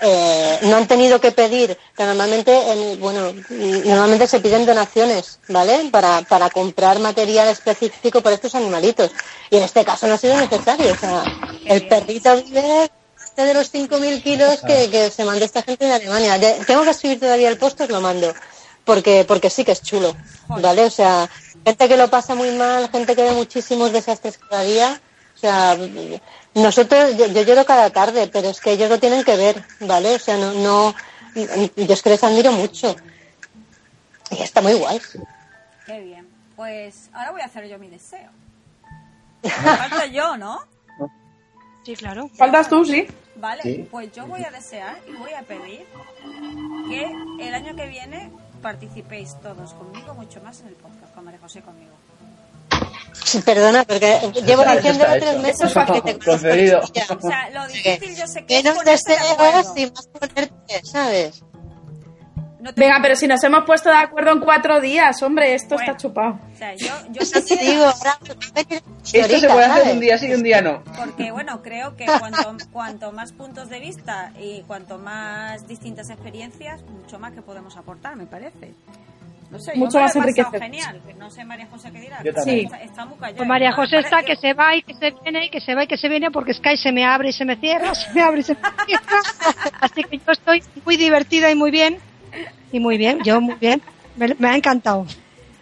eh, 0.00 0.58
no 0.62 0.76
han 0.76 0.86
tenido 0.86 1.20
que 1.20 1.32
pedir, 1.32 1.76
que 1.96 2.04
normalmente, 2.04 2.52
en- 2.72 3.00
bueno, 3.00 3.32
normalmente 3.50 4.26
se 4.28 4.40
piden 4.40 4.64
donaciones, 4.64 5.40
¿vale? 5.48 5.88
Para, 5.90 6.22
para 6.22 6.50
comprar 6.50 6.98
material 7.00 7.48
específico 7.48 8.20
para 8.20 8.36
estos 8.36 8.54
animalitos. 8.54 9.10
Y 9.50 9.56
en 9.56 9.64
este 9.64 9.84
caso 9.84 10.06
no 10.06 10.14
ha 10.14 10.18
sido 10.18 10.36
necesario, 10.36 10.92
o 10.92 10.96
sea, 10.96 11.22
el 11.66 11.88
perrito 11.88 12.36
vive 12.42 12.90
de 13.36 13.54
los 13.54 13.70
5.000 13.70 14.20
kilos 14.22 14.60
que, 14.66 14.90
que 14.90 15.10
se 15.10 15.24
mandó 15.24 15.44
esta 15.44 15.62
gente 15.62 15.84
de 15.84 15.92
Alemania. 15.94 16.38
De- 16.38 16.64
tengo 16.66 16.82
que 16.84 16.90
escribir 16.90 17.20
todavía 17.20 17.48
el 17.48 17.58
post, 17.58 17.80
os 17.80 17.88
lo 17.88 18.00
mando, 18.00 18.32
porque, 18.88 19.26
porque 19.28 19.50
sí 19.50 19.66
que 19.66 19.72
es 19.72 19.82
chulo, 19.82 20.16
¿vale? 20.48 20.86
O 20.86 20.90
sea, 20.90 21.28
gente 21.62 21.88
que 21.88 21.96
lo 21.98 22.08
pasa 22.08 22.34
muy 22.34 22.50
mal, 22.52 22.88
gente 22.90 23.14
que 23.14 23.22
ve 23.22 23.32
muchísimos 23.32 23.92
desastres 23.92 24.38
cada 24.38 24.62
día. 24.62 24.98
O 25.36 25.38
sea, 25.38 25.76
nosotros, 26.54 27.14
yo, 27.18 27.26
yo 27.26 27.42
lloro 27.42 27.66
cada 27.66 27.90
tarde, 27.90 28.30
pero 28.32 28.48
es 28.48 28.62
que 28.62 28.72
ellos 28.72 28.88
lo 28.88 28.98
tienen 28.98 29.24
que 29.24 29.36
ver, 29.36 29.62
¿vale? 29.80 30.14
O 30.14 30.18
sea, 30.18 30.38
no, 30.38 30.54
no, 30.54 30.94
yo 31.34 31.92
es 31.94 32.02
que 32.02 32.08
les 32.08 32.24
admiro 32.24 32.50
mucho. 32.52 32.96
Y 34.30 34.42
está 34.42 34.62
muy 34.62 34.72
guay. 34.72 34.98
Qué 35.84 36.00
bien. 36.00 36.26
Pues 36.56 37.10
ahora 37.12 37.32
voy 37.32 37.42
a 37.42 37.44
hacer 37.44 37.68
yo 37.68 37.78
mi 37.78 37.88
deseo. 37.88 38.30
Me 39.42 39.50
falta 39.50 40.06
yo, 40.06 40.38
¿no? 40.38 40.60
Sí, 41.84 41.94
claro. 41.94 42.30
Faltas 42.34 42.70
tú, 42.70 42.86
sí. 42.86 43.06
Vale, 43.36 43.62
Sí. 43.62 43.86
pues 43.90 44.10
yo 44.12 44.26
voy 44.26 44.42
a 44.44 44.50
desear 44.50 44.98
y 45.06 45.12
voy 45.12 45.32
a 45.34 45.42
pedir 45.42 45.84
que 46.88 47.46
el 47.46 47.54
año 47.54 47.76
que 47.76 47.86
viene 47.86 48.32
participéis 48.62 49.36
todos 49.40 49.72
conmigo 49.74 50.14
mucho 50.14 50.40
más 50.42 50.60
en 50.60 50.68
el 50.68 50.74
podcast, 50.74 51.14
con 51.14 51.24
María 51.24 51.40
José 51.40 51.62
conmigo. 51.62 51.92
Sí, 53.24 53.40
Perdona, 53.42 53.84
porque 53.84 54.20
llevo 54.46 54.62
está 54.62 54.80
tres 55.18 55.40
meses 55.40 55.60
es 55.62 55.72
fácil. 55.72 56.02
que 56.02 56.14
te 56.14 56.18
conozco. 56.18 56.46
O 56.48 57.28
sea, 57.28 57.50
lo 57.50 57.66
difícil 57.66 58.16
yo 58.16 58.26
sé 58.26 58.44
que 58.46 58.58
es 58.58 58.64
Menos 58.64 58.84
de 58.84 58.90
deseos 58.90 59.72
y 59.76 59.86
más 59.90 60.06
ponerte, 60.06 60.84
¿sabes? 60.84 61.42
No 62.68 62.74
te- 62.74 62.80
Venga, 62.82 62.98
pero 63.00 63.16
si 63.16 63.26
nos 63.26 63.42
hemos 63.44 63.64
puesto 63.64 63.88
de 63.88 63.96
acuerdo 63.96 64.30
en 64.32 64.40
cuatro 64.40 64.78
días, 64.80 65.22
hombre, 65.22 65.54
esto 65.54 65.76
Bueno. 65.76 65.92
está 65.92 65.96
chupado. 66.02 66.38
O 66.54 66.56
sea, 66.58 66.74
yo, 66.74 66.92
yo 67.10 67.22
Yo 67.22 67.56
digo, 67.56 67.84
ahora 67.84 68.18
Esto 69.12 69.38
se 69.38 69.48
puede 69.48 69.64
hacer 69.64 69.92
un 69.94 70.00
día 70.00 70.18
sí 70.18 70.26
y 70.28 70.34
un 70.34 70.42
día 70.42 70.60
no. 70.60 70.82
Porque, 70.96 71.30
bueno, 71.32 71.62
creo 71.62 71.96
que 71.96 72.04
cuanto, 72.04 72.56
cuanto 72.72 73.12
más 73.12 73.32
puntos 73.32 73.70
de 73.70 73.80
vista 73.80 74.32
y 74.38 74.62
cuanto 74.66 74.98
más 74.98 75.66
distintas 75.66 76.10
experiencias, 76.10 76.82
mucho 76.82 77.18
más 77.18 77.32
que 77.32 77.40
podemos 77.40 77.76
aportar, 77.78 78.16
me 78.16 78.26
parece. 78.26 78.74
No 79.50 79.58
sé, 79.58 79.72
yo 79.72 79.78
Mucho 79.78 79.96
lo 79.96 80.04
más 80.04 80.14
enriquecedor. 80.14 80.60
Genial. 80.60 81.00
No 81.16 81.30
sé, 81.30 81.42
María 81.42 81.66
José, 81.70 81.90
qué 81.90 82.00
dirá. 82.00 82.22
Yo 82.22 82.34
también. 82.34 82.66
Está, 82.66 82.82
está 82.82 83.04
muy 83.06 83.16
callada. 83.16 83.36
Pues 83.38 83.48
María. 83.48 83.72
José 83.72 83.98
está 84.00 84.22
que 84.22 84.36
se 84.36 84.52
va 84.52 84.76
y 84.76 84.82
que 84.82 84.92
se 84.92 85.10
viene 85.22 85.46
y 85.46 85.50
que 85.50 85.60
se 85.62 85.74
va 85.74 85.84
y 85.84 85.86
que 85.86 85.96
se 85.96 86.06
viene 86.10 86.30
porque 86.30 86.52
Sky 86.52 86.76
se 86.76 86.92
me 86.92 87.06
abre 87.06 87.30
y 87.30 87.32
se 87.32 87.46
me 87.46 87.56
cierra, 87.56 87.94
se 87.94 88.12
me 88.12 88.20
abre 88.20 88.40
y 88.40 88.42
se 88.42 88.52
me 88.52 88.60
cierra. 88.84 89.22
Así 89.80 90.04
que 90.04 90.18
yo 90.18 90.32
estoy 90.32 90.62
muy 90.84 90.98
divertida 90.98 91.50
y 91.50 91.54
muy 91.54 91.70
bien. 91.70 91.96
Y 92.72 92.80
muy 92.80 92.98
bien, 92.98 93.22
yo 93.24 93.40
muy 93.40 93.54
bien. 93.54 93.82
Me, 94.16 94.34
me 94.38 94.48
ha 94.48 94.56
encantado. 94.56 95.06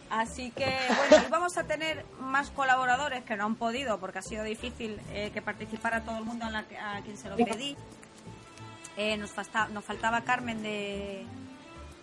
Así 0.09 0.51
que, 0.53 0.65
bueno, 1.11 1.24
y 1.27 1.31
vamos 1.31 1.57
a 1.59 1.65
tener 1.65 2.05
más 2.20 2.51
colaboradores 2.51 3.24
que 3.24 3.37
no 3.37 3.45
han 3.45 3.57
podido 3.57 3.99
porque 3.99 4.20
ha 4.20 4.23
sido 4.23 4.45
difícil 4.45 5.01
eh, 5.12 5.31
que 5.35 5.43
participara 5.43 6.03
todo 6.03 6.19
el 6.19 6.24
mundo 6.24 6.49
la 6.49 6.61
a 6.61 7.01
quien 7.03 7.16
se 7.19 7.28
lo 7.28 7.37
pedí. 7.45 7.77
Eh, 8.97 9.16
nos, 9.16 9.31
falta- 9.31 9.69
nos 9.69 9.85
faltaba 9.85 10.23
Carmen 10.23 10.62
de 10.62 11.27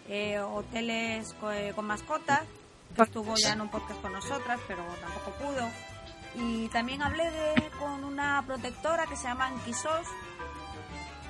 eh, 0.10 0.40
Hoteles 0.40 1.34
co- 1.40 1.52
eh, 1.52 1.72
con 1.76 1.86
Mascotas, 1.86 2.42
que 2.96 3.02
estuvo 3.04 3.36
ya 3.36 3.54
en 3.54 3.62
un 3.62 3.70
podcast 3.70 4.00
con 4.02 4.12
nosotras, 4.14 4.60
pero 4.68 4.84
tampoco 5.02 5.32
pudo. 5.42 5.70
Y 6.36 6.68
también 6.68 7.02
hablé 7.02 7.32
de, 7.32 7.70
con 7.80 8.04
una 8.04 8.44
protectora 8.46 9.06
que 9.08 9.16
se 9.16 9.24
llama 9.24 9.48
Anquisos, 9.48 10.06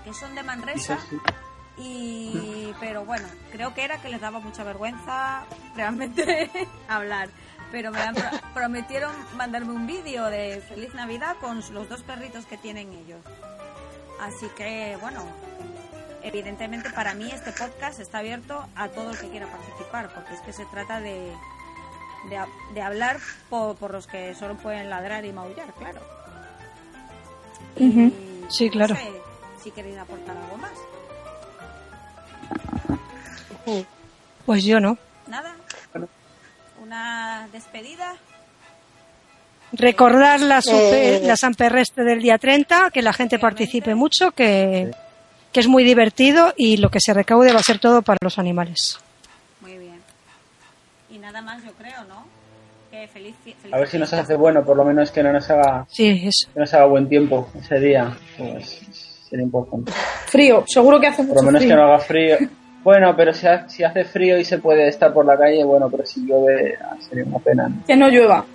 que 0.04 0.14
son 0.14 0.34
de 0.36 0.44
Manresa. 0.44 0.98
Y, 1.78 2.72
pero 2.80 3.04
bueno, 3.06 3.28
creo 3.52 3.74
que 3.74 3.84
era 3.84 4.00
que 4.02 4.10
les 4.10 4.22
daba 4.22 4.40
mucha 4.40 4.64
vergüenza 4.64 5.44
realmente 5.76 6.50
hablar. 6.88 7.30
Pero 7.72 7.90
me 7.91 8.00
han 8.02 8.14
pro- 8.14 8.30
prometieron 8.54 9.12
mandarme 9.36 9.74
un 9.74 9.88
vídeo 9.88 10.26
de 10.26 10.62
Feliz 10.68 10.94
Navidad 10.94 11.36
con 11.41 11.58
los 11.74 11.90
dos 11.90 12.04
perritos 12.04 12.45
que 12.45 12.58
tienen 12.58 12.94
ellos. 12.94 13.20
Así 14.22 14.45
que, 14.56 14.95
bueno, 15.02 15.24
evidentemente 16.22 16.91
para 16.91 17.16
mí 17.16 17.32
este 17.32 17.52
podcast 17.52 18.00
está 18.00 18.20
abierto 18.20 18.64
a 18.76 18.90
todo 18.90 19.10
el 19.12 19.18
que 19.18 19.30
quiera 19.30 19.48
participar, 19.48 20.14
porque 20.14 20.36
es 20.36 20.41
que 20.41 20.54
se 20.54 20.66
trata 20.68 21.00
de, 21.00 21.34
de, 22.30 22.38
ha- 22.38 22.48
de 22.76 22.82
hablar 22.84 23.18
por, 23.50 23.76
por 23.78 23.91
los 23.91 24.06
que 24.06 24.36
solo 24.36 24.56
pueden 24.56 24.91
ladrar 24.91 25.26
y 25.26 25.34
maullar, 25.34 25.74
claro. 25.74 26.02
Y, 27.78 28.12
Sí, 28.50 28.70
claro. 28.70 28.94
No 28.94 29.00
sé 29.02 29.12
si 29.64 29.72
queréis 29.72 29.98
aportar 29.98 30.38
algo 30.38 30.58
más. 30.58 30.72
Pues 34.45 34.63
yo 34.63 34.80
no. 34.80 34.97
Nada. 35.27 35.55
Una 36.81 37.47
despedida. 37.51 38.15
Recordar 39.71 40.39
la, 40.41 40.59
Eh, 40.71 41.21
la 41.23 41.35
San 41.35 41.53
Perrestre 41.55 42.03
del 42.03 42.21
día 42.21 42.38
30, 42.38 42.91
que 42.91 43.01
la 43.01 43.13
gente 43.13 43.39
participe 43.39 43.95
mucho, 43.95 44.31
que, 44.31 44.91
que 45.51 45.59
es 45.59 45.67
muy 45.67 45.84
divertido 45.84 46.53
y 46.55 46.77
lo 46.77 46.89
que 46.89 46.99
se 46.99 47.13
recaude 47.13 47.53
va 47.53 47.59
a 47.59 47.63
ser 47.63 47.80
todo 47.80 48.01
para 48.03 48.19
los 48.21 48.38
animales. 48.38 48.99
Muy 49.61 49.77
bien. 49.77 49.99
Y 51.09 51.17
nada 51.17 51.41
más, 51.41 51.63
yo 51.63 51.71
creo, 51.73 52.03
¿no? 52.03 52.25
Que 52.91 53.07
feliz, 53.07 53.34
feliz 53.43 53.73
A 53.73 53.77
ver 53.77 53.88
si 53.88 53.97
nos 53.97 54.13
hace 54.13 54.35
bueno, 54.35 54.63
por 54.63 54.77
lo 54.77 54.84
menos 54.85 55.09
que 55.09 55.23
no 55.23 55.34
nos 55.34 55.49
haga, 55.49 55.88
Sí, 55.89 56.21
eso. 56.27 56.51
que 56.53 56.59
nos 56.59 56.71
haga 56.75 56.85
buen 56.85 57.09
tiempo 57.09 57.49
ese 57.59 57.80
día. 57.80 58.15
Pues 58.38 58.81
Frío, 60.27 60.64
seguro 60.68 60.99
que 60.99 61.07
hace 61.07 61.23
Por 61.23 61.27
mucho 61.30 61.41
lo 61.41 61.51
menos 61.51 61.61
que 61.64 61.76
no 61.76 61.84
haga 61.84 61.99
frío. 61.99 62.38
Bueno, 62.84 63.15
pero 63.15 63.34
si, 63.34 63.47
ha- 63.47 63.68
si 63.69 63.84
hace 63.84 64.03
frío 64.03 64.38
y 64.38 64.43
se 64.43 64.57
puede 64.57 64.88
estar 64.89 65.14
por 65.14 65.26
la 65.26 65.38
calle, 65.38 65.64
bueno, 65.64 65.89
pero 65.89 66.05
si 66.05 66.26
llueve 66.26 66.77
ah, 66.84 66.95
sería 66.99 67.23
una 67.23 67.39
pena. 67.39 67.69
¿no? 67.69 67.85
Que 67.88 67.95
no 67.95 68.10
llueva. 68.10 68.45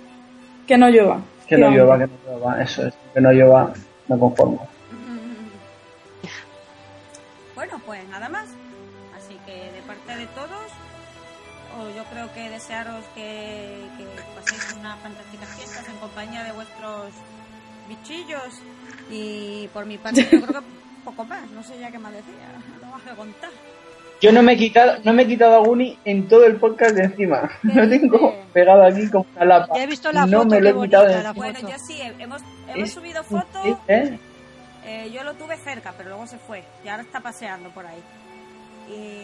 Que 0.67 0.77
no 0.77 0.87
llueva. 0.89 1.19
Que 1.47 1.57
no 1.57 1.71
llueva, 1.71 1.97
que 1.97 2.05
no 2.05 2.13
llueva, 2.31 2.61
eso 2.61 2.85
es. 2.87 2.93
Que 3.13 3.21
no 3.21 3.31
llueva, 3.31 3.73
me 4.07 4.19
conformo. 4.19 4.67
Bueno, 7.55 7.81
pues 7.85 8.07
nada 8.09 8.29
más. 8.29 8.45
Así 9.17 9.35
que 9.45 9.71
de 9.71 9.81
parte 9.87 10.15
de 10.15 10.27
todos, 10.27 10.69
o 11.77 11.95
yo 11.95 12.03
creo 12.11 12.31
que 12.33 12.49
desearos 12.49 13.03
que, 13.15 13.81
que 13.97 14.05
paséis 14.35 14.75
unas 14.79 14.97
fantásticas 14.99 15.49
fiestas 15.57 15.89
en 15.89 15.95
compañía 15.97 16.43
de 16.43 16.51
vuestros 16.51 17.09
bichillos. 17.89 18.61
Y 19.09 19.67
por 19.73 19.85
mi 19.85 19.97
parte, 19.97 20.23
yo 20.31 20.41
creo 20.41 20.61
que 20.61 20.67
poco 21.05 21.23
más. 21.25 21.49
No 21.51 21.63
sé 21.63 21.77
ya 21.79 21.91
qué 21.91 21.99
más 21.99 22.13
decía. 22.13 22.33
No 22.81 22.91
vas 22.91 23.07
a 23.07 23.15
contar. 23.15 23.49
Yo 24.21 24.33
no 24.33 24.43
me 24.43 24.53
he 24.53 24.57
quitado, 24.57 24.97
no 25.05 25.13
me 25.13 25.23
he 25.23 25.27
quitado 25.27 25.55
a 25.55 25.59
Guni 25.59 25.97
en 26.03 26.27
todo 26.27 26.45
el 26.45 26.57
podcast 26.57 26.93
de 26.93 27.05
encima. 27.05 27.49
Lo 27.63 27.87
tengo 27.87 28.35
pegado 28.51 28.83
aquí 28.83 29.09
como 29.09 29.25
una 29.35 29.45
lapa. 29.45 29.75
Ya 29.77 29.83
he 29.83 29.87
visto 29.87 30.11
la 30.11 30.25
no 30.25 30.39
foto, 30.43 30.49
me 30.49 30.59
lo 30.61 30.69
he 30.69 30.73
quitado 30.87 31.05
de 31.05 31.09
bonita 31.15 31.23
la 31.23 31.29
encima. 31.29 31.45
Bueno, 31.45 31.59
yo 31.69 31.75
sí, 31.87 32.01
hemos, 32.19 32.41
hemos 32.67 32.89
subido 32.91 33.23
fotos. 33.23 33.77
¿Eh? 33.87 34.19
Eh, 34.85 35.11
yo 35.13 35.23
lo 35.23 35.33
tuve 35.35 35.55
cerca, 35.57 35.93
pero 35.97 36.09
luego 36.09 36.27
se 36.27 36.37
fue. 36.37 36.63
Y 36.83 36.89
ahora 36.89 37.03
está 37.03 37.21
paseando 37.21 37.69
por 37.69 37.85
ahí. 37.85 37.99
Y... 38.89 39.23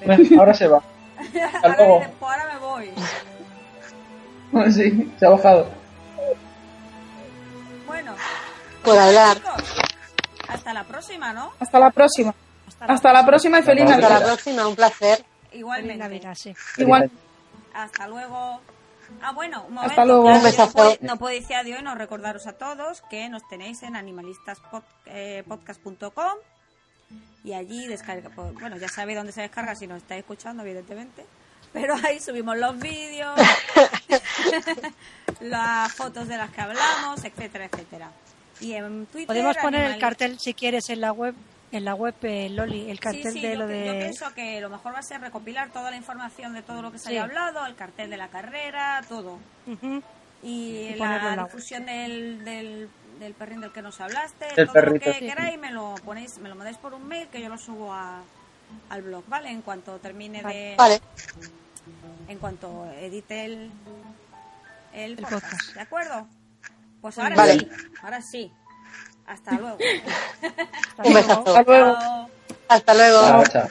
pero- 0.00 0.16
Bueno, 0.16 0.40
ahora 0.40 0.54
se 0.54 0.66
va. 0.66 0.82
ahora, 1.62 1.76
luego. 1.76 1.98
dice, 2.00 2.10
"Pues 2.18 2.32
ahora 2.32 2.54
me 2.54 2.58
voy. 2.58 2.90
Sí, 4.72 5.12
se 5.18 5.26
ha 5.26 5.30
bajado. 5.30 5.68
Bueno, 7.86 8.14
Por 8.84 8.98
hablar. 8.98 9.38
hasta 10.48 10.72
la 10.74 10.84
próxima, 10.84 11.32
¿no? 11.32 11.52
Hasta 11.58 11.78
la 11.78 11.90
próxima. 11.90 12.34
Hasta 12.80 13.12
la 13.12 13.24
próxima 13.26 13.58
y 13.60 13.62
feliz 13.62 13.84
Hasta 13.84 13.94
Hasta 13.96 14.08
la 14.08 14.14
Navidad. 14.14 14.32
próxima, 14.34 14.66
un 14.68 14.76
placer. 14.76 15.24
Igualmente. 15.52 15.96
Navidad, 16.02 16.34
sí. 16.34 16.54
Igual. 16.76 17.10
Hasta 17.74 18.06
luego. 18.08 18.60
Ah, 19.22 19.32
bueno, 19.32 19.64
un 19.68 19.74
momento. 19.74 19.90
Hasta 19.90 20.04
luego. 20.04 20.24
claro, 20.24 20.40
Un. 20.40 20.56
No 20.56 20.70
puedo, 20.72 20.96
no 21.00 21.16
puedo 21.16 21.34
decir 21.34 21.56
adiós 21.56 21.80
y 21.80 21.82
no 21.82 21.94
recordaros 21.94 22.46
a 22.46 22.52
todos 22.54 23.02
que 23.10 23.28
nos 23.28 23.46
tenéis 23.48 23.82
en 23.82 23.96
animalistaspodcast.com 23.96 26.32
y 27.44 27.52
allí 27.52 27.86
descarga. 27.86 28.30
pues, 28.34 28.54
Bueno, 28.54 28.76
ya 28.76 28.88
sabéis 28.88 29.18
dónde 29.18 29.32
se 29.32 29.42
descarga 29.42 29.74
si 29.74 29.86
nos 29.86 29.98
estáis 29.98 30.20
escuchando, 30.20 30.62
evidentemente. 30.62 31.24
Pero 31.72 31.94
ahí 32.04 32.20
subimos 32.20 32.56
los 32.56 32.78
vídeos, 32.78 33.34
las 35.40 35.92
fotos 35.92 36.28
de 36.28 36.36
las 36.36 36.50
que 36.50 36.60
hablamos, 36.60 37.24
etcétera, 37.24 37.64
etcétera. 37.66 38.10
Y 38.64 38.74
en 38.74 39.06
Twitter. 39.06 39.26
Podemos 39.26 39.56
poner 39.58 39.90
el 39.92 39.98
cartel 39.98 40.38
si 40.38 40.54
quieres 40.54 40.88
en 40.90 41.00
la 41.00 41.12
web, 41.12 41.34
en 41.72 41.84
la 41.84 41.94
web 41.94 42.14
eh, 42.22 42.48
Loli, 42.50 42.90
el 42.90 42.98
cartel 43.00 43.32
sí, 43.32 43.40
de 43.40 43.52
yo, 43.52 43.58
lo 43.58 43.66
que- 43.68 43.84
yo 43.86 43.92
de 43.92 43.98
pienso 44.00 44.32
que 44.34 44.60
lo 44.60 44.70
mejor 44.70 44.94
va 44.94 44.98
a 44.98 45.02
ser 45.02 45.20
recopilar 45.20 45.70
toda 45.70 45.90
la 45.90 45.96
información 45.96 46.54
de 46.54 46.62
todo 46.62 46.82
lo 46.82 46.90
que 46.92 46.98
se 46.98 47.04
Sí. 47.06 47.10
haya 47.12 47.24
hablado, 47.24 47.66
el 47.66 47.74
cartel 47.74 48.10
de 48.10 48.16
la 48.16 48.28
carrera, 48.28 49.02
todo. 49.08 49.38
Y, 50.42 50.94
la 50.96 51.44
difusión 51.44 51.86
del, 51.86 52.44
del, 52.44 52.88
del 53.18 53.34
perrín 53.34 53.60
del 53.60 53.72
que 53.72 53.80
nos 53.82 54.00
hablaste, 54.00 54.46
Del 54.54 54.66
todo 54.66 54.72
perrito, 54.74 55.06
lo 55.06 55.12
que 55.12 55.18
sí. 55.20 55.26
queráis 55.26 55.58
me 55.58 55.70
lo 55.70 55.94
ponéis, 56.04 56.38
me 56.38 56.48
lo 56.48 56.54
mandáis 56.54 56.76
por 56.78 56.92
un 56.94 57.06
mail 57.08 57.28
que 57.28 57.40
yo 57.40 57.48
lo 57.48 57.56
subo 57.58 57.92
a, 57.92 58.22
al 58.90 59.02
blog, 59.02 59.24
¿vale? 59.26 59.50
En 59.50 59.62
cuanto 59.62 59.98
termine 59.98 60.42
de, 60.42 60.74
Vale. 60.76 61.00
en 62.28 62.38
cuanto 62.38 62.86
edite 63.00 63.44
el, 63.46 63.70
el, 64.92 65.12
El 65.12 65.16
podcast, 65.16 65.42
podcast. 65.44 65.74
¿de 65.74 65.80
acuerdo? 65.80 66.28
Pues 67.04 67.18
ahora 67.18 67.36
vale. 67.36 67.58
sí, 67.58 67.68
ahora 68.02 68.22
sí. 68.22 68.50
Hasta 69.26 69.58
luego. 69.60 69.76
Un 71.04 71.12
besazo. 71.12 71.54
Hasta 71.54 71.62
luego. 71.70 71.96
Hasta 72.66 72.94
luego. 72.94 73.20
Hasta 73.20 73.30
luego. 73.34 73.44
Chao, 73.44 73.44
chao. 73.52 73.68